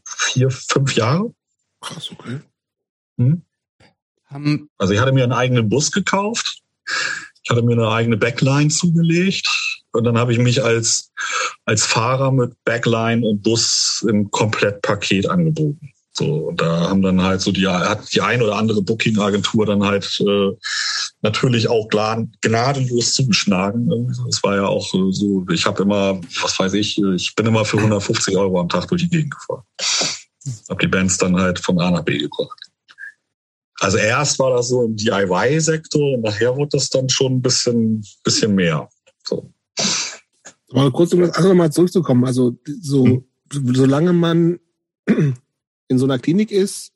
[0.06, 1.34] vier, fünf Jahre.
[1.81, 2.39] Krass, okay.
[3.18, 3.41] Hm?
[4.77, 6.61] Also ich hatte mir einen eigenen Bus gekauft.
[7.44, 9.48] Ich hatte mir eine eigene Backline zugelegt.
[9.93, 11.11] Und dann habe ich mich als,
[11.65, 15.91] als Fahrer mit Backline und Bus im Komplettpaket angeboten.
[16.18, 19.84] So, und da haben dann halt so die, hat die ein oder andere Booking-Agentur dann
[19.84, 20.51] halt äh,
[21.22, 24.15] natürlich auch gnadenlos zugeschlagen.
[24.27, 27.77] Es war ja auch so, ich habe immer, was weiß ich, ich bin immer für
[27.77, 29.64] 150 Euro am Tag durch die Gegend gefahren.
[30.69, 32.57] Hab die Bands dann halt von A nach B gebracht.
[33.80, 38.03] Also erst war das so im DIY-Sektor und nachher wurde das dann schon ein bisschen,
[38.23, 38.89] bisschen mehr.
[39.23, 39.53] So.
[40.72, 42.26] Mal kurz, um das andere mal zurückzukommen.
[42.26, 43.23] Also so, hm.
[43.52, 44.60] solange man
[45.88, 46.91] in so einer Klinik ist,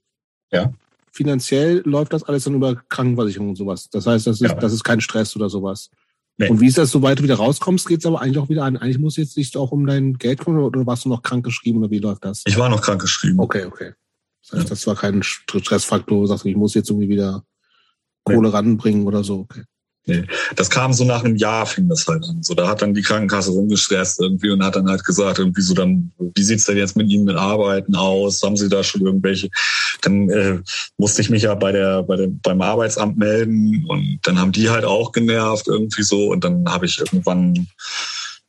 [0.51, 0.73] ja.
[1.11, 3.89] finanziell läuft das alles dann über Krankenversicherung und sowas.
[3.89, 4.55] Das heißt, das ist, ja.
[4.55, 5.89] das ist kein Stress oder sowas.
[6.37, 6.49] Nee.
[6.49, 8.77] Und wie ist das, sobald du wieder rauskommst, geht's aber eigentlich auch wieder an.
[8.77, 11.91] Eigentlich muss jetzt nicht auch um dein Geld kümmern oder warst du noch krankgeschrieben oder
[11.91, 12.43] wie läuft das?
[12.45, 13.39] Ich war noch krankgeschrieben.
[13.39, 13.93] Okay, okay.
[14.41, 17.45] Das heißt, das war kein Stressfaktor, wo du sagst, ich muss jetzt irgendwie wieder
[18.23, 18.55] Kohle nee.
[18.55, 19.41] ranbringen oder so.
[19.41, 19.63] Okay.
[20.07, 20.23] Nee,
[20.55, 22.41] das kam so nach einem Jahr, fing das halt an.
[22.41, 25.75] So, da hat dann die Krankenkasse rumgestresst irgendwie und hat dann halt gesagt, irgendwie so
[25.75, 28.41] dann, wie sieht's denn jetzt mit Ihnen mit Arbeiten aus?
[28.41, 29.49] Haben Sie da schon irgendwelche?
[30.01, 30.59] Dann äh,
[30.97, 34.71] musste ich mich ja bei der, bei der, beim Arbeitsamt melden und dann haben die
[34.71, 37.67] halt auch genervt irgendwie so und dann habe ich irgendwann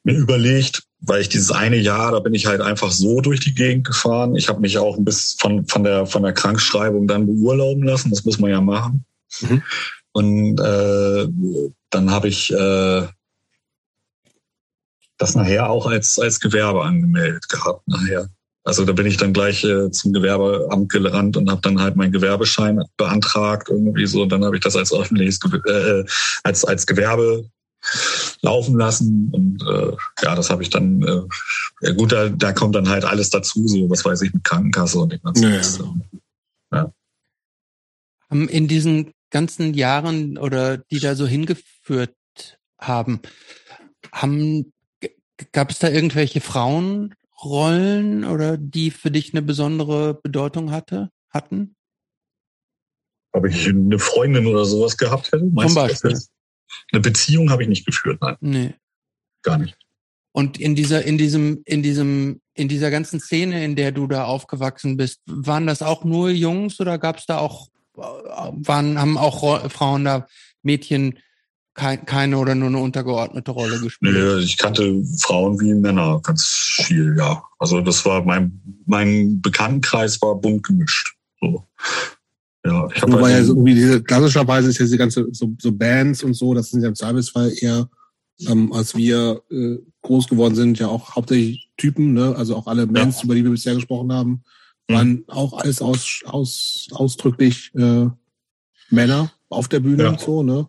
[0.05, 3.55] mir überlegt, weil ich dieses eine Jahr, da bin ich halt einfach so durch die
[3.55, 4.37] Gegend gefahren.
[4.37, 8.11] Ich habe mich auch ein bisschen von, von der von der Krankschreibung dann beurlauben lassen.
[8.11, 9.05] Das muss man ja machen.
[9.41, 9.63] Mhm.
[10.13, 11.29] Und äh,
[11.91, 13.07] dann habe ich äh,
[15.19, 18.29] das nachher auch als, als Gewerbe angemeldet gehabt nachher.
[18.65, 22.13] Also da bin ich dann gleich äh, zum Gewerbeamt gerannt und habe dann halt meinen
[22.13, 24.23] Gewerbeschein beantragt irgendwie so.
[24.23, 26.05] Und dann habe ich das als öffentliches äh,
[26.45, 27.51] als als Gewerbe
[28.43, 31.03] laufen lassen und äh, ja, das habe ich dann.
[31.03, 31.23] Äh,
[31.81, 34.99] ja gut, da, da kommt dann halt alles dazu, so was weiß ich mit Krankenkasse
[34.99, 36.05] und dem ganzen.
[36.71, 36.79] Ja.
[36.79, 36.93] ja.
[38.31, 42.15] In diesen ganzen Jahren oder die da so hingeführt
[42.79, 43.21] haben,
[44.13, 44.73] haben
[45.51, 51.75] gab es da irgendwelche Frauenrollen oder die für dich eine besondere Bedeutung hatte, hatten?
[53.33, 55.51] Ob ich eine Freundin oder sowas gehabt hätte?
[55.51, 56.21] Zum Beispiel.
[56.93, 58.37] Eine Beziehung habe ich nicht geführt, nein.
[58.41, 58.75] Nee.
[59.43, 59.77] Gar nicht.
[60.33, 64.25] Und in dieser, in diesem, in diesem, in dieser ganzen Szene, in der du da
[64.25, 69.71] aufgewachsen bist, waren das auch nur Jungs oder gab es da auch waren, haben auch
[69.71, 70.27] Frauen da,
[70.63, 71.19] Mädchen,
[71.75, 74.15] kein, keine oder nur eine untergeordnete Rolle gespielt?
[74.15, 76.45] Nee, ich kannte Frauen wie Männer ganz
[76.85, 77.43] viel, ja.
[77.59, 81.15] Also das war mein, mein Bekanntenkreis war bunt gemischt.
[81.41, 81.67] So.
[82.65, 85.73] Ja, ich habe Wobei ja so irgendwie diese, klassischerweise ist ja diese ganze so, so
[85.73, 87.89] Bands und so, das sind ja im Zweifelsfall eher,
[88.47, 92.35] ähm, als wir äh, groß geworden sind, ja auch hauptsächlich Typen, ne?
[92.37, 93.25] Also auch alle Bands, ja.
[93.25, 94.45] über die wir bisher gesprochen haben,
[94.89, 95.25] waren mhm.
[95.29, 98.09] auch alles aus, aus, ausdrücklich äh,
[98.91, 100.11] Männer auf der Bühne ja.
[100.11, 100.69] und so, ne?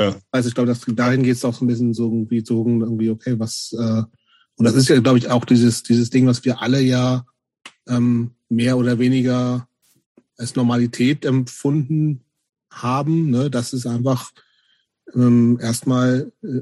[0.00, 0.16] Ja.
[0.30, 3.10] Also ich glaube, dass dahin geht es auch so ein bisschen so irgendwie so irgendwie,
[3.10, 4.02] okay, was äh,
[4.56, 7.24] und das ist ja, glaube ich, auch dieses, dieses Ding, was wir alle ja
[7.88, 9.68] ähm, mehr oder weniger
[10.36, 12.22] als Normalität empfunden
[12.70, 13.30] haben.
[13.30, 13.50] Ne?
[13.50, 14.30] Das ist einfach
[15.14, 16.60] ähm, erstmal äh,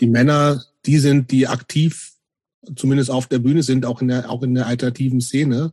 [0.00, 2.12] die Männer, die sind, die aktiv
[2.76, 5.72] zumindest auf der Bühne sind, auch in der, auch in der alternativen Szene.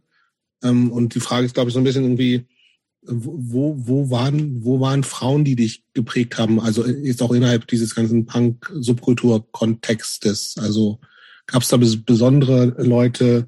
[0.64, 2.48] Ähm, und die Frage ist, glaube ich, so ein bisschen irgendwie,
[3.02, 6.60] wo, wo, waren, wo waren Frauen, die dich geprägt haben?
[6.60, 10.56] Also jetzt auch innerhalb dieses ganzen Punk-Subkultur-Kontextes.
[10.60, 10.99] Also
[11.45, 13.48] gab es da besondere Leute,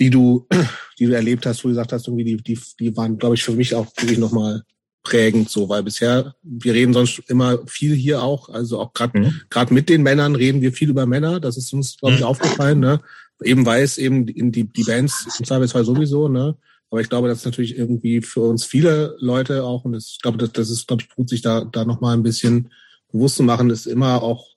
[0.00, 0.46] die du,
[0.98, 3.44] die du erlebt hast, wo du gesagt hast, irgendwie, die, die, die waren, glaube ich,
[3.44, 4.64] für mich auch wirklich nochmal
[5.02, 9.40] prägend so, weil bisher, wir reden sonst immer viel hier auch, also auch gerade mhm.
[9.48, 12.26] gerade mit den Männern reden wir viel über Männer, das ist uns, glaube ich, mhm.
[12.26, 13.00] aufgefallen, ne?
[13.42, 16.56] Eben weiß eben die, die Bands im Zweifelsfall sowieso, ne?
[16.90, 20.20] Aber ich glaube, das ist natürlich irgendwie für uns viele Leute auch, und das, ich
[20.20, 22.70] glaube, das, das ist, glaube ich, gut, sich da, da nochmal ein bisschen
[23.12, 24.56] bewusst zu machen, ist immer auch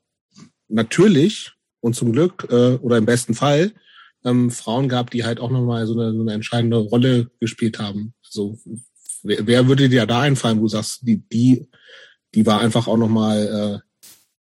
[0.69, 1.51] natürlich
[1.81, 3.73] und zum Glück äh, oder im besten Fall
[4.23, 8.13] ähm, Frauen gab, die halt auch nochmal so eine, so eine entscheidende Rolle gespielt haben.
[8.21, 8.57] So,
[9.23, 11.67] wer, wer würde dir da einfallen, wo du sagst, die, die,
[12.33, 13.90] die war einfach auch nochmal äh,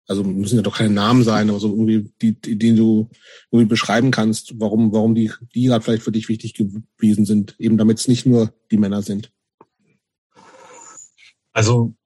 [0.07, 3.09] also müssen ja doch keine Namen sein, aber so irgendwie, die, die, die du
[3.51, 7.77] irgendwie beschreiben kannst, warum, warum die, die gerade vielleicht für dich wichtig gewesen sind, eben
[7.77, 9.31] damit es nicht nur die Männer sind.
[11.51, 11.96] Also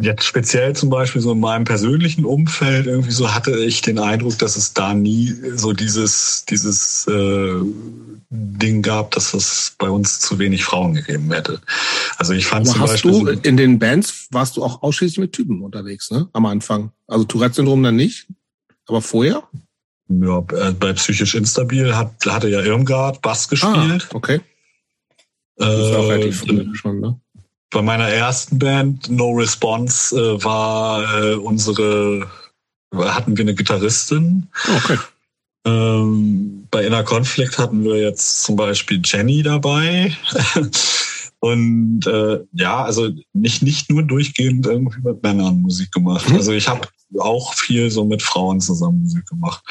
[0.00, 4.38] jetzt speziell zum Beispiel so in meinem persönlichen Umfeld irgendwie so hatte ich den Eindruck,
[4.38, 7.54] dass es da nie so dieses dieses äh,
[8.30, 11.60] Ding gab, dass es bei uns zu wenig Frauen gegeben hätte.
[12.16, 15.18] Also ich fand Aber zum hast Beispiel du in den Bands warst du auch ausschließlich
[15.18, 16.28] mit Typen unterwegs, ne?
[16.32, 16.92] Am Anfang.
[17.06, 18.26] Also Tourette-Syndrom dann nicht,
[18.86, 19.42] aber vorher?
[20.08, 24.08] ja, äh, bei psychisch instabil hat hatte ja Irmgard Bass gespielt.
[24.10, 24.40] Ah, okay.
[25.56, 27.20] Das ist auch Äh, relativ früh schon, ne?
[27.70, 32.28] Bei meiner ersten Band No Response äh, war äh, unsere
[32.96, 34.48] hatten wir eine Gitarristin.
[34.76, 34.98] Okay.
[35.66, 40.16] Ähm, bei Inner Conflict hatten wir jetzt zum Beispiel Jenny dabei.
[41.40, 46.28] Und äh, ja, also nicht, nicht nur durchgehend irgendwie mit Männern Musik gemacht.
[46.28, 46.36] Mhm.
[46.36, 46.88] Also ich habe
[47.18, 49.62] auch viel so mit Frauen zusammen Musik gemacht.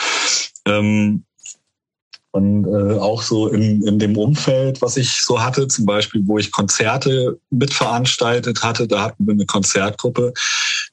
[0.65, 1.25] Ähm,
[2.37, 6.37] und äh, auch so in, in dem Umfeld, was ich so hatte, zum Beispiel, wo
[6.37, 10.33] ich Konzerte mitveranstaltet hatte, da hatten wir eine Konzertgruppe,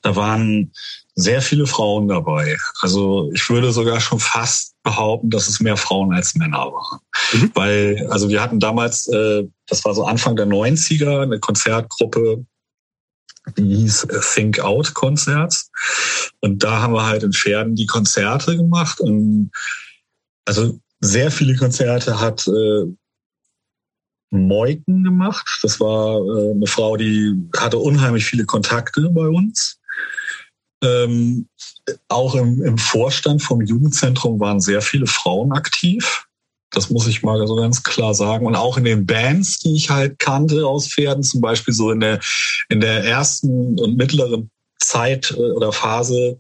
[0.01, 0.73] da waren
[1.15, 2.57] sehr viele Frauen dabei.
[2.81, 7.01] Also ich würde sogar schon fast behaupten, dass es mehr Frauen als Männer waren.
[7.33, 7.51] Mhm.
[7.55, 12.45] Weil, also wir hatten damals, äh, das war so Anfang der 90er, eine Konzertgruppe,
[13.59, 15.71] die hieß äh, Think Out Konzerts.
[16.41, 18.99] Und da haben wir halt in Pferden die Konzerte gemacht.
[18.99, 19.51] Und
[20.47, 22.87] also sehr viele Konzerte hat äh,
[24.31, 25.59] Moiken gemacht.
[25.63, 29.79] Das war äh, eine Frau, die hatte unheimlich viele Kontakte bei uns.
[30.83, 31.49] Ähm,
[32.09, 36.27] auch im, im Vorstand vom Jugendzentrum waren sehr viele Frauen aktiv.
[36.71, 38.47] Das muss ich mal so ganz klar sagen.
[38.47, 42.01] Und auch in den Bands, die ich halt kannte aus Pferden, zum Beispiel so in
[42.01, 42.19] der,
[42.69, 44.51] in der ersten und mittleren
[44.81, 46.39] Zeit äh, oder Phase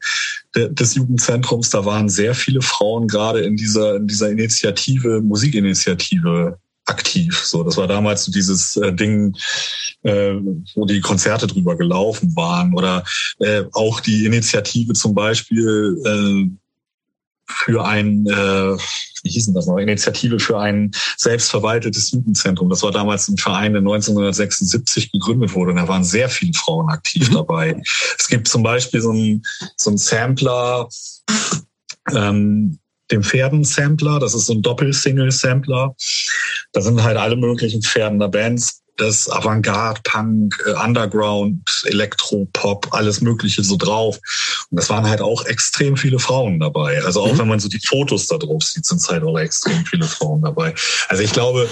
[0.54, 7.38] des Jugendzentrums, da waren sehr viele Frauen gerade in dieser, in dieser Initiative, Musikinitiative aktiv.
[7.44, 9.34] So, das war damals so dieses äh, Ding,
[10.02, 10.34] äh,
[10.74, 13.04] wo die Konzerte drüber gelaufen waren oder
[13.38, 16.50] äh, auch die Initiative zum Beispiel äh,
[17.48, 18.76] für ein, äh,
[19.22, 22.68] wie hieß denn das noch, Initiative für ein selbstverwaltetes Jugendzentrum.
[22.70, 26.88] Das war damals ein Verein, der 1976 gegründet wurde und da waren sehr viele Frauen
[26.90, 27.34] aktiv Mhm.
[27.34, 27.82] dabei.
[28.18, 29.42] Es gibt zum Beispiel so ein,
[29.76, 30.88] so ein Sampler,
[32.14, 32.78] ähm,
[33.10, 35.94] dem Pferden-Sampler, das ist so ein Doppel-Single-Sampler.
[36.72, 43.20] Da sind halt alle möglichen Pferdener Bands, das Avantgarde, Punk, äh, Underground, Elektro, Pop, alles
[43.20, 44.18] Mögliche so drauf.
[44.70, 47.02] Und das waren halt auch extrem viele Frauen dabei.
[47.04, 47.38] Also auch Mhm.
[47.38, 50.42] wenn man so die Fotos da drauf sieht, sind es halt auch extrem viele Frauen
[50.42, 50.74] dabei.
[51.08, 51.68] Also ich glaube,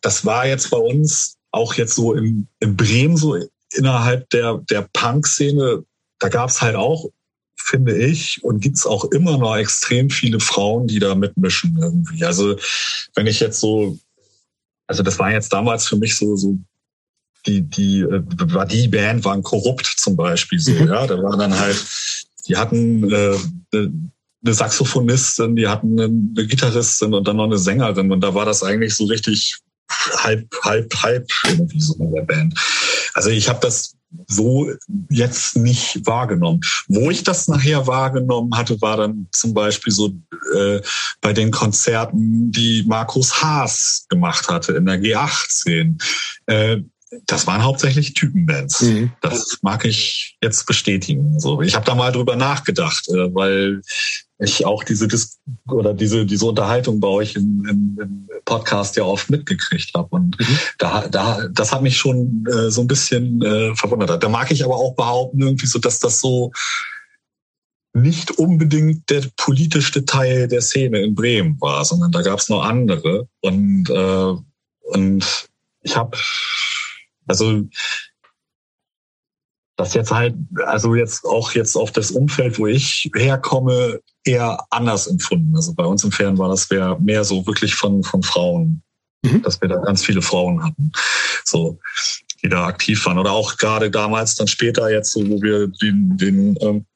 [0.00, 3.36] das war jetzt bei uns auch jetzt so in, in Bremen so
[3.72, 5.84] innerhalb der, der Punk-Szene,
[6.18, 7.10] da gab es halt auch,
[7.56, 12.24] finde ich, und gibt's auch immer noch extrem viele Frauen, die da mitmischen irgendwie.
[12.24, 12.56] Also
[13.14, 13.98] wenn ich jetzt so,
[14.86, 16.58] also das war jetzt damals für mich so, so
[17.46, 18.22] die, die, äh,
[18.52, 20.88] war die Band waren korrupt zum Beispiel so, Mhm.
[20.88, 21.06] ja.
[21.06, 21.84] Da war dann halt,
[22.48, 23.36] die hatten äh,
[23.72, 28.62] eine Saxophonistin, die hatten eine Gitarristin und dann noch eine Sängerin und da war das
[28.62, 29.56] eigentlich so richtig
[29.90, 32.54] halb, halb, halb irgendwie so in der Band.
[33.16, 34.70] Also ich habe das so
[35.08, 36.60] jetzt nicht wahrgenommen.
[36.86, 40.12] Wo ich das nachher wahrgenommen hatte, war dann zum Beispiel so
[40.54, 40.82] äh,
[41.22, 45.98] bei den Konzerten, die Markus Haas gemacht hatte in der G18.
[46.44, 46.82] Äh,
[47.26, 48.82] das waren hauptsächlich Typenbands.
[48.82, 49.12] Mhm.
[49.22, 51.40] Das mag ich jetzt bestätigen.
[51.40, 53.80] So, ich habe da mal drüber nachgedacht, äh, weil
[54.38, 55.38] ich auch diese Dis
[55.68, 60.38] oder diese diese Unterhaltung bei euch im, im, im Podcast ja oft mitgekriegt habe und
[60.38, 60.58] Mhm.
[60.78, 64.22] da da das hat mich schon äh, so ein bisschen äh, verwundert.
[64.22, 66.52] Da mag ich aber auch behaupten irgendwie so, dass das so
[67.94, 72.62] nicht unbedingt der politischste Teil der Szene in Bremen war, sondern da gab es noch
[72.62, 74.34] andere und äh,
[74.92, 75.48] und
[75.82, 76.16] ich habe
[77.26, 77.64] also
[79.76, 80.34] das jetzt halt,
[80.64, 85.54] also jetzt auch jetzt auf das Umfeld, wo ich herkomme, eher anders empfunden.
[85.56, 88.82] Also bei uns im Fernsehen war das wär mehr so wirklich von, von Frauen,
[89.26, 89.42] Mhm.
[89.42, 90.92] dass wir da ganz viele Frauen hatten,
[91.44, 91.78] so,
[92.42, 93.18] die da aktiv waren.
[93.18, 96.86] Oder auch gerade damals, dann später jetzt so, wo wir den, den ähm,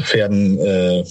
[0.00, 1.04] Pferden, äh,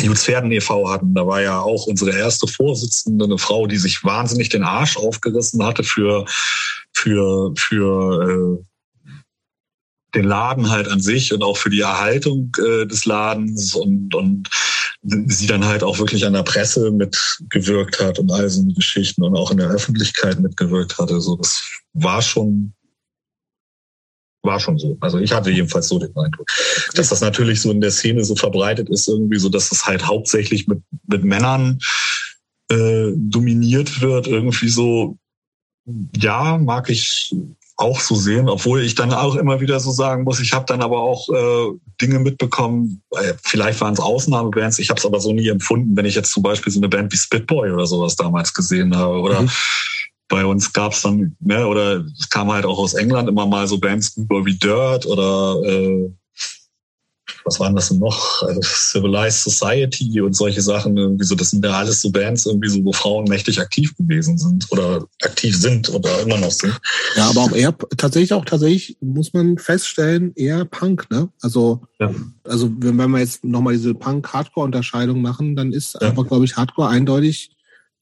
[0.00, 0.88] Juts Pferden e.V.
[0.88, 4.96] hatten, da war ja auch unsere erste Vorsitzende eine Frau, die sich wahnsinnig den Arsch
[4.96, 6.24] aufgerissen hatte für,
[6.94, 8.64] für, für äh,
[10.14, 14.48] den Laden halt an sich und auch für die Erhaltung äh, des Ladens und, und
[15.02, 19.36] sie dann halt auch wirklich an der Presse mitgewirkt hat und all so Geschichten und
[19.36, 21.20] auch in der Öffentlichkeit mitgewirkt hatte.
[21.20, 21.62] So, das
[21.94, 22.74] war schon,
[24.42, 24.96] war schon so.
[25.00, 26.50] Also ich hatte jedenfalls so den Eindruck,
[26.94, 30.06] dass das natürlich so in der Szene so verbreitet ist, irgendwie so, dass es halt
[30.06, 31.78] hauptsächlich mit, mit Männern
[32.70, 35.18] äh, dominiert wird, irgendwie so,
[36.16, 37.34] ja, mag ich
[37.80, 40.82] auch so sehen, obwohl ich dann auch immer wieder so sagen muss, ich habe dann
[40.82, 45.32] aber auch äh, Dinge mitbekommen, äh, vielleicht waren es Ausnahmebands, ich habe es aber so
[45.32, 48.52] nie empfunden, wenn ich jetzt zum Beispiel so eine Band wie Spitboy oder sowas damals
[48.52, 49.50] gesehen habe oder mhm.
[50.28, 53.66] bei uns gab es dann, ne, oder es kam halt auch aus England immer mal
[53.66, 56.10] so Bands wie Dirt oder äh,
[57.44, 58.42] was waren das denn noch?
[58.42, 62.68] Also Civilized Society und solche Sachen, irgendwie so, das sind ja alles so Bands, irgendwie
[62.68, 66.78] so, wo Frauen mächtig aktiv gewesen sind oder aktiv sind oder immer noch sind.
[67.16, 71.28] Ja, aber auch eher, tatsächlich auch, tatsächlich muss man feststellen, eher Punk, ne?
[71.40, 72.14] Also, ja.
[72.44, 76.08] also wenn, wenn wir jetzt nochmal diese Punk-Hardcore-Unterscheidung machen, dann ist ja.
[76.08, 77.50] einfach, glaube ich, Hardcore eindeutig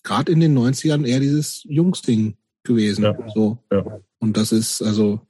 [0.02, 3.04] gerade in den 90ern eher dieses Jungs-Ding gewesen.
[3.04, 3.16] Ja.
[3.34, 3.58] So.
[4.18, 5.20] Und das ist, also,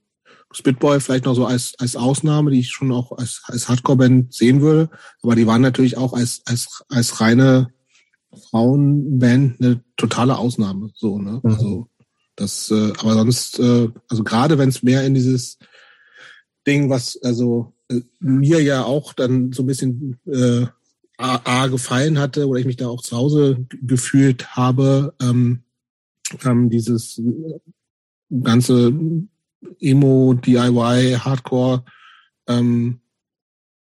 [0.52, 4.60] Spitboy vielleicht noch so als, als Ausnahme, die ich schon auch als, als Hardcore-Band sehen
[4.60, 4.90] würde.
[5.22, 7.68] Aber die waren natürlich auch als, als, als reine
[8.50, 10.90] Frauenband eine totale Ausnahme.
[10.94, 11.40] So, ne?
[11.42, 11.50] Mhm.
[11.50, 11.88] Also
[12.36, 15.58] das, äh, aber sonst, äh, also gerade wenn es mehr in dieses
[16.66, 20.66] Ding, was also äh, mir ja auch dann so ein bisschen äh,
[21.18, 25.64] A, A gefallen hatte oder ich mich da auch zu Hause gefühlt habe, ähm,
[26.44, 27.20] ähm, dieses
[28.42, 28.92] ganze
[29.80, 31.84] Emo, DIY, Hardcore.
[32.46, 33.00] Ähm,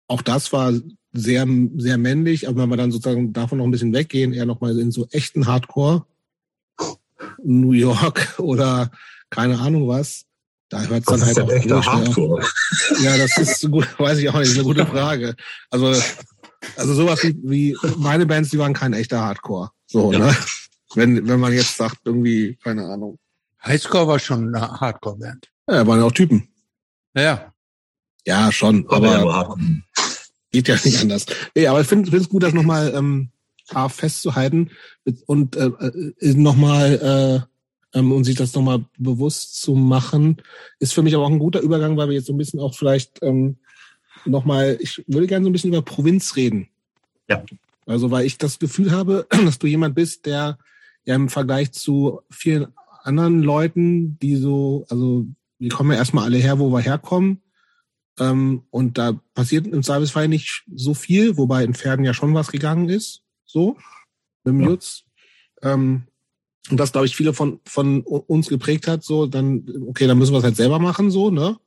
[0.08, 0.74] auch das war
[1.14, 1.48] sehr,
[1.78, 4.92] sehr männlich, aber wenn wir dann sozusagen davon noch ein bisschen weggehen, eher nochmal in
[4.92, 6.06] so echten Hardcore,
[7.44, 8.92] New York oder
[9.30, 10.26] keine Ahnung was,
[10.70, 12.46] da hört es dann halt auch echter durch, Hardcore.
[13.02, 15.36] Ja, das ist gut, weiß ich auch nicht, ist eine gute Frage.
[15.70, 15.88] Also,
[16.76, 19.72] also sowas wie, wie meine Bands, die waren kein echter Hardcore.
[19.86, 20.20] So, ja.
[20.20, 20.36] ne?
[20.96, 23.18] Wenn, wenn man jetzt sagt, irgendwie, keine Ahnung.
[23.64, 25.50] Highscore war schon eine Hardcore-Band.
[25.70, 26.48] Ja, waren ja auch Typen.
[27.16, 27.54] Ja.
[28.26, 28.88] Ja, schon.
[28.90, 29.58] Aber, aber
[30.52, 31.26] geht ja nicht anders.
[31.56, 33.30] Nee, aber ich finde es gut, das nochmal ähm,
[33.90, 34.72] festzuhalten
[35.26, 35.72] und äh,
[36.20, 37.46] äh nochmal
[37.94, 40.42] äh, ähm, und sich das nochmal bewusst zu machen,
[40.80, 42.76] ist für mich aber auch ein guter Übergang, weil wir jetzt so ein bisschen auch
[42.76, 43.58] vielleicht ähm,
[44.26, 46.70] nochmal, ich würde gerne so ein bisschen über Provinz reden.
[47.30, 47.44] Ja.
[47.86, 50.58] Also, weil ich das Gefühl habe, dass du jemand bist, der
[51.06, 52.68] ja im Vergleich zu vielen
[53.04, 55.26] anderen Leuten, die so, also
[55.60, 57.42] wir kommen ja erstmal alle her, wo wir herkommen.
[58.20, 62.52] Ähm, und da passiert im Servicefall nicht so viel, wobei in Pferden ja schon was
[62.52, 63.24] gegangen ist.
[63.46, 63.78] So,
[64.44, 64.70] mit dem ja.
[64.70, 65.04] Jutz.
[65.62, 66.04] Ähm,
[66.70, 70.34] und das, glaube ich, viele von, von uns geprägt hat, so, dann, okay, dann müssen
[70.34, 71.58] wir es halt selber machen, so, ne?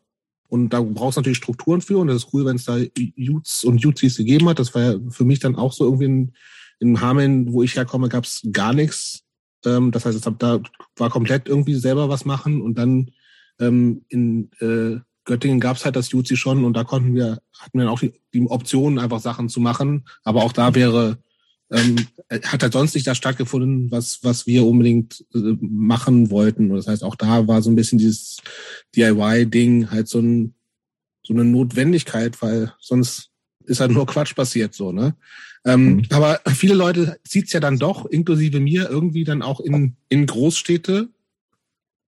[0.49, 1.99] Und da brauchst du natürlich Strukturen für.
[1.99, 4.59] Und das ist cool, wenn es da Jutz und Jutzis gegeben hat.
[4.59, 6.33] Das war ja für mich dann auch so irgendwie in,
[6.81, 9.25] in Hameln, wo ich herkomme, gab es gar nichts.
[9.67, 10.61] Ähm, das heißt, ich hab da
[10.97, 13.11] war komplett irgendwie selber was machen und dann
[13.61, 17.79] ähm, in äh, Göttingen gab es halt das Juzi schon und da konnten wir, hatten
[17.79, 20.05] wir dann auch die, die Option, einfach Sachen zu machen.
[20.25, 21.19] Aber auch da wäre,
[21.71, 21.97] ähm,
[22.31, 26.71] hat halt sonst nicht das stattgefunden, was, was wir unbedingt äh, machen wollten.
[26.71, 28.39] Und das heißt, auch da war so ein bisschen dieses
[28.97, 30.55] DIY-Ding halt so, ein,
[31.23, 33.31] so eine Notwendigkeit, weil sonst
[33.67, 35.15] ist halt nur Quatsch passiert so, ne?
[35.67, 36.03] Ähm, mhm.
[36.11, 41.11] Aber viele Leute zieht's ja dann doch, inklusive mir, irgendwie dann auch in, in Großstädte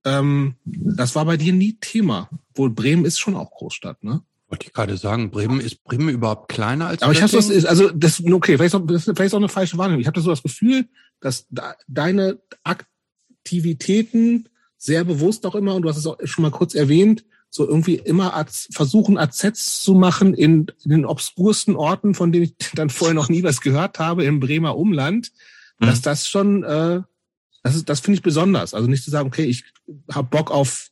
[0.05, 2.29] ähm, das war bei dir nie Thema.
[2.55, 4.21] Wohl Bremen ist schon auch Großstadt, ne?
[4.49, 7.91] Wollte ich gerade sagen, Bremen ist Bremen überhaupt kleiner als Aber ich habe das, also
[7.91, 10.01] das, okay, vielleicht ist, das ist vielleicht auch eine falsche Wahrnehmung.
[10.01, 10.87] Ich habe so das Gefühl,
[11.19, 16.51] dass da, deine Aktivitäten sehr bewusst auch immer, und du hast es auch schon mal
[16.51, 22.15] kurz erwähnt, so irgendwie immer als, versuchen, AZs zu machen in, in den obskursten Orten,
[22.15, 25.31] von denen ich dann vorher noch nie was gehört habe, im Bremer Umland,
[25.77, 25.85] mhm.
[25.85, 27.01] dass das schon äh,
[27.63, 28.73] das, ist, das finde ich besonders.
[28.73, 29.63] Also nicht zu sagen, okay, ich
[30.11, 30.89] habe Bock auf,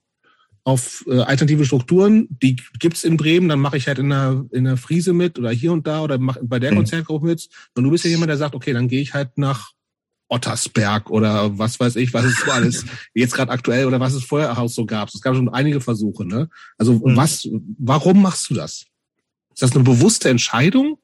[0.64, 4.66] auf äh, alternative Strukturen, die gibt's in Bremen, dann mache ich halt in der, in
[4.66, 6.78] der Friese mit oder hier und da oder mach bei der mhm.
[6.78, 7.48] Konzertgruppe mit.
[7.76, 9.72] Und du bist ja jemand, der sagt, okay, dann gehe ich halt nach
[10.30, 14.24] Ottersberg oder was weiß ich, was es so alles jetzt gerade aktuell oder was es
[14.24, 15.10] vorher auch so gab.
[15.10, 16.26] Es gab schon einige Versuche.
[16.26, 16.50] Ne?
[16.78, 17.16] Also mhm.
[17.16, 17.48] was,
[17.80, 18.86] warum machst du das?
[19.54, 21.00] Ist das eine bewusste Entscheidung?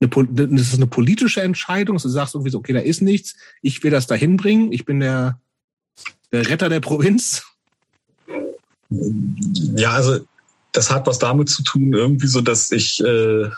[0.00, 1.96] Eine, das ist eine politische Entscheidung.
[1.98, 3.36] Du sagst irgendwie so, okay, da ist nichts.
[3.62, 4.72] Ich will das dahin bringen.
[4.72, 5.40] Ich bin der,
[6.32, 7.44] der Retter der Provinz.
[8.90, 10.20] Ja, also
[10.72, 13.48] das hat was damit zu tun, irgendwie so, dass ich äh,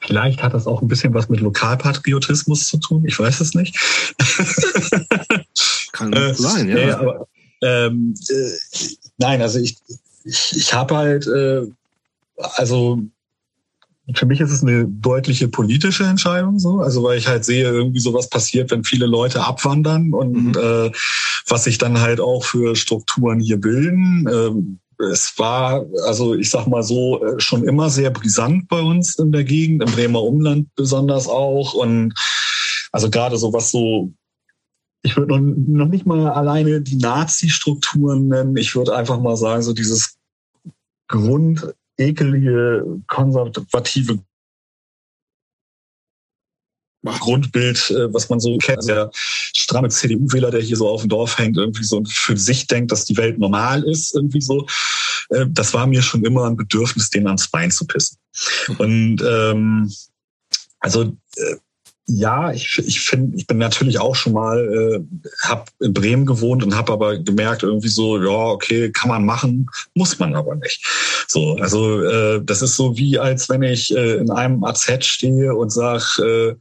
[0.00, 3.04] vielleicht hat das auch ein bisschen was mit Lokalpatriotismus zu tun.
[3.06, 3.76] Ich weiß es nicht.
[5.92, 6.78] Kann äh, sein, ja.
[6.78, 7.28] ja aber,
[7.62, 8.88] ähm, äh,
[9.18, 9.76] nein, also ich,
[10.24, 11.62] ich, ich habe halt, äh,
[12.36, 13.02] also
[14.14, 17.98] für mich ist es eine deutliche politische Entscheidung, so, also weil ich halt sehe, irgendwie
[17.98, 20.54] sowas passiert, wenn viele Leute abwandern und mhm.
[20.56, 20.90] äh,
[21.48, 24.28] was sich dann halt auch für Strukturen hier bilden.
[24.32, 24.78] Ähm,
[25.10, 29.32] es war, also ich sag mal so, äh, schon immer sehr brisant bei uns in
[29.32, 31.74] der Gegend, im Bremer Umland besonders auch.
[31.74, 32.14] Und
[32.92, 34.12] also gerade so was so
[35.02, 38.56] ich würde noch, noch nicht mal alleine die Nazi-Strukturen nennen.
[38.56, 40.16] Ich würde einfach mal sagen, so dieses
[41.96, 44.18] grundekelige, konservative
[47.04, 51.38] Grundbild, äh, was man so kennt, der stramme CDU-Wähler, der hier so auf dem Dorf
[51.38, 54.66] hängt, irgendwie so für sich denkt, dass die Welt normal ist, irgendwie so.
[55.30, 58.18] Äh, das war mir schon immer ein Bedürfnis, den ans Bein zu pissen.
[58.68, 58.76] Mhm.
[58.78, 59.92] Und ähm,
[60.80, 61.56] also äh,
[62.08, 66.62] ja, ich, ich finde, ich bin natürlich auch schon mal, äh, habe in Bremen gewohnt
[66.62, 70.86] und habe aber gemerkt irgendwie so, ja, okay, kann man machen, muss man aber nicht.
[71.26, 75.54] So, also äh, das ist so wie als wenn ich äh, in einem AZ stehe
[75.54, 76.54] und sag, äh,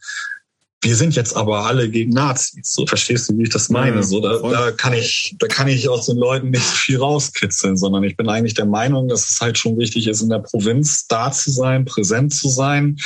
[0.86, 2.74] wir sind jetzt aber alle gegen Nazis.
[2.74, 4.04] So verstehst du, wie ich das meine?
[4.04, 7.76] so, da, da kann ich, da kann ich aus den Leuten nicht so viel rauskitzeln,
[7.76, 11.08] sondern ich bin eigentlich der Meinung, dass es halt schon wichtig ist, in der Provinz
[11.08, 12.98] da zu sein, präsent zu sein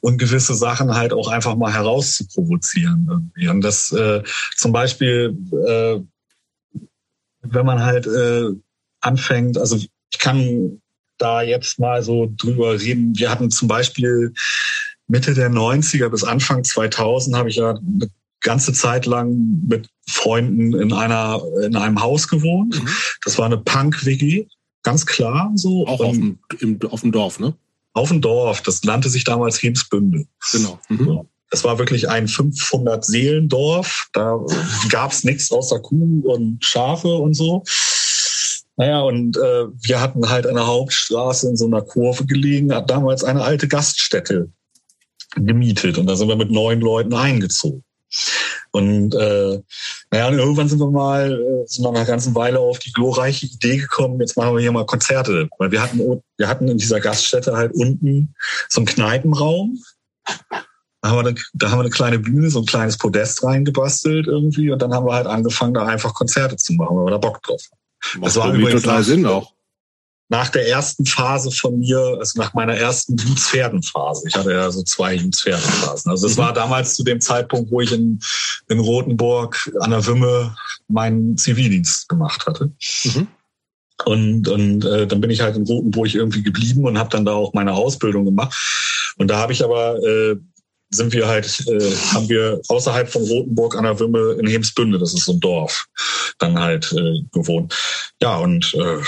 [0.00, 3.06] und gewisse Sachen halt auch einfach mal herauszuprovozieren.
[3.08, 3.48] Irgendwie.
[3.48, 4.24] Und das äh,
[4.56, 5.38] zum Beispiel,
[5.68, 6.00] äh,
[7.42, 8.48] wenn man halt äh,
[9.00, 10.80] anfängt, also ich kann
[11.18, 13.16] da jetzt mal so drüber reden.
[13.16, 14.34] Wir hatten zum Beispiel
[15.06, 18.10] Mitte der 90er bis Anfang 2000 habe ich ja eine
[18.40, 22.82] ganze Zeit lang mit Freunden in einer in einem Haus gewohnt.
[22.82, 22.88] Mhm.
[23.24, 24.46] Das war eine Punk-WG,
[24.82, 25.86] ganz klar so.
[25.86, 27.54] Auch auf dem, im, auf dem Dorf, ne?
[27.92, 28.62] Auf dem Dorf.
[28.62, 30.26] Das nannte sich damals Hemsbünde.
[30.52, 30.78] Genau.
[30.88, 31.20] Mhm.
[31.50, 34.08] Das war wirklich ein 500 Seelendorf.
[34.12, 34.38] Da
[34.88, 37.62] gab es nichts außer Kuh und Schafe und so.
[38.76, 43.22] Naja, und äh, wir hatten halt eine Hauptstraße in so einer Kurve gelegen, hat damals
[43.22, 44.50] eine alte Gaststätte
[45.36, 47.84] gemietet und da sind wir mit neun Leuten eingezogen.
[48.70, 49.60] Und äh,
[50.10, 53.46] naja, und irgendwann sind wir mal äh, sind nach einer ganzen Weile auf die glorreiche
[53.46, 55.48] Idee gekommen, jetzt machen wir hier mal Konzerte.
[55.58, 58.34] Weil wir hatten, wir hatten in dieser Gaststätte halt unten
[58.68, 59.82] so einen Kneipenraum.
[61.00, 64.26] Da haben, wir eine, da haben wir eine kleine Bühne, so ein kleines Podest reingebastelt
[64.26, 67.18] irgendwie und dann haben wir halt angefangen, da einfach Konzerte zu machen, weil wir da
[67.18, 68.22] Bock drauf haben.
[68.22, 69.54] Das war irgendwie total Sinn auch
[70.34, 74.26] nach der ersten Phase von mir, also nach meiner ersten Blutspferdenphase.
[74.26, 76.10] Ich hatte ja so zwei Blutspferdenphasen.
[76.10, 76.40] Also das mhm.
[76.42, 78.18] war damals zu dem Zeitpunkt, wo ich in,
[78.68, 80.56] in Rothenburg an der Wümme
[80.88, 82.72] meinen Zivildienst gemacht hatte.
[83.04, 83.28] Mhm.
[84.06, 87.32] Und, und äh, dann bin ich halt in Rothenburg irgendwie geblieben und habe dann da
[87.32, 89.14] auch meine Ausbildung gemacht.
[89.16, 90.34] Und da habe ich aber äh,
[90.94, 95.14] sind wir halt, äh, haben wir außerhalb von Rothenburg an der Wümme in Hemsbünde, das
[95.14, 95.86] ist so ein Dorf,
[96.38, 97.74] dann halt äh, gewohnt.
[98.20, 99.02] Ja, und äh,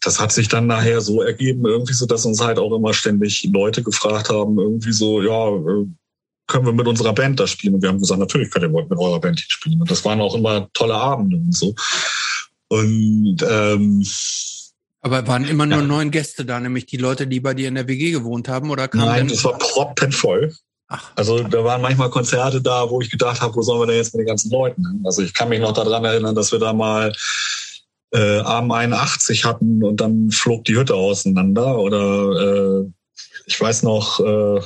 [0.00, 3.48] das hat sich dann nachher so ergeben, irgendwie so, dass uns halt auch immer ständig
[3.52, 5.86] Leute gefragt haben, irgendwie so, ja, äh,
[6.48, 7.74] können wir mit unserer Band da spielen?
[7.74, 9.80] Und wir haben gesagt, natürlich könnt ihr mit eurer Band hier spielen.
[9.80, 11.74] Und das waren auch immer tolle Abende und so.
[12.68, 14.04] Und ähm,
[15.04, 15.84] aber waren immer nur ja.
[15.84, 18.86] neun Gäste da, nämlich die Leute, die bei dir in der WG gewohnt haben, oder
[18.86, 20.54] kam Nein, das war proppenvoll.
[20.94, 21.10] Ach.
[21.16, 24.14] Also da waren manchmal Konzerte da, wo ich gedacht habe, wo sollen wir denn jetzt
[24.14, 25.00] mit den ganzen Leuten hin?
[25.06, 27.10] Also ich kann mich noch daran erinnern, dass wir da mal
[28.12, 32.90] äh, Arm 81 hatten und dann flog die Hütte auseinander oder äh,
[33.46, 34.60] ich weiß noch äh,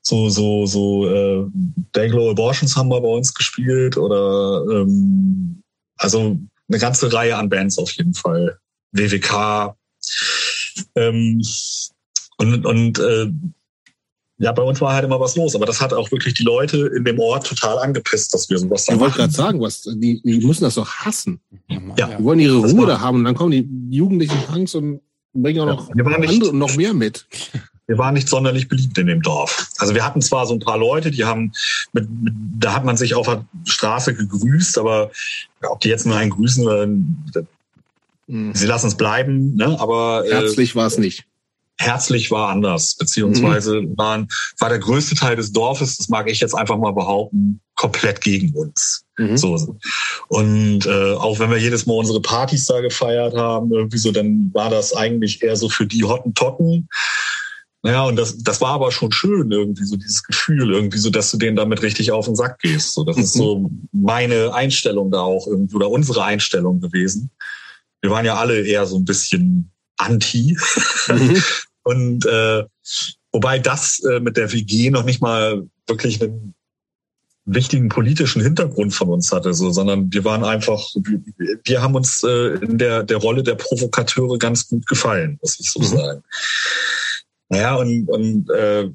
[0.00, 1.44] so so so äh,
[1.92, 5.62] Dayglow Abortions haben wir bei uns gespielt oder ähm,
[5.98, 6.38] also
[6.68, 8.58] eine ganze Reihe an Bands auf jeden Fall
[8.92, 9.76] WWK
[10.94, 11.42] ähm,
[12.38, 13.30] und und äh,
[14.40, 16.90] ja, bei uns war halt immer was los, aber das hat auch wirklich die Leute
[16.96, 20.22] in dem Ort total angepisst, dass wir sowas da Ich wollte gerade sagen, was, die,
[20.22, 21.40] die müssen das doch hassen.
[21.68, 22.16] Ja.
[22.16, 25.02] Die wollen ihre Ruhe da haben und dann kommen die jugendlichen Punks und
[25.34, 27.26] bringen auch noch, ja, nicht, andere, noch mehr mit.
[27.86, 29.68] Wir waren nicht sonderlich beliebt in dem Dorf.
[29.76, 31.52] Also wir hatten zwar so ein paar Leute, die haben,
[31.92, 35.10] mit, mit, da hat man sich auf der Straße gegrüßt, aber
[35.68, 36.66] ob die jetzt nur einen grüßen,
[37.36, 37.42] äh,
[38.32, 38.54] mhm.
[38.54, 39.78] sie lassen es bleiben, ne?
[39.78, 41.26] aber äh, herzlich äh, war es nicht
[41.80, 43.96] herzlich war anders, beziehungsweise mhm.
[43.96, 44.28] waren,
[44.58, 48.52] war der größte Teil des Dorfes, das mag ich jetzt einfach mal behaupten, komplett gegen
[48.54, 49.04] uns.
[49.16, 49.36] Mhm.
[49.38, 49.78] So.
[50.28, 54.50] Und äh, auch wenn wir jedes Mal unsere Partys da gefeiert haben, irgendwie so, dann
[54.52, 56.86] war das eigentlich eher so für die Hottentotten.
[57.82, 61.30] Naja, und das, das war aber schon schön, irgendwie so dieses Gefühl, irgendwie so, dass
[61.30, 62.92] du denen damit richtig auf den Sack gehst.
[62.92, 63.22] So, das mhm.
[63.22, 67.30] ist so meine Einstellung da auch irgendwie oder unsere Einstellung gewesen.
[68.02, 70.58] Wir waren ja alle eher so ein bisschen anti.
[71.08, 71.42] Mhm.
[71.82, 72.64] Und äh,
[73.32, 76.54] wobei das äh, mit der WG noch nicht mal wirklich einen
[77.44, 80.80] wichtigen politischen Hintergrund von uns hatte, so, sondern wir waren einfach,
[81.64, 85.70] wir haben uns äh, in der, der Rolle der Provokateure ganz gut gefallen, muss ich
[85.70, 85.84] so mhm.
[85.84, 86.22] sagen.
[87.48, 88.90] Naja, und, und äh,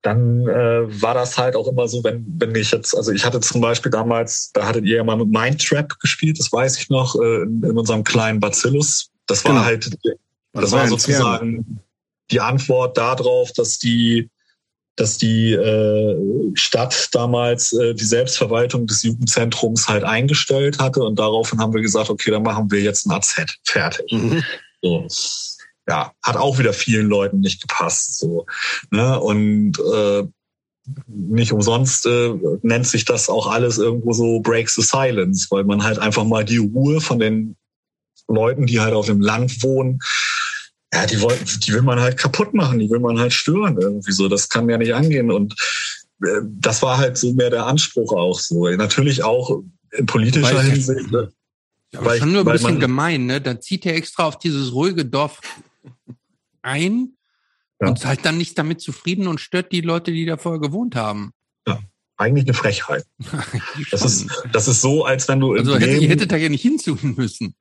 [0.00, 3.40] dann äh, war das halt auch immer so, wenn, wenn ich jetzt, also ich hatte
[3.40, 7.16] zum Beispiel damals, da hattet ihr ja mal mit Mindtrap gespielt, das weiß ich noch,
[7.16, 9.10] äh, in, in unserem kleinen Bacillus.
[9.26, 9.56] Das genau.
[9.56, 9.90] war halt
[10.62, 11.80] das, war, war sozusagen
[12.30, 14.30] die Antwort darauf, dass die
[14.96, 21.58] dass die äh, Stadt damals äh, die Selbstverwaltung des Jugendzentrums halt eingestellt hatte und daraufhin
[21.58, 24.12] haben wir gesagt, okay, dann machen wir jetzt ein AZ fertig.
[24.12, 24.44] Mhm.
[24.82, 25.08] So.
[25.88, 28.18] Ja, hat auch wieder vielen Leuten nicht gepasst.
[28.20, 28.46] So,
[28.90, 29.20] ne?
[29.20, 30.24] Und äh,
[31.06, 35.82] nicht umsonst äh, nennt sich das auch alles irgendwo so Breaks the Silence, weil man
[35.82, 37.56] halt einfach mal die Ruhe von den
[38.28, 39.98] Leuten, die halt auf dem Land wohnen,
[40.94, 44.12] ja, die wollen, die will man halt kaputt machen, die will man halt stören irgendwie
[44.12, 44.28] so.
[44.28, 45.32] Das kann ja nicht angehen.
[45.32, 45.54] Und
[46.22, 48.68] äh, das war halt so mehr der Anspruch auch so.
[48.68, 51.10] Natürlich auch in politischer weil Hinsicht.
[51.10, 51.32] Ne?
[51.92, 53.40] Ja, weil schon nur ein bisschen man, gemein, ne?
[53.40, 55.40] Da zieht er extra auf dieses ruhige Dorf
[56.62, 57.16] ein
[57.80, 57.88] ja.
[57.88, 60.94] und ist halt dann nicht damit zufrieden und stört die Leute, die da vorher gewohnt
[60.94, 61.32] haben.
[61.66, 61.80] Ja,
[62.16, 63.04] eigentlich eine Frechheit.
[63.90, 65.54] das ist, das ist so, als wenn du.
[65.54, 67.56] Also hätte, ihr hättet da ja nicht hinzugen müssen.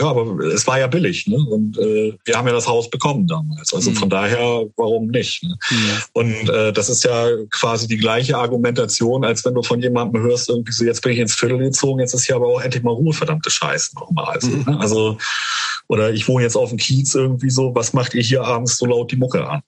[0.00, 1.36] Ja, aber es war ja billig, ne?
[1.36, 3.74] Und äh, wir haben ja das Haus bekommen damals.
[3.74, 3.96] Also mhm.
[3.96, 5.42] von daher, warum nicht?
[5.42, 5.58] Ne?
[5.70, 5.90] Mhm.
[6.12, 10.50] Und äh, das ist ja quasi die gleiche Argumentation, als wenn du von jemandem hörst,
[10.50, 12.92] irgendwie so, jetzt bin ich ins Viertel gezogen, jetzt ist hier aber auch endlich mal
[12.92, 14.34] Ruhe, verdammte Scheiße nochmal.
[14.34, 14.64] Also, mhm.
[14.68, 14.78] ne?
[14.78, 15.18] also,
[15.88, 18.86] oder ich wohne jetzt auf dem Kiez irgendwie so, was macht ihr hier abends so
[18.86, 19.62] laut die Mucke an?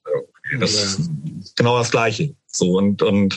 [0.61, 0.83] Das ja.
[0.83, 2.35] ist genau das Gleiche.
[2.47, 3.37] So und, und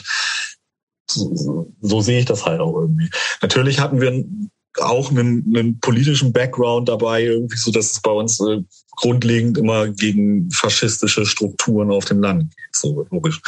[1.10, 3.10] so, so sehe ich das halt auch irgendwie.
[3.42, 4.24] Natürlich hatten wir
[4.80, 9.88] auch einen, einen politischen Background dabei, irgendwie so, dass es bei uns äh, grundlegend immer
[9.88, 13.40] gegen faschistische Strukturen auf dem Land geht, so logisch.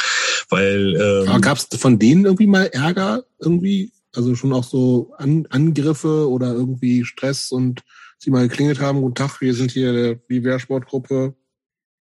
[0.49, 5.45] Weil ähm, gab es von denen irgendwie mal Ärger irgendwie, also schon auch so An
[5.49, 7.83] Angriffe oder irgendwie Stress und
[8.17, 11.35] sie mal geklingelt haben, guten Tag, wir sind hier die Wehrsportgruppe.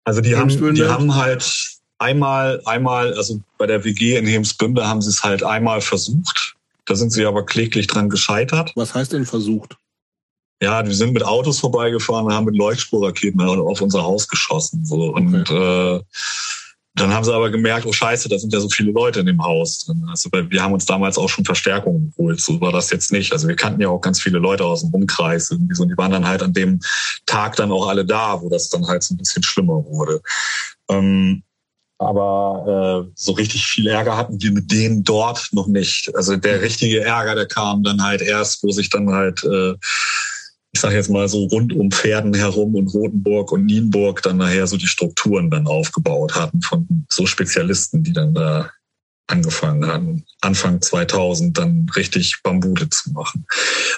[0.05, 5.01] Also die haben, die haben halt einmal, einmal, also bei der WG in Hemsbünde haben
[5.01, 6.55] sie es halt einmal versucht
[6.89, 8.71] da sind sie aber kläglich dran gescheitert.
[8.75, 9.77] Was heißt denn versucht?
[10.59, 14.83] Ja, wir sind mit Autos vorbeigefahren und haben mit Leuchtspurraketen auf unser Haus geschossen.
[14.85, 15.13] So.
[15.13, 15.99] Und äh,
[16.95, 19.43] dann haben sie aber gemerkt, oh scheiße, da sind ja so viele Leute in dem
[19.43, 19.87] Haus.
[20.09, 22.41] Also wir haben uns damals auch schon Verstärkung geholt.
[22.41, 23.33] So war das jetzt nicht.
[23.33, 25.83] Also wir kannten ja auch ganz viele Leute aus dem Umkreis irgendwie so.
[25.83, 26.79] Und die waren dann halt an dem
[27.27, 30.21] Tag dann auch alle da, wo das dann halt so ein bisschen schlimmer wurde.
[30.89, 31.43] Ähm,
[31.99, 36.15] aber äh, so richtig viel Ärger hatten wir mit denen dort noch nicht.
[36.15, 36.63] Also der mhm.
[36.63, 39.73] richtige Ärger, der kam dann halt erst, wo sich dann halt, äh,
[40.71, 44.65] ich sage jetzt mal so rund um Pferden herum und Rotenburg und Nienburg dann nachher
[44.65, 48.69] so die Strukturen dann aufgebaut hatten von so Spezialisten, die dann da
[49.27, 53.45] angefangen hatten, Anfang 2000 dann richtig Bambude zu machen.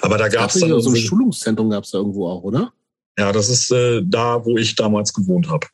[0.02, 2.74] Aber da gab es dann so ein Schulungszentrum gab es da irgendwo auch, oder?
[3.18, 5.68] Ja, das ist äh, da, wo ich damals gewohnt habe.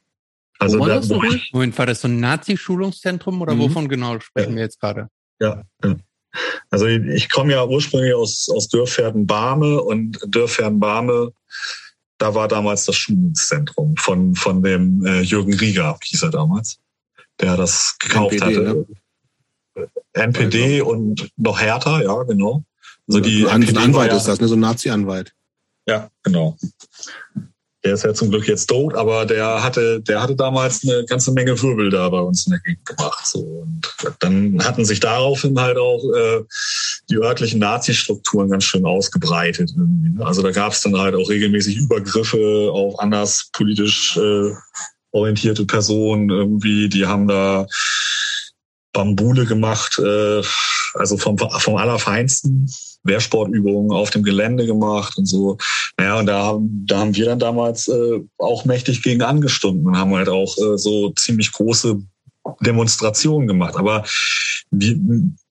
[0.60, 3.60] Also war da, ich, Moment, war das so ein Nazi-Schulungszentrum oder mhm.
[3.60, 4.56] wovon genau sprechen ja.
[4.56, 5.10] wir jetzt gerade?
[5.40, 5.64] Ja,
[6.70, 11.32] also ich komme ja ursprünglich aus, aus Dörferden-Barme und Dörferden-Barme,
[12.18, 16.80] da war damals das Schulungszentrum von, von dem äh, Jürgen Rieger, hieß er damals,
[17.40, 18.86] der das gekauft NPD, hatte.
[19.76, 19.90] Ne?
[20.14, 20.92] NPD also.
[20.92, 22.64] und noch härter, ja, genau.
[23.08, 24.48] Also die ein Anwalt ist das, ne?
[24.48, 25.34] so ein Nazi-Anwalt.
[25.86, 26.58] Ja, genau.
[27.88, 31.32] Der ist ja zum Glück jetzt tot, aber der hatte, der hatte damals eine ganze
[31.32, 33.26] Menge Wirbel da bei uns in der Gegend gemacht.
[33.26, 33.40] So.
[33.40, 33.90] Und
[34.20, 36.44] dann hatten sich daraufhin halt auch äh,
[37.10, 39.72] die örtlichen Nazi-Strukturen ganz schön ausgebreitet.
[39.78, 40.26] Irgendwie, ne?
[40.26, 44.52] Also da gab es dann halt auch regelmäßig Übergriffe auf anders politisch äh,
[45.12, 46.90] orientierte Personen irgendwie.
[46.90, 47.68] Die haben da
[48.92, 50.42] Bambule gemacht, äh,
[50.94, 52.70] also vom, vom Allerfeinsten.
[53.04, 55.58] Wehrsportübungen auf dem Gelände gemacht und so.
[55.98, 60.16] Naja, und da, da haben wir dann damals äh, auch mächtig gegen angestunken und haben
[60.16, 62.02] halt auch äh, so ziemlich große
[62.62, 63.76] Demonstrationen gemacht.
[63.76, 64.04] Aber
[64.72, 64.98] wir,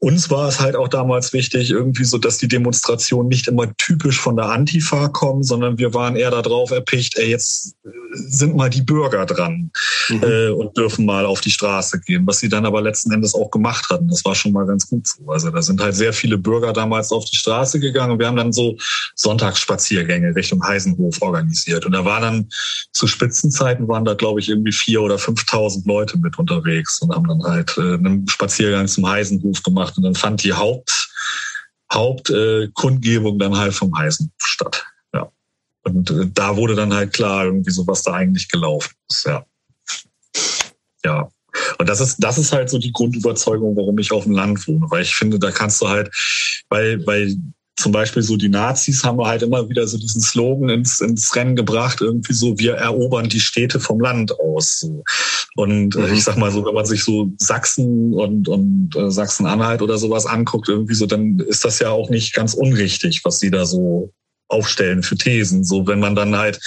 [0.07, 4.21] uns war es halt auch damals wichtig, irgendwie so, dass die Demonstrationen nicht immer typisch
[4.21, 7.75] von der Antifa kommen, sondern wir waren eher darauf erpicht, ey, jetzt
[8.13, 9.73] sind mal die Bürger dran
[10.09, 10.23] mhm.
[10.23, 13.51] äh, und dürfen mal auf die Straße gehen, was sie dann aber letzten Endes auch
[13.51, 14.07] gemacht hatten.
[14.07, 15.29] Das war schon mal ganz gut so.
[15.29, 18.37] Also da sind halt sehr viele Bürger damals auf die Straße gegangen und wir haben
[18.37, 18.77] dann so
[19.17, 21.85] Sonntagsspaziergänge Richtung Heisenhof organisiert.
[21.85, 22.49] Und da war dann
[22.93, 27.27] zu Spitzenzeiten waren da, glaube ich, irgendwie vier oder 5.000 Leute mit unterwegs und haben
[27.27, 31.09] dann halt äh, einen Spaziergang zum Heisenhof gemacht und dann fand die Haupt,
[31.93, 34.85] Hauptkundgebung äh, dann halt vom Heisenhof statt.
[35.15, 35.31] Ja.
[35.85, 39.45] Und äh, da wurde dann halt klar, irgendwie so, was da eigentlich gelaufen ist, ja.
[41.05, 41.31] Ja.
[41.79, 44.87] Und das ist, das ist halt so die Grundüberzeugung, warum ich auf dem Land wohne,
[44.91, 46.11] weil ich finde, da kannst du halt,
[46.69, 47.37] weil, weil
[47.77, 51.57] zum Beispiel so die Nazis haben halt immer wieder so diesen Slogan ins, ins Rennen
[51.57, 54.81] gebracht, irgendwie so, wir erobern die Städte vom Land aus.
[54.81, 55.05] So.
[55.57, 56.15] Und äh, mhm.
[56.15, 60.25] ich sag mal so, wenn man sich so Sachsen und, und äh, Sachsen-Anhalt oder sowas
[60.25, 64.11] anguckt, irgendwie so, dann ist das ja auch nicht ganz unrichtig, was sie da so
[64.49, 65.65] aufstellen für Thesen.
[65.65, 66.61] So, wenn man dann halt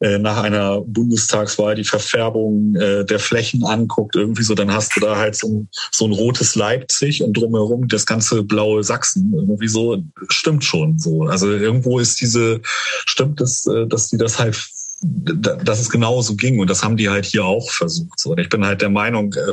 [0.00, 5.00] äh, nach einer Bundestagswahl die Verfärbung äh, der Flächen anguckt, irgendwie so, dann hast du
[5.00, 9.32] da halt so ein, so ein rotes Leipzig und drumherum das ganze blaue Sachsen.
[9.34, 11.24] Irgendwie so, stimmt schon so.
[11.24, 12.60] Also irgendwo ist diese,
[13.06, 14.56] stimmt es, äh, dass die das halt
[15.02, 18.24] dass es genauso ging und das haben die halt hier auch versucht.
[18.24, 19.52] Und ich bin halt der Meinung, äh,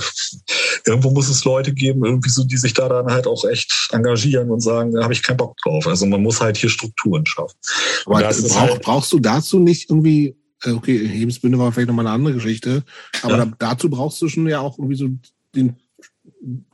[0.86, 4.50] irgendwo muss es Leute geben, irgendwie so, die sich da dann halt auch echt engagieren
[4.52, 5.86] und sagen, da habe ich keinen Bock drauf.
[5.86, 7.58] Also man muss halt hier Strukturen schaffen.
[8.06, 12.16] Aber brauch, halt, brauchst du dazu nicht irgendwie, äh, okay, Hebensbünde war vielleicht nochmal eine
[12.16, 12.84] andere Geschichte,
[13.22, 13.52] aber ja.
[13.60, 15.10] dazu brauchst du schon ja auch irgendwie so
[15.56, 15.76] den,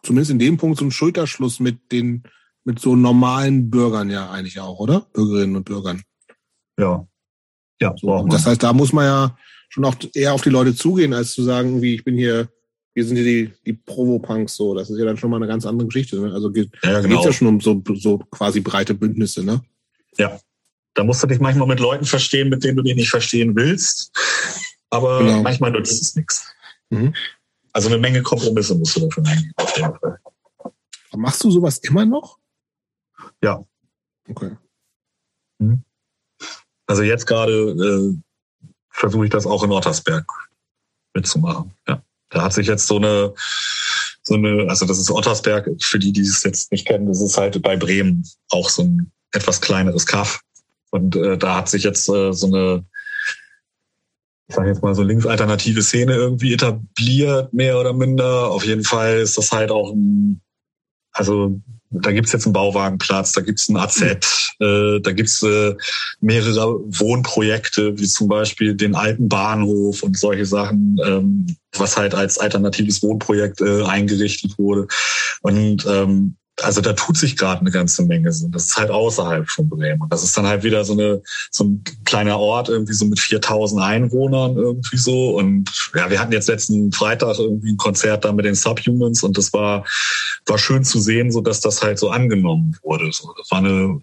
[0.03, 2.21] zumindest in dem Punkt so einen Schulterschluss mit den,
[2.65, 5.07] mit so normalen Bürgern ja eigentlich auch, oder?
[5.13, 6.03] Bürgerinnen und Bürgern.
[6.79, 7.08] Ja,
[7.81, 9.37] ja, so, das heißt, da muss man ja
[9.69, 12.49] schon auch eher auf die Leute zugehen, als zu sagen, wie ich bin hier,
[12.93, 14.73] wir sind hier die, die Provo-Punks so.
[14.73, 16.19] Das ist ja dann schon mal eine ganz andere Geschichte.
[16.19, 16.33] Ne?
[16.33, 17.23] Also geht ja, genau.
[17.23, 19.61] ja schon um so, so quasi breite Bündnisse, ne?
[20.17, 20.39] Ja.
[20.95, 24.11] Da musst du dich manchmal mit Leuten verstehen, mit denen du dich nicht verstehen willst.
[24.89, 25.43] Aber genau.
[25.43, 26.51] manchmal nutzt es nichts.
[26.89, 27.13] Mhm.
[27.71, 29.53] Also eine Menge Kompromisse musst du dafür eingehen.
[31.15, 32.37] Machst du sowas immer noch?
[33.41, 33.63] Ja.
[34.27, 34.51] Okay.
[35.59, 35.83] Mhm.
[36.89, 38.17] Also jetzt gerade äh,
[38.89, 40.25] versuche ich das auch in Ottersberg
[41.13, 41.71] mitzumachen.
[41.87, 42.01] Ja.
[42.31, 43.31] Da hat sich jetzt so eine,
[44.23, 47.37] so eine, also das ist Ottersberg, für die, die es jetzt nicht kennen, das ist
[47.37, 50.41] halt bei Bremen auch so ein etwas kleineres Kaff.
[50.89, 52.83] Und äh, da hat sich jetzt äh, so eine,
[54.47, 58.49] ich sage jetzt mal so linksalternative Szene irgendwie etabliert, mehr oder minder.
[58.49, 60.41] Auf jeden Fall ist das halt auch ein,
[61.11, 61.61] also
[61.91, 65.75] da gibt's jetzt einen Bauwagenplatz, da gibt's ein AZ, äh, da gibt's äh,
[66.21, 72.37] mehrere Wohnprojekte, wie zum Beispiel den alten Bahnhof und solche Sachen, ähm, was halt als
[72.37, 74.87] alternatives Wohnprojekt äh, eingerichtet wurde.
[75.41, 78.31] Und ähm, also da tut sich gerade eine ganze Menge.
[78.31, 78.47] So.
[78.49, 80.01] Das ist halt außerhalb von Bremen.
[80.01, 81.21] Und das ist dann halt wieder so eine
[81.51, 85.37] so ein kleiner Ort irgendwie so mit 4000 Einwohnern irgendwie so.
[85.37, 89.37] Und ja, wir hatten jetzt letzten Freitag irgendwie ein Konzert da mit den Subhumans und
[89.37, 89.85] das war
[90.45, 93.11] war schön zu sehen, so dass das halt so angenommen wurde.
[93.11, 94.01] So, das war eine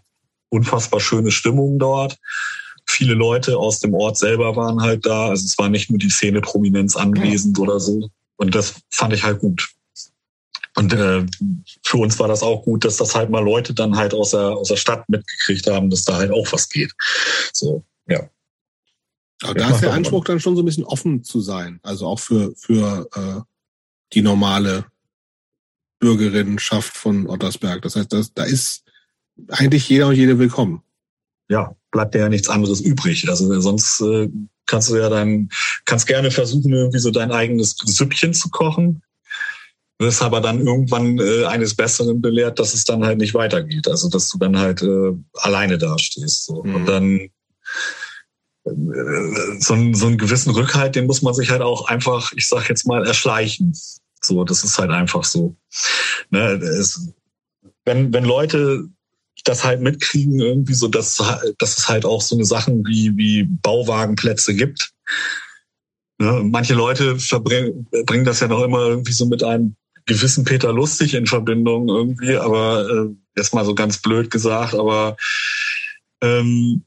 [0.49, 2.17] unfassbar schöne Stimmung dort.
[2.87, 5.29] Viele Leute aus dem Ort selber waren halt da.
[5.29, 8.09] Also es war nicht nur die Szene Prominenz anwesend oder so.
[8.37, 9.71] Und das fand ich halt gut.
[10.77, 11.25] Und äh,
[11.83, 14.51] für uns war das auch gut, dass das halt mal Leute dann halt aus der,
[14.51, 16.93] aus der Stadt mitgekriegt haben, dass da halt auch was geht.
[17.53, 18.29] So, ja.
[19.43, 21.81] Aber da ist der Anspruch dann schon so ein bisschen offen zu sein.
[21.83, 23.41] Also auch für, für äh,
[24.13, 24.85] die normale
[25.99, 27.81] Bürgerinnenschaft von Ottersberg.
[27.81, 28.85] Das heißt, das, da ist
[29.49, 30.83] eigentlich jeder und jede willkommen.
[31.49, 33.27] Ja, bleibt ja nichts anderes übrig.
[33.31, 34.29] Also sonst äh,
[34.67, 35.49] kannst du ja dann,
[35.87, 39.03] kannst gerne versuchen, irgendwie so dein eigenes Süppchen zu kochen
[39.99, 43.89] wirst aber dann irgendwann äh, eines Besseren belehrt, dass es dann halt nicht weitergeht.
[43.89, 46.47] Also dass du dann halt äh, alleine dastehst.
[46.47, 46.63] So.
[46.63, 46.75] Mhm.
[46.75, 47.19] Und dann
[48.65, 52.47] äh, so, ein, so einen gewissen Rückhalt, den muss man sich halt auch einfach, ich
[52.47, 53.75] sag jetzt mal, erschleichen.
[54.21, 55.57] So, das ist halt einfach so.
[56.31, 57.13] Ne, es,
[57.85, 58.89] wenn, wenn Leute
[59.45, 61.23] das halt mitkriegen, irgendwie so, dass,
[61.59, 64.91] dass es halt auch so eine Sachen wie, wie Bauwagenplätze gibt.
[66.19, 71.15] Ne, manche Leute verbringen das ja noch immer irgendwie so mit einem gewissen Peter Lustig
[71.15, 75.17] in Verbindung irgendwie, aber äh, jetzt mal so ganz blöd gesagt, aber
[76.23, 76.83] ähm,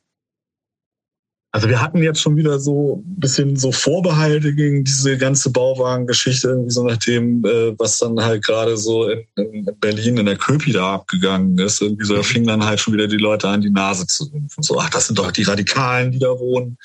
[1.51, 6.49] also wir hatten jetzt schon wieder so ein bisschen so Vorbehalte gegen diese ganze Bauwagengeschichte,
[6.49, 10.37] irgendwie so nach dem, äh, was dann halt gerade so in, in, Berlin in der
[10.37, 11.81] Köpi da abgegangen ist.
[11.81, 14.61] Irgendwie so, da fingen dann halt schon wieder die Leute an, die Nase zu rümpfen.
[14.61, 16.77] So, ach, das sind doch die Radikalen, die da wohnen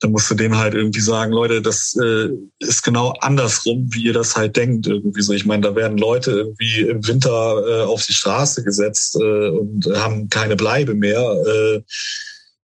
[0.00, 4.14] dann musst du denen halt irgendwie sagen, Leute, das äh, ist genau andersrum, wie ihr
[4.14, 4.86] das halt denkt.
[4.86, 5.34] Irgendwie so.
[5.34, 9.86] Ich meine, da werden Leute irgendwie im Winter äh, auf die Straße gesetzt äh, und
[9.94, 11.20] haben keine Bleibe mehr.
[11.20, 11.82] Äh,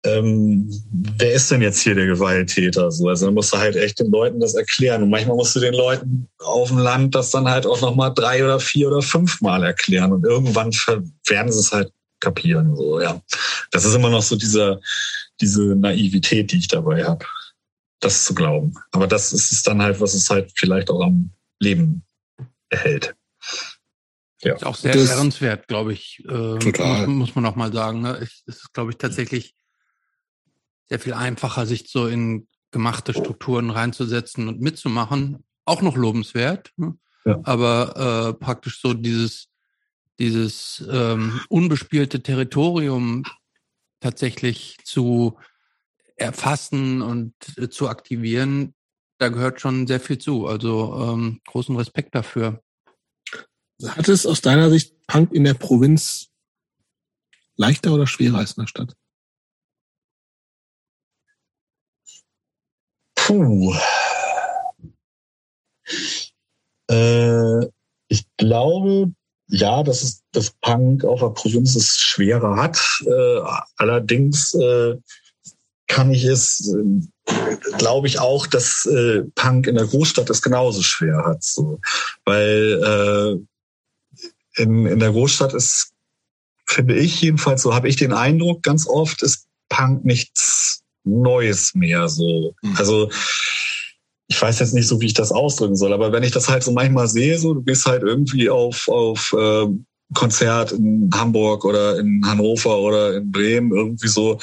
[0.07, 0.71] ähm,
[1.19, 2.93] wer ist denn jetzt hier der Gewalttäter?
[2.93, 5.03] So, also dann musst du halt echt den Leuten das erklären.
[5.03, 8.45] Und manchmal musst du den Leuten auf dem Land das dann halt auch nochmal drei
[8.45, 10.13] oder vier oder fünfmal erklären.
[10.13, 10.71] Und irgendwann
[11.27, 11.91] werden sie es halt
[12.21, 12.77] kapieren.
[12.77, 13.21] So, ja.
[13.73, 14.81] Das ist immer noch so dieser,
[15.41, 17.25] diese Naivität, die ich dabei habe,
[18.01, 18.75] das zu glauben.
[18.93, 21.31] Aber das ist es dann halt, was es halt vielleicht auch am
[21.61, 22.03] Leben
[22.69, 23.15] erhält.
[24.43, 24.55] Ja.
[24.55, 26.23] Ist auch sehr ehrenswert, glaube ich.
[26.25, 27.07] Äh, total.
[27.07, 28.03] Muss, muss man auch mal sagen.
[28.03, 28.19] Ne?
[28.21, 29.55] Es ist, glaube ich, tatsächlich
[30.89, 35.45] sehr viel einfacher, sich so in gemachte Strukturen reinzusetzen und mitzumachen.
[35.65, 36.73] Auch noch lobenswert.
[36.77, 36.97] Ne?
[37.25, 37.41] Ja.
[37.43, 39.49] Aber äh, praktisch so dieses,
[40.19, 43.25] dieses ähm, unbespielte Territorium
[44.07, 45.37] tatsächlich zu
[46.15, 48.73] erfassen und äh, zu aktivieren,
[49.19, 50.47] da gehört schon sehr viel zu.
[50.47, 52.63] Also ähm, großen Respekt dafür.
[53.85, 56.29] Hat es aus deiner Sicht Punk in der Provinz
[57.57, 58.95] leichter oder schwerer als in der Stadt?
[63.17, 63.75] Puh.
[66.89, 67.67] Äh,
[68.09, 69.13] ich glaube,
[69.49, 72.79] ja, dass es das Punk auf der Provinz es schwerer hat.
[73.07, 73.41] Äh,
[73.77, 74.97] allerdings äh,
[75.87, 80.83] kann ich es, äh, glaube ich auch, dass äh, Punk in der Großstadt es genauso
[80.83, 81.45] schwer hat.
[81.45, 81.81] So.
[82.25, 83.47] Weil
[84.57, 85.93] äh, in, in der Großstadt ist,
[86.67, 92.09] finde ich jedenfalls, so habe ich den Eindruck, ganz oft ist Punk nichts Neues mehr.
[92.09, 92.55] So.
[92.63, 92.77] Mhm.
[92.77, 93.11] Also
[94.29, 96.63] ich weiß jetzt nicht so, wie ich das ausdrücken soll, aber wenn ich das halt
[96.63, 99.67] so manchmal sehe, so du gehst halt irgendwie auf auf äh,
[100.15, 104.39] Konzert in Hamburg oder in Hannover oder in Bremen irgendwie so,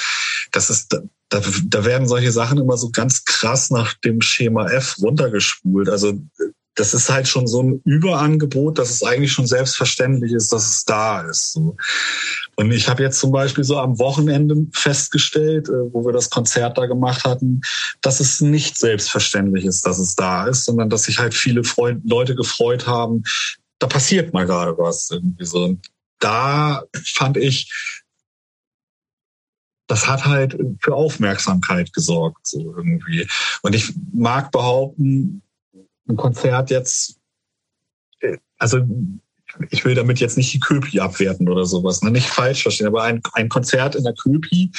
[0.52, 0.94] das ist
[1.30, 5.90] da, da werden solche Sachen immer so ganz krass nach dem Schema F runtergespult.
[5.90, 6.20] Also
[6.76, 10.86] das ist halt schon so ein Überangebot, dass es eigentlich schon selbstverständlich ist, dass es
[10.86, 11.56] da ist.
[12.56, 16.78] Und ich habe jetzt zum Beispiel so am Wochenende festgestellt, äh, wo wir das Konzert
[16.78, 17.62] da gemacht hatten,
[18.02, 22.02] dass es nicht selbstverständlich ist, dass es da ist, sondern dass sich halt viele Freund
[22.10, 23.24] Leute gefreut haben,
[23.80, 25.64] da passiert mal gerade was irgendwie so.
[25.66, 25.90] Und
[26.20, 27.72] da fand ich,
[29.88, 33.28] das hat halt für Aufmerksamkeit gesorgt, so irgendwie.
[33.62, 35.44] Und ich mag behaupten,
[36.08, 37.18] ein Konzert jetzt,
[38.20, 38.80] äh, also
[39.70, 42.12] ich will damit jetzt nicht die Köpi abwerten oder sowas, ne?
[42.12, 44.72] nicht falsch verstehen, aber ein, ein Konzert in der Köpi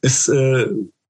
[0.00, 0.66] ist äh,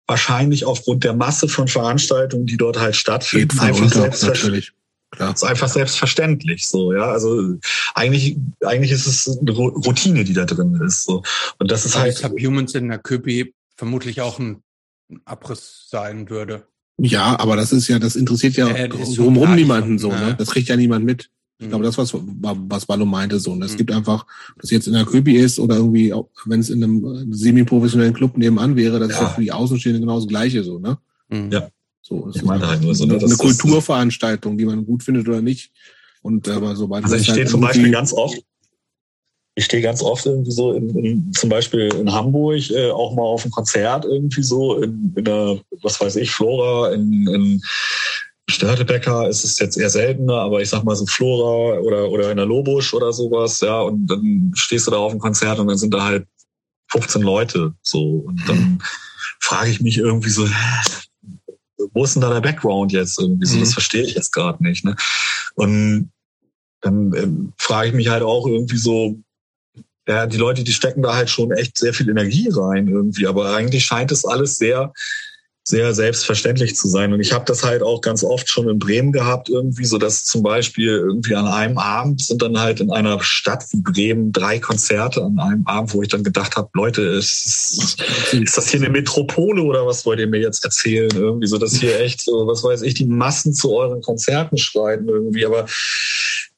[0.06, 4.72] wahrscheinlich aufgrund der Masse von Veranstaltungen, die dort halt stattfinden, einfach selbstverständlich.
[5.10, 5.34] Klar.
[5.34, 7.10] ist einfach selbstverständlich so, ja.
[7.10, 7.58] Also
[7.94, 11.04] eigentlich, eigentlich ist es eine Routine, die da drin ist.
[11.04, 11.22] So.
[11.58, 12.16] Und das ist halt.
[12.16, 14.62] Subhumans in der Köpi vermutlich auch ein
[15.26, 16.66] Abriss sein würde.
[16.98, 20.34] Ja, aber das ist ja, das interessiert ja, ja drumherum niemanden so, ne?
[20.38, 21.30] Das kriegt ja niemand mit.
[21.58, 23.52] Ich glaube, das, was, was Ballo meinte, so.
[23.52, 23.76] Und es mhm.
[23.76, 24.26] gibt einfach,
[24.60, 26.12] dass jetzt in der Köpi ist oder irgendwie,
[26.44, 29.14] wenn es in einem semi-professionellen Club nebenan wäre, das ja.
[29.14, 30.98] ist ja für die Außenstehenden genau das Gleiche, so, ne?
[31.28, 31.52] Mhm.
[31.52, 31.68] Ja.
[32.00, 35.28] So, es ich meine halt nur so, ne, eine, eine Kulturveranstaltung, die man gut findet
[35.28, 35.70] oder nicht.
[36.20, 38.38] Und aber sobald also ich stehe halt zum Beispiel ganz oft,
[39.54, 43.22] ich stehe ganz oft irgendwie so in, in, zum Beispiel in Hamburg äh, auch mal
[43.22, 47.62] auf einem Konzert irgendwie so in, in der, was weiß ich, Flora, in, in
[48.48, 52.38] Störtebecker ist es jetzt eher seltener, aber ich sag mal so Flora oder, oder in
[52.38, 55.78] der Lobusch oder sowas, ja, und dann stehst du da auf dem Konzert und dann
[55.78, 56.26] sind da halt
[56.90, 58.82] 15 Leute so und dann
[59.40, 60.46] frage ich mich irgendwie so,
[61.92, 63.58] wo ist denn da der Background jetzt irgendwie so?
[63.58, 63.72] Das mhm.
[63.72, 64.84] verstehe ich jetzt gerade nicht.
[64.84, 64.96] Ne?
[65.54, 66.10] Und
[66.80, 69.21] dann ähm, frage ich mich halt auch irgendwie so,
[70.08, 73.54] ja, die Leute, die stecken da halt schon echt sehr viel Energie rein irgendwie, aber
[73.54, 74.92] eigentlich scheint es alles sehr
[75.64, 77.12] sehr selbstverständlich zu sein.
[77.12, 80.24] Und ich habe das halt auch ganz oft schon in Bremen gehabt, irgendwie, so dass
[80.24, 84.58] zum Beispiel irgendwie an einem Abend sind dann halt in einer Stadt wie Bremen drei
[84.58, 88.02] Konzerte an einem Abend, wo ich dann gedacht habe, Leute, ist,
[88.32, 91.10] ist das hier eine Metropole oder was wollt ihr mir jetzt erzählen?
[91.14, 95.08] Irgendwie so, dass hier echt so, was weiß ich, die Massen zu euren Konzerten schreiten
[95.08, 95.66] irgendwie, aber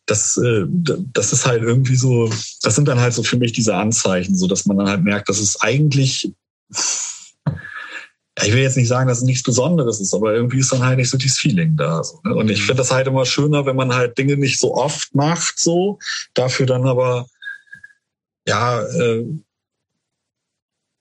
[0.06, 2.30] das, äh, das ist halt irgendwie so,
[2.62, 5.28] das sind dann halt so für mich diese Anzeichen, so dass man dann halt merkt,
[5.28, 6.32] dass es eigentlich
[8.42, 10.98] ich will jetzt nicht sagen, dass es nichts Besonderes ist, aber irgendwie ist dann halt
[10.98, 12.02] nicht so dieses Feeling da.
[12.02, 12.34] So, ne?
[12.34, 12.64] Und ich mhm.
[12.64, 15.98] finde das halt immer schöner, wenn man halt Dinge nicht so oft macht, so,
[16.34, 17.26] dafür dann aber,
[18.46, 19.24] ja, äh,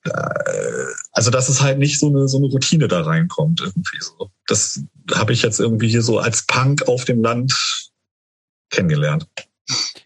[0.04, 4.30] äh, also dass es halt nicht so eine so eine Routine da reinkommt irgendwie so.
[4.46, 4.80] Das
[5.12, 7.90] habe ich jetzt irgendwie hier so als Punk auf dem Land
[8.70, 9.26] kennengelernt.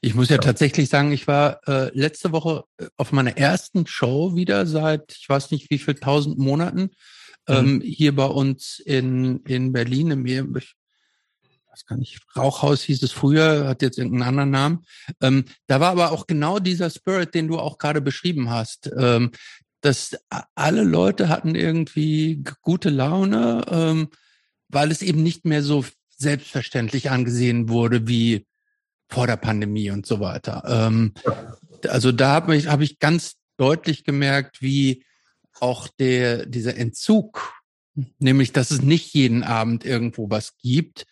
[0.01, 0.43] Ich muss ja, ja.
[0.43, 5.28] tatsächlich sagen, ich war äh, letzte Woche äh, auf meiner ersten Show wieder seit ich
[5.28, 6.90] weiß nicht wie viel tausend Monaten
[7.48, 7.80] ähm, mhm.
[7.80, 10.76] hier bei uns in, in Berlin im ich
[11.70, 14.85] weiß gar nicht, Rauchhaus hieß es früher, hat jetzt irgendeinen anderen Namen.
[15.20, 18.90] Ähm, da war aber auch genau dieser Spirit, den du auch gerade beschrieben hast.
[18.97, 19.30] Ähm,
[19.80, 20.16] dass
[20.56, 24.09] alle Leute hatten irgendwie gute Laune, ähm,
[24.68, 25.85] weil es eben nicht mehr so
[26.16, 28.48] selbstverständlich angesehen wurde wie
[29.09, 30.62] vor der Pandemie und so weiter.
[30.66, 31.14] Ähm,
[31.89, 35.05] also da habe ich, hab ich ganz deutlich gemerkt, wie
[35.60, 37.52] auch der, dieser Entzug,
[38.18, 41.06] nämlich, dass es nicht jeden Abend irgendwo was gibt,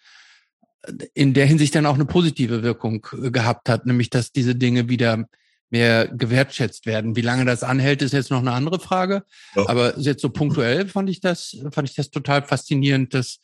[1.15, 4.89] in der Hinsicht dann auch eine positive Wirkung äh, gehabt hat, nämlich, dass diese Dinge
[4.89, 5.29] wieder
[5.69, 7.17] mehr gewertschätzt werden.
[7.17, 9.25] Wie lange das anhält, ist jetzt noch eine andere Frage.
[9.57, 9.69] Ja.
[9.69, 13.41] Aber jetzt so punktuell fand ich das, fand ich das total faszinierend, dass,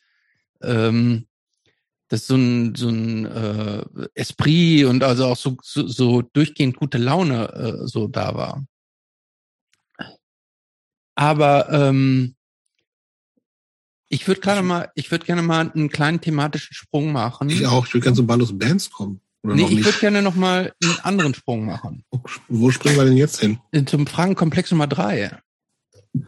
[0.61, 1.27] ähm,
[2.13, 3.83] dass so ein, so ein äh,
[4.13, 8.63] Esprit und also auch so, so, so durchgehend gute Laune äh, so da war.
[11.15, 12.35] Aber ähm,
[14.09, 17.49] ich würde gerne mal, ich würde gerne mal einen kleinen thematischen Sprung machen.
[17.49, 17.87] Ich auch.
[17.87, 19.19] Ich würde gerne zum Ballos Bands kommen.
[19.41, 22.05] Oder nee, ich würde gerne noch mal einen anderen Sprung machen.
[22.47, 23.57] Wo springen wir denn jetzt hin?
[23.87, 25.35] Zum Fragenkomplex Nummer drei.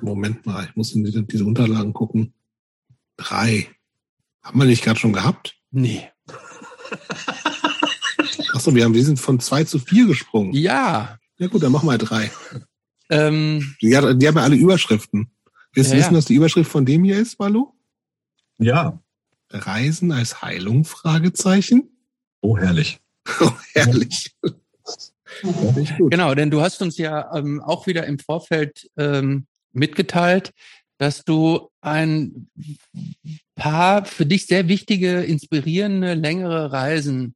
[0.02, 2.34] Moment mal, ich muss in diese, diese Unterlagen gucken.
[3.18, 3.70] Drei.
[4.42, 5.56] Haben wir nicht gerade schon gehabt?
[5.76, 6.10] Nee.
[8.54, 10.54] Achso, wir, haben, wir sind von zwei zu vier gesprungen.
[10.54, 11.20] Ja.
[11.38, 12.32] Ja gut, dann machen wir drei.
[13.10, 15.30] Ähm, Die, die haben ja alle Überschriften.
[15.74, 16.18] Willst du Ja, wissen, ja.
[16.18, 17.74] was die Überschrift von dem hier ist, Malu?
[18.58, 18.98] Ja.
[19.52, 20.86] Reisen als Heilung?
[20.86, 21.90] Fragezeichen.
[22.42, 23.00] Oh, herrlich.
[23.42, 24.36] Oh, herrlich.
[25.42, 30.54] Genau, denn du hast uns ja ähm, auch wieder im Vorfeld ähm, mitgeteilt,
[30.98, 32.50] dass du ein
[33.56, 37.36] paar für dich sehr wichtige, inspirierende, längere Reisen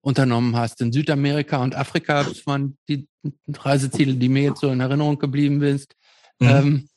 [0.00, 0.80] unternommen hast.
[0.80, 3.08] In Südamerika und Afrika das waren die
[3.48, 5.86] Reiseziele, die mir jetzt so in Erinnerung geblieben sind.
[6.38, 6.48] Mhm.
[6.48, 6.88] Ähm,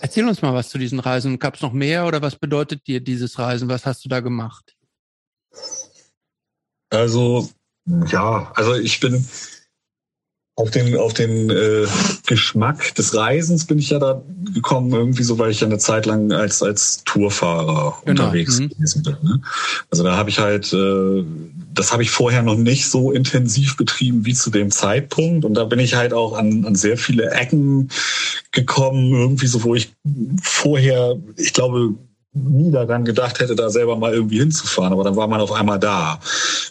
[0.00, 1.38] erzähl uns mal was zu diesen Reisen.
[1.38, 3.68] Gab es noch mehr oder was bedeutet dir dieses Reisen?
[3.68, 4.76] Was hast du da gemacht?
[6.90, 7.48] Also,
[7.86, 9.26] ja, also ich bin
[10.54, 11.86] auf den, auf den äh,
[12.26, 14.22] Geschmack des Reisens bin ich ja da
[14.52, 18.68] gekommen, irgendwie so, weil ich ja eine Zeit lang als, als Tourfahrer Genau, unterwegs mhm.
[18.68, 19.16] gewesen bin.
[19.22, 19.40] Ne?
[19.90, 21.24] Also da habe ich halt, äh,
[21.72, 25.46] das habe ich vorher noch nicht so intensiv betrieben wie zu dem Zeitpunkt.
[25.46, 27.88] Und da bin ich halt auch an, an sehr viele Ecken
[28.50, 29.94] gekommen, irgendwie so, wo ich
[30.42, 31.94] vorher, ich glaube,
[32.34, 35.78] nie daran gedacht hätte, da selber mal irgendwie hinzufahren, aber dann war man auf einmal
[35.78, 36.18] da.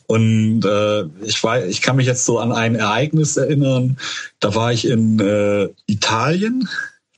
[0.08, 3.98] Und äh, ich weiß, ich kann mich jetzt so an ein Ereignis erinnern.
[4.40, 6.68] Da war ich in äh, Italien.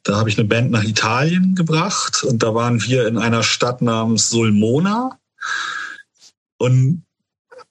[0.03, 3.81] Da habe ich eine Band nach Italien gebracht und da waren wir in einer Stadt
[3.81, 5.17] namens Sulmona.
[6.57, 7.03] Und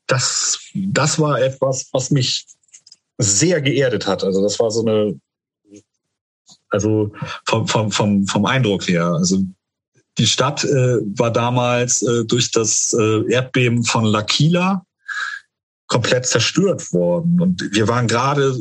[0.06, 2.46] das, das war etwas, was mich
[3.18, 4.24] sehr geerdet hat.
[4.24, 5.20] Also das war so eine,
[6.70, 7.12] also
[7.46, 9.04] vom, vom, vom, vom Eindruck her.
[9.04, 9.42] Also
[10.18, 14.82] die Stadt äh, war damals äh, durch das äh, Erdbeben von L'Aquila
[15.86, 17.40] komplett zerstört worden.
[17.40, 18.58] Und wir waren gerade,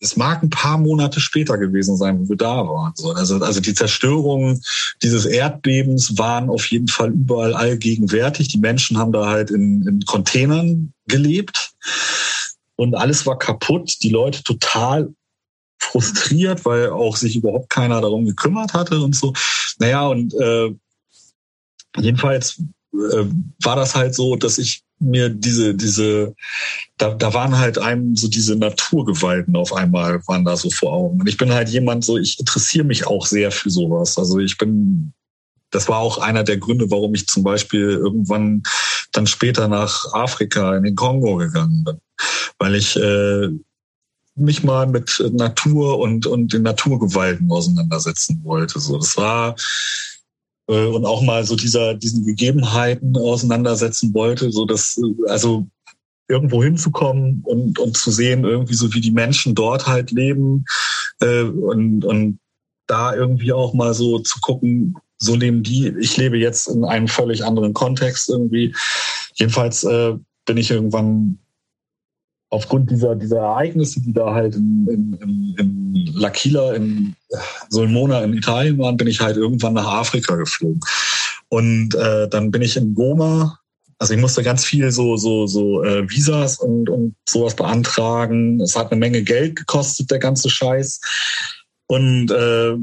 [0.00, 2.92] es mag ein paar Monate später gewesen sein, wo wir da waren.
[2.96, 4.62] So, Also, also die Zerstörungen
[5.02, 8.48] dieses Erdbebens waren auf jeden Fall überall allgegenwärtig.
[8.48, 11.72] Die Menschen haben da halt in, in Containern gelebt
[12.76, 13.96] und alles war kaputt.
[14.02, 15.12] Die Leute total
[15.78, 19.32] frustriert, weil auch sich überhaupt keiner darum gekümmert hatte und so.
[19.78, 20.74] Naja, und äh,
[21.98, 22.60] jedenfalls
[22.92, 23.24] äh,
[23.62, 26.34] war das halt so, dass ich mir diese, diese,
[26.96, 31.20] da, da waren halt einem so diese Naturgewalten auf einmal waren da so vor Augen.
[31.20, 34.16] Und ich bin halt jemand so, ich interessiere mich auch sehr für sowas.
[34.18, 35.12] Also ich bin,
[35.70, 38.62] das war auch einer der Gründe, warum ich zum Beispiel irgendwann
[39.12, 41.98] dann später nach Afrika in den Kongo gegangen bin.
[42.58, 43.48] Weil ich äh,
[44.36, 48.80] mich mal mit Natur und, und den Naturgewalten auseinandersetzen wollte.
[48.80, 49.54] So, das war
[50.68, 55.66] äh, und auch mal so dieser diesen Gegebenheiten auseinandersetzen wollte, so dass äh, also
[56.28, 60.64] irgendwo hinzukommen und und zu sehen irgendwie so wie die Menschen dort halt leben
[61.20, 62.38] äh, und und
[62.86, 65.88] da irgendwie auch mal so zu gucken, so leben die.
[66.00, 68.74] Ich lebe jetzt in einem völlig anderen Kontext irgendwie.
[69.34, 70.14] Jedenfalls äh,
[70.44, 71.38] bin ich irgendwann
[72.54, 77.16] aufgrund dieser, dieser Ereignisse, die da halt in, in, in, L'Aquila, in
[77.68, 80.80] Sulmona in Italien waren, bin ich halt irgendwann nach Afrika geflogen.
[81.48, 83.58] Und äh, dann bin ich in Goma,
[83.98, 88.60] also ich musste ganz viel so, so, so äh, Visas und, und sowas beantragen.
[88.60, 91.00] Es hat eine Menge Geld gekostet, der ganze Scheiß.
[91.86, 92.76] Und äh,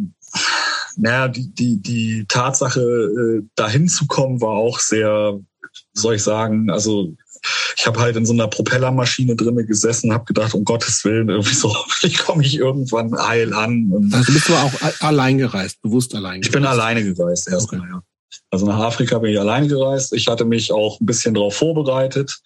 [0.97, 5.39] naja, die, die, die Tatsache, äh, dahin zu kommen, war auch sehr,
[5.93, 7.15] soll ich sagen, also
[7.77, 11.53] ich habe halt in so einer Propellermaschine drinnen gesessen, habe gedacht, um Gottes Willen, irgendwie
[11.53, 13.91] so, hoffentlich komme ich irgendwann heil an.
[13.91, 16.79] Und Also bist du auch allein gereist, bewusst allein ich bin gereist.
[16.79, 18.03] alleine gereist erstmal, ja.
[18.49, 20.13] Also nach Afrika bin ich alleine gereist.
[20.13, 22.41] Ich hatte mich auch ein bisschen darauf vorbereitet.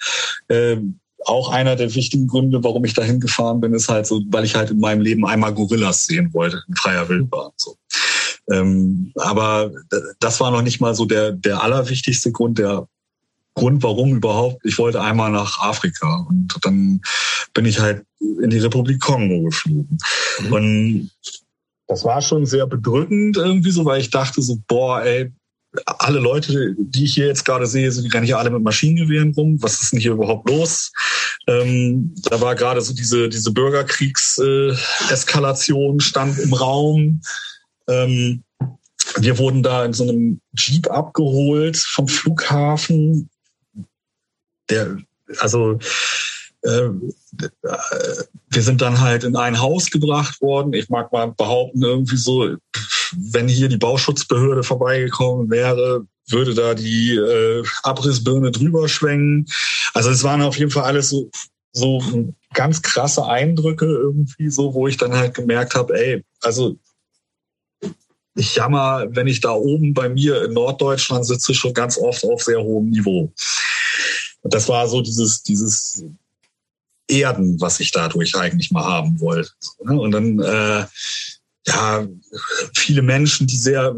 [0.49, 4.45] Ähm, auch einer der wichtigen Gründe, warum ich dahin gefahren bin, ist halt so, weil
[4.45, 7.51] ich halt in meinem Leben einmal Gorillas sehen wollte, in freier Wildbahn.
[7.57, 7.75] So.
[8.51, 9.71] Ähm, aber
[10.19, 12.87] das war noch nicht mal so der, der allerwichtigste Grund, der
[13.55, 14.63] Grund, warum überhaupt.
[14.65, 17.01] Ich wollte einmal nach Afrika und dann
[17.53, 19.97] bin ich halt in die Republik Kongo geflogen.
[20.39, 20.53] Mhm.
[20.53, 21.09] Und
[21.87, 25.31] das war schon sehr bedrückend irgendwie so, weil ich dachte so, boah, ey,
[25.85, 29.57] alle Leute, die ich hier jetzt gerade sehe, die rennen hier alle mit Maschinengewehren rum.
[29.61, 30.93] Was ist denn hier überhaupt los?
[31.47, 37.21] Ähm, da war gerade so diese, diese Bürgerkriegs-Eskalation stand im Raum.
[37.87, 38.43] Ähm,
[39.17, 43.29] wir wurden da in so einem Jeep abgeholt vom Flughafen.
[44.69, 44.97] Der,
[45.39, 45.79] also
[46.65, 46.89] äh,
[48.49, 50.73] wir sind dann halt in ein Haus gebracht worden.
[50.73, 52.55] Ich mag mal behaupten, irgendwie so,
[53.15, 59.45] wenn hier die Bauschutzbehörde vorbeigekommen wäre, würde da die äh, Abrissbirne drüber schwenken.
[59.93, 61.29] Also es waren auf jeden Fall alles so,
[61.71, 62.01] so
[62.53, 66.77] ganz krasse Eindrücke irgendwie so, wo ich dann halt gemerkt habe, ey, also
[68.37, 72.43] ich jammer, wenn ich da oben bei mir in Norddeutschland sitze, schon ganz oft auf
[72.43, 73.31] sehr hohem Niveau.
[74.45, 76.03] Und das war so dieses, dieses
[77.07, 79.49] Erden, was ich dadurch eigentlich mal haben wollte.
[79.83, 79.99] Ne?
[79.99, 80.85] Und dann, äh,
[81.65, 82.07] ja,
[82.75, 83.95] viele Menschen, die sehr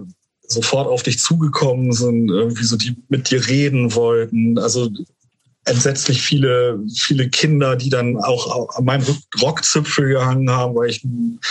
[0.48, 4.58] sofort auf dich zugekommen sind, irgendwie so, die mit dir reden wollten.
[4.58, 4.90] Also
[5.66, 9.06] entsetzlich viele, viele Kinder, die dann auch an meinem
[9.42, 11.42] Rockzipfel gehangen haben, weil ich ein,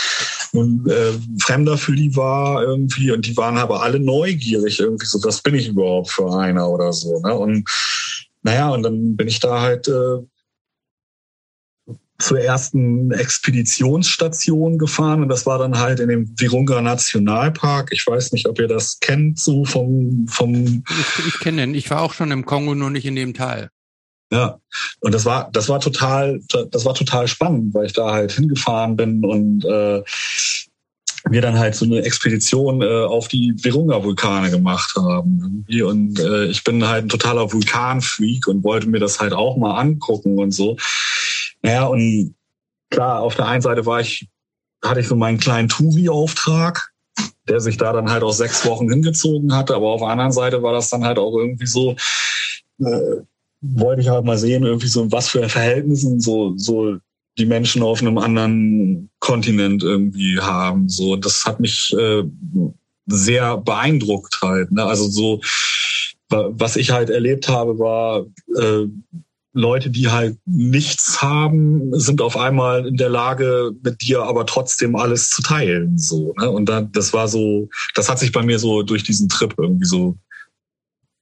[0.87, 1.13] äh,
[1.43, 5.53] Fremder für die war irgendwie und die waren aber alle neugierig irgendwie so, was bin
[5.53, 7.19] ich überhaupt für einer oder so.
[7.19, 7.35] Ne?
[7.35, 7.69] Und
[8.47, 10.19] naja, und dann bin ich da halt äh,
[12.17, 17.89] zur ersten Expeditionsstation gefahren und das war dann halt in dem Virunga Nationalpark.
[17.91, 20.85] Ich weiß nicht, ob ihr das kennt, so vom vom.
[20.87, 21.75] Ich, ich kenne den.
[21.75, 23.69] Ich war auch schon im Kongo, nur nicht in dem Teil.
[24.31, 24.61] Ja,
[25.01, 26.39] und das war das war total
[26.71, 30.03] das war total spannend, weil ich da halt hingefahren bin und äh,
[31.29, 35.65] wir dann halt so eine Expedition äh, auf die Virunga-Vulkane gemacht haben.
[35.67, 39.79] Und äh, ich bin halt ein totaler Vulkanfreak und wollte mir das halt auch mal
[39.79, 40.77] angucken und so.
[41.61, 42.35] Naja, und
[42.89, 44.27] klar, auf der einen Seite war ich,
[44.83, 46.91] hatte ich so meinen kleinen Touri-Auftrag,
[47.47, 49.75] der sich da dann halt auch sechs Wochen hingezogen hatte.
[49.75, 51.95] Aber auf der anderen Seite war das dann halt auch irgendwie so,
[52.79, 53.21] äh,
[53.61, 56.97] wollte ich halt mal sehen, irgendwie so, was für Verhältnissen so, so
[57.37, 60.89] die Menschen auf einem anderen Kontinent irgendwie haben.
[60.89, 62.23] So, das hat mich äh,
[63.05, 64.71] sehr beeindruckt halt.
[64.71, 64.83] Ne?
[64.83, 65.41] Also so,
[66.29, 68.87] was ich halt erlebt habe, war äh,
[69.53, 74.95] Leute, die halt nichts haben, sind auf einmal in der Lage, mit dir aber trotzdem
[74.95, 75.97] alles zu teilen.
[75.97, 76.49] So, ne?
[76.49, 79.85] Und dann, das war so, das hat sich bei mir so durch diesen Trip irgendwie
[79.87, 80.15] so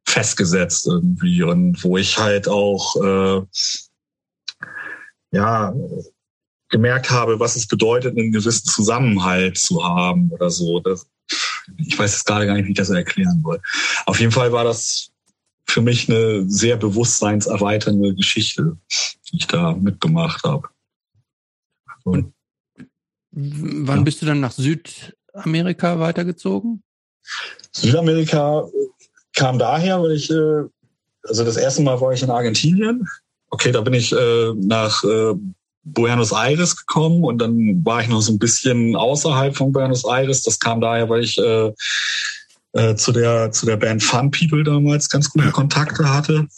[0.08, 3.42] festgesetzt irgendwie und wo ich halt auch äh,
[5.36, 5.74] ja
[6.70, 10.80] gemerkt habe, was es bedeutet, einen gewissen Zusammenhalt zu haben oder so.
[10.80, 11.08] Das,
[11.78, 13.62] ich weiß jetzt gerade gar nicht, wie ich das erklären soll.
[14.06, 15.12] Auf jeden Fall war das
[15.68, 18.78] für mich eine sehr bewusstseinserweiternde Geschichte,
[19.30, 20.70] die ich da mitgemacht habe.
[22.04, 22.34] Und
[23.32, 24.04] wann ja.
[24.04, 26.84] bist du dann nach Südamerika weitergezogen?
[27.72, 28.68] Südamerika
[29.34, 30.64] kam daher, weil ich, äh,
[31.24, 33.08] also das erste Mal war ich in Argentinien.
[33.56, 35.34] Okay, da bin ich äh, nach äh,
[35.86, 40.44] Buenos Aires gekommen und dann war ich noch so ein bisschen außerhalb von Buenos Aires.
[40.44, 41.72] Das kam daher, weil ich äh,
[42.74, 46.50] äh, zu der zu der Band Fun People damals ganz gute Kontakte hatte.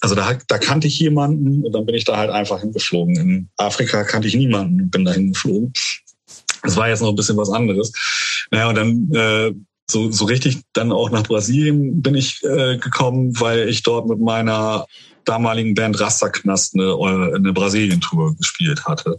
[0.00, 3.16] Also da, da kannte ich jemanden und dann bin ich da halt einfach hingeflogen.
[3.16, 5.74] In Afrika kannte ich niemanden und bin da hingeflogen.
[6.62, 7.92] Das war jetzt noch ein bisschen was anderes.
[8.50, 9.52] Naja, und dann äh,
[9.90, 14.20] so, so richtig dann auch nach Brasilien bin ich äh, gekommen, weil ich dort mit
[14.20, 14.86] meiner
[15.26, 19.18] damaligen Band Rasterknast eine, äh, eine Brasilien-Tour gespielt hatte.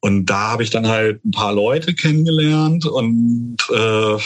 [0.00, 4.18] Und da habe ich dann halt ein paar Leute kennengelernt und äh,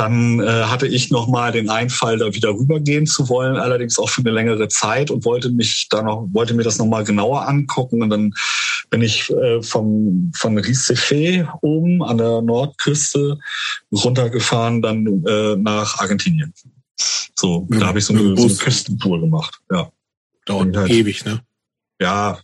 [0.00, 4.08] dann äh, hatte ich noch mal den Einfall, da wieder rübergehen zu wollen, allerdings auch
[4.08, 7.46] für eine längere Zeit und wollte mich da noch, wollte mir das noch mal genauer
[7.46, 8.02] angucken.
[8.02, 8.32] Und dann
[8.88, 13.38] bin ich äh, vom von Recife oben an der Nordküste
[13.92, 16.54] runtergefahren, dann äh, nach Argentinien.
[17.34, 19.60] So, da habe ich so eine, so eine Küstentour gemacht.
[19.70, 19.90] Ja.
[20.44, 21.40] Dauert halt, ewig, ne?
[22.00, 22.38] Ja,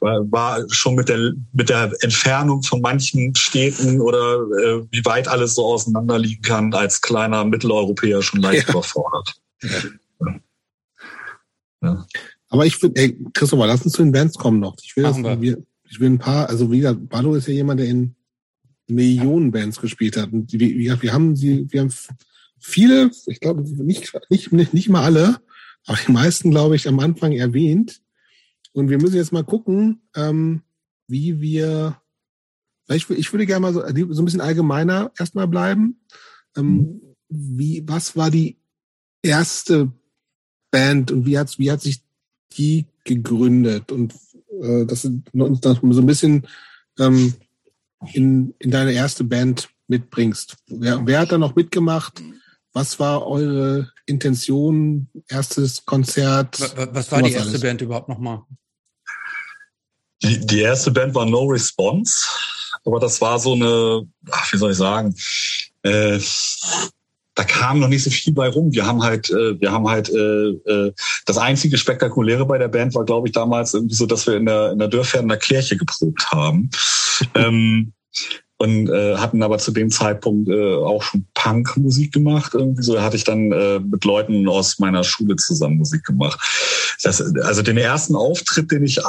[0.00, 5.28] war, war schon mit der mit der Entfernung von manchen Städten oder äh, wie weit
[5.28, 8.70] alles so auseinander liegen kann als kleiner Mitteleuropäer schon leicht ja.
[8.70, 9.34] überfordert.
[9.62, 10.40] Ja.
[11.82, 12.06] Ja.
[12.48, 14.76] Aber ich ey, Christopher, lass uns zu den Bands kommen noch.
[14.82, 15.62] Ich will, das, wir.
[15.88, 18.14] ich will ein paar, also wie gesagt, Ballo ist ja jemand, der in
[18.88, 20.32] Millionen Bands gespielt hat.
[20.32, 21.92] Und wie, wie wir haben sie, wir haben
[22.60, 25.40] viele, ich glaube nicht, nicht, nicht, nicht mal alle,
[25.86, 28.00] aber die meisten, glaube ich, am Anfang erwähnt.
[28.72, 30.62] Und wir müssen jetzt mal gucken, ähm,
[31.08, 32.00] wie wir,
[32.88, 36.00] ich, ich würde gerne mal so, so ein bisschen allgemeiner erstmal bleiben.
[36.56, 38.58] Ähm, wie, was war die
[39.22, 39.92] erste
[40.70, 42.02] Band und wie hat, wie hat sich
[42.56, 43.90] die gegründet?
[43.90, 44.14] Und
[44.62, 46.46] äh, dass du uns das so ein bisschen
[46.98, 47.34] ähm,
[48.12, 50.56] in, in deine erste Band mitbringst.
[50.68, 52.22] Wer, wer hat da noch mitgemacht?
[52.72, 55.08] Was war eure Intention?
[55.28, 56.60] Erstes Konzert?
[56.60, 57.60] Was, was war die erste alles?
[57.60, 58.42] Band überhaupt nochmal?
[60.22, 62.26] Die, die erste Band war No Response,
[62.84, 65.14] aber das war so eine, ach, wie soll ich sagen,
[65.82, 66.18] äh,
[67.34, 68.72] da kam noch nicht so viel bei rum.
[68.72, 70.92] Wir haben halt, äh, wir haben halt äh, äh,
[71.24, 74.46] das einzige Spektakuläre bei der Band war, glaube ich, damals irgendwie so, dass wir in
[74.46, 76.70] der in der Dörferner Kirche geprobt haben.
[77.34, 77.92] ähm,
[78.60, 82.52] und äh, hatten aber zu dem Zeitpunkt äh, auch schon Punk-Musik gemacht.
[82.52, 86.38] Irgendwie so da hatte ich dann äh, mit Leuten aus meiner Schule zusammen Musik gemacht.
[87.02, 89.00] Das, also den ersten Auftritt, den ich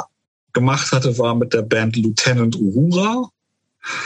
[0.54, 3.28] gemacht hatte, war mit der Band Lieutenant Uhura.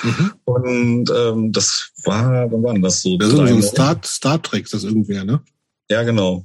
[0.03, 0.33] Mhm.
[0.47, 3.17] Und ähm, das war, wann war denn das so?
[3.17, 5.41] Das ist so ein Star, Star Trek, ist das irgendwer, ne?
[5.89, 6.45] Ja, genau.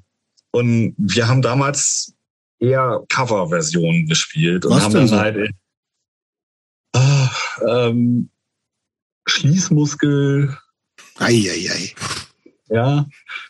[0.51, 2.13] Und wir haben damals
[2.59, 5.19] eher Coverversionen gespielt und Was haben denn dann so?
[5.19, 5.37] halt
[6.93, 7.27] äh,
[7.67, 8.29] ähm,
[9.31, 10.57] Schließmuskel,
[11.19, 11.93] Eieiei.
[12.69, 13.05] ja,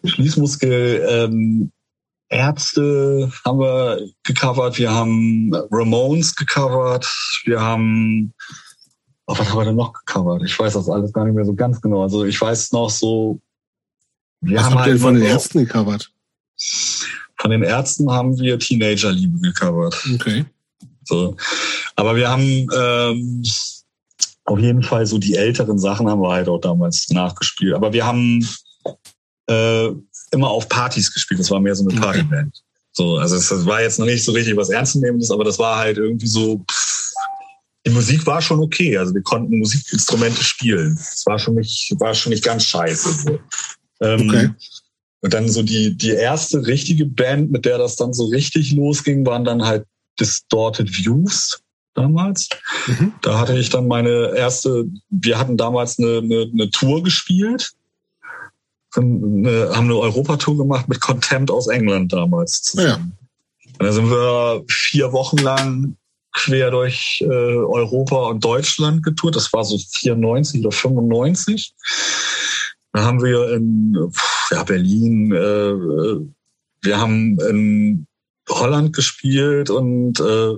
[0.05, 1.71] Schließmuskel, ähm,
[2.29, 7.05] Ärzte haben wir gecovert, wir haben Ramones gecovert,
[7.45, 8.33] wir haben,
[9.25, 10.43] oh, was haben wir denn noch gecovert?
[10.45, 12.03] Ich weiß das alles gar nicht mehr so ganz genau.
[12.03, 13.41] Also ich weiß noch so,
[14.39, 16.11] wir Was haben habt ihr halt von den Ärzten gecovert?
[17.37, 19.97] von den Ärzten haben wir Teenagerliebe gecovert.
[20.13, 20.45] Okay.
[21.03, 21.35] So.
[21.95, 23.43] Aber wir haben ähm,
[24.51, 27.73] auf jeden Fall so die älteren Sachen haben wir halt auch damals nachgespielt.
[27.73, 28.47] Aber wir haben
[29.47, 29.87] äh,
[30.31, 31.39] immer auf Partys gespielt.
[31.39, 31.99] Das war mehr so eine.
[31.99, 32.61] Partyband.
[32.93, 35.77] So, also es das war jetzt noch nicht so richtig was Ernstzunehmendes, aber das war
[35.77, 36.63] halt irgendwie so.
[36.69, 37.11] Pff,
[37.85, 38.97] die Musik war schon okay.
[38.97, 40.97] Also wir konnten Musikinstrumente spielen.
[40.99, 43.11] Es war schon nicht, war schon nicht ganz scheiße.
[43.13, 43.39] So.
[44.01, 44.49] Ähm, Okay.
[45.23, 49.23] Und dann so die, die erste richtige Band, mit der das dann so richtig losging,
[49.25, 49.85] waren dann halt
[50.19, 51.61] Distorted Views
[51.93, 52.49] damals.
[52.87, 53.13] Mhm.
[53.21, 57.71] Da hatte ich dann meine erste, wir hatten damals eine, eine, eine Tour gespielt.
[58.95, 62.61] Eine, haben eine Europatour gemacht mit Contempt aus England damals.
[62.61, 63.17] zusammen.
[63.79, 65.95] Und da sind wir vier Wochen lang
[66.33, 69.35] quer durch äh, Europa und Deutschland getourt.
[69.35, 71.73] Das war so 94 oder 95.
[72.93, 74.11] Da haben wir in
[74.51, 76.27] ja, Berlin, äh, äh,
[76.81, 78.07] wir haben in
[78.49, 80.55] Holland gespielt und äh,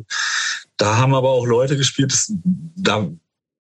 [0.84, 2.30] da haben aber auch Leute gespielt, das,
[2.76, 3.08] da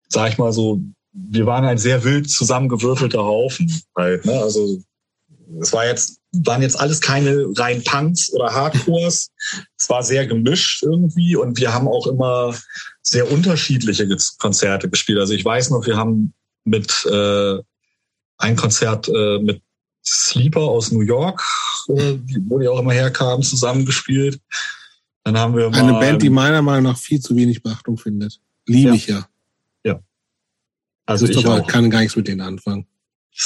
[0.10, 0.81] sag ich mal so,
[1.14, 4.41] wir waren ein sehr wild zusammengewürfelter Haufen halt, ne?
[4.41, 4.81] Also
[5.60, 9.30] es war jetzt, waren jetzt alles keine rein Punks oder Hardcores.
[9.77, 12.56] Es war sehr gemischt irgendwie und wir haben auch immer
[13.03, 14.07] sehr unterschiedliche
[14.39, 15.19] Konzerte gespielt.
[15.19, 16.34] Also ich weiß noch, wir haben
[16.64, 17.60] mit äh,
[18.39, 19.61] ein Konzert äh, mit
[20.03, 21.43] Sleeper aus New York,
[21.89, 22.15] äh,
[22.48, 24.39] wo die auch immer herkamen, zusammengespielt.
[25.23, 28.39] Dann haben wir mal, Eine Band, die meiner Meinung nach viel zu wenig Beachtung findet.
[28.65, 28.95] Liebe Ja.
[28.95, 29.27] ich ja.
[31.06, 31.68] also ich auch.
[31.68, 32.85] kann gar nichts mit denen anfangen.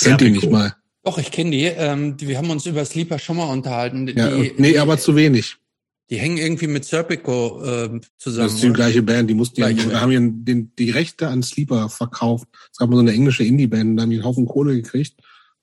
[0.01, 0.45] Kennt ihr Serpico.
[0.45, 0.75] nicht mal.
[1.03, 1.63] Doch, ich kenne die.
[1.63, 2.27] Ähm, die.
[2.27, 4.07] Wir haben uns über Sleeper schon mal unterhalten.
[4.07, 5.57] Ja, die, und- nee, die, aber zu wenig.
[6.09, 8.47] die hängen irgendwie mit Serpico ähm, zusammen.
[8.47, 8.75] Das ist die oder?
[8.75, 12.47] gleiche Band, die mussten ja, Gleiche die haben ja den, die Rechte an Sleeper verkauft.
[12.71, 15.15] Es gab mal so eine englische Indie-Band, da haben die einen Haufen Kohle gekriegt.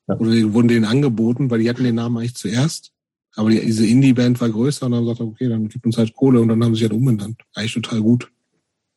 [0.09, 0.17] Ja.
[0.17, 2.93] Oder die wurden denen angeboten, weil die hatten den Namen eigentlich zuerst.
[3.37, 5.97] Aber die, diese Indie-Band war größer und dann haben sie gesagt, okay, dann gibt uns
[5.97, 7.41] halt Kohle und dann haben sie sich halt umbenannt.
[7.55, 8.31] Eigentlich total gut.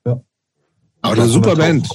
[0.05, 0.21] Ja.
[1.01, 1.57] Aber eine super 100.000.
[1.57, 1.89] Band.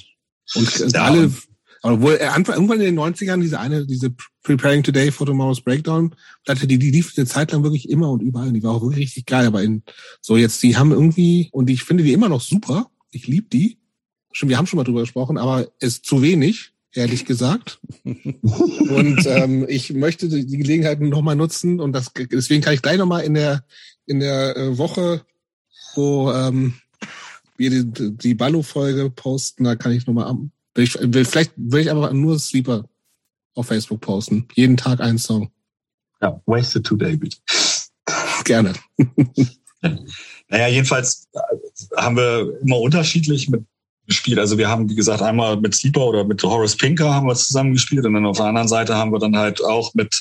[0.54, 1.34] Und Ja, alle, und-
[1.82, 5.60] aber wohl, äh, Anfang, irgendwann in den 90ern, diese eine, diese Preparing Today for Tomorrow's
[5.62, 6.14] Breakdown,
[6.44, 8.52] Platte, die, die lief eine Zeit lang wirklich immer und überall.
[8.52, 9.46] Die war auch wirklich richtig geil.
[9.46, 9.82] Aber in,
[10.20, 12.90] so jetzt, die haben irgendwie, und ich finde die immer noch super.
[13.10, 13.78] Ich liebe die.
[14.32, 17.80] Schon, wir haben schon mal drüber gesprochen, aber es ist zu wenig, ehrlich gesagt.
[18.04, 23.22] und ähm, ich möchte die Gelegenheit nochmal nutzen und das, deswegen kann ich gleich nochmal
[23.22, 23.64] in der,
[24.06, 25.22] in der äh, Woche,
[25.94, 26.74] wo ähm,
[27.56, 31.82] wir die, die Ballo-Folge posten, da kann ich nochmal am, will ich, will, vielleicht will
[31.82, 32.88] ich aber nur Sleeper
[33.54, 34.48] auf Facebook posten.
[34.54, 35.50] Jeden Tag einen Song.
[36.22, 37.38] Ja, Wasted Today, bitte.
[38.44, 38.72] Gerne.
[40.50, 41.38] Naja, jedenfalls äh,
[41.96, 43.64] haben wir immer unterschiedlich mit
[44.10, 44.38] gespielt.
[44.38, 47.72] Also wir haben, wie gesagt, einmal mit Sleeper oder mit Horace Pinker haben wir zusammen
[47.72, 50.20] gespielt und dann auf der anderen Seite haben wir dann halt auch mit,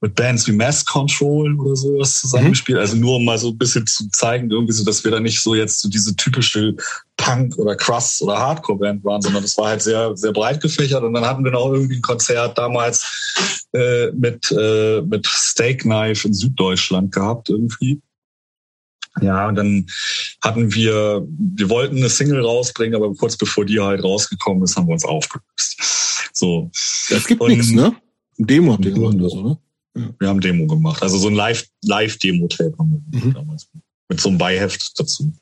[0.00, 2.78] mit Bands wie Mass Control oder sowas zusammengespielt.
[2.78, 5.42] Also nur um mal so ein bisschen zu zeigen, irgendwie so, dass wir da nicht
[5.42, 6.76] so jetzt so diese typische
[7.16, 11.02] Punk oder Crust oder Hardcore-Band waren, sondern das war halt sehr, sehr breit gefächert.
[11.02, 16.28] Und dann hatten wir noch irgendwie ein Konzert damals äh, mit, äh, mit Steak Knife
[16.28, 18.00] in Süddeutschland gehabt irgendwie.
[19.20, 19.86] Ja, und dann
[20.42, 24.88] hatten wir, wir wollten eine Single rausbringen, aber kurz bevor die halt rausgekommen ist, haben
[24.88, 26.30] wir uns aufgelöst.
[26.32, 26.70] So,
[27.08, 27.94] Das gibt nichts, ne?
[28.38, 29.58] Demo habt ihr gemacht, oder so, ne?
[30.18, 31.00] wir haben Demo gemacht.
[31.02, 33.34] Also so ein Live, Live-Demo-Tape haben wir Mhm.
[33.34, 33.68] damals
[34.08, 35.32] mit so einem Beiheft dazu.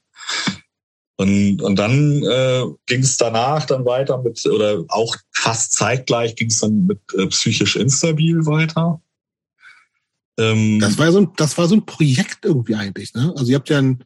[1.17, 6.49] Und, und dann äh, ging es danach dann weiter mit, oder auch fast zeitgleich ging
[6.49, 9.01] es dann mit äh, psychisch instabil weiter.
[10.39, 13.33] Ähm, Das war so ein, das war so ein Projekt irgendwie eigentlich, ne?
[13.37, 14.03] Also ihr habt ja ein,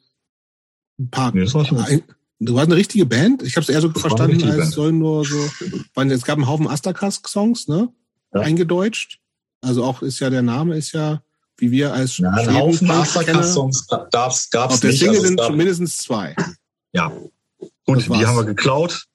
[0.99, 2.03] ein paar, Nee, das war schon- ein,
[2.41, 3.43] du warst eine richtige Band.
[3.43, 4.73] Ich habe es eher so Das verstanden, als Band.
[4.73, 5.37] sollen nur so,
[5.95, 7.93] weil es gab einen Haufen Astercast-Songs, ne?
[8.35, 8.41] Ja.
[8.41, 9.21] Eingedeutscht.
[9.61, 11.23] Also auch ist ja der Name ist ja,
[11.59, 14.99] wie wir als ja, einen Haufen Masterclass-Songs gab's, gab's Auf der nicht.
[15.01, 16.35] Single Also sind mindestens zwei.
[16.93, 17.11] Ja.
[17.87, 19.07] Gut, die haben wir geklaut.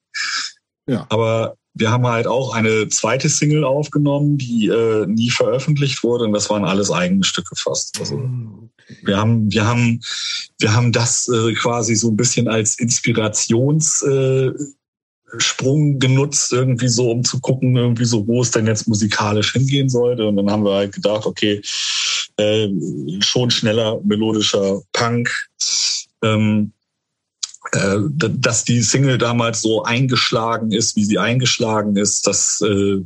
[0.88, 1.06] Ja.
[1.10, 6.34] Aber wir haben halt auch eine zweite Single aufgenommen, die äh, nie veröffentlicht wurde und
[6.34, 8.00] das waren alles eigene Stücke fast.
[8.00, 8.22] Also
[9.04, 10.02] wir haben, wir haben,
[10.60, 14.52] wir haben das äh, quasi so ein bisschen als Inspirations äh,
[15.38, 19.88] Sprung genutzt, irgendwie so, um zu gucken, irgendwie so, wo es denn jetzt musikalisch hingehen
[19.88, 20.28] sollte.
[20.28, 21.62] Und dann haben wir halt gedacht, okay,
[22.38, 22.68] äh,
[23.22, 25.32] schon schneller melodischer Punk.
[26.22, 26.74] Ähm,
[27.74, 33.04] äh, dass die Single damals so eingeschlagen ist, wie sie eingeschlagen ist, das äh,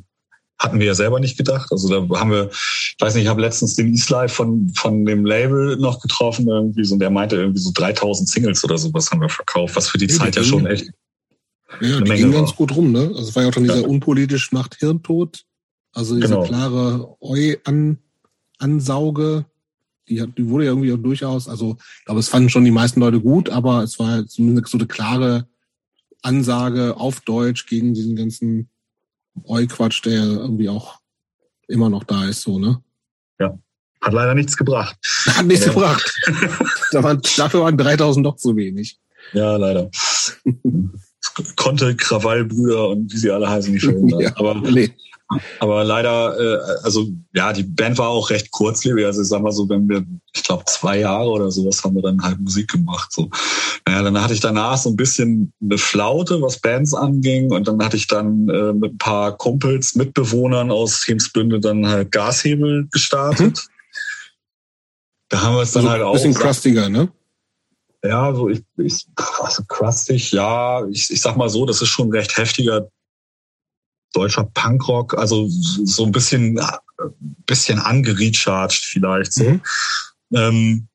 [0.58, 1.72] hatten wir ja selber nicht gedacht.
[1.72, 5.26] Also da haben wir, ich weiß nicht, ich habe letztens den Islife von, von dem
[5.26, 9.22] Label noch getroffen irgendwie so, und der meinte irgendwie so 3000 Singles oder sowas haben
[9.22, 10.92] wir verkauft, was für die ja, Zeit die ja schon echt
[11.82, 13.12] ja, die ging ganz gut rum, ne?
[13.16, 13.88] Also es war ja auch dann dieser ja.
[13.88, 15.44] unpolitisch macht Hirntod.
[15.94, 16.44] Also diese genau.
[16.44, 17.16] klare
[18.60, 19.46] Eu-Ansauge,
[20.10, 22.72] die, hat, die wurde ja irgendwie auch durchaus, also ich glaube, es fanden schon die
[22.72, 25.48] meisten Leute gut, aber es war zumindest so eine klare
[26.22, 28.70] Ansage auf Deutsch gegen diesen ganzen
[29.46, 31.00] Eu-Quatsch, der irgendwie auch
[31.68, 32.82] immer noch da ist, so, ne?
[33.40, 33.58] Ja.
[34.02, 34.98] Hat leider nichts gebracht.
[35.28, 35.74] Hat nichts ja.
[35.74, 36.14] gebracht.
[36.92, 39.00] da waren, dafür waren 3000 doch zu wenig.
[39.34, 39.90] Ja, leider.
[41.56, 44.20] konnte Krawallbrüder und wie sie alle heißen nicht schön sein.
[44.20, 44.92] Ja, aber, nee.
[45.60, 49.06] Aber leider, äh, also ja, die Band war auch recht kurzlebig.
[49.06, 52.04] Also ich sag mal so, wenn wir, ich glaube, zwei Jahre oder sowas haben wir
[52.04, 53.12] dann halt Musik gemacht.
[53.12, 53.30] So.
[53.88, 57.52] Naja, dann hatte ich danach so ein bisschen eine Flaute, was Bands anging.
[57.52, 62.12] Und dann hatte ich dann äh, mit ein paar Kumpels, Mitbewohnern aus Themsbünde dann halt
[62.12, 63.58] Gashebel gestartet.
[63.58, 63.72] Mhm.
[65.30, 66.14] Da haben wir es dann so halt auch.
[66.14, 67.10] Bisschen crustiger, ne?
[68.04, 69.08] Ja, so ich, ich
[69.40, 72.88] also crustig, ja, ich, ich sag mal so, das ist schon recht heftiger
[74.16, 76.60] deutscher Punkrock, also so ein bisschen,
[77.46, 79.44] bisschen angerecharged vielleicht so.
[79.44, 79.62] Mhm.
[80.34, 80.88] Ähm,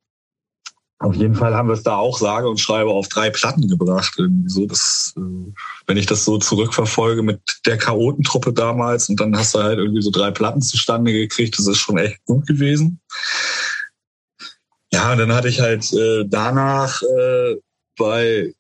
[1.01, 4.13] auf jeden Fall haben wir es da auch sage und schreibe auf drei Platten gebracht.
[4.19, 5.53] Irgendwie so, das, äh,
[5.87, 10.03] wenn ich das so zurückverfolge mit der Chaotentruppe damals und dann hast du halt irgendwie
[10.03, 13.01] so drei Platten zustande gekriegt, das ist schon echt gut gewesen.
[14.93, 17.57] Ja, und dann hatte ich halt äh, danach äh,
[17.97, 18.53] bei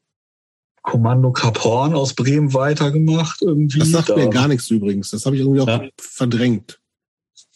[0.83, 3.43] Kommando Kap Horn aus Bremen weitergemacht.
[3.43, 3.81] Irgendwie.
[3.81, 4.17] Das sagt da.
[4.17, 5.11] mir gar nichts übrigens.
[5.11, 5.83] Das habe ich irgendwie auch ja.
[5.99, 6.81] verdrängt.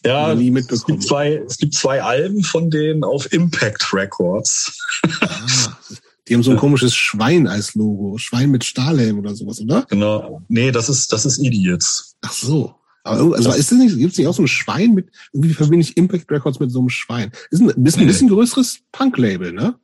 [0.05, 0.79] Ja, nie mitbekommen.
[0.79, 4.79] Es gibt, zwei, es gibt zwei Alben von denen auf Impact Records.
[5.21, 5.77] Ah,
[6.27, 8.17] die haben so ein komisches Schwein als Logo.
[8.17, 9.85] Schwein mit Stahlhelm oder sowas, oder?
[9.89, 10.41] Genau.
[10.47, 12.15] Nee, das ist, das ist Idiots.
[12.21, 12.75] Ach so.
[13.03, 15.83] Aber also ist das nicht, gibt es nicht auch so ein Schwein mit, irgendwie verbinde
[15.83, 17.31] ich Impact Records mit so einem Schwein.
[17.51, 19.75] Ist ein bisschen, ein bisschen größeres Punk-Label, ne?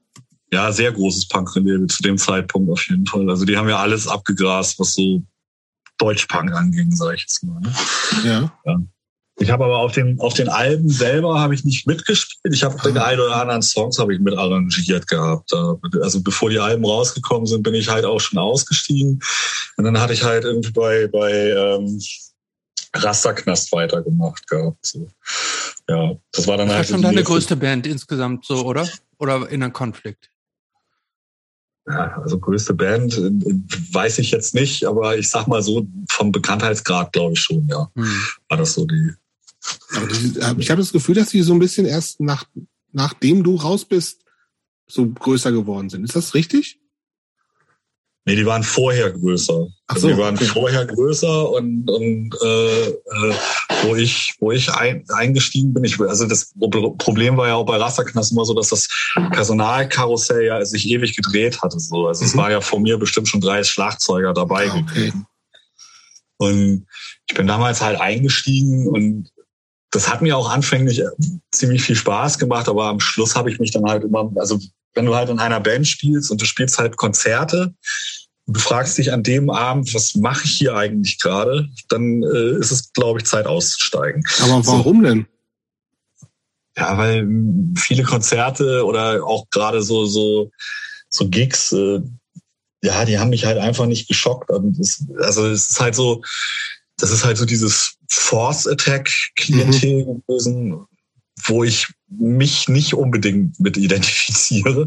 [0.53, 3.29] Ja, sehr großes Punk-Label zu dem Zeitpunkt auf jeden Fall.
[3.29, 5.21] Also die haben ja alles abgegrast, was so
[5.97, 7.61] Deutsch-Punk anging, sag ich jetzt mal.
[7.61, 7.73] Ne?
[8.25, 8.53] Ja.
[8.65, 8.77] ja.
[9.39, 12.53] Ich habe aber auf den, auf den Alben selber habe ich nicht mitgespielt.
[12.53, 15.51] Ich habe den einen oder anderen Songs habe ich mit arrangiert gehabt.
[16.01, 19.19] Also bevor die Alben rausgekommen sind, bin ich halt auch schon ausgestiegen.
[19.77, 21.99] Und dann hatte ich halt irgendwie bei, bei ähm,
[22.93, 24.85] Rasterknast weitergemacht gehabt.
[24.85, 25.07] So.
[25.89, 26.85] Ja, das war dann das halt.
[26.85, 28.87] Das war schon deine größte Band insgesamt so, oder?
[29.17, 30.29] Oder in einem Konflikt?
[31.87, 37.11] Ja, also größte Band weiß ich jetzt nicht, aber ich sag mal so vom Bekanntheitsgrad
[37.11, 37.89] glaube ich schon, ja.
[37.95, 38.21] Hm.
[38.49, 39.11] War das so die.
[39.93, 42.45] Aber ich habe das Gefühl, dass die so ein bisschen erst nach,
[42.91, 44.23] nachdem du raus bist,
[44.87, 46.03] so größer geworden sind.
[46.03, 46.80] Ist das richtig?
[48.25, 49.67] Nee, die waren vorher größer.
[49.87, 50.45] Ach so, die waren okay.
[50.45, 53.35] vorher größer und, und äh, äh,
[53.83, 56.53] wo ich, wo ich ein, eingestiegen bin, ich, also das
[56.99, 58.87] Problem war ja auch bei Rasterknast immer so, dass das
[59.31, 61.79] Personalkarussell ja sich ewig gedreht hatte.
[61.79, 62.07] So.
[62.07, 62.29] Also mhm.
[62.29, 64.93] es war ja vor mir bestimmt schon drei Schlagzeuger dabei ah, okay.
[64.93, 65.25] gewesen.
[66.37, 66.87] Und
[67.27, 69.29] ich bin damals halt eingestiegen und
[69.89, 71.03] das hat mir auch anfänglich
[71.51, 74.59] ziemlich viel Spaß gemacht, aber am Schluss habe ich mich dann halt immer, also
[74.93, 77.73] wenn du halt in einer Band spielst und du spielst halt Konzerte
[78.45, 82.57] und du fragst dich an dem Abend, was mache ich hier eigentlich gerade, dann äh,
[82.59, 84.23] ist es, glaube ich, Zeit auszusteigen.
[84.41, 85.07] Aber warum so.
[85.07, 85.25] denn?
[86.77, 87.27] Ja, weil
[87.77, 90.49] viele Konzerte oder auch gerade so so
[91.09, 92.01] so Gigs, äh,
[92.81, 94.49] ja, die haben mich halt einfach nicht geschockt.
[94.79, 96.23] Es, also es ist halt so,
[96.97, 100.23] das ist halt so dieses Force Attack Klientel mhm.
[100.25, 100.85] gewesen,
[101.43, 104.85] wo ich mich nicht unbedingt mit identifiziere.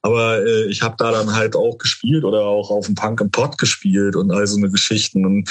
[0.00, 3.30] Aber äh, ich habe da dann halt auch gespielt oder auch auf dem Punk im
[3.30, 5.24] Pod gespielt und all so eine Geschichten.
[5.24, 5.48] Und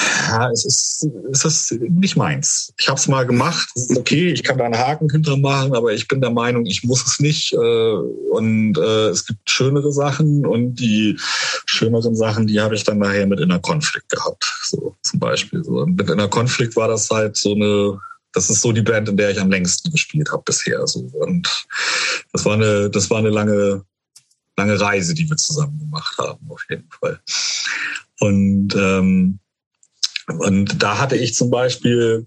[0.00, 2.72] ja, es ist, es ist nicht meins.
[2.78, 3.68] Ich habe es mal gemacht.
[3.94, 7.04] Okay, ich kann da einen Haken hinter machen, aber ich bin der Meinung, ich muss
[7.04, 7.52] es nicht.
[7.52, 11.18] Äh, und äh, es gibt schönere Sachen und die
[11.66, 14.44] schöneren Sachen, die habe ich dann nachher mit Inner Konflikt gehabt.
[14.64, 15.62] So zum Beispiel.
[15.62, 15.84] So.
[15.86, 18.00] Mit Inner Konflikt war das halt so eine
[18.32, 20.86] das ist so die Band, in der ich am längsten gespielt habe bisher.
[20.86, 21.00] So.
[21.00, 21.66] Und
[22.32, 23.84] das war eine, das war eine lange,
[24.56, 27.20] lange Reise, die wir zusammen gemacht haben, auf jeden Fall.
[28.20, 29.38] Und, ähm,
[30.38, 32.26] und da hatte ich zum Beispiel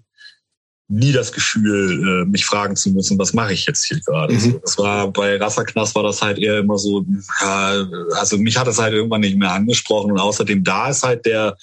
[0.88, 4.34] nie das Gefühl, äh, mich fragen zu müssen, was mache ich jetzt hier gerade.
[4.34, 4.40] Mhm.
[4.40, 7.04] So, das war bei Rasserknast war das halt eher immer so,
[7.40, 11.26] ja, also mich hat das halt irgendwann nicht mehr angesprochen und außerdem da ist halt
[11.26, 11.56] der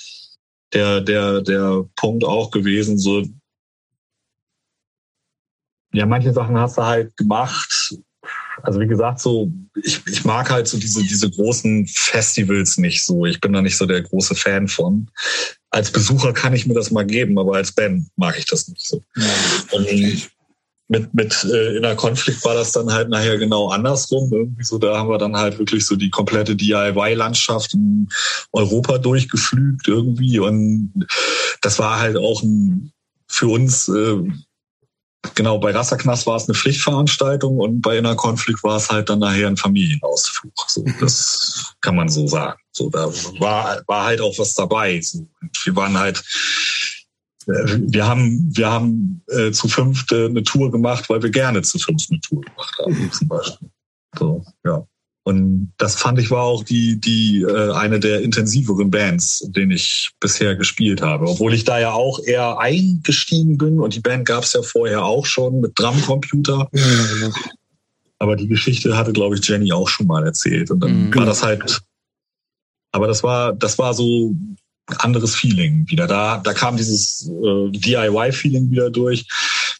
[0.73, 3.23] der der der Punkt auch gewesen, so
[5.93, 7.95] ja, manche Sachen hast du halt gemacht.
[8.61, 13.25] Also wie gesagt, so ich, ich mag halt so diese diese großen Festivals nicht so.
[13.25, 15.09] Ich bin da nicht so der große Fan von
[15.73, 18.87] als Besucher kann ich mir das mal geben, aber als Band mag ich das nicht
[18.87, 19.01] so.
[19.15, 19.25] Ja,
[19.71, 19.87] und
[20.87, 24.31] mit, mit äh, Inner Konflikt war das dann halt nachher genau andersrum.
[24.31, 28.07] Irgendwie so, da haben wir dann halt wirklich so die komplette DIY-Landschaft in
[28.51, 30.37] Europa durchgeflügt irgendwie.
[30.39, 31.07] Und
[31.61, 32.91] das war halt auch ein,
[33.27, 34.17] für uns äh,
[35.35, 39.19] Genau, bei Rasserknast war es eine Pflichtveranstaltung und bei Inner Konflikt war es halt dann
[39.19, 40.53] nachher ein Familienausflug.
[40.67, 42.59] So, das kann man so sagen.
[42.71, 43.07] So, da
[43.39, 44.99] war, war halt auch was dabei.
[45.01, 45.25] So,
[45.63, 46.23] wir waren halt,
[47.47, 51.61] äh, wir haben, wir haben äh, zu fünft äh, eine Tour gemacht, weil wir gerne
[51.61, 53.69] zu fünft eine Tour gemacht haben, zum Beispiel.
[54.17, 54.85] So, ja.
[55.25, 60.11] Und das fand ich war auch die, die äh, eine der intensiveren Bands, den ich
[60.19, 61.29] bisher gespielt habe.
[61.29, 65.05] Obwohl ich da ja auch eher eingestiegen bin und die Band gab es ja vorher
[65.05, 66.67] auch schon mit Drumcomputer.
[66.73, 67.35] Ja, genau.
[68.19, 70.71] Aber die Geschichte hatte, glaube ich, Jenny auch schon mal erzählt.
[70.71, 71.15] Und dann mhm.
[71.15, 71.81] war das halt.
[72.91, 74.35] Aber das war, das war so
[74.97, 76.05] anderes Feeling wieder.
[76.05, 79.25] Da, da kam dieses äh, DIY-Feeling wieder durch.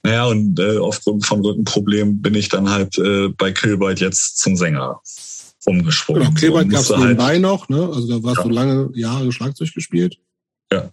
[0.03, 4.55] Naja, und äh, aufgrund von Rückenproblemen bin ich dann halt äh, bei Killbyte jetzt zum
[4.55, 5.01] Sänger
[5.65, 6.23] umgesprungen.
[6.23, 7.85] Genau, Kleber gab es nebenbei halt, noch, ne?
[7.85, 8.43] Also da warst ja.
[8.43, 10.17] du lange Jahre Schlagzeug gespielt.
[10.71, 10.91] Ja.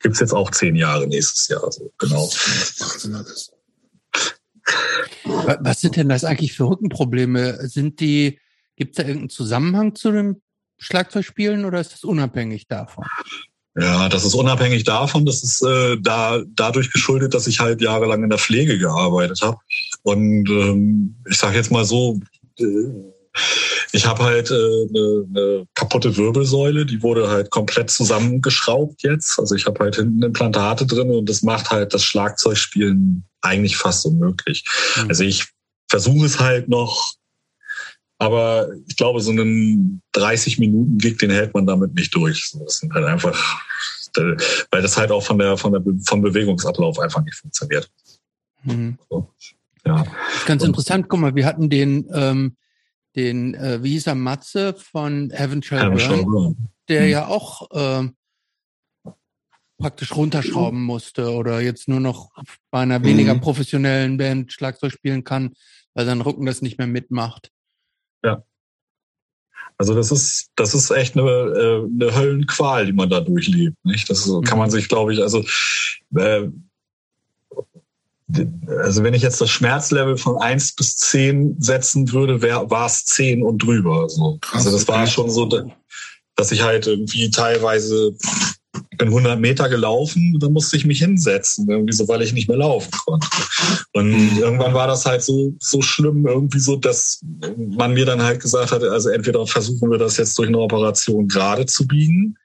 [0.00, 2.28] Gibt's jetzt auch zehn Jahre nächstes Jahr, so genau.
[2.28, 3.52] Wahnsinn alles.
[5.24, 7.68] Was sind denn das eigentlich für Rückenprobleme?
[7.68, 8.38] Sind die,
[8.76, 10.42] gibt es da irgendeinen Zusammenhang zu dem
[10.78, 13.04] Schlagzeugspielen oder ist das unabhängig davon?
[13.76, 15.26] Ja, das ist unabhängig davon.
[15.26, 19.58] Das ist äh, da dadurch geschuldet, dass ich halt jahrelang in der Pflege gearbeitet habe.
[20.02, 22.20] Und ähm, ich sage jetzt mal so,
[22.58, 22.64] äh,
[23.92, 29.38] ich habe halt äh, eine, eine kaputte Wirbelsäule, die wurde halt komplett zusammengeschraubt jetzt.
[29.38, 34.04] Also ich habe halt hinten Implantate drin und das macht halt das Schlagzeugspielen eigentlich fast
[34.06, 34.64] unmöglich.
[34.96, 35.08] Mhm.
[35.08, 35.46] Also ich
[35.88, 37.14] versuche es halt noch,
[38.18, 42.52] aber ich glaube, so einen 30 Minuten Gig, den hält man damit nicht durch.
[42.64, 43.62] Das sind halt einfach,
[44.70, 47.90] weil das halt auch von der, von der, vom Bewegungsablauf einfach nicht funktioniert.
[48.64, 48.98] Mhm.
[49.10, 49.28] So,
[49.86, 50.04] ja.
[50.46, 52.56] Ganz interessant, guck mal, wir hatten den, ähm,
[53.16, 55.90] den, äh, wie hieß er, Matze von Heaven Shall
[56.24, 57.08] Burn, der mhm.
[57.08, 58.08] ja auch äh,
[59.78, 62.30] praktisch runterschrauben musste oder jetzt nur noch
[62.70, 63.04] bei einer mhm.
[63.04, 65.54] weniger professionellen Band Schlagzeug spielen kann,
[65.94, 67.50] weil sein Rücken das nicht mehr mitmacht.
[68.24, 68.44] Ja.
[69.76, 73.76] Also das ist, das ist echt eine, äh, eine Höllenqual, die man da durchlebt.
[73.84, 74.08] Nicht?
[74.08, 74.72] Das kann man mhm.
[74.72, 75.44] sich, glaube ich, also
[76.16, 76.48] äh,
[78.82, 83.42] also wenn ich jetzt das Schmerzlevel von eins bis zehn setzen würde, war es zehn
[83.42, 84.08] und drüber.
[84.08, 84.38] So.
[84.52, 85.46] also das war schon so,
[86.36, 88.14] dass ich halt irgendwie teilweise
[88.98, 92.58] bin 100 Meter gelaufen, dann musste ich mich hinsetzen, irgendwie so, weil ich nicht mehr
[92.58, 93.26] laufen konnte.
[93.92, 94.38] Und mhm.
[94.38, 97.20] irgendwann war das halt so, so schlimm, irgendwie so, dass
[97.56, 101.28] man mir dann halt gesagt hat, also entweder versuchen wir das jetzt durch eine Operation
[101.28, 102.36] gerade zu biegen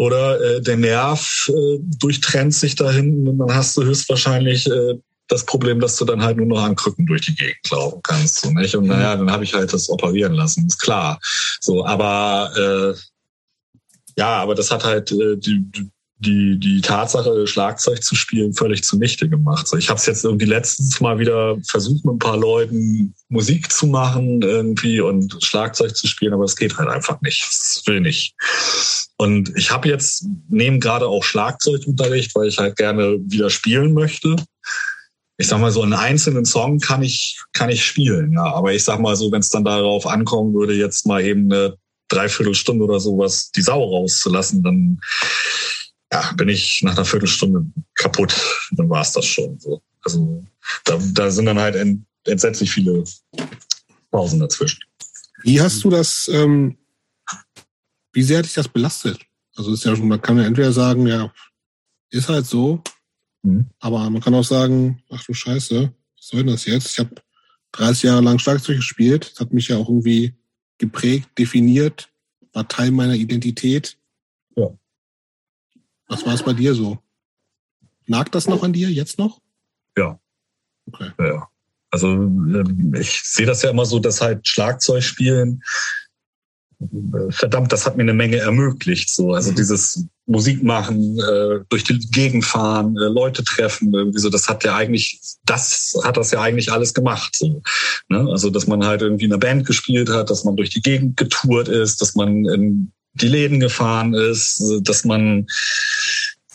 [0.00, 4.94] oder äh, der Nerv äh, durchtrennt sich da hinten und dann hast du höchstwahrscheinlich äh,
[5.28, 8.40] das Problem, dass du dann halt nur noch an Krücken durch die Gegend laufen kannst.
[8.40, 8.74] So, nicht?
[8.74, 11.20] Und naja, dann habe ich halt das operieren lassen, ist klar.
[11.60, 12.98] So, aber äh,
[14.16, 19.28] ja, aber das hat halt äh, die, die, die Tatsache, Schlagzeug zu spielen, völlig zunichte
[19.28, 19.66] gemacht.
[19.66, 23.72] So, ich habe es jetzt irgendwie letztens mal wieder versucht, mit ein paar Leuten Musik
[23.72, 27.46] zu machen irgendwie und Schlagzeug zu spielen, aber es geht halt einfach nicht.
[27.50, 28.34] Es will nicht.
[29.16, 34.36] Und ich habe jetzt nehme gerade auch Schlagzeugunterricht, weil ich halt gerne wieder spielen möchte.
[35.38, 38.44] Ich sag mal so einen einzelnen Song kann ich kann ich spielen, ja.
[38.44, 41.76] Aber ich sag mal so, wenn es dann darauf ankommen würde, jetzt mal eben eine
[42.08, 45.00] Dreiviertelstunde oder sowas die Sau rauszulassen, dann
[46.12, 47.64] ja, bin ich nach einer Viertelstunde
[47.94, 48.34] kaputt.
[48.72, 49.58] Dann war es das schon.
[49.58, 49.82] So.
[50.02, 50.44] Also
[50.84, 53.04] da, da sind dann halt ent, entsetzlich viele
[54.10, 54.80] Pausen dazwischen.
[55.42, 56.76] Wie hast du das, ähm,
[58.12, 59.20] wie sehr hat dich das belastet?
[59.56, 61.32] Also ist ja schon, man kann ja entweder sagen, ja,
[62.10, 62.82] ist halt so,
[63.42, 63.66] mhm.
[63.78, 66.90] aber man kann auch sagen, ach du Scheiße, was soll denn das jetzt?
[66.92, 67.14] Ich habe
[67.72, 70.34] 30 Jahre lang Schlagzeug gespielt, das hat mich ja auch irgendwie
[70.78, 72.08] geprägt, definiert,
[72.52, 73.96] war Teil meiner Identität.
[76.10, 76.98] Was war es bei dir so?
[78.06, 79.40] Nagt das noch an dir, jetzt noch?
[79.96, 80.18] Ja.
[80.86, 81.10] Okay.
[81.18, 81.48] Ja.
[81.90, 85.62] Also ähm, ich sehe das ja immer so, dass halt Schlagzeug spielen
[87.30, 89.10] verdammt, das hat mir eine Menge ermöglicht.
[89.10, 89.56] So, also mhm.
[89.56, 94.64] dieses Musik machen, äh, durch die Gegend fahren, äh, Leute treffen, irgendwie so, das hat
[94.64, 97.36] ja eigentlich, das hat das ja eigentlich alles gemacht.
[97.36, 97.62] So,
[98.08, 98.26] ne?
[98.30, 101.16] Also dass man halt irgendwie in einer Band gespielt hat, dass man durch die Gegend
[101.16, 105.46] getourt ist, dass man in die Läden gefahren ist, dass man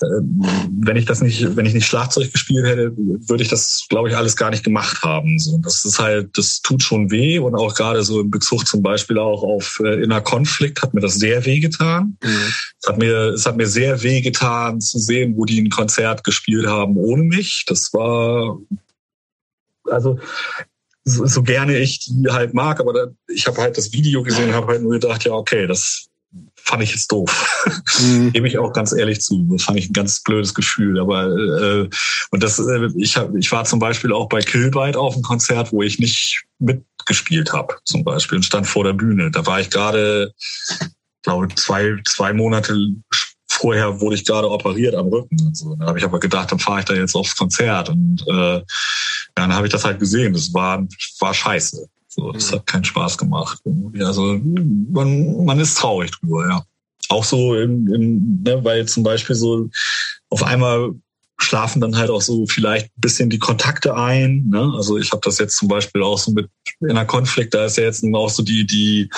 [0.01, 4.17] wenn ich das nicht, wenn ich nicht Schlagzeug gespielt hätte, würde ich das, glaube ich,
[4.17, 5.39] alles gar nicht gemacht haben.
[5.39, 8.81] So, das ist halt, das tut schon weh und auch gerade so in Bezug zum
[8.81, 12.17] Beispiel auch auf äh, Inner Konflikt hat mir das sehr weh getan.
[12.21, 12.53] Mhm.
[12.81, 16.23] Es hat mir, es hat mir sehr weh getan zu sehen, wo die ein Konzert
[16.23, 17.63] gespielt haben ohne mich.
[17.67, 18.59] Das war,
[19.85, 20.19] also
[21.05, 24.53] so, so gerne ich die halt mag, aber da, ich habe halt das Video gesehen,
[24.53, 26.09] habe halt nur gedacht, ja okay, das
[26.65, 27.65] fand ich jetzt doof.
[28.01, 28.31] Mhm.
[28.33, 29.47] Gebe ich auch ganz ehrlich zu.
[29.51, 30.99] Das fand ich ein ganz blödes Gefühl.
[30.99, 31.89] Aber äh,
[32.31, 35.71] und das, äh, ich hab, ich war zum Beispiel auch bei Killbyte auf einem Konzert,
[35.71, 39.31] wo ich nicht mitgespielt habe, zum Beispiel, und stand vor der Bühne.
[39.31, 40.33] Da war ich gerade,
[41.23, 42.75] glaube zwei, zwei Monate
[43.47, 45.75] vorher wurde ich gerade operiert am Rücken und so.
[45.75, 47.89] Da habe ich aber gedacht, dann fahre ich da jetzt aufs Konzert.
[47.89, 48.61] Und äh,
[49.33, 50.33] dann habe ich das halt gesehen.
[50.33, 50.85] Das war,
[51.19, 51.87] war scheiße.
[52.15, 53.59] So, das hat keinen Spaß gemacht.
[53.99, 56.65] Also man, man ist traurig drüber, ja.
[57.09, 59.69] Auch so, im, im, ne, weil zum Beispiel so
[60.29, 60.93] auf einmal
[61.37, 64.47] schlafen dann halt auch so vielleicht ein bisschen die Kontakte ein.
[64.47, 64.71] Ne?
[64.75, 67.77] Also ich habe das jetzt zum Beispiel auch so mit in einer Konflikt, da ist
[67.77, 69.09] ja jetzt auch so die, die,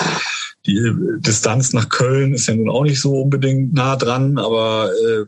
[0.66, 5.24] die Distanz nach Köln ist ja nun auch nicht so unbedingt nah dran, aber äh,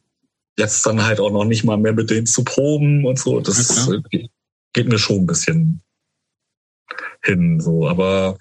[0.59, 3.89] jetzt dann halt auch noch nicht mal mehr mit denen zu proben und so, das
[3.89, 4.29] ja,
[4.73, 5.83] geht mir schon ein bisschen
[7.23, 7.61] hin.
[7.61, 8.39] So, aber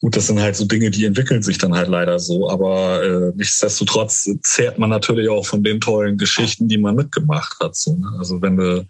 [0.00, 2.50] gut, das sind halt so Dinge, die entwickeln sich dann halt leider so.
[2.50, 7.76] Aber äh, nichtsdestotrotz zehrt man natürlich auch von den tollen Geschichten, die man mitgemacht hat.
[7.76, 8.10] So, ne?
[8.18, 8.86] Also wenn du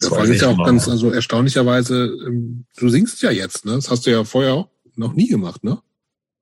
[0.00, 3.72] das ja, ist ja auch ganz, also erstaunlicherweise, ähm, du singst ja jetzt, ne?
[3.72, 5.78] Das hast du ja vorher auch noch nie gemacht, ne?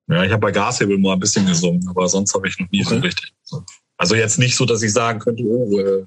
[0.09, 2.85] Ja, ich habe bei Gashebel mal ein bisschen gesungen, aber sonst habe ich noch nie
[2.85, 2.97] okay.
[2.97, 3.33] so richtig.
[3.97, 6.05] Also jetzt nicht so, dass ich sagen könnte, oh, äh,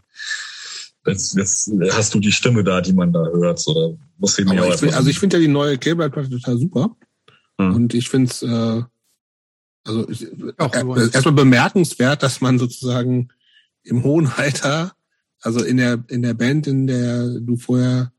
[1.06, 3.66] jetzt, jetzt hast du die Stimme da, die man da hört.
[3.67, 6.58] Oder muss ich mir auch ich find, also ich finde ja die neue Kilbright-Platte total
[6.58, 6.95] super.
[7.59, 7.75] Hm.
[7.75, 8.84] Und ich finde es äh,
[9.85, 13.30] also äh, erstmal bemerkenswert, dass man sozusagen
[13.84, 14.93] im hohen Alter,
[15.42, 18.11] also in der in der Band, in der du vorher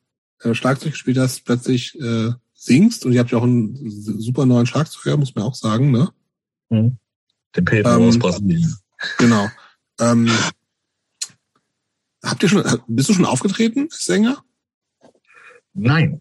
[0.43, 3.05] äh, Schlagzeug gespielt hast, plötzlich äh, singst.
[3.05, 6.11] Und ihr habt ja auch einen super neuen Schlagzeuger, muss man auch sagen, ne?
[6.71, 6.97] Hm.
[7.57, 8.77] Den Pedro ähm, aus Brasilien.
[9.19, 9.49] Genau.
[10.01, 10.31] Ähm,
[12.27, 14.45] Habt ihr schon, bist du schon aufgetreten als Sänger?
[15.75, 16.21] Nein.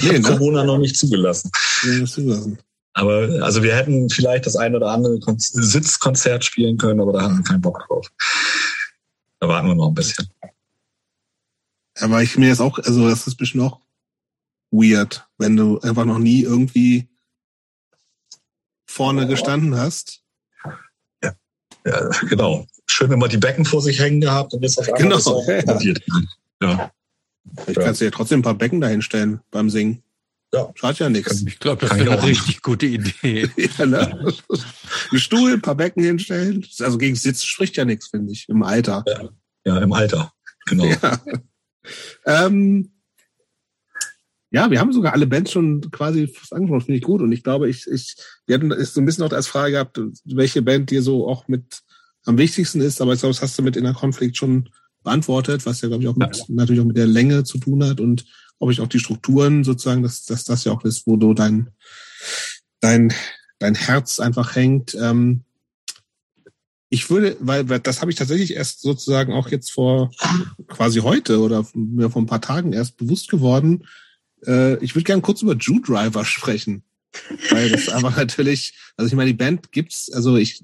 [0.00, 0.22] Nee, ne?
[0.22, 1.50] Corona noch nicht zugelassen.
[1.84, 2.58] Nee, zugelassen.
[2.94, 7.38] Aber also wir hätten vielleicht das ein oder andere Sitzkonzert spielen können, aber da haben
[7.38, 8.06] wir keinen Bock drauf.
[9.40, 10.28] Da warten wir noch ein bisschen.
[12.00, 13.80] Aber ich mir jetzt auch, also das ist bestimmt auch
[14.70, 17.08] weird, wenn du einfach noch nie irgendwie
[18.86, 20.21] vorne gestanden hast.
[21.84, 25.44] Ja, genau schön immer die Becken vor sich hängen gehabt und jetzt auf einmal genau.
[25.46, 26.68] ja.
[26.68, 26.92] ja.
[27.66, 27.82] Ich ja.
[27.82, 30.02] kannst du ja trotzdem ein paar Becken dahinstellen beim Singen.
[30.54, 30.70] Ja.
[30.74, 31.42] Schadet ja nichts.
[31.46, 33.48] Ich glaube, das wäre eine richtig gute Idee.
[33.78, 34.32] ja, ne?
[35.10, 36.64] Ein Stuhl, ein paar Becken hinstellen.
[36.78, 39.02] Also gegen Sitz spricht ja nichts, finde ich, im Alter.
[39.06, 39.28] Ja,
[39.64, 40.32] ja im Alter.
[40.66, 40.84] Genau.
[40.84, 41.20] Ja.
[42.26, 42.92] Ähm,
[44.52, 47.22] ja, wir haben sogar alle Bands schon quasi fast angesprochen, finde ich gut.
[47.22, 48.16] Und ich glaube, ich, ich,
[48.46, 51.48] wir hatten ist so ein bisschen auch als Frage gehabt, welche Band dir so auch
[51.48, 51.80] mit
[52.24, 54.68] am wichtigsten ist, aber ich glaube, das hast du mit Inner Konflikt schon
[55.02, 56.44] beantwortet, was ja, glaube ich, auch mit, ja.
[56.48, 58.26] natürlich auch mit der Länge zu tun hat und
[58.58, 61.70] ob ich auch die Strukturen sozusagen, dass, dass das ja auch ist, wo du dein,
[62.80, 63.12] dein,
[63.58, 64.94] dein Herz einfach hängt.
[64.94, 65.44] Ähm,
[66.90, 70.10] ich würde, weil das habe ich tatsächlich erst sozusagen auch jetzt vor
[70.68, 73.84] quasi heute oder mir vor ein paar Tagen erst bewusst geworden.
[74.46, 76.82] Äh, ich würde gerne kurz über Jew Driver sprechen.
[77.50, 80.62] Weil das einfach natürlich, also ich meine, die Band gibt's, also ich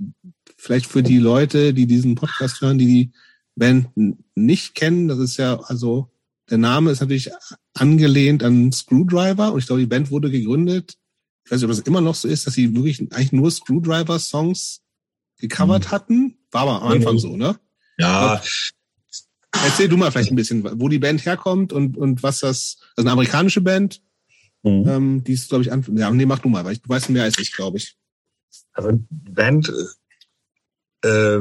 [0.57, 3.13] vielleicht für die Leute, die diesen Podcast hören, die die
[3.55, 3.89] Band
[4.35, 6.11] nicht kennen, das ist ja, also
[6.51, 7.31] der Name ist natürlich
[7.75, 10.97] angelehnt an Screwdriver und ich glaube, die Band wurde gegründet.
[11.45, 14.81] Ich weiß nicht, ob das immer noch so ist, dass sie wirklich eigentlich nur Screwdriver-Songs
[15.39, 15.91] gecovert mhm.
[15.91, 16.39] hatten.
[16.51, 17.19] War aber am Anfang mhm.
[17.19, 17.59] so, ne?
[17.99, 18.41] Ja.
[19.65, 23.07] Erzähl du mal vielleicht ein bisschen, wo die Band herkommt und, und was das, also
[23.07, 24.01] eine amerikanische Band,
[24.63, 24.89] mhm.
[24.89, 27.11] ähm, die ist, glaube ich, an, ja, nee, mach du mal, weil ich, du weißt
[27.11, 27.97] mehr als ich, glaube ich.
[28.73, 29.73] Also Band
[31.03, 31.39] äh,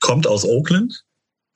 [0.00, 1.04] kommt aus Oakland.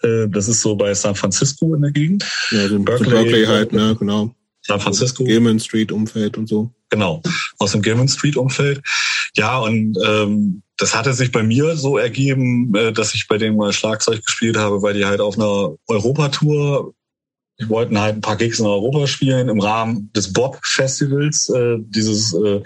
[0.03, 2.25] Äh, das ist so bei San Francisco in der Gegend.
[2.51, 4.35] Ja, so Berkeley, Berkeley halt, ne, genau.
[4.63, 5.25] San Francisco.
[5.25, 6.73] Gilman Street Umfeld und so.
[6.91, 7.23] Genau,
[7.59, 8.83] aus dem Gilman Street Umfeld.
[9.37, 13.57] Ja, und ähm, das hatte sich bei mir so ergeben, äh, dass ich bei denen
[13.57, 16.95] mal Schlagzeug gespielt habe, weil die halt auf einer Europatour
[17.61, 21.77] die wollten halt ein paar Gigs in Europa spielen im Rahmen des Bob Festivals, äh,
[21.79, 22.63] dieses äh,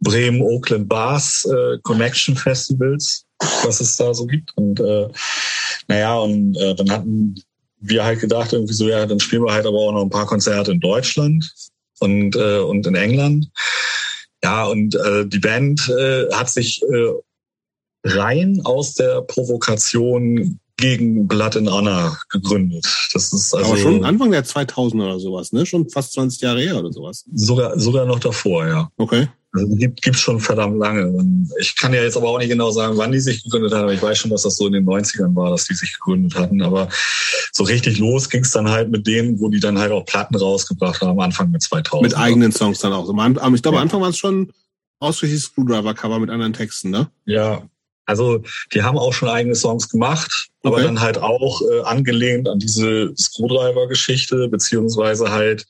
[0.00, 3.24] Bremen, Oakland Bars äh, Connection Festivals,
[3.62, 4.50] was es da so gibt.
[4.56, 5.08] Und äh,
[5.86, 7.36] naja, und äh, dann hatten
[7.78, 10.26] wir halt gedacht, irgendwie so, ja, dann spielen wir halt aber auch noch ein paar
[10.26, 11.52] Konzerte in Deutschland
[12.00, 13.48] und, äh, und in England.
[14.42, 17.12] Ja, und äh, die Band äh, hat sich äh,
[18.04, 22.84] rein aus der Provokation gegen Blood and Honor gegründet.
[23.12, 25.64] Das ist also Aber schon Anfang der 2000 oder sowas, ne?
[25.64, 27.24] Schon fast 20 Jahre her oder sowas.
[27.32, 28.90] Sogar, sogar noch davor, ja.
[28.96, 29.28] Okay.
[29.52, 31.06] Also gibt gibt's schon verdammt lange.
[31.06, 33.92] Und ich kann ja jetzt aber auch nicht genau sagen, wann die sich gegründet haben.
[33.92, 36.60] Ich weiß schon, dass das so in den 90ern war, dass die sich gegründet hatten.
[36.60, 36.88] Aber
[37.52, 41.00] so richtig los ging's dann halt mit denen, wo die dann halt auch Platten rausgebracht
[41.02, 42.02] haben, Anfang mit 2000.
[42.02, 43.08] Mit eigenen Songs dann auch.
[43.08, 43.82] Ich glaube, ja.
[43.82, 44.52] Anfang war es schon
[44.98, 47.08] ausschließlich Screwdriver-Cover mit anderen Texten, ne?
[47.24, 47.62] Ja,
[48.06, 48.42] also
[48.72, 50.74] die haben auch schon eigene Songs gemacht, okay.
[50.74, 55.66] aber dann halt auch äh, angelehnt an diese Screwdriver-Geschichte, beziehungsweise halt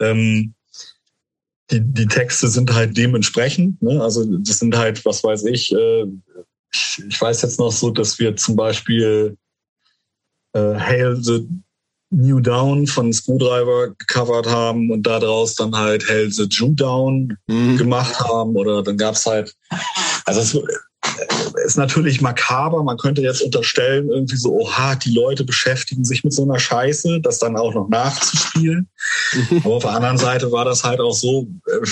[0.00, 0.54] ähm,
[1.70, 3.80] die, die Texte sind halt dementsprechend.
[3.82, 4.02] Ne?
[4.02, 6.04] Also das sind halt, was weiß ich, äh,
[6.72, 9.36] ich, ich weiß jetzt noch so, dass wir zum Beispiel
[10.52, 11.46] äh, Hail the
[12.12, 17.76] New Down von Screwdriver gecovert haben und daraus dann halt Hail the Jew Down mhm.
[17.76, 18.56] gemacht haben.
[18.56, 19.54] Oder dann gab's halt,
[20.24, 20.58] also es,
[21.64, 22.82] ist natürlich makaber.
[22.82, 27.20] Man könnte jetzt unterstellen, irgendwie so, oha, die Leute beschäftigen sich mit so einer Scheiße,
[27.20, 28.88] das dann auch noch nachzuspielen.
[29.32, 29.62] Mhm.
[29.64, 31.86] Aber auf der anderen Seite war das halt auch so, äh,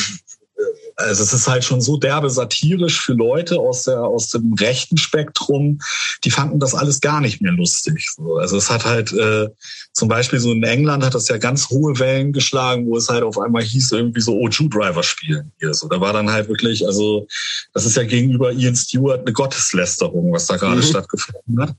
[0.98, 4.96] also es ist halt schon so derbe satirisch für Leute aus der aus dem rechten
[4.96, 5.78] Spektrum,
[6.24, 8.08] die fanden das alles gar nicht mehr lustig.
[8.40, 9.48] Also es hat halt äh,
[9.92, 13.22] zum Beispiel so in England hat das ja ganz hohe Wellen geschlagen, wo es halt
[13.22, 15.86] auf einmal hieß irgendwie so oh Jew Driver spielen hier so.
[15.88, 17.28] Da war dann halt wirklich also
[17.72, 20.82] das ist ja gegenüber Ian Stewart eine Gotteslästerung, was da gerade mhm.
[20.82, 21.76] stattgefunden hat.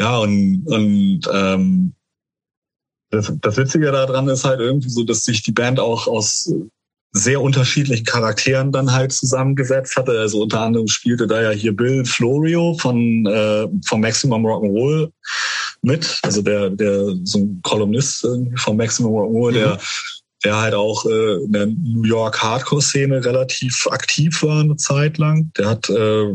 [0.00, 1.94] Ja und und ähm,
[3.10, 6.50] das, das Witzige daran ist halt irgendwie so, dass sich die Band auch aus
[7.12, 10.12] sehr unterschiedlichen Charakteren dann halt zusammengesetzt hatte.
[10.18, 15.10] Also unter anderem spielte da ja hier Bill Florio von, äh, von Maximum Rock'n'Roll
[15.82, 16.18] mit.
[16.22, 18.26] Also der, der so ein Kolumnist
[18.56, 19.54] von Maximum Rock'n'Roll, mhm.
[19.54, 19.78] der
[20.44, 25.52] der halt auch äh, in der New York Hardcore-Szene relativ aktiv war eine Zeit lang.
[25.56, 26.30] Der hat äh,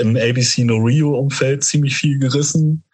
[0.00, 2.84] im ABC No Rio-Umfeld ziemlich viel gerissen.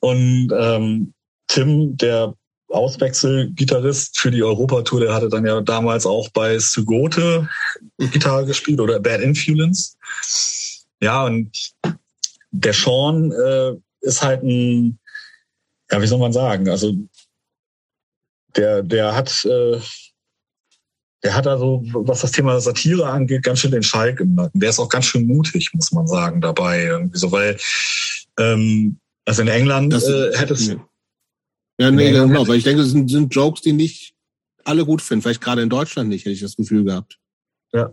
[0.00, 1.12] Und ähm,
[1.48, 2.34] Tim, der
[2.68, 7.48] Auswechselgitarrist für die Europatour, der hatte dann ja damals auch bei Sugote
[7.98, 9.96] Gitarre gespielt oder Bad Influence.
[11.00, 11.50] Ja, und
[12.50, 14.98] der Sean äh, ist halt ein,
[15.90, 16.94] ja, wie soll man sagen, also
[18.56, 19.80] der, der hat, äh,
[21.22, 24.60] der hat also, was das Thema Satire angeht, ganz schön den Schalk im Nacken.
[24.60, 27.56] Der ist auch ganz schön mutig, muss man sagen, dabei irgendwie so, weil
[28.38, 30.76] ähm, also in England das, äh, hätte es
[31.78, 34.14] ja, nee, genau, weil ich denke, es sind, sind Jokes, die nicht
[34.64, 35.22] alle gut finden.
[35.22, 37.18] Vielleicht gerade in Deutschland nicht, hätte ich das Gefühl gehabt.
[37.72, 37.92] Ja.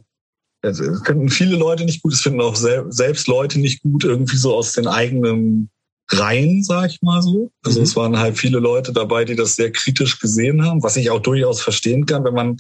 [0.63, 4.03] Also, es finden viele Leute nicht gut, es finden auch sel selbst Leute nicht gut,
[4.03, 5.71] irgendwie so aus den eigenen
[6.09, 7.51] Reihen, sag ich mal so.
[7.63, 7.83] Also mhm.
[7.83, 11.21] es waren halt viele Leute dabei, die das sehr kritisch gesehen haben, was ich auch
[11.21, 12.57] durchaus verstehen kann, wenn man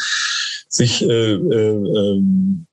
[0.67, 2.21] sich äh, äh,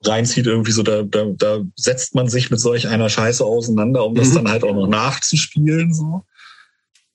[0.04, 4.14] reinzieht, irgendwie so, da, da, da setzt man sich mit solch einer Scheiße auseinander, um
[4.14, 4.34] das mhm.
[4.34, 5.92] dann halt auch noch nachzuspielen.
[5.92, 6.22] so.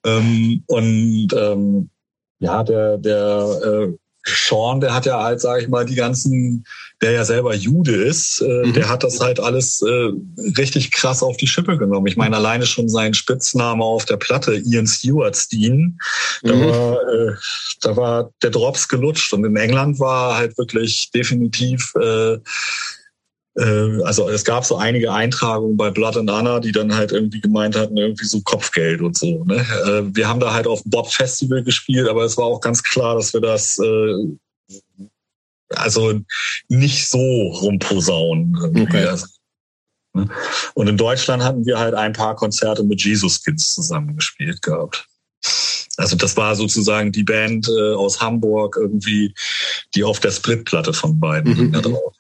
[0.06, 1.90] Ähm, und ähm,
[2.40, 6.64] ja, der, der äh, Sean, der hat ja halt, sage ich mal, die ganzen,
[7.02, 8.74] der ja selber Jude ist, äh, mhm.
[8.74, 10.12] der hat das halt alles äh,
[10.58, 12.08] richtig krass auf die Schippe genommen.
[12.08, 16.00] Ich meine, alleine schon sein Spitzname auf der Platte, Ian Stewart Steen,
[16.42, 16.66] da, mhm.
[16.66, 17.34] war, äh,
[17.82, 19.34] da war der Drops gelutscht.
[19.34, 22.38] Und in England war halt wirklich definitiv äh,
[23.56, 27.76] also es gab so einige Eintragungen bei Blood and Anna, die dann halt irgendwie gemeint
[27.76, 29.44] hatten, irgendwie so Kopfgeld und so.
[29.44, 29.58] Ne?
[29.58, 32.82] Äh, wir haben da halt auf dem Bob Festival gespielt, aber es war auch ganz
[32.82, 34.38] klar, dass wir das äh,
[35.70, 36.20] also
[36.68, 38.58] nicht so rumposaunen.
[38.82, 39.06] Okay.
[39.06, 39.28] Also,
[40.14, 40.30] ne?
[40.74, 45.08] Und in Deutschland hatten wir halt ein paar Konzerte mit Jesus Kids zusammengespielt gehabt.
[45.98, 49.34] Also das war sozusagen die Band äh, aus Hamburg irgendwie,
[49.94, 51.72] die auf der Splitplatte von beiden mhm.
[51.72, 52.16] da drauf.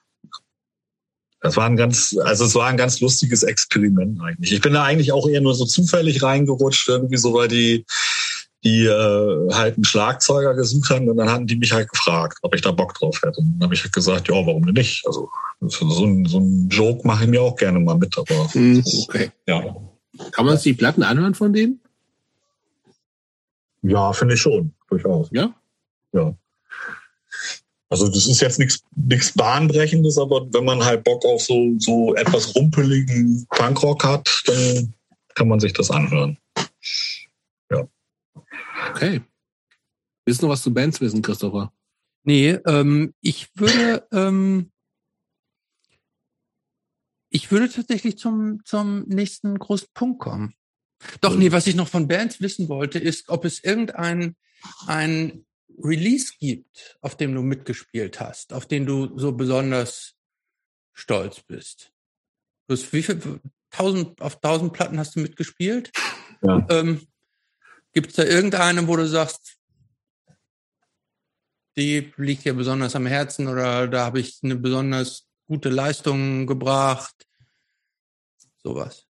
[1.44, 4.54] Das war ein ganz, also es war ein ganz lustiges Experiment eigentlich.
[4.54, 7.86] Ich bin da eigentlich auch eher nur so zufällig reingerutscht, irgendwie so, weil die,
[8.64, 12.56] die äh, halt einen Schlagzeuger gesucht haben und dann hatten die mich halt gefragt, ob
[12.56, 13.42] ich da Bock drauf hätte.
[13.42, 15.06] Und dann habe ich halt gesagt, ja, warum denn nicht?
[15.06, 18.82] Also so ein, so ein Joke mache ich mir auch gerne mal mit, aber hm,
[19.04, 19.30] okay.
[19.46, 19.76] ja.
[20.32, 21.82] Kann man sich die Platten anhören von denen?
[23.82, 25.28] Ja, finde ich schon, durchaus.
[25.34, 25.54] Ja?
[26.14, 26.34] Ja.
[27.94, 32.16] Also das ist jetzt nichts nichts bahnbrechendes, aber wenn man halt Bock auf so so
[32.16, 34.96] etwas rumpeligen Punkrock hat, dann
[35.36, 36.40] kann man sich das anhören.
[37.70, 37.88] Ja.
[38.90, 39.22] Okay.
[40.26, 41.72] Willst du noch was zu Bands wissen, Christopher?
[42.24, 44.72] Nee, ähm, ich würde ähm,
[47.30, 50.56] ich würde tatsächlich zum, zum nächsten großen Punkt kommen.
[51.22, 54.36] Doch, nee, was ich noch von Bands wissen wollte, ist, ob es irgendein
[54.88, 55.46] ein
[55.82, 60.16] Release gibt, auf dem du mitgespielt hast, auf den du so besonders
[60.94, 61.92] stolz bist.
[62.68, 63.20] Du hast wie viel,
[63.70, 65.92] tausend, auf tausend Platten hast du mitgespielt?
[66.42, 66.66] Ja.
[66.70, 67.08] Ähm,
[67.94, 69.58] Gibt es da irgendeine, wo du sagst,
[71.78, 77.28] die liegt dir besonders am Herzen oder da habe ich eine besonders gute Leistung gebracht?
[78.64, 79.06] Sowas.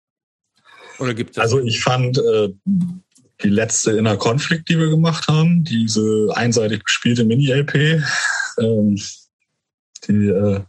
[1.00, 2.50] Oder gibt es Also ich fand äh,
[3.44, 8.04] die letzte Inner Conflict, die wir gemacht haben, diese einseitig gespielte Mini-LP,
[8.60, 9.02] ähm,
[10.08, 10.62] die äh,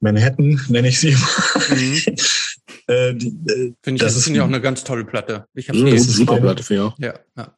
[0.00, 1.12] Manhattan nenne ich sie.
[1.14, 2.02] Mhm.
[2.86, 5.46] äh, die, äh, Finde ich, das ist ja auch eine ganz tolle Platte.
[5.54, 6.94] Ich habe ja, super Platte für ja.
[6.98, 7.14] ja.
[7.36, 7.54] ja.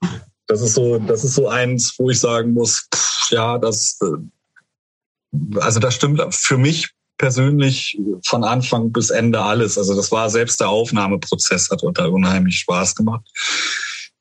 [0.46, 5.58] Das ist so, das ist so eins, wo ich sagen muss, pff, ja, das, äh,
[5.58, 9.78] also das stimmt für mich persönlich von Anfang bis Ende alles.
[9.78, 13.24] Also das war selbst der Aufnahmeprozess hat da unheimlich Spaß gemacht.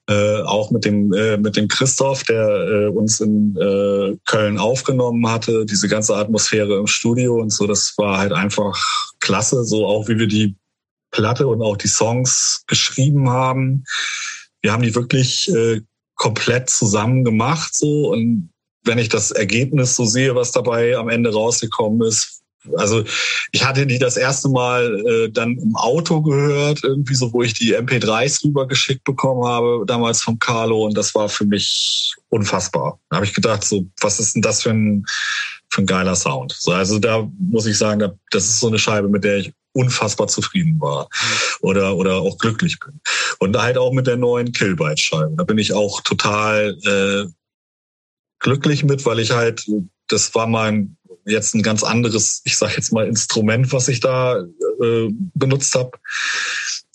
[0.09, 5.29] Äh, auch mit dem äh, mit dem Christoph, der äh, uns in äh, Köln aufgenommen
[5.29, 8.77] hatte, diese ganze Atmosphäre im Studio und so, das war halt einfach
[9.21, 10.55] klasse, so auch wie wir die
[11.11, 13.85] Platte und auch die Songs geschrieben haben.
[14.61, 15.79] Wir haben die wirklich äh,
[16.15, 18.49] komplett zusammen gemacht so und
[18.83, 22.42] wenn ich das Ergebnis so sehe, was dabei am Ende rausgekommen ist,
[22.77, 23.03] also
[23.51, 27.53] ich hatte die das erste Mal äh, dann im Auto gehört, irgendwie so, wo ich
[27.53, 32.99] die MP3s rübergeschickt bekommen habe, damals vom Carlo, und das war für mich unfassbar.
[33.09, 35.05] Da habe ich gedacht, so, was ist denn das für ein,
[35.69, 36.55] für ein geiler Sound?
[36.57, 40.27] So, also da muss ich sagen, das ist so eine Scheibe, mit der ich unfassbar
[40.27, 41.09] zufrieden war
[41.61, 42.99] oder oder auch glücklich bin.
[43.39, 45.33] Und halt auch mit der neuen Killbyte-Scheibe.
[45.35, 47.29] Da bin ich auch total äh,
[48.39, 49.65] glücklich mit, weil ich halt,
[50.07, 50.95] das war mein
[51.25, 54.39] jetzt ein ganz anderes, ich sage jetzt mal, Instrument, was ich da
[54.81, 55.91] äh, benutzt habe.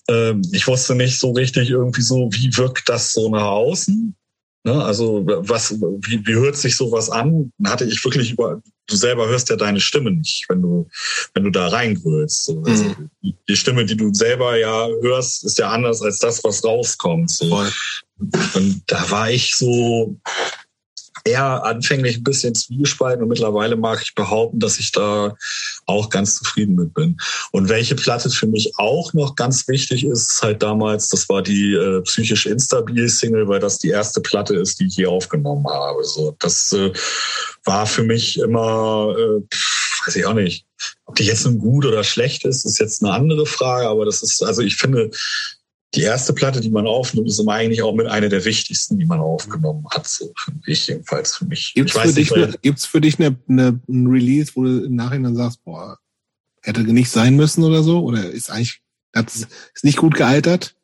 [0.09, 4.15] Ähm, ich wusste nicht so richtig irgendwie so, wie wirkt das so nach außen.
[4.65, 4.85] Ne?
[4.85, 7.53] Also was, wie, wie hört sich sowas an?
[7.59, 10.89] Dann hatte ich wirklich über, du selber hörst ja deine Stimme nicht, wenn du,
[11.35, 12.45] wenn du da reingrölst.
[12.45, 12.63] So.
[12.67, 13.11] Also mhm.
[13.23, 17.31] die Stimme, die du selber ja hörst, ist ja anders als das, was rauskommt.
[17.31, 17.65] So.
[18.19, 20.17] Und da war ich so,
[21.29, 25.37] eher anfänglich ein bisschen zwiegespalten und mittlerweile mag ich behaupten, dass ich da
[25.87, 27.17] auch ganz zufrieden mit bin.
[27.53, 31.75] Und welche Platte für mich auch noch ganz wichtig ist, halt damals, das war die
[31.75, 36.05] äh, psychisch instabil Single, weil das die erste Platte ist, die ich hier aufgenommen habe.
[36.05, 36.93] So, das äh,
[37.65, 39.43] war für mich immer, äh,
[40.07, 40.65] weiß ich auch nicht,
[41.07, 44.23] ob die jetzt nun gut oder schlecht ist, ist jetzt eine andere Frage, aber das
[44.23, 45.11] ist, also ich finde,
[45.95, 49.07] die erste Platte, die man aufnimmt, ist immer eigentlich auch mit einer der wichtigsten, die
[49.07, 50.07] man aufgenommen hat.
[50.07, 50.33] So
[50.67, 51.73] mich jedenfalls für mich.
[51.75, 55.35] Gibt's für dich, eine, gibt's für dich eine, eine, ein Release, wo du im Nachhinein
[55.35, 55.99] sagst, boah,
[56.63, 58.03] hätte nicht sein müssen oder so?
[58.03, 58.83] Oder ist eigentlich,
[59.15, 60.77] ist nicht gut gealtert?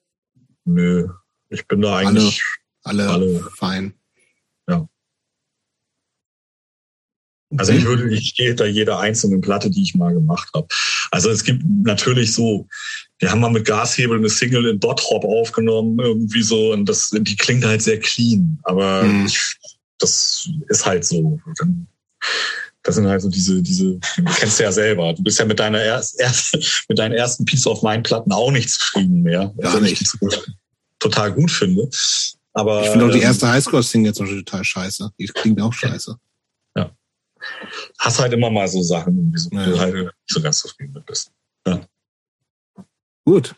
[0.65, 1.09] Nö,
[1.51, 2.43] ich bin da eigentlich
[2.83, 3.95] alle, alle, alle fein.
[7.57, 10.67] Also ich würde, ich stehe hinter jeder einzelnen Platte, die ich mal gemacht habe.
[11.11, 12.67] Also es gibt natürlich so,
[13.19, 17.37] wir haben mal mit Gashebel eine Single in Bottrop aufgenommen, irgendwie so, und das, die
[17.37, 19.27] klingt halt sehr clean, aber mhm.
[19.27, 19.57] ich,
[19.99, 21.41] das ist halt so.
[22.83, 25.15] Das sind halt so diese, diese, du kennst du ja selber.
[25.15, 28.51] Du bist ja mit deiner erst, erst mit deinen ersten Piece of Mind Platten auch
[28.51, 29.55] nicht zufrieden mehr.
[29.59, 30.05] Gar nicht.
[30.99, 31.89] total gut finde.
[32.53, 35.11] Aber ich finde auch die ähm, erste Highscore-Single jetzt total scheiße.
[35.19, 36.19] Die klingt auch scheiße
[37.99, 39.65] hast halt immer mal so Sachen, wie so, ja.
[39.65, 41.31] du halt nicht so ganz zufrieden mit bist.
[41.67, 41.81] Ja.
[43.25, 43.55] Gut.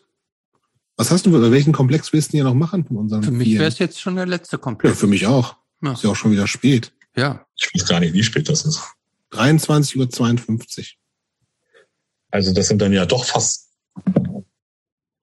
[0.97, 3.52] Was hast du, oder welchen Komplex willst du hier noch machen von unseren Für mich
[3.58, 4.94] wäre es jetzt schon der letzte Komplex.
[4.94, 5.56] Ja, für mich auch.
[5.82, 5.92] Ja.
[5.92, 6.92] Ist ja auch schon wieder spät.
[7.16, 7.47] Ja.
[7.56, 8.81] Ich weiß gar nicht, wie spät das ist.
[9.32, 10.84] 23.52 Uhr.
[12.31, 13.70] Also das sind dann ja doch fast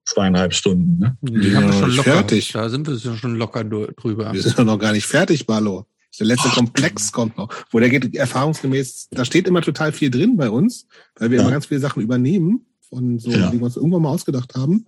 [0.06, 1.00] zweieinhalb Stunden.
[1.00, 1.18] Ne?
[1.22, 2.12] Die ja, haben wir schon locker.
[2.12, 2.52] Fertig.
[2.52, 4.34] Da sind wir schon locker drüber.
[4.34, 5.88] Wir sind doch noch gar nicht fertig, Ballo.
[6.20, 7.50] Der letzte oh, Komplex kommt noch.
[7.72, 11.44] Wo der geht erfahrungsgemäß, da steht immer total viel drin bei uns, weil wir ja.
[11.44, 13.50] immer ganz viele Sachen übernehmen von so, ja.
[13.50, 14.86] die wir uns irgendwann mal ausgedacht haben.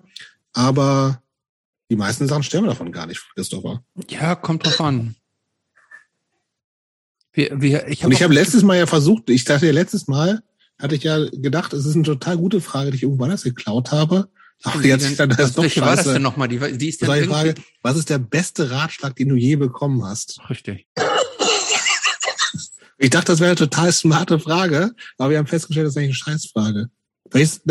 [0.54, 1.22] Aber
[1.90, 3.84] die meisten Sachen sterben davon gar nicht, Christopher.
[4.10, 5.16] Ja, kommt drauf an.
[7.34, 10.08] Wir, wir, ich hab Und ich habe letztes Mal ja versucht, ich dachte ja letztes
[10.08, 10.42] Mal,
[10.80, 13.92] hatte ich ja gedacht, es ist eine total gute Frage, die ich irgendwann das geklaut
[13.92, 14.30] habe.
[14.64, 16.48] Ach, jetzt dann das Welche war das denn nochmal?
[16.48, 20.40] Die, die ist dann Frage, was ist der beste Ratschlag, den du je bekommen hast?
[20.50, 20.88] Richtig.
[22.98, 26.26] Ich dachte, das wäre eine total smarte Frage, aber wir haben festgestellt, das ist eigentlich
[26.28, 26.90] eine Scheißfrage.
[27.30, 27.62] Dann ich,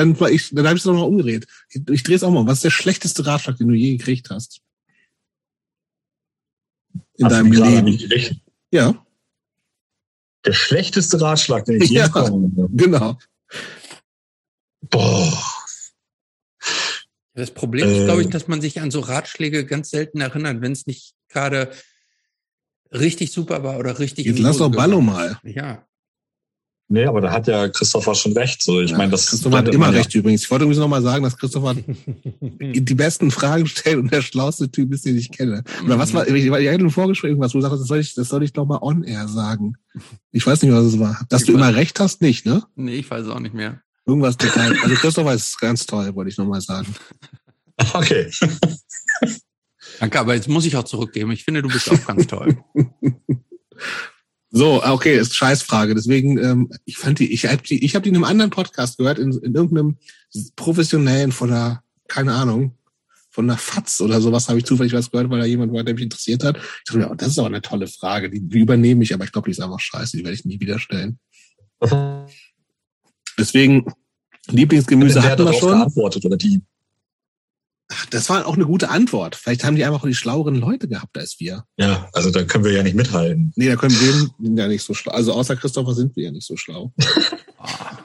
[0.51, 1.47] dann habe ich es nochmal umgedreht.
[1.71, 2.47] Ich, ich drehe es auch mal.
[2.47, 4.61] Was ist der schlechteste Ratschlag, den du je gekriegt hast?
[7.17, 8.41] In hast deinem Leben?
[8.71, 9.07] Ja.
[10.45, 12.69] Der schlechteste Ratschlag, den ich je ja, bekommen habe.
[12.75, 13.19] Genau.
[14.91, 15.43] Boah.
[17.35, 20.73] Das Problem ist, glaube ich, dass man sich an so Ratschläge ganz selten erinnert, wenn
[20.73, 21.73] es nicht gerade
[22.95, 24.27] richtig super war oder richtig.
[24.27, 25.39] Jetzt lass doch Ballo mal.
[25.45, 25.85] Ja.
[26.87, 28.63] Nee, aber da hat ja Christopher schon recht.
[28.63, 30.43] So, ich Ja, meine, das Christopher hat immer man ja- recht übrigens.
[30.45, 31.75] Ich wollte übrigens noch mal sagen, dass Christopher
[32.41, 35.65] die besten Fragen stellt und der schlauste Typ ist, den ich kenne.
[35.85, 38.15] Oder was war, ich, ich hatte im Vorgespräch irgendwas, wo du sagst, das soll ich,
[38.15, 39.77] das soll ich noch mal on air sagen.
[40.31, 41.25] Ich weiß nicht, was es war.
[41.31, 42.63] Dass Ich du weiß- immer recht hast, nicht, ne?
[42.77, 43.81] Nee, ich weiß auch nicht mehr.
[44.05, 44.77] Irgendwas total.
[44.83, 46.95] Also Christopher ist ganz toll, wollte ich noch mal sagen.
[47.95, 48.31] Okay.
[50.01, 51.31] Danke, aber jetzt muss ich auch zurückgeben.
[51.33, 52.59] Ich finde, du bist auch ganz toll.
[54.57, 55.97] So, okay, ist Scheißfrage.
[55.97, 58.99] Deswegen, ähm, ich fand die, ich habe die, ich habe die in einem anderen Podcast
[58.99, 59.99] gehört, in, in irgendeinem
[60.55, 62.79] professionellen von der, keine Ahnung,
[63.31, 65.95] von der FATS oder sowas habe ich zufällig was gehört, weil da jemand war, der
[65.95, 66.57] mich interessiert hat.
[66.57, 68.31] Ich dachte mir, oh, das ist aber eine tolle Frage.
[68.31, 70.17] Die, die übernehme ich, aber ich glaube, die ist einfach scheiße.
[70.17, 71.19] Die werde ich nie wieder stellen.
[73.37, 73.93] Deswegen,
[74.47, 75.79] Lieblingsgemüse hat hatten wir darauf schon.
[75.79, 76.63] geantwortet oder die?
[77.93, 79.37] Ach, Das war auch eine gute Antwort.
[79.37, 81.65] Vielleicht haben die einfach die schlaueren Leute gehabt als wir.
[81.77, 83.53] Ja, also da können wir ja nicht mithalten.
[83.57, 85.13] Nee, da können wir ja nicht so schlau.
[85.13, 86.93] Also außer Christopher sind wir ja nicht so schlau.
[87.67, 87.97] Ah,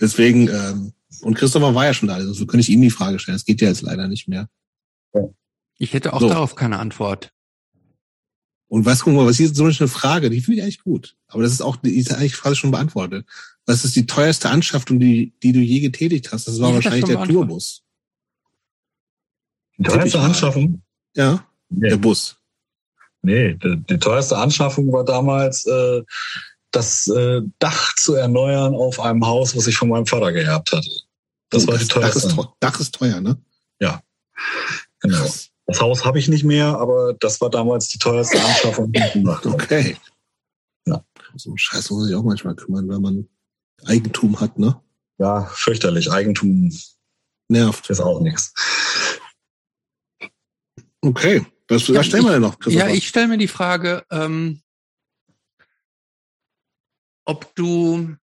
[0.00, 0.92] Deswegen, ähm,
[1.22, 3.36] und Christopher war ja schon da, also so könnte ich ihm die Frage stellen.
[3.36, 4.48] Das geht ja jetzt leider nicht mehr.
[5.78, 6.28] Ich hätte auch So.
[6.28, 7.32] darauf keine Antwort.
[8.66, 11.16] Und was, guck mal, was hier ist so eine Frage, die finde ich eigentlich gut.
[11.28, 13.24] Aber das ist auch, die ist eigentlich fast schon beantwortet.
[13.66, 16.48] Was ist die teuerste Anschaffung, die, die du je getätigt hast?
[16.48, 17.22] Das war er wahrscheinlich der.
[17.22, 17.83] Tourbus.
[19.78, 20.20] Die ich teuerste.
[20.20, 20.82] Anschaffung?
[21.16, 22.36] Ja, Nee, der Bus.
[23.22, 26.02] nee die, die teuerste Anschaffung war damals äh,
[26.70, 30.90] das äh, Dach zu erneuern auf einem Haus, was ich von meinem Vater geerbt hatte.
[31.50, 32.28] Das Oh, war die Dach ist, teuerste.
[32.36, 33.38] teuer, Dach ist teuer, ne?
[35.00, 35.24] Genau.
[35.66, 39.12] Das Haus habe ich nicht mehr, aber das war damals die teuerste Anschaffung, die ich
[39.12, 39.54] gemacht habe.
[39.54, 39.96] Okay.
[40.86, 41.04] Ja.
[41.36, 43.28] So einen Scheiß muss sich auch manchmal kümmern, wenn man
[43.86, 44.80] Eigentum hat, ne?
[45.18, 46.10] Ja, fürchterlich.
[46.10, 46.72] Eigentum
[47.48, 47.88] Nervt.
[47.90, 48.52] ist auch nichts.
[51.04, 51.44] Okay.
[51.68, 52.56] Was, Ja, was stellen wir denn noch?
[52.66, 54.60] Ja, ich stelle mir die Frage, ähm,
[57.26, 58.16] ob du,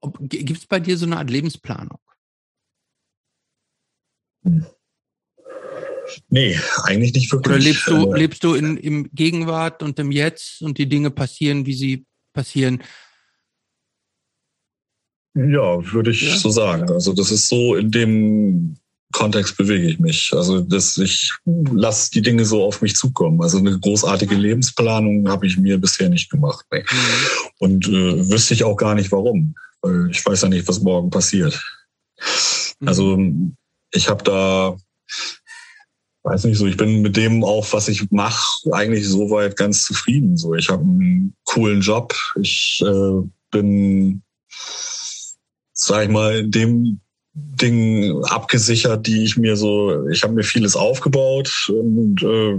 [0.00, 1.98] ob, gibt es bei dir so eine Art Lebensplanung?
[6.28, 7.50] Nee, eigentlich nicht wirklich.
[7.54, 11.10] Oder lebst du, Äh, lebst du in, im Gegenwart und im Jetzt und die Dinge
[11.10, 12.82] passieren, wie sie passieren?
[15.34, 16.36] Ja, würde ich Ja.
[16.36, 16.90] so sagen.
[16.90, 18.78] Also das ist so in dem
[19.12, 20.32] Kontext bewege ich mich.
[20.34, 23.40] Also dass ich lasse die Dinge so auf mich zukommen.
[23.42, 26.64] Also eine großartige Lebensplanung habe ich mir bisher nicht gemacht.
[26.70, 26.84] Nee.
[27.58, 29.54] Und äh, wüsste ich auch gar nicht warum.
[30.10, 31.60] Ich weiß ja nicht, was morgen passiert.
[32.80, 32.88] Mhm.
[32.88, 33.18] Also
[33.92, 34.76] ich habe da,
[36.24, 40.36] weiß nicht so, ich bin mit dem auch, was ich mache, eigentlich soweit ganz zufrieden.
[40.36, 42.14] So, ich habe einen coolen Job.
[42.40, 44.22] Ich äh, bin,
[45.72, 47.00] sag ich mal, in dem
[47.60, 52.58] Ding abgesichert, die ich mir so, ich habe mir vieles aufgebaut und äh,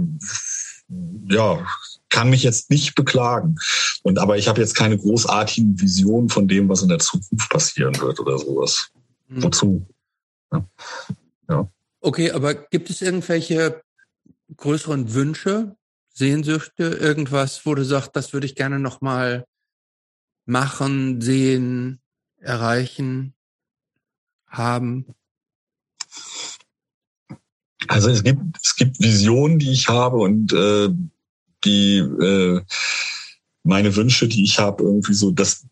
[1.32, 1.66] ja,
[2.08, 3.56] kann mich jetzt nicht beklagen.
[4.02, 7.98] Und aber ich habe jetzt keine großartigen Visionen von dem, was in der Zukunft passieren
[8.00, 8.90] wird oder sowas.
[9.28, 9.42] Mhm.
[9.42, 9.86] Wozu?
[12.02, 13.82] Okay, aber gibt es irgendwelche
[14.56, 15.76] größeren Wünsche,
[16.12, 19.44] Sehnsüchte, irgendwas, wo du sagst, das würde ich gerne nochmal
[20.46, 22.00] machen, sehen,
[22.38, 23.34] erreichen,
[24.50, 25.06] haben?
[27.88, 30.90] Also es gibt es gibt Visionen, die ich habe und äh,
[31.64, 32.60] die äh,
[33.62, 35.66] meine Wünsche, die ich habe, irgendwie so, dass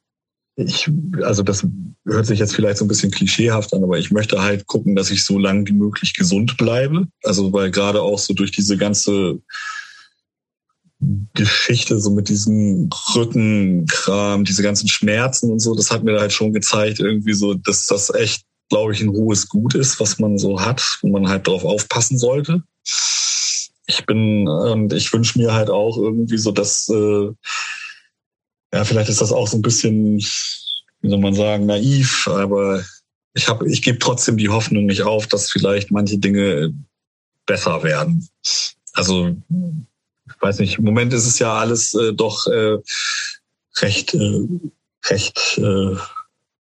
[0.56, 0.90] ich
[1.22, 1.64] also das
[2.04, 5.10] hört sich jetzt vielleicht so ein bisschen klischeehaft an, aber ich möchte halt gucken, dass
[5.10, 7.06] ich so lange wie möglich gesund bleibe.
[7.22, 9.40] Also weil gerade auch so durch diese ganze
[11.00, 16.52] Geschichte so mit diesem Rückenkram, diese ganzen Schmerzen und so, das hat mir halt schon
[16.52, 20.60] gezeigt, irgendwie so, dass das echt, glaube ich, ein hohes Gut ist, was man so
[20.60, 22.62] hat, wo man halt drauf aufpassen sollte.
[23.86, 27.30] Ich bin und ich wünsche mir halt auch irgendwie so, dass äh,
[28.72, 32.84] ja, vielleicht ist das auch so ein bisschen, wie soll man sagen, naiv, aber
[33.34, 36.74] ich habe, ich gebe trotzdem die Hoffnung nicht auf, dass vielleicht manche Dinge
[37.46, 38.28] besser werden.
[38.92, 39.34] Also
[40.26, 42.78] ich weiß nicht, im Moment ist es ja alles äh, doch äh,
[43.76, 44.40] recht, äh,
[45.06, 45.96] recht äh,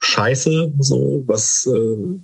[0.01, 2.19] scheiße, so was äh,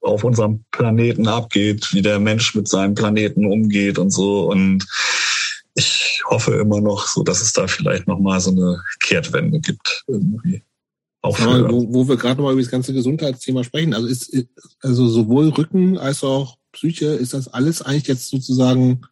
[0.00, 4.50] auf unserem Planeten abgeht, wie der Mensch mit seinem Planeten umgeht und so.
[4.50, 4.86] Und
[5.74, 10.04] ich hoffe immer noch, so dass es da vielleicht noch mal so eine Kehrtwende gibt
[10.06, 10.62] irgendwie.
[11.22, 14.36] Auch für, wo, wo wir gerade nochmal über das ganze Gesundheitsthema sprechen, also ist
[14.80, 19.02] also sowohl Rücken als auch Psyche, ist das alles eigentlich jetzt sozusagen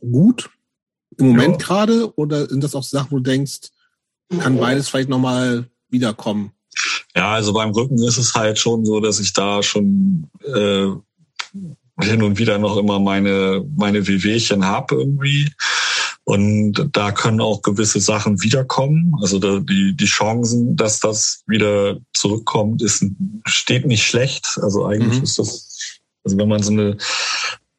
[0.00, 0.50] gut
[1.18, 1.66] im Moment Ja.
[1.66, 3.70] gerade oder sind das auch Sachen, wo du denkst,
[4.40, 6.52] kann beides vielleicht nochmal wiederkommen?
[7.14, 10.88] Ja, also beim Rücken ist es halt schon so, dass ich da schon äh,
[12.02, 15.50] hin und wieder noch immer meine meine Wehwehchen habe irgendwie.
[16.28, 19.12] Und da können auch gewisse Sachen wiederkommen.
[19.22, 23.04] Also da, die, die Chancen, dass das wieder zurückkommt, ist,
[23.44, 24.58] steht nicht schlecht.
[24.60, 25.22] Also eigentlich mhm.
[25.22, 26.96] ist das, also wenn man so eine,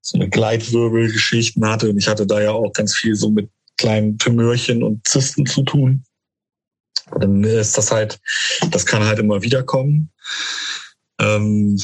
[0.02, 4.18] so eine Gleitwirbelgeschichten hatte, und ich hatte da ja auch ganz viel so mit kleinen
[4.18, 6.06] Tumörchen und Zysten zu tun,
[7.20, 8.20] dann ist das halt,
[8.72, 10.10] das kann halt immer wiederkommen.
[11.20, 11.80] Ähm,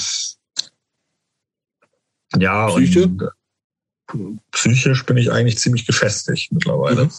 [2.38, 3.04] ja, Psyche?
[3.04, 7.10] und psychisch bin ich eigentlich ziemlich gefestigt mittlerweile.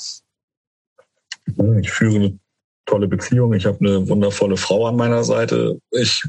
[1.47, 1.79] Mhm.
[1.79, 2.39] Ich führe eine
[2.87, 3.55] tolle Beziehung.
[3.55, 5.81] Ich habe eine wundervolle Frau an meiner Seite.
[5.91, 6.25] Ich,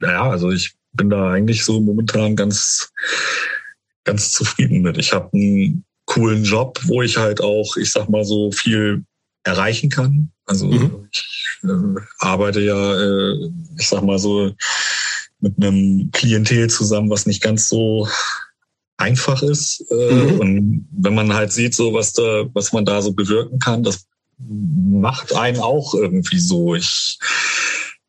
[0.00, 2.92] ja, also ich bin da eigentlich so momentan ganz,
[4.04, 4.98] ganz zufrieden mit.
[4.98, 9.04] Ich habe einen coolen Job, wo ich halt auch, ich sag mal so viel
[9.44, 10.32] erreichen kann.
[10.46, 11.08] Also mhm.
[11.12, 14.52] ich äh, arbeite ja, äh, ich sag mal so
[15.40, 18.08] mit einem Klientel zusammen, was nicht ganz so
[18.96, 19.84] einfach ist.
[19.90, 20.40] Äh, mhm.
[20.40, 24.06] Und wenn man halt sieht, so was da, was man da so bewirken kann, das
[24.38, 26.74] macht einen auch irgendwie so.
[26.74, 27.18] Ich,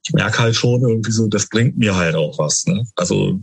[0.05, 2.65] ich merke halt schon irgendwie so, das bringt mir halt auch was.
[2.65, 2.85] Ne?
[2.95, 3.39] Also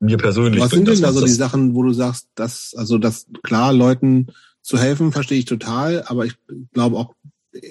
[0.00, 0.60] mir persönlich.
[0.60, 4.28] Was sind denn da so die Sachen, wo du sagst, dass, also das klar, Leuten
[4.62, 6.34] zu helfen, verstehe ich total, aber ich
[6.72, 7.14] glaube auch,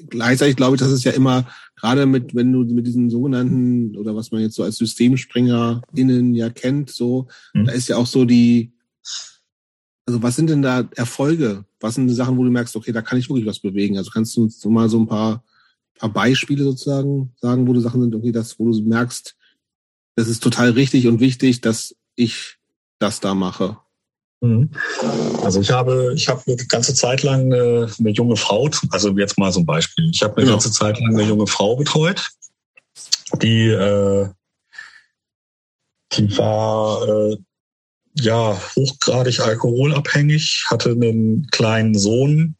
[0.09, 4.15] gleichzeitig glaube ich, dass es ja immer, gerade mit, wenn du mit diesen sogenannten, oder
[4.15, 7.65] was man jetzt so als SystemspringerInnen ja kennt, so, mhm.
[7.65, 8.71] da ist ja auch so die,
[10.05, 11.65] also was sind denn da Erfolge?
[11.79, 13.97] Was sind die Sachen, wo du merkst, okay, da kann ich wirklich was bewegen?
[13.97, 15.43] Also kannst du uns mal so ein paar,
[15.97, 19.35] paar Beispiele sozusagen sagen, wo du Sachen sind, okay, das, wo du merkst,
[20.15, 22.57] das ist total richtig und wichtig, dass ich
[22.99, 23.77] das da mache.
[24.41, 24.69] Mhm.
[25.43, 29.37] Also ich habe, ich habe eine ganze Zeit lang eine, eine junge Frau, also jetzt
[29.37, 30.09] mal so ein Beispiel.
[30.11, 30.53] Ich habe eine genau.
[30.57, 32.29] ganze Zeit lang eine junge Frau betreut,
[33.41, 34.29] die, äh,
[36.13, 37.37] die war äh,
[38.17, 42.55] ja, hochgradig alkoholabhängig, hatte einen kleinen Sohn.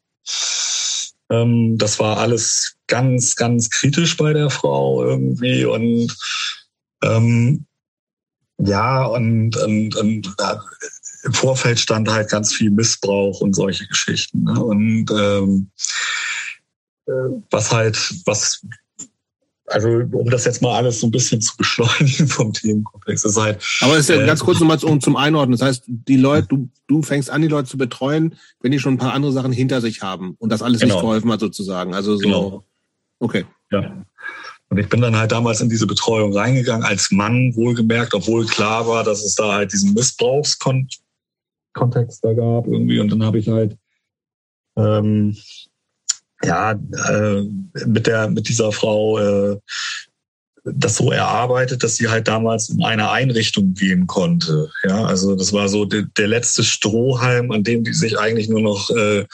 [1.30, 6.16] Ähm, das war alles ganz, ganz kritisch bei der Frau irgendwie und
[7.04, 7.66] ähm,
[8.58, 10.56] ja, und, und, und äh,
[11.26, 14.44] im Vorfeld stand halt ganz viel Missbrauch und solche Geschichten.
[14.44, 14.64] Ne?
[14.64, 15.72] Und ähm,
[17.08, 18.66] äh, was halt, was
[19.68, 23.26] also um das jetzt mal alles so ein bisschen zu beschleunigen vom Themenkomplex.
[23.26, 25.58] ist halt, Aber es ist ja äh, ganz kurz nochmal um, zum Einordnen.
[25.58, 28.94] Das heißt, die Leute, du, du fängst an, die Leute zu betreuen, wenn die schon
[28.94, 30.94] ein paar andere Sachen hinter sich haben und das alles genau.
[30.94, 31.96] nicht geholfen hat sozusagen.
[31.96, 32.22] Also so.
[32.22, 32.66] Genau.
[33.20, 33.46] Okay.
[33.72, 34.06] Ja.
[34.70, 38.88] Und ich bin dann halt damals in diese Betreuung reingegangen, als Mann wohlgemerkt, obwohl klar
[38.88, 41.05] war, dass es da halt diesen Missbrauchskontext
[42.22, 43.00] da gab irgendwie.
[43.00, 43.78] Und dann habe ich halt
[44.78, 45.36] ähm,
[46.44, 47.42] ja, äh,
[47.86, 49.58] mit der, mit dieser Frau äh,
[50.64, 54.72] das so erarbeitet, dass sie halt damals in eine Einrichtung gehen konnte.
[54.84, 58.62] Ja, also das war so de, der letzte Strohhalm, an dem die sich eigentlich nur
[58.62, 59.26] noch äh,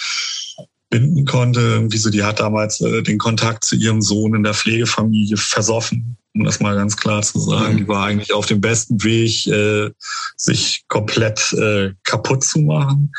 [0.92, 1.62] binden konnte.
[1.62, 6.18] Irgendwie so, die hat damals äh, den Kontakt zu ihrem Sohn in der Pflegefamilie versoffen,
[6.36, 7.74] um das mal ganz klar zu sagen.
[7.74, 7.78] Mhm.
[7.78, 9.90] Die war eigentlich auf dem besten Weg, äh,
[10.38, 13.12] sich komplett äh, kaputt zu machen.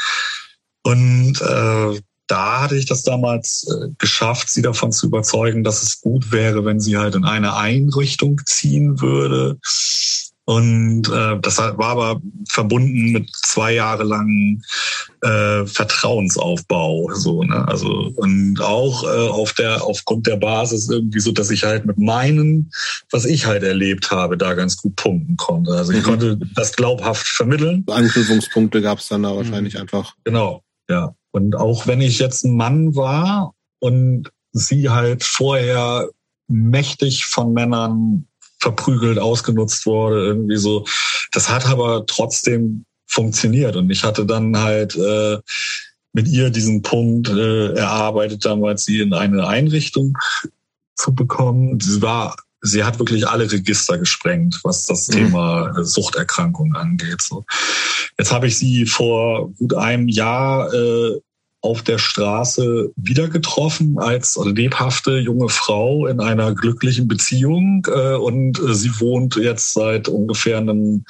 [0.85, 6.01] Und äh, da hatte ich das damals äh, geschafft, sie davon zu überzeugen, dass es
[6.01, 9.59] gut wäre, wenn sie halt in eine Einrichtung ziehen würde.
[10.53, 14.63] Und äh, das war aber verbunden mit zwei Jahre langen
[15.23, 17.11] äh, Vertrauensaufbau.
[17.15, 17.67] So, ne?
[17.67, 21.97] Also und auch äh, auf der aufgrund der Basis irgendwie so, dass ich halt mit
[21.97, 22.71] meinen,
[23.11, 25.73] was ich halt erlebt habe, da ganz gut punkten konnte.
[25.73, 26.05] Also ich mhm.
[26.05, 27.87] konnte das glaubhaft vermitteln.
[27.89, 29.81] Anknüpfungspunkte gab es dann da wahrscheinlich mhm.
[29.81, 30.15] einfach.
[30.25, 31.15] Genau, ja.
[31.31, 36.11] Und auch wenn ich jetzt ein Mann war und sie halt vorher
[36.47, 38.27] mächtig von Männern
[38.63, 40.87] verprügelt, ausgenutzt wurde, irgendwie so,
[41.33, 43.75] das hat aber trotzdem funktioniert.
[43.77, 45.39] Und ich hatte dann halt äh,
[46.13, 50.17] mit ihr diesen Punkt äh, erarbeitet, damals sie in eine Einrichtung
[50.95, 51.81] zu bekommen.
[51.81, 55.13] Sie war sie hat wirklich alle Register gesprengt, was das mhm.
[55.13, 57.21] Thema äh, Suchterkrankung angeht.
[57.21, 57.45] So.
[58.17, 61.21] Jetzt habe ich sie vor gut einem Jahr äh,
[61.63, 68.59] auf der Straße wieder getroffen als lebhafte junge Frau in einer glücklichen Beziehung äh, und
[68.59, 71.05] äh, sie wohnt jetzt seit ungefähr einem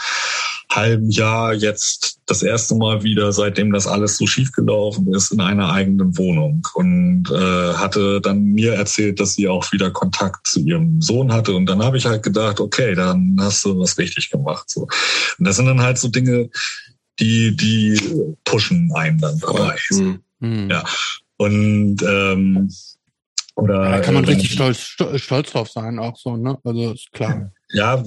[0.70, 5.72] halben Jahr jetzt das erste Mal wieder, seitdem das alles so schiefgelaufen ist, in einer
[5.72, 11.00] eigenen Wohnung und äh, hatte dann mir erzählt, dass sie auch wieder Kontakt zu ihrem
[11.00, 14.68] Sohn hatte und dann habe ich halt gedacht, okay, dann hast du was richtig gemacht.
[14.68, 14.82] So.
[15.38, 16.50] Und das sind dann halt so Dinge,
[17.20, 18.00] die die
[18.44, 19.76] pushen einen dann dabei.
[19.90, 20.20] Mhm.
[20.70, 20.84] Ja
[21.42, 22.72] und ähm,
[23.56, 26.58] Oder, da kann man äh, richtig stolz, stolz drauf sein, auch so, ne?
[26.64, 27.50] Also ist klar.
[27.70, 28.02] Ja,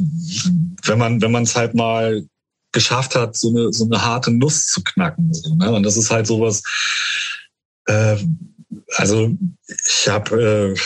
[0.85, 2.25] wenn man, wenn man es halt mal
[2.71, 5.33] geschafft hat, so eine, so eine harte Nuss zu knacken.
[5.33, 5.71] So, ne?
[5.71, 6.63] Und das ist halt sowas,
[7.87, 8.17] äh,
[8.95, 9.35] also
[9.67, 10.79] ich habe, äh,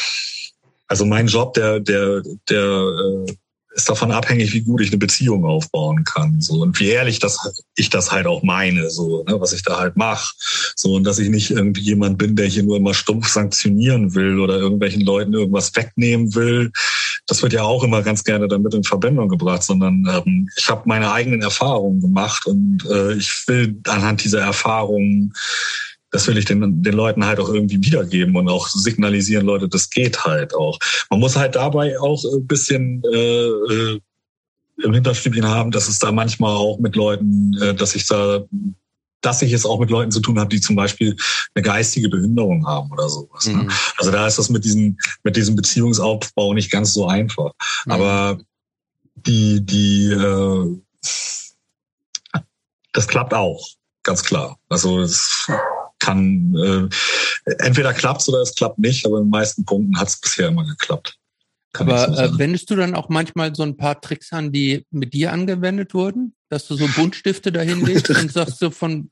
[0.88, 3.34] also mein Job, der, der, der äh,
[3.72, 6.42] ist davon abhängig, wie gut ich eine Beziehung aufbauen kann.
[6.42, 9.80] So und wie ehrlich das ich das halt auch meine, so ne, was ich da
[9.80, 10.34] halt mache.
[10.76, 14.40] So und dass ich nicht irgendwie jemand bin, der hier nur immer stumpf sanktionieren will
[14.40, 16.72] oder irgendwelchen Leuten irgendwas wegnehmen will.
[17.28, 20.84] Das wird ja auch immer ganz gerne damit in Verbindung gebracht, sondern ähm, ich habe
[20.86, 25.34] meine eigenen Erfahrungen gemacht und äh, ich will anhand dieser Erfahrungen
[26.12, 29.90] das will ich den, den Leuten halt auch irgendwie wiedergeben und auch signalisieren, Leute, das
[29.90, 30.80] geht halt auch.
[31.10, 34.00] Man muss halt dabei auch ein bisschen äh, äh,
[34.84, 38.44] im Hinterstübchen haben, dass es da manchmal auch mit Leuten, äh, dass ich da
[39.22, 41.14] dass ich es auch mit Leuten zu tun habe, die zum Beispiel
[41.54, 43.48] eine geistige Behinderung haben oder sowas.
[43.48, 43.64] Ne?
[43.64, 43.72] Mhm.
[43.98, 47.52] Also da ist das mit diesem, mit diesem Beziehungsaufbau nicht ganz so einfach.
[47.86, 47.92] Mhm.
[47.92, 48.38] Aber
[49.16, 50.82] die, die, äh,
[52.94, 53.68] das klappt auch,
[54.04, 54.58] ganz klar.
[54.70, 55.50] Also es
[56.00, 56.56] kann
[57.46, 60.48] äh, entweder klappt oder es klappt nicht, aber in den meisten Punkten hat es bisher
[60.48, 61.18] immer geklappt.
[61.74, 64.86] Kann aber so äh, wendest du dann auch manchmal so ein paar Tricks an, die
[64.90, 66.34] mit dir angewendet wurden?
[66.50, 69.12] Dass du so Buntstifte dahin legst und sagst so von,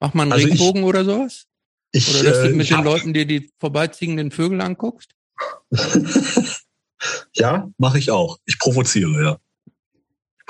[0.00, 1.44] mach mal einen also Regenbogen ich, oder sowas?
[1.92, 2.84] Ich, oder dass du äh, mit den hab...
[2.84, 5.10] Leuten dir die vorbeiziehenden Vögel anguckst?
[7.34, 8.38] ja, mache ich auch.
[8.46, 9.38] Ich provoziere, ja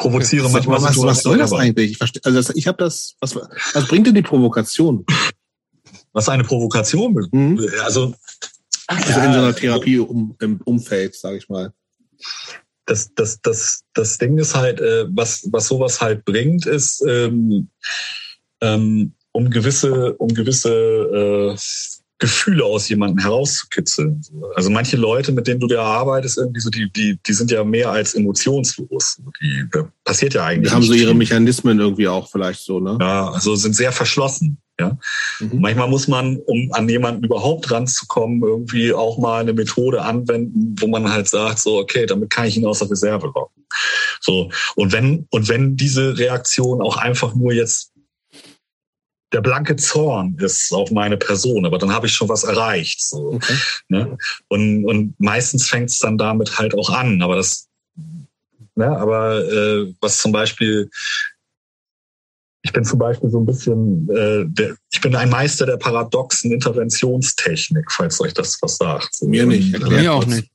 [0.00, 0.52] provoziere okay.
[0.54, 0.82] manchmal.
[0.82, 1.92] Was, was soll das eigentlich?
[1.92, 3.16] Ich, verstehe, also ich habe das.
[3.20, 5.04] Was, was bringt denn die Provokation?
[6.12, 7.58] Was eine Provokation mhm.
[7.82, 8.14] Also,
[8.86, 11.72] also ja, in so einer Therapie um, im Umfeld, sage ich mal.
[12.86, 17.68] Das, das, das, das Ding ist halt, äh, was, was sowas halt bringt, ist, ähm,
[18.60, 21.56] ähm, um gewisse, um gewisse äh,
[22.20, 24.20] Gefühle aus jemandem herauszukitzeln.
[24.55, 27.64] Also manche Leute, mit denen du da arbeitest, irgendwie so, die, die, die sind ja
[27.64, 29.22] mehr als emotionslos.
[29.40, 29.64] Die,
[30.05, 30.68] passiert ja eigentlich.
[30.68, 32.98] Die haben so ihre Mechanismen irgendwie auch vielleicht so, ne?
[33.00, 34.58] Ja, also sind sehr verschlossen.
[34.81, 34.99] Ja,
[35.41, 35.60] mhm.
[35.60, 40.86] manchmal muss man, um an jemanden überhaupt ranzukommen, irgendwie auch mal eine Methode anwenden, wo
[40.86, 43.65] man halt sagt, so okay, damit kann ich ihn aus der Reserve locken.
[44.20, 47.92] So und wenn und wenn diese Reaktion auch einfach nur jetzt
[49.33, 53.02] der blanke Zorn ist auf meine Person, aber dann habe ich schon was erreicht.
[53.02, 53.55] So, okay.
[53.89, 54.18] ne?
[54.49, 57.23] und, und meistens fängt es dann damit halt auch an.
[57.23, 57.68] Aber das,
[58.75, 60.91] ne, aber äh, was zum Beispiel,
[62.62, 66.52] ich bin zum Beispiel so ein bisschen, äh, der, ich bin ein Meister der paradoxen
[66.52, 69.14] Interventionstechnik, falls euch das was sagt.
[69.16, 70.50] So, Mir nicht, erklärt mir auch nicht.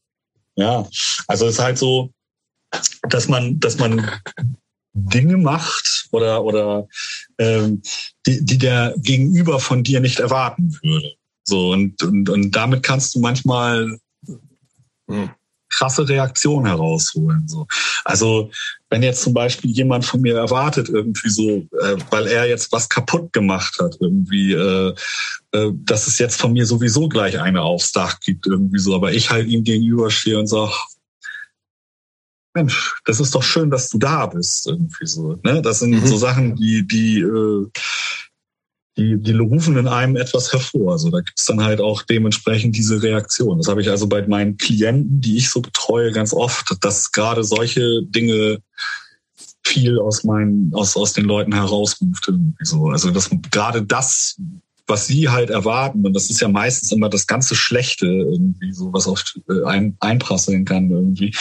[0.56, 0.88] Ja,
[1.28, 2.12] also es ist halt so,
[3.10, 4.10] dass man, dass man
[4.94, 6.88] Dinge macht oder oder
[7.38, 7.82] ähm,
[8.26, 11.16] die, die der Gegenüber von dir nicht erwarten würde.
[11.44, 13.98] So und und, und damit kannst du manchmal
[15.10, 15.30] hm.
[15.70, 17.46] krasse Reaktionen herausholen.
[17.48, 17.68] So.
[18.06, 18.52] Also
[18.96, 22.88] wenn jetzt zum Beispiel jemand von mir erwartet irgendwie so, äh, weil er jetzt was
[22.88, 24.94] kaputt gemacht hat irgendwie, äh,
[25.52, 29.12] äh, dass es jetzt von mir sowieso gleich eine aufs Dach gibt irgendwie so, aber
[29.12, 30.72] ich halt ihm gegenüberstehe und sage,
[32.54, 35.38] Mensch, das ist doch schön, dass du da bist, irgendwie so.
[35.44, 35.62] Ne?
[35.62, 36.08] Das sind mhm.
[36.08, 37.68] so Sachen, die, die, äh,
[38.98, 40.94] die, die rufen in einem etwas hervor.
[40.94, 43.58] Also da gibt's dann halt auch dementsprechend diese Reaktion.
[43.58, 47.44] Das habe ich also bei meinen Klienten, die ich so betreue, ganz oft, dass gerade
[47.44, 48.60] solche Dinge
[49.64, 52.32] viel aus meinen, aus, aus den Leuten herausruft.
[52.62, 52.90] So.
[52.90, 54.38] Also dass gerade das
[54.88, 58.94] was sie halt erwarten, und das ist ja meistens immer das ganze Schlechte, irgendwie so,
[58.94, 61.34] was auf äh, ein, einprasseln kann, irgendwie,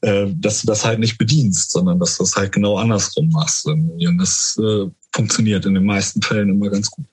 [0.00, 3.66] äh, dass du das halt nicht bedienst, sondern dass du das halt genau andersrum machst.
[3.66, 4.08] Irgendwie.
[4.08, 7.06] Und das äh, funktioniert in den meisten Fällen immer ganz gut.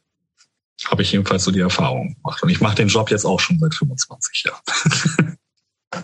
[0.85, 2.43] Habe ich jedenfalls so die Erfahrung gemacht.
[2.43, 5.37] Und ich mache den Job jetzt auch schon seit 25 Jahren.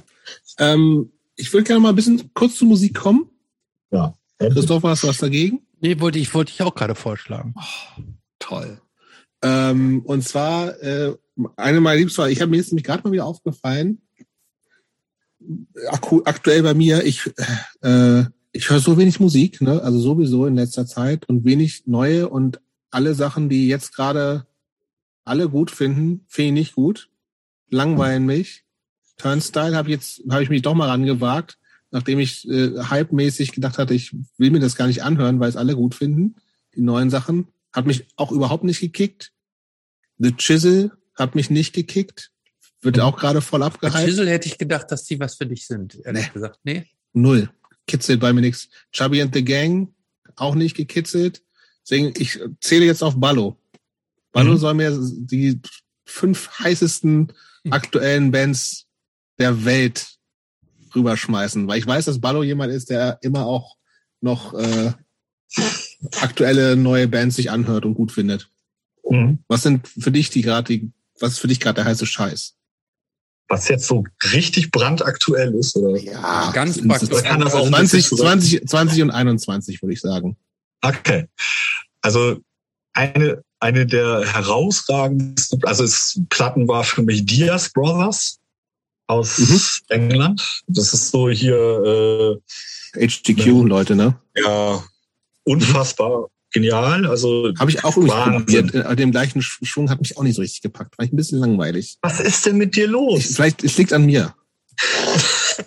[0.57, 3.29] ähm, ich würde gerne mal ein bisschen kurz zur Musik kommen.
[3.91, 4.15] Ja.
[4.39, 5.61] Christoph, hast du was dagegen?
[5.79, 7.53] Nee, wollte ich, wollte ich auch gerade vorschlagen.
[7.57, 8.01] Oh,
[8.39, 8.81] toll.
[9.41, 11.15] Ähm, und zwar, äh,
[11.57, 14.01] eine meiner Liebsten, ich habe mir jetzt nämlich gerade mal wieder aufgefallen,
[16.25, 17.29] aktuell bei mir, ich,
[17.81, 18.23] äh,
[18.53, 19.81] ich höre so wenig Musik, ne?
[19.81, 24.45] also sowieso in letzter Zeit und wenig neue und alle Sachen, die jetzt gerade
[25.25, 27.09] alle gut finden, finde ich nicht gut,
[27.69, 28.63] langweilen mich.
[29.17, 31.57] Turnstyle habe jetzt habe ich mich doch mal rangewagt,
[31.91, 35.57] nachdem ich äh, hype-mäßig gedacht hatte, ich will mir das gar nicht anhören, weil es
[35.57, 36.35] alle gut finden,
[36.75, 37.47] die neuen Sachen.
[37.71, 39.31] Hat mich auch überhaupt nicht gekickt.
[40.19, 42.31] The Chisel hat mich nicht gekickt.
[42.81, 43.99] Wird auch gerade voll abgehalten.
[43.99, 46.33] The Chisel hätte ich gedacht, dass die was für dich sind, ehrlich nee.
[46.33, 46.59] gesagt.
[46.63, 46.85] Nee.
[47.13, 47.49] Null.
[47.87, 48.69] Kitzelt bei mir nichts.
[48.91, 49.93] Chubby and the Gang
[50.35, 51.43] auch nicht gekitzelt.
[51.83, 53.57] Deswegen, ich zähle jetzt auf Ballo.
[54.31, 54.57] Ballo mhm.
[54.57, 55.59] soll mir die
[56.05, 57.33] fünf heißesten
[57.69, 58.87] aktuellen Bands
[59.37, 60.17] der Welt
[60.95, 63.77] rüberschmeißen, weil ich weiß, dass Ballo jemand ist, der immer auch
[64.21, 64.91] noch äh,
[66.19, 68.49] aktuelle neue Bands sich anhört und gut findet.
[69.09, 69.39] Mhm.
[69.47, 72.55] Was sind für dich die gerade die, was ist für dich gerade der heiße Scheiß?
[73.53, 75.95] Was jetzt so richtig brandaktuell ist, oder?
[75.99, 80.35] Ja, ganz das kann das auch 20, 20, 20 und 21, würde ich sagen.
[80.81, 81.27] Okay.
[82.01, 82.37] Also
[82.93, 88.39] eine, eine der herausragendsten, also es Platten war für mich Diaz Brothers
[89.05, 89.61] aus mhm.
[89.89, 90.63] England.
[90.65, 92.39] Das ist so hier
[92.97, 94.19] äh, HGQ-Leute, ne?
[94.35, 94.83] Ja,
[95.43, 97.05] unfassbar genial.
[97.05, 98.99] Also habe ich auch irgendwie probiert.
[98.99, 100.97] Dem gleichen Schwung hat mich auch nicht so richtig gepackt.
[100.97, 101.97] War ich ein bisschen langweilig.
[102.01, 103.19] Was ist denn mit dir los?
[103.19, 104.33] Ich, vielleicht es liegt an mir.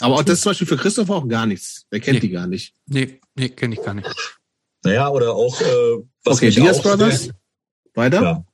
[0.00, 1.86] Aber auch das ist zum Beispiel für Christoph auch gar nichts.
[1.90, 2.20] Wer kennt nee.
[2.20, 2.74] die gar nicht?
[2.86, 4.08] Nee, nee kenne ich gar nicht.
[4.84, 7.30] Naja, oder auch äh, was Okay, Diaz Brothers.
[7.94, 8.22] Weiter?
[8.22, 8.44] Ja.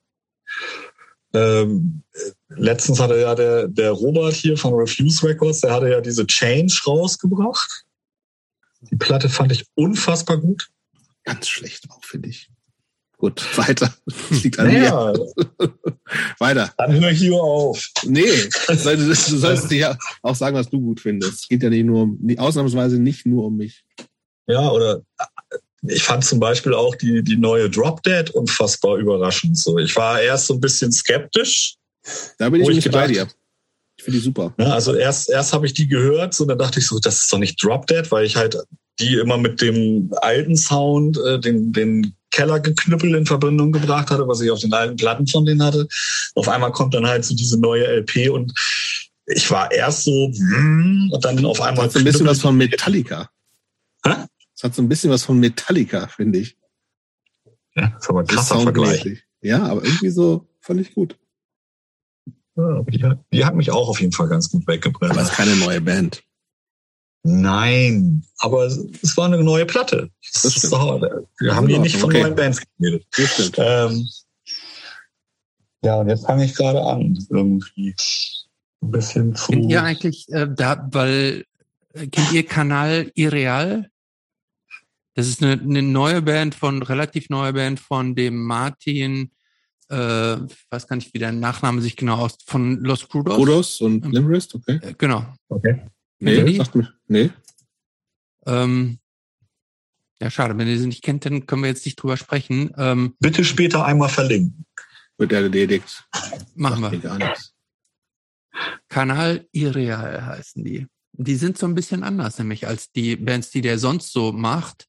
[1.34, 2.02] Ähm,
[2.48, 6.80] letztens hatte ja der, der Robert hier von Refuse Records, der hatte ja diese Change
[6.86, 7.84] rausgebracht.
[8.90, 10.68] Die Platte fand ich unfassbar gut.
[11.24, 12.50] Ganz schlecht auch, finde ich.
[13.16, 13.94] Gut, weiter.
[14.06, 15.72] Das liegt an naja, mir.
[16.38, 16.72] weiter.
[16.76, 17.88] Dann höre ich lieber auf.
[18.04, 21.42] Nee, du sollst ja auch sagen, was du gut findest.
[21.42, 23.84] Es geht ja nicht nur um, ausnahmsweise nicht nur um mich.
[24.46, 25.02] Ja, oder
[25.86, 29.58] ich fand zum Beispiel auch die, die neue Drop Dead unfassbar überraschend.
[29.58, 31.76] So, ich war erst so ein bisschen skeptisch.
[32.38, 33.28] Da bin ich nicht bei dir.
[34.04, 34.52] Ich finde die super.
[34.58, 37.32] Ja, also erst, erst habe ich die gehört, so dann dachte ich so, das ist
[37.32, 38.54] doch nicht Drop Dead, weil ich halt
[39.00, 44.42] die immer mit dem alten Sound, äh, den, den Kellergeknüppel in Verbindung gebracht hatte, was
[44.42, 45.88] ich auf den alten Platten von denen hatte.
[46.34, 48.52] Auf einmal kommt dann halt so diese neue LP und
[49.24, 51.86] ich war erst so, mm, und dann auf einmal.
[51.86, 53.30] Das hat so ein bisschen was von Metallica.
[54.04, 54.16] Hä?
[54.54, 56.58] Das hat so ein bisschen was von Metallica, finde ich.
[57.74, 59.24] Ja, das ist aber ein krasser Vergleich.
[59.40, 61.16] Ja, aber irgendwie so fand ich gut.
[62.56, 65.10] Ja, die, hat, die hat mich auch auf jeden Fall ganz gut weggebracht.
[65.10, 66.22] Aber es ist keine neue Band.
[67.26, 70.10] Nein, aber es war eine neue Platte.
[70.34, 71.00] Das ist doch,
[71.40, 72.22] wir haben hier nicht von okay.
[72.22, 73.54] neuen Bands geredet.
[73.56, 74.08] Ähm,
[75.82, 77.94] ja, und jetzt fange ich gerade an, irgendwie
[78.82, 79.52] ein bisschen zu.
[79.52, 81.44] Kennt ihr eigentlich äh, da, weil
[81.94, 83.88] äh, kennt ihr Kanal Irreal?
[85.14, 89.30] Das ist eine, eine neue Band von relativ neue Band von dem Martin
[89.94, 93.36] äh, weiß gar nicht, wie der Nachname sich genau aus, von Los Crudos.
[93.36, 94.80] Crudos und ähm, Limrist, okay.
[94.82, 95.26] Äh, genau.
[95.48, 95.82] Okay.
[96.20, 97.30] Nee, sagt mir, nee.
[98.46, 98.98] Ähm,
[100.20, 102.72] ja, schade, wenn ihr sie nicht kennt, dann können wir jetzt nicht drüber sprechen.
[102.76, 104.64] Ähm, Bitte später einmal verlinken.
[105.18, 106.04] Wird erledigt.
[106.54, 106.98] Machen wir.
[106.98, 107.52] Gar nichts.
[108.88, 110.86] Kanal Irreal heißen die.
[111.12, 114.86] Die sind so ein bisschen anders, nämlich als die Bands, die der sonst so macht.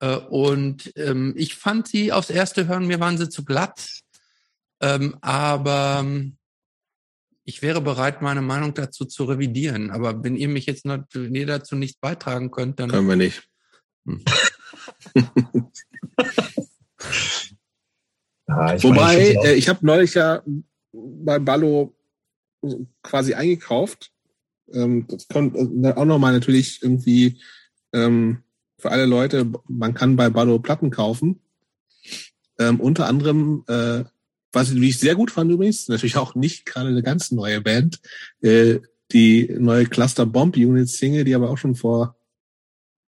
[0.00, 4.00] Äh, und ähm, ich fand sie aufs erste Hören, mir waren sie zu glatt.
[4.84, 6.36] Ähm, aber ähm,
[7.44, 9.90] ich wäre bereit, meine Meinung dazu zu revidieren.
[9.90, 12.90] Aber wenn ihr mich jetzt noch, wenn ihr dazu nicht beitragen könnt, dann.
[12.90, 13.48] Können wir nicht.
[14.06, 14.22] Hm.
[18.48, 20.42] ja, ich Wobei, meine, ich, äh, ich habe neulich ja
[20.92, 21.96] bei Ballo
[23.02, 24.10] quasi eingekauft.
[24.72, 27.40] Ähm, das kommt äh, auch nochmal natürlich irgendwie
[27.92, 28.42] ähm,
[28.78, 31.40] für alle Leute, man kann bei Ballo Platten kaufen.
[32.58, 34.04] Ähm, unter anderem äh,
[34.54, 38.00] was wie ich sehr gut fand übrigens, natürlich auch nicht gerade eine ganz neue Band,
[38.42, 38.80] äh,
[39.12, 42.16] die neue Cluster Bomb Unit Single, die aber auch schon vor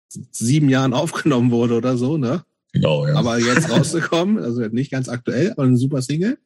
[0.08, 2.44] sieben Jahren aufgenommen wurde oder so, ne?
[2.72, 3.14] Genau, ja.
[3.14, 6.38] Aber jetzt rausgekommen, also nicht ganz aktuell, aber eine super Single.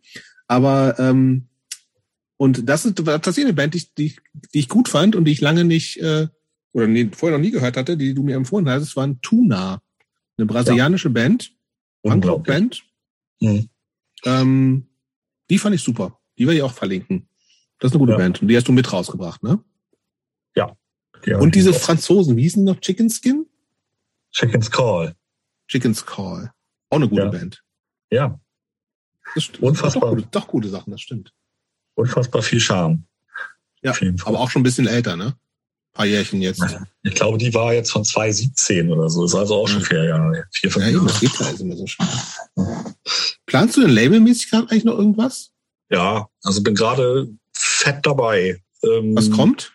[0.46, 1.48] Aber ähm,
[2.36, 4.16] und das ist tatsächlich eine Band, die, die,
[4.54, 6.28] die ich gut fand und die ich lange nicht äh,
[6.72, 8.82] oder nie, vorher noch nie gehört hatte, die du mir empfohlen hast.
[8.82, 9.82] Es war ein Tuna,
[10.36, 11.14] eine brasilianische ja.
[11.14, 11.52] Band,
[12.02, 12.84] Punkrock-Band.
[13.40, 13.68] Mhm.
[14.24, 14.87] Ähm,
[15.50, 16.18] die fand ich super.
[16.38, 17.28] Die werde ich auch verlinken.
[17.78, 18.18] Das ist eine gute ja.
[18.18, 18.42] Band.
[18.42, 19.62] Und die hast du mit rausgebracht, ne?
[20.56, 20.76] Ja.
[21.24, 22.80] Die und diese Franzosen, wie hießen die noch?
[22.80, 23.46] Chicken Skin?
[24.32, 25.16] Chicken's Call.
[25.68, 26.52] Chicken's Call.
[26.90, 27.28] Auch eine gute ja.
[27.28, 27.62] Band.
[28.10, 28.40] Ja.
[29.60, 30.10] Unfassbar.
[30.10, 31.32] Doch gute, doch gute Sachen, das stimmt.
[31.94, 33.04] Unfassbar viel Charme.
[33.82, 33.94] Ja,
[34.24, 35.36] aber auch schon ein bisschen älter, ne?
[35.98, 36.62] Paar Jährchen jetzt.
[37.02, 39.24] Ich glaube, die war jetzt von 2017 oder so.
[39.24, 40.44] Ist also auch schon vier Jahre.
[40.52, 41.06] Vier, fünf ja, Jahre.
[41.06, 42.08] das geht immer so schnell.
[43.46, 45.50] Planst du denn labelmäßig gerade eigentlich noch irgendwas?
[45.90, 48.62] Ja, also bin gerade fett dabei.
[48.84, 49.72] Ähm, Was kommt?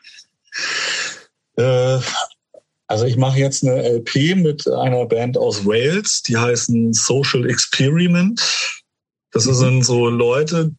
[1.57, 1.99] Äh,
[2.87, 8.41] also ich mache jetzt eine LP mit einer Band aus Wales, die heißen Social Experiment.
[9.31, 9.53] Das mhm.
[9.55, 10.71] sind so Leute,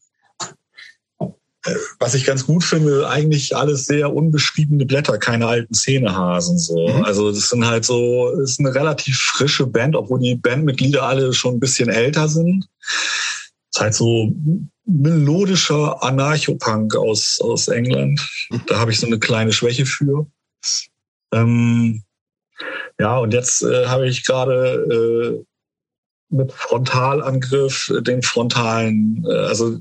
[1.99, 6.89] was ich ganz gut finde, eigentlich alles sehr unbeschriebene Blätter, keine alten Szenehasen so.
[6.89, 7.05] Mhm.
[7.05, 11.33] Also das sind halt so, es ist eine relativ frische Band, obwohl die Bandmitglieder alle
[11.33, 12.67] schon ein bisschen älter sind.
[13.73, 14.35] ist halt so
[14.87, 18.21] melodischer Anarchopunk aus, aus England.
[18.67, 20.27] Da habe ich so eine kleine Schwäche für.
[21.33, 22.03] Ähm,
[23.01, 25.45] ja, und jetzt äh, habe ich gerade äh,
[26.29, 29.81] mit Frontalangriff den frontalen, äh, also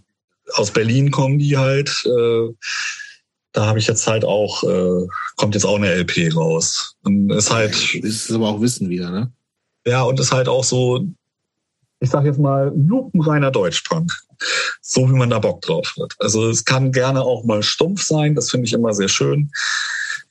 [0.54, 1.90] aus Berlin kommen die halt.
[2.06, 2.54] Äh,
[3.52, 6.96] da habe ich jetzt halt auch, äh, kommt jetzt auch eine LP raus.
[7.04, 7.74] Und ist halt.
[7.74, 9.32] Das ist aber auch Wissen wieder, ne?
[9.86, 11.06] Ja, und ist halt auch so,
[12.00, 14.12] ich sag jetzt mal, lupenreiner Deutschpunk.
[14.82, 16.16] So wie man da Bock drauf hat.
[16.20, 19.52] Also es kann gerne auch mal stumpf sein, das finde ich immer sehr schön.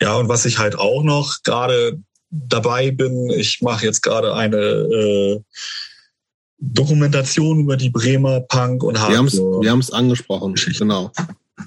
[0.00, 1.98] Ja, und was ich halt auch noch gerade
[2.30, 5.40] dabei bin, ich mache jetzt gerade eine äh,
[6.64, 9.62] Dokumentation über die Bremer Punk und Hardcore.
[9.62, 11.10] Wir haben es angesprochen, genau.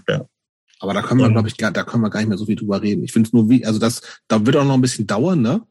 [0.08, 0.26] Ja.
[0.80, 2.56] Aber da können wir, glaube ich, gar, da können wir gar nicht mehr so viel
[2.56, 3.04] drüber reden.
[3.04, 5.62] Ich finde es nur wie, also das, da wird auch noch ein bisschen dauern, ne?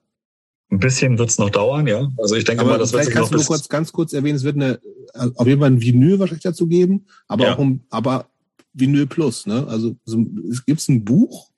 [0.70, 2.10] Ein bisschen wird es noch dauern, ja.
[2.18, 4.44] Also ich denke aber mal, das wird kannst noch du kurz, ganz kurz erwähnen, es
[4.44, 4.78] wird eine,
[5.14, 7.54] auf jeden Fall ein Vinyl wahrscheinlich dazu geben, aber ja.
[7.54, 8.26] auch um, aber
[8.74, 9.66] Vinyl Plus, ne?
[9.68, 10.18] Also so,
[10.66, 11.50] gibt es ein Buch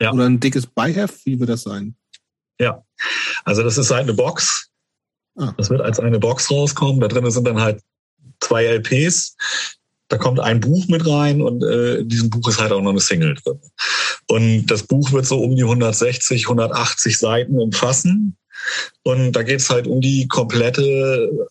[0.00, 0.12] ja.
[0.12, 1.26] oder ein dickes Beiheft?
[1.26, 1.94] Wie wird das sein?
[2.58, 2.84] Ja,
[3.44, 4.70] also das ist halt eine Box
[5.36, 5.52] Ah.
[5.56, 7.00] Das wird als eine Box rauskommen.
[7.00, 7.82] Da drin sind dann halt
[8.40, 9.36] zwei LPs.
[10.08, 12.90] Da kommt ein Buch mit rein und äh, in diesem Buch ist halt auch noch
[12.90, 13.58] eine Single drin.
[14.28, 18.36] Und das Buch wird so um die 160, 180 Seiten umfassen.
[19.02, 21.48] Und da geht's halt um die komplette,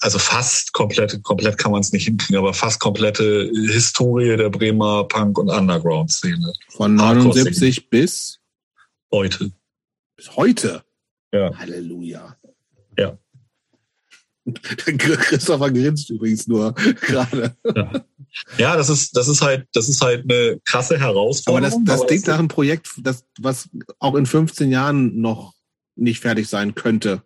[0.00, 5.04] also fast komplette, komplett kann man es nicht hinkriegen, aber fast komplette Historie der Bremer
[5.04, 6.52] Punk- und Underground-Szene.
[6.70, 8.38] Von 79 bis
[9.10, 9.52] heute.
[10.16, 10.84] Bis heute?
[11.32, 11.52] Ja.
[11.56, 12.36] Halleluja.
[12.98, 13.18] Ja.
[14.98, 17.56] Christopher grinst übrigens nur gerade.
[17.64, 17.92] Ja.
[18.58, 18.76] ja.
[18.76, 21.80] das ist, das ist halt, das ist halt eine krasse Herausforderung.
[21.80, 23.68] Aber das, das klingt nach einem Projekt, das, was
[23.98, 25.52] auch in 15 Jahren noch
[25.96, 27.22] nicht fertig sein könnte,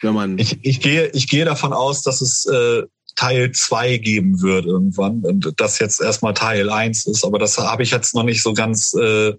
[0.00, 0.38] wenn man.
[0.38, 2.82] Ich, ich gehe, ich gehe davon aus, dass es äh,
[3.16, 7.82] Teil 2 geben wird irgendwann und das jetzt erstmal Teil 1 ist, aber das habe
[7.82, 9.34] ich jetzt noch nicht so ganz äh,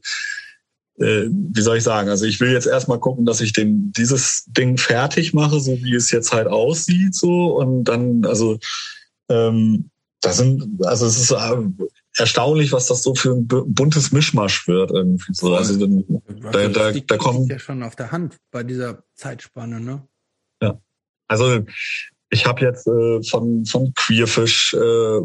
[1.00, 4.45] äh, wie soll ich sagen, also ich will jetzt erstmal gucken, dass ich den, dieses
[4.45, 8.60] Ding fertig mache, so wie es jetzt halt aussieht, so und dann, also
[9.30, 9.90] ähm,
[10.22, 11.58] da sind, also es ist äh,
[12.18, 15.56] erstaunlich, was das so für ein buntes Mischmasch wird irgendwie so.
[15.56, 16.06] Also dann,
[16.52, 20.08] da, da, da kommen ja schon auf der Hand bei dieser Zeitspanne, ne?
[20.61, 20.80] Ja,
[21.28, 21.66] also
[22.30, 25.22] ich habe jetzt äh, von von Queerfish äh,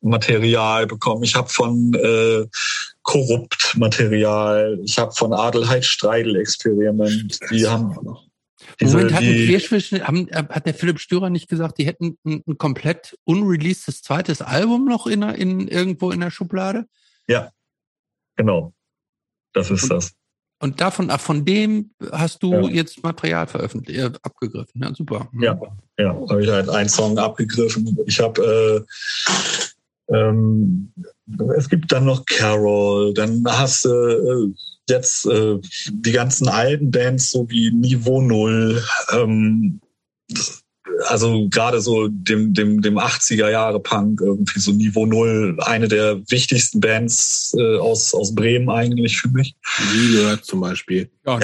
[0.00, 1.22] Material bekommen.
[1.22, 2.46] Ich habe von äh,
[3.04, 4.80] korrupt Material.
[4.82, 7.38] Ich habe von Adelheid Streidel Experiment.
[7.50, 7.94] Die haben
[8.80, 12.58] diese, Moment, die, haben, äh, hat der Philipp Stürer nicht gesagt, die hätten ein, ein
[12.58, 16.86] komplett unreleasedes zweites Album noch in, in irgendwo in der Schublade?
[17.28, 17.50] Ja,
[18.36, 18.72] genau.
[19.52, 20.14] Das ist und, das.
[20.60, 22.62] Und davon, von dem hast du ja.
[22.68, 24.82] jetzt Material veröffentlicht, äh, abgegriffen.
[24.82, 25.28] Ja, super.
[25.38, 25.60] Ja,
[25.98, 27.96] ja, habe ich halt einen Song abgegriffen.
[28.06, 29.63] Ich habe äh,
[30.08, 30.92] ähm,
[31.56, 34.54] es gibt dann noch Carol, dann hast du äh,
[34.88, 35.58] jetzt äh,
[35.90, 39.80] die ganzen alten Bands, so wie Niveau Null, ähm,
[41.06, 46.20] also gerade so dem, dem, dem 80er Jahre Punk, irgendwie so Niveau Null, eine der
[46.30, 49.56] wichtigsten Bands äh, aus, aus Bremen eigentlich für mich.
[49.92, 51.10] Wie gehört zum Beispiel.
[51.26, 51.40] Ja,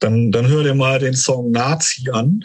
[0.00, 2.44] dann, dann hör dir mal den Song Nazi an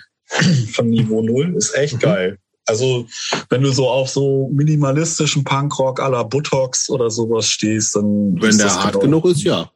[0.73, 1.99] von Niveau Null, ist echt mhm.
[1.99, 2.39] geil.
[2.66, 3.08] Also
[3.50, 8.42] wenn du so auf so minimalistischen Punkrock à la Buttocks oder sowas stehst, dann...
[8.42, 9.72] Wenn der hart genau, genug ist, ja.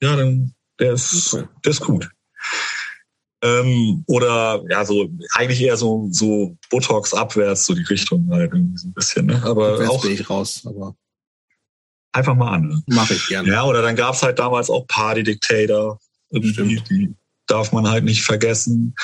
[0.00, 1.46] Ja, dann der ist, okay.
[1.64, 2.08] der ist gut.
[3.42, 8.78] Ähm, oder ja, so eigentlich eher so so Botox abwärts, so die Richtung halt irgendwie
[8.78, 9.26] so ein bisschen.
[9.26, 9.42] Ne?
[9.44, 10.94] Aber Jetzt auch bin ich raus, aber
[12.12, 12.68] einfach mal an.
[12.68, 12.82] Ne?
[12.86, 13.48] Mache ich gerne.
[13.48, 15.98] Ja, oder dann gab's halt damals auch Party Dictator.
[16.30, 17.14] Irgendwie, die
[17.46, 18.94] darf man halt nicht vergessen.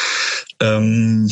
[0.61, 1.29] Ähm,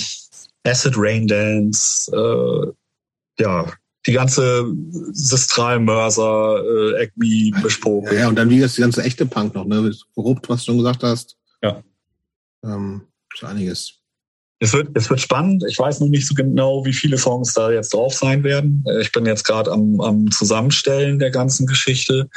[0.66, 3.72] Acid Rain Dance, äh, ja,
[4.06, 4.66] die ganze
[5.12, 8.14] Sistral Mörser, äh, Acme, Bespoke.
[8.14, 9.92] Ja, ja, und dann wie das die ganze echte Punk noch, ne?
[10.14, 11.36] Korrupt, was du schon gesagt hast.
[11.62, 11.82] Ja.
[12.64, 13.02] Ähm,
[13.34, 13.94] so einiges.
[14.58, 15.64] Es wird, es wird spannend.
[15.68, 18.84] Ich weiß noch nicht so genau, wie viele Songs da jetzt drauf sein werden.
[18.86, 22.28] Äh, ich bin jetzt gerade am, am Zusammenstellen der ganzen Geschichte.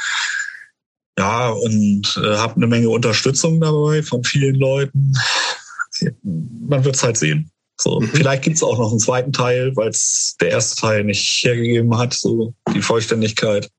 [1.18, 5.12] Ja, und äh, habe eine Menge Unterstützung dabei von vielen Leuten.
[6.22, 7.50] Man wird es halt sehen.
[7.80, 8.08] So, mhm.
[8.08, 12.12] vielleicht gibt's auch noch einen zweiten Teil, weil es der erste Teil nicht hergegeben hat,
[12.12, 13.70] so die Vollständigkeit.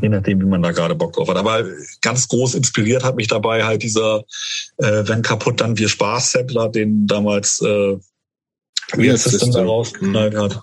[0.00, 1.36] Je nachdem, wie man da gerade Bock drauf hat.
[1.36, 1.64] Aber
[2.02, 4.24] ganz groß inspiriert hat mich dabei halt dieser
[4.78, 7.96] äh, Wenn kaputt, dann wir Spaß-Sampler, den damals äh,
[8.94, 10.38] Real System da rausgeknallt mhm.
[10.38, 10.62] hat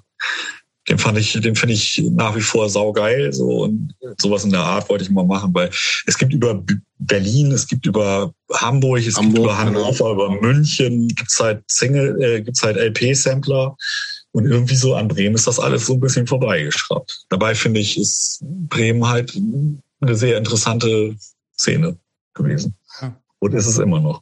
[0.88, 3.34] den fand ich, den finde ich nach wie vor saugeil.
[3.34, 5.70] So und sowas in der Art wollte ich mal machen, weil
[6.06, 6.64] es gibt über
[7.00, 9.86] Berlin, es gibt über Hamburg, es Hamburg, gibt über genau.
[9.86, 13.76] Hannover, über München, gibt's halt Single, äh, gibt's halt LP-Sampler.
[14.32, 17.26] Und irgendwie so an Bremen ist das alles so ein bisschen vorbeigeschraubt.
[17.30, 19.34] Dabei finde ich, ist Bremen halt
[20.02, 21.16] eine sehr interessante
[21.58, 21.98] Szene
[22.34, 22.76] gewesen.
[23.02, 23.16] Ja.
[23.40, 24.22] Und ist es immer noch.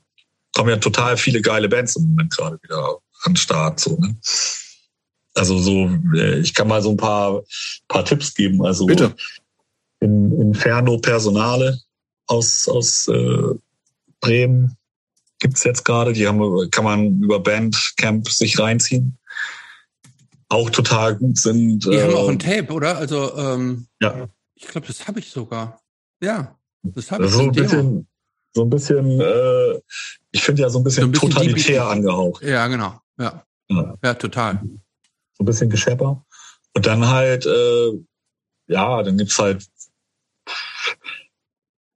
[0.56, 3.80] Kommen ja total viele geile Bands im Moment gerade wieder an den Start.
[3.80, 4.16] So, ne?
[5.36, 7.44] Also so, äh, ich kann mal so ein paar,
[7.88, 8.64] paar Tipps geben.
[8.66, 9.16] Also Bitte.
[10.00, 11.80] In, Inferno Personale
[12.28, 13.56] aus, aus äh,
[14.20, 14.78] Bremen
[15.40, 16.14] gibt's jetzt gerade.
[16.14, 19.18] Die haben, kann man über Bandcamp sich reinziehen.
[20.50, 21.86] Auch total gut sind.
[21.86, 22.98] Die äh, haben auch ein Tape, oder?
[22.98, 24.30] Also ähm, ja.
[24.56, 25.82] ich glaube, das habe ich sogar.
[26.22, 27.32] Ja, das habe ich.
[27.32, 28.08] So ein bisschen,
[28.54, 29.80] so ein bisschen, äh,
[30.32, 32.44] ich finde ja so ein bisschen, so ein bisschen totalitär angehaucht.
[32.44, 33.00] Ja, genau.
[33.18, 33.44] Ja.
[33.70, 33.96] ja.
[34.04, 34.62] Ja, total
[35.38, 36.24] so ein bisschen Geschepper.
[36.76, 37.92] Und dann halt, äh,
[38.68, 39.66] ja, dann gibt's halt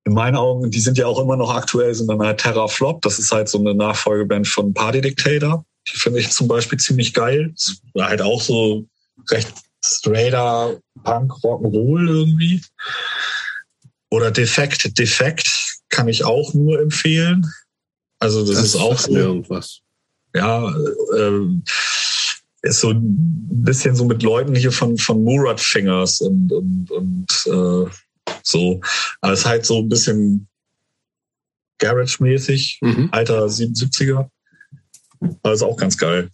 [0.06, 3.02] in meinen Augen, die sind ja auch immer noch aktuell, sind dann halt Terra Flop.
[3.02, 5.66] Das ist halt so eine Nachfolgeband von Party Dictator.
[5.92, 7.52] Die finde ich zum Beispiel ziemlich geil.
[7.54, 8.86] Ist halt auch so
[9.30, 12.62] recht straighter Punk, Rock'n'Roll irgendwie.
[14.10, 15.50] Oder Defekt, Defekt
[15.90, 17.46] kann ich auch nur empfehlen.
[18.20, 19.12] Also das, das ist auch so.
[19.12, 19.82] Irgendwas.
[20.34, 21.62] Ja, äh,
[22.68, 27.28] ist so ein bisschen so mit Leuten hier von, von Murat Fingers und, und, und
[27.46, 27.90] äh,
[28.44, 28.82] so.
[29.22, 30.48] Aber es ist halt so ein bisschen
[31.80, 33.10] Garage-mäßig, mhm.
[33.12, 34.30] alter 77er.
[35.20, 36.30] Aber ist auch ganz geil.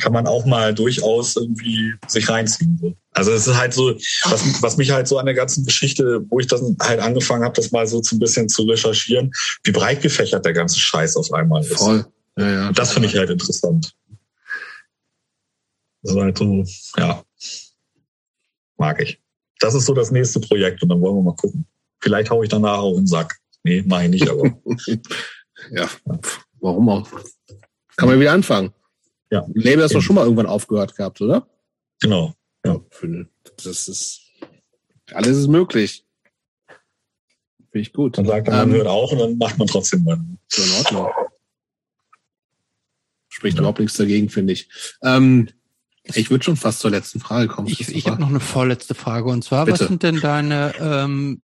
[0.00, 2.96] Kann man auch mal durchaus irgendwie sich reinziehen.
[3.12, 3.94] Also es ist halt so,
[4.24, 7.54] was, was mich halt so an der ganzen Geschichte, wo ich dann halt angefangen habe,
[7.54, 9.30] das mal so ein bisschen zu recherchieren,
[9.64, 11.78] wie breit gefächert der ganze Scheiß auf einmal ist.
[11.78, 12.06] Voll.
[12.38, 13.92] Ja, ja, das finde ich halt interessant.
[16.02, 16.64] Das war halt so,
[16.96, 17.24] ja,
[18.76, 19.20] mag ich.
[19.60, 21.66] Das ist so das nächste Projekt und dann wollen wir mal gucken.
[22.00, 23.38] Vielleicht haue ich danach auch in den Sack.
[23.62, 24.42] Nee, mache ich nicht, aber.
[25.70, 25.88] ja,
[26.60, 27.08] warum auch?
[27.96, 28.72] Kann man wieder anfangen.
[29.30, 29.46] Ja.
[29.54, 31.46] Label hast du schon mal irgendwann aufgehört gehabt, oder?
[32.00, 32.34] Genau.
[32.64, 32.80] Ja,
[33.64, 34.20] das ist,
[35.12, 36.04] alles ist möglich.
[37.70, 38.18] Finde ich gut.
[38.18, 40.20] Dann sagt man, ähm, hört auch und dann macht man trotzdem mal.
[40.48, 41.12] So in Ordnung.
[43.28, 43.60] Spricht ja.
[43.60, 44.68] überhaupt nichts dagegen, finde ich.
[45.02, 45.48] Ähm,
[46.04, 47.68] ich würde schon fast zur letzten Frage kommen.
[47.68, 49.80] Ich, ich habe noch eine vorletzte Frage und zwar, Bitte.
[49.80, 51.42] was sind denn deine, ähm,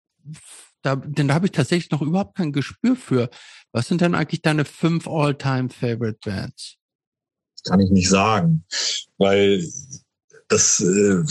[0.83, 3.29] da, denn da habe ich tatsächlich noch überhaupt kein Gespür für.
[3.73, 6.77] Was sind denn eigentlich deine fünf All-Time-Favorite Bands?
[7.57, 8.65] Das kann ich nicht sagen,
[9.19, 9.67] weil
[10.49, 11.23] das, äh,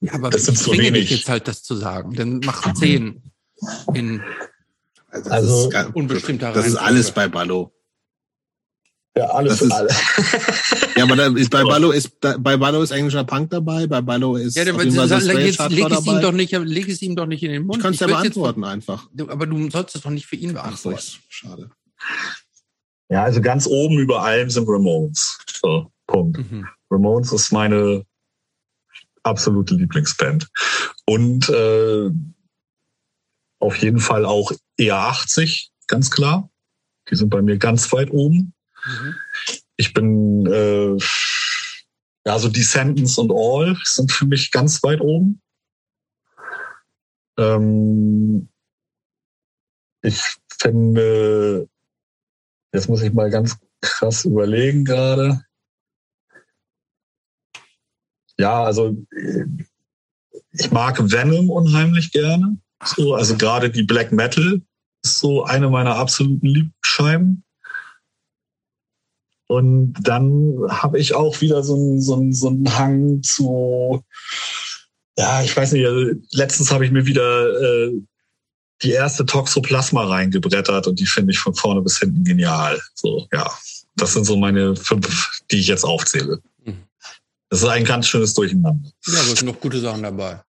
[0.00, 1.10] ja, aber das sind zu wenig.
[1.10, 2.14] jetzt halt das zu sagen.
[2.14, 3.22] Dann mach zehn
[3.94, 4.22] in
[5.10, 7.72] also, also unbestimmter Das ist alles bei Ballo.
[9.16, 9.88] Ja, alles für alle.
[10.96, 14.36] ja, aber da ist, bei Ballo ist bei Ballo ist englischer Punk dabei, bei Ballo
[14.36, 17.26] ist ja, aber sag, so jetzt leg es ihm doch nicht, leg es ihm doch
[17.26, 17.78] nicht in den Mund.
[17.78, 19.08] Ich kann es ja beantworten jetzt, einfach.
[19.28, 20.98] Aber du sollst es doch nicht für ihn beantworten.
[20.98, 21.70] Ach so, schade.
[23.08, 25.38] Ja, also ganz oben über allem sind Ramones.
[25.62, 26.38] So, Punkt.
[26.38, 26.66] Mhm.
[26.90, 28.04] Ramones ist meine
[29.22, 30.48] absolute Lieblingsband.
[31.06, 32.10] Und äh,
[33.60, 36.50] auf jeden Fall auch eher 80, ganz klar.
[37.10, 38.52] Die sind bei mir ganz weit oben.
[38.86, 39.16] Mhm.
[39.76, 40.96] Ich bin, äh,
[42.26, 45.42] ja, so Descendants und All sind für mich ganz weit oben.
[47.38, 48.48] Ähm,
[50.02, 50.22] ich
[50.58, 51.68] finde,
[52.72, 55.44] jetzt muss ich mal ganz krass überlegen gerade.
[58.38, 58.96] Ja, also
[60.52, 62.58] ich mag Venom unheimlich gerne.
[62.84, 64.62] So, also gerade die Black Metal
[65.02, 67.45] ist so eine meiner absoluten Lieblingsscheiben.
[69.48, 74.02] Und dann habe ich auch wieder so einen so so einen Hang zu,
[75.16, 77.92] ja, ich weiß nicht, also letztens habe ich mir wieder äh,
[78.82, 82.80] die erste Toxoplasma reingebrettert und die finde ich von vorne bis hinten genial.
[82.94, 83.50] So, ja.
[83.98, 86.42] Das sind so meine fünf, die ich jetzt aufzähle.
[86.64, 86.82] Mhm.
[87.48, 88.90] Das ist ein ganz schönes Durcheinander.
[89.06, 90.42] Ja, da sind noch gute Sachen dabei.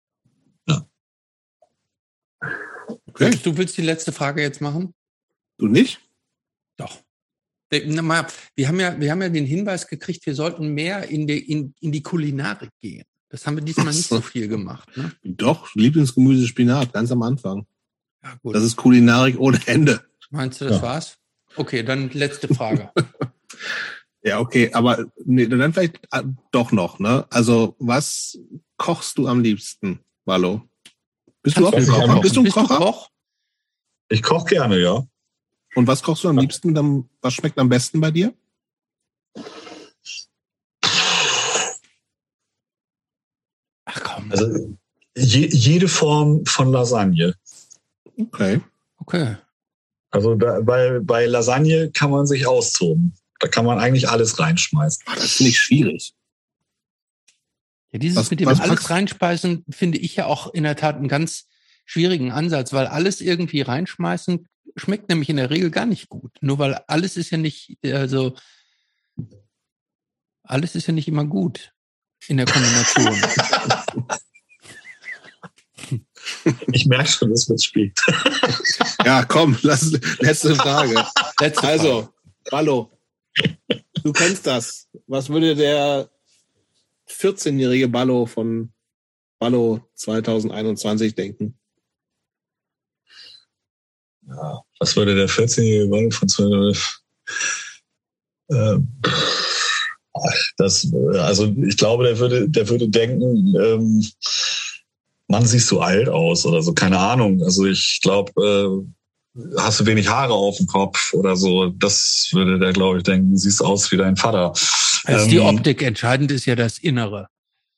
[0.67, 0.85] Ja.
[3.07, 3.39] Okay.
[3.43, 4.93] Du willst die letzte Frage jetzt machen?
[5.59, 6.01] Du nicht?
[6.77, 6.99] Doch.
[7.71, 7.83] Äh,
[8.55, 11.75] wir haben ja, wir haben ja den Hinweis gekriegt, wir sollten mehr in die, in,
[11.81, 13.05] in die Kulinarik gehen.
[13.29, 14.89] Das haben wir diesmal nicht so viel gemacht.
[14.97, 15.13] Ne?
[15.25, 17.67] Doch, Lieblingsgemüse Spinat, ganz am Anfang.
[18.23, 18.55] Ja, gut.
[18.55, 20.05] Das ist Kulinarik ohne Ende.
[20.31, 20.83] Meinst du, das ja.
[20.83, 21.19] war's?
[21.57, 22.91] Okay, dann letzte Frage.
[24.23, 26.23] ja, okay, aber nee, dann vielleicht äh,
[26.53, 27.27] doch noch, ne?
[27.31, 28.39] Also, was
[28.77, 30.63] kochst du am liebsten, Wallo?
[31.43, 32.21] Bist du auch ein Kocher?
[32.21, 33.07] Bist du ein Kocher?
[34.09, 35.07] Ich koche gerne, ja.
[35.77, 36.75] Und was kochst du am liebsten?
[36.75, 38.33] Dann, was schmeckt am besten bei dir?
[43.85, 44.33] Ach komm.
[44.33, 44.75] Also
[45.15, 47.35] je, jede Form von Lasagne.
[48.19, 48.63] Okay.
[49.01, 49.37] Okay.
[50.11, 53.13] Also da, bei, bei Lasagne kann man sich austoben.
[53.39, 55.03] Da kann man eigentlich alles reinschmeißen.
[55.05, 56.15] Ach, das finde ich schwierig.
[57.91, 61.09] Ja, dieses was, mit dem alles reinspeisen finde ich ja auch in der Tat einen
[61.09, 61.49] ganz
[61.85, 66.37] schwierigen Ansatz, weil alles irgendwie reinschmeißen schmeckt nämlich in der Regel gar nicht gut.
[66.41, 68.37] Nur weil alles ist ja nicht, also
[70.43, 71.73] alles ist ja nicht immer gut
[72.29, 73.17] in der Kombination.
[76.73, 78.01] Ich merke schon, es wird spät.
[79.05, 81.05] Ja, komm, lass, letzte Frage.
[81.41, 82.13] Letzte also,
[82.51, 82.99] Ballo,
[84.03, 84.89] du kennst das.
[85.07, 86.11] Was würde der
[87.09, 88.73] 14-jährige Ballo von
[89.39, 91.59] Ballo 2021 denken?
[94.27, 97.03] Ja, was würde der 14-jährige Ballo von 2021
[98.49, 98.89] ähm,
[100.57, 104.07] das, also ich glaube, der würde, der würde denken, ähm,
[105.29, 107.43] Mann, siehst du alt aus oder so, keine Ahnung.
[107.43, 111.69] Also ich glaube, äh, hast du wenig Haare auf dem Kopf oder so.
[111.71, 114.53] Das würde der, glaube ich, denken, siehst aus wie dein Vater.
[115.05, 117.29] Also ähm, die Optik entscheidend ist ja das Innere.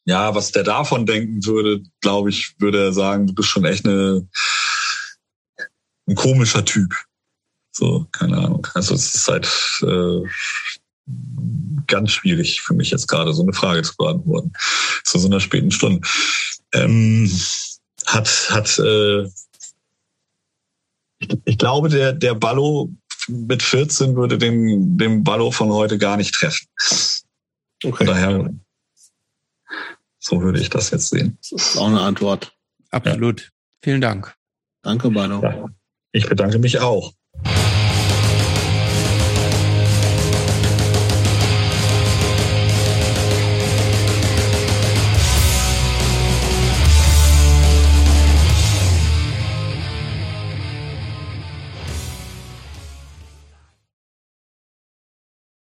[0.05, 3.85] Ja, was der davon denken würde, glaube ich, würde er sagen, du bist schon echt
[3.87, 4.27] eine,
[6.09, 6.95] ein komischer Typ.
[7.71, 8.67] So, keine Ahnung.
[8.75, 9.47] Also es ist halt
[9.83, 10.29] äh,
[11.87, 14.53] ganz schwierig für mich jetzt gerade so eine Frage zu beantworten
[15.05, 16.07] zu so einer späten Stunde.
[16.73, 17.31] Ähm,
[18.07, 19.25] hat hat äh,
[21.19, 22.93] ich, ich glaube der der Ballo
[23.29, 26.67] mit 14 würde den den Ballo von heute gar nicht treffen.
[27.85, 27.97] Okay.
[27.97, 28.55] Von daher
[30.19, 31.39] so würde ich das jetzt sehen.
[31.51, 32.53] Das ist auch eine Antwort.
[32.91, 33.41] Absolut.
[33.43, 33.49] Ja.
[33.85, 34.35] Vielen Dank.
[34.83, 35.43] Danke, Ballo.
[35.43, 35.69] Ja.
[36.13, 37.13] Ich bedanke mich auch.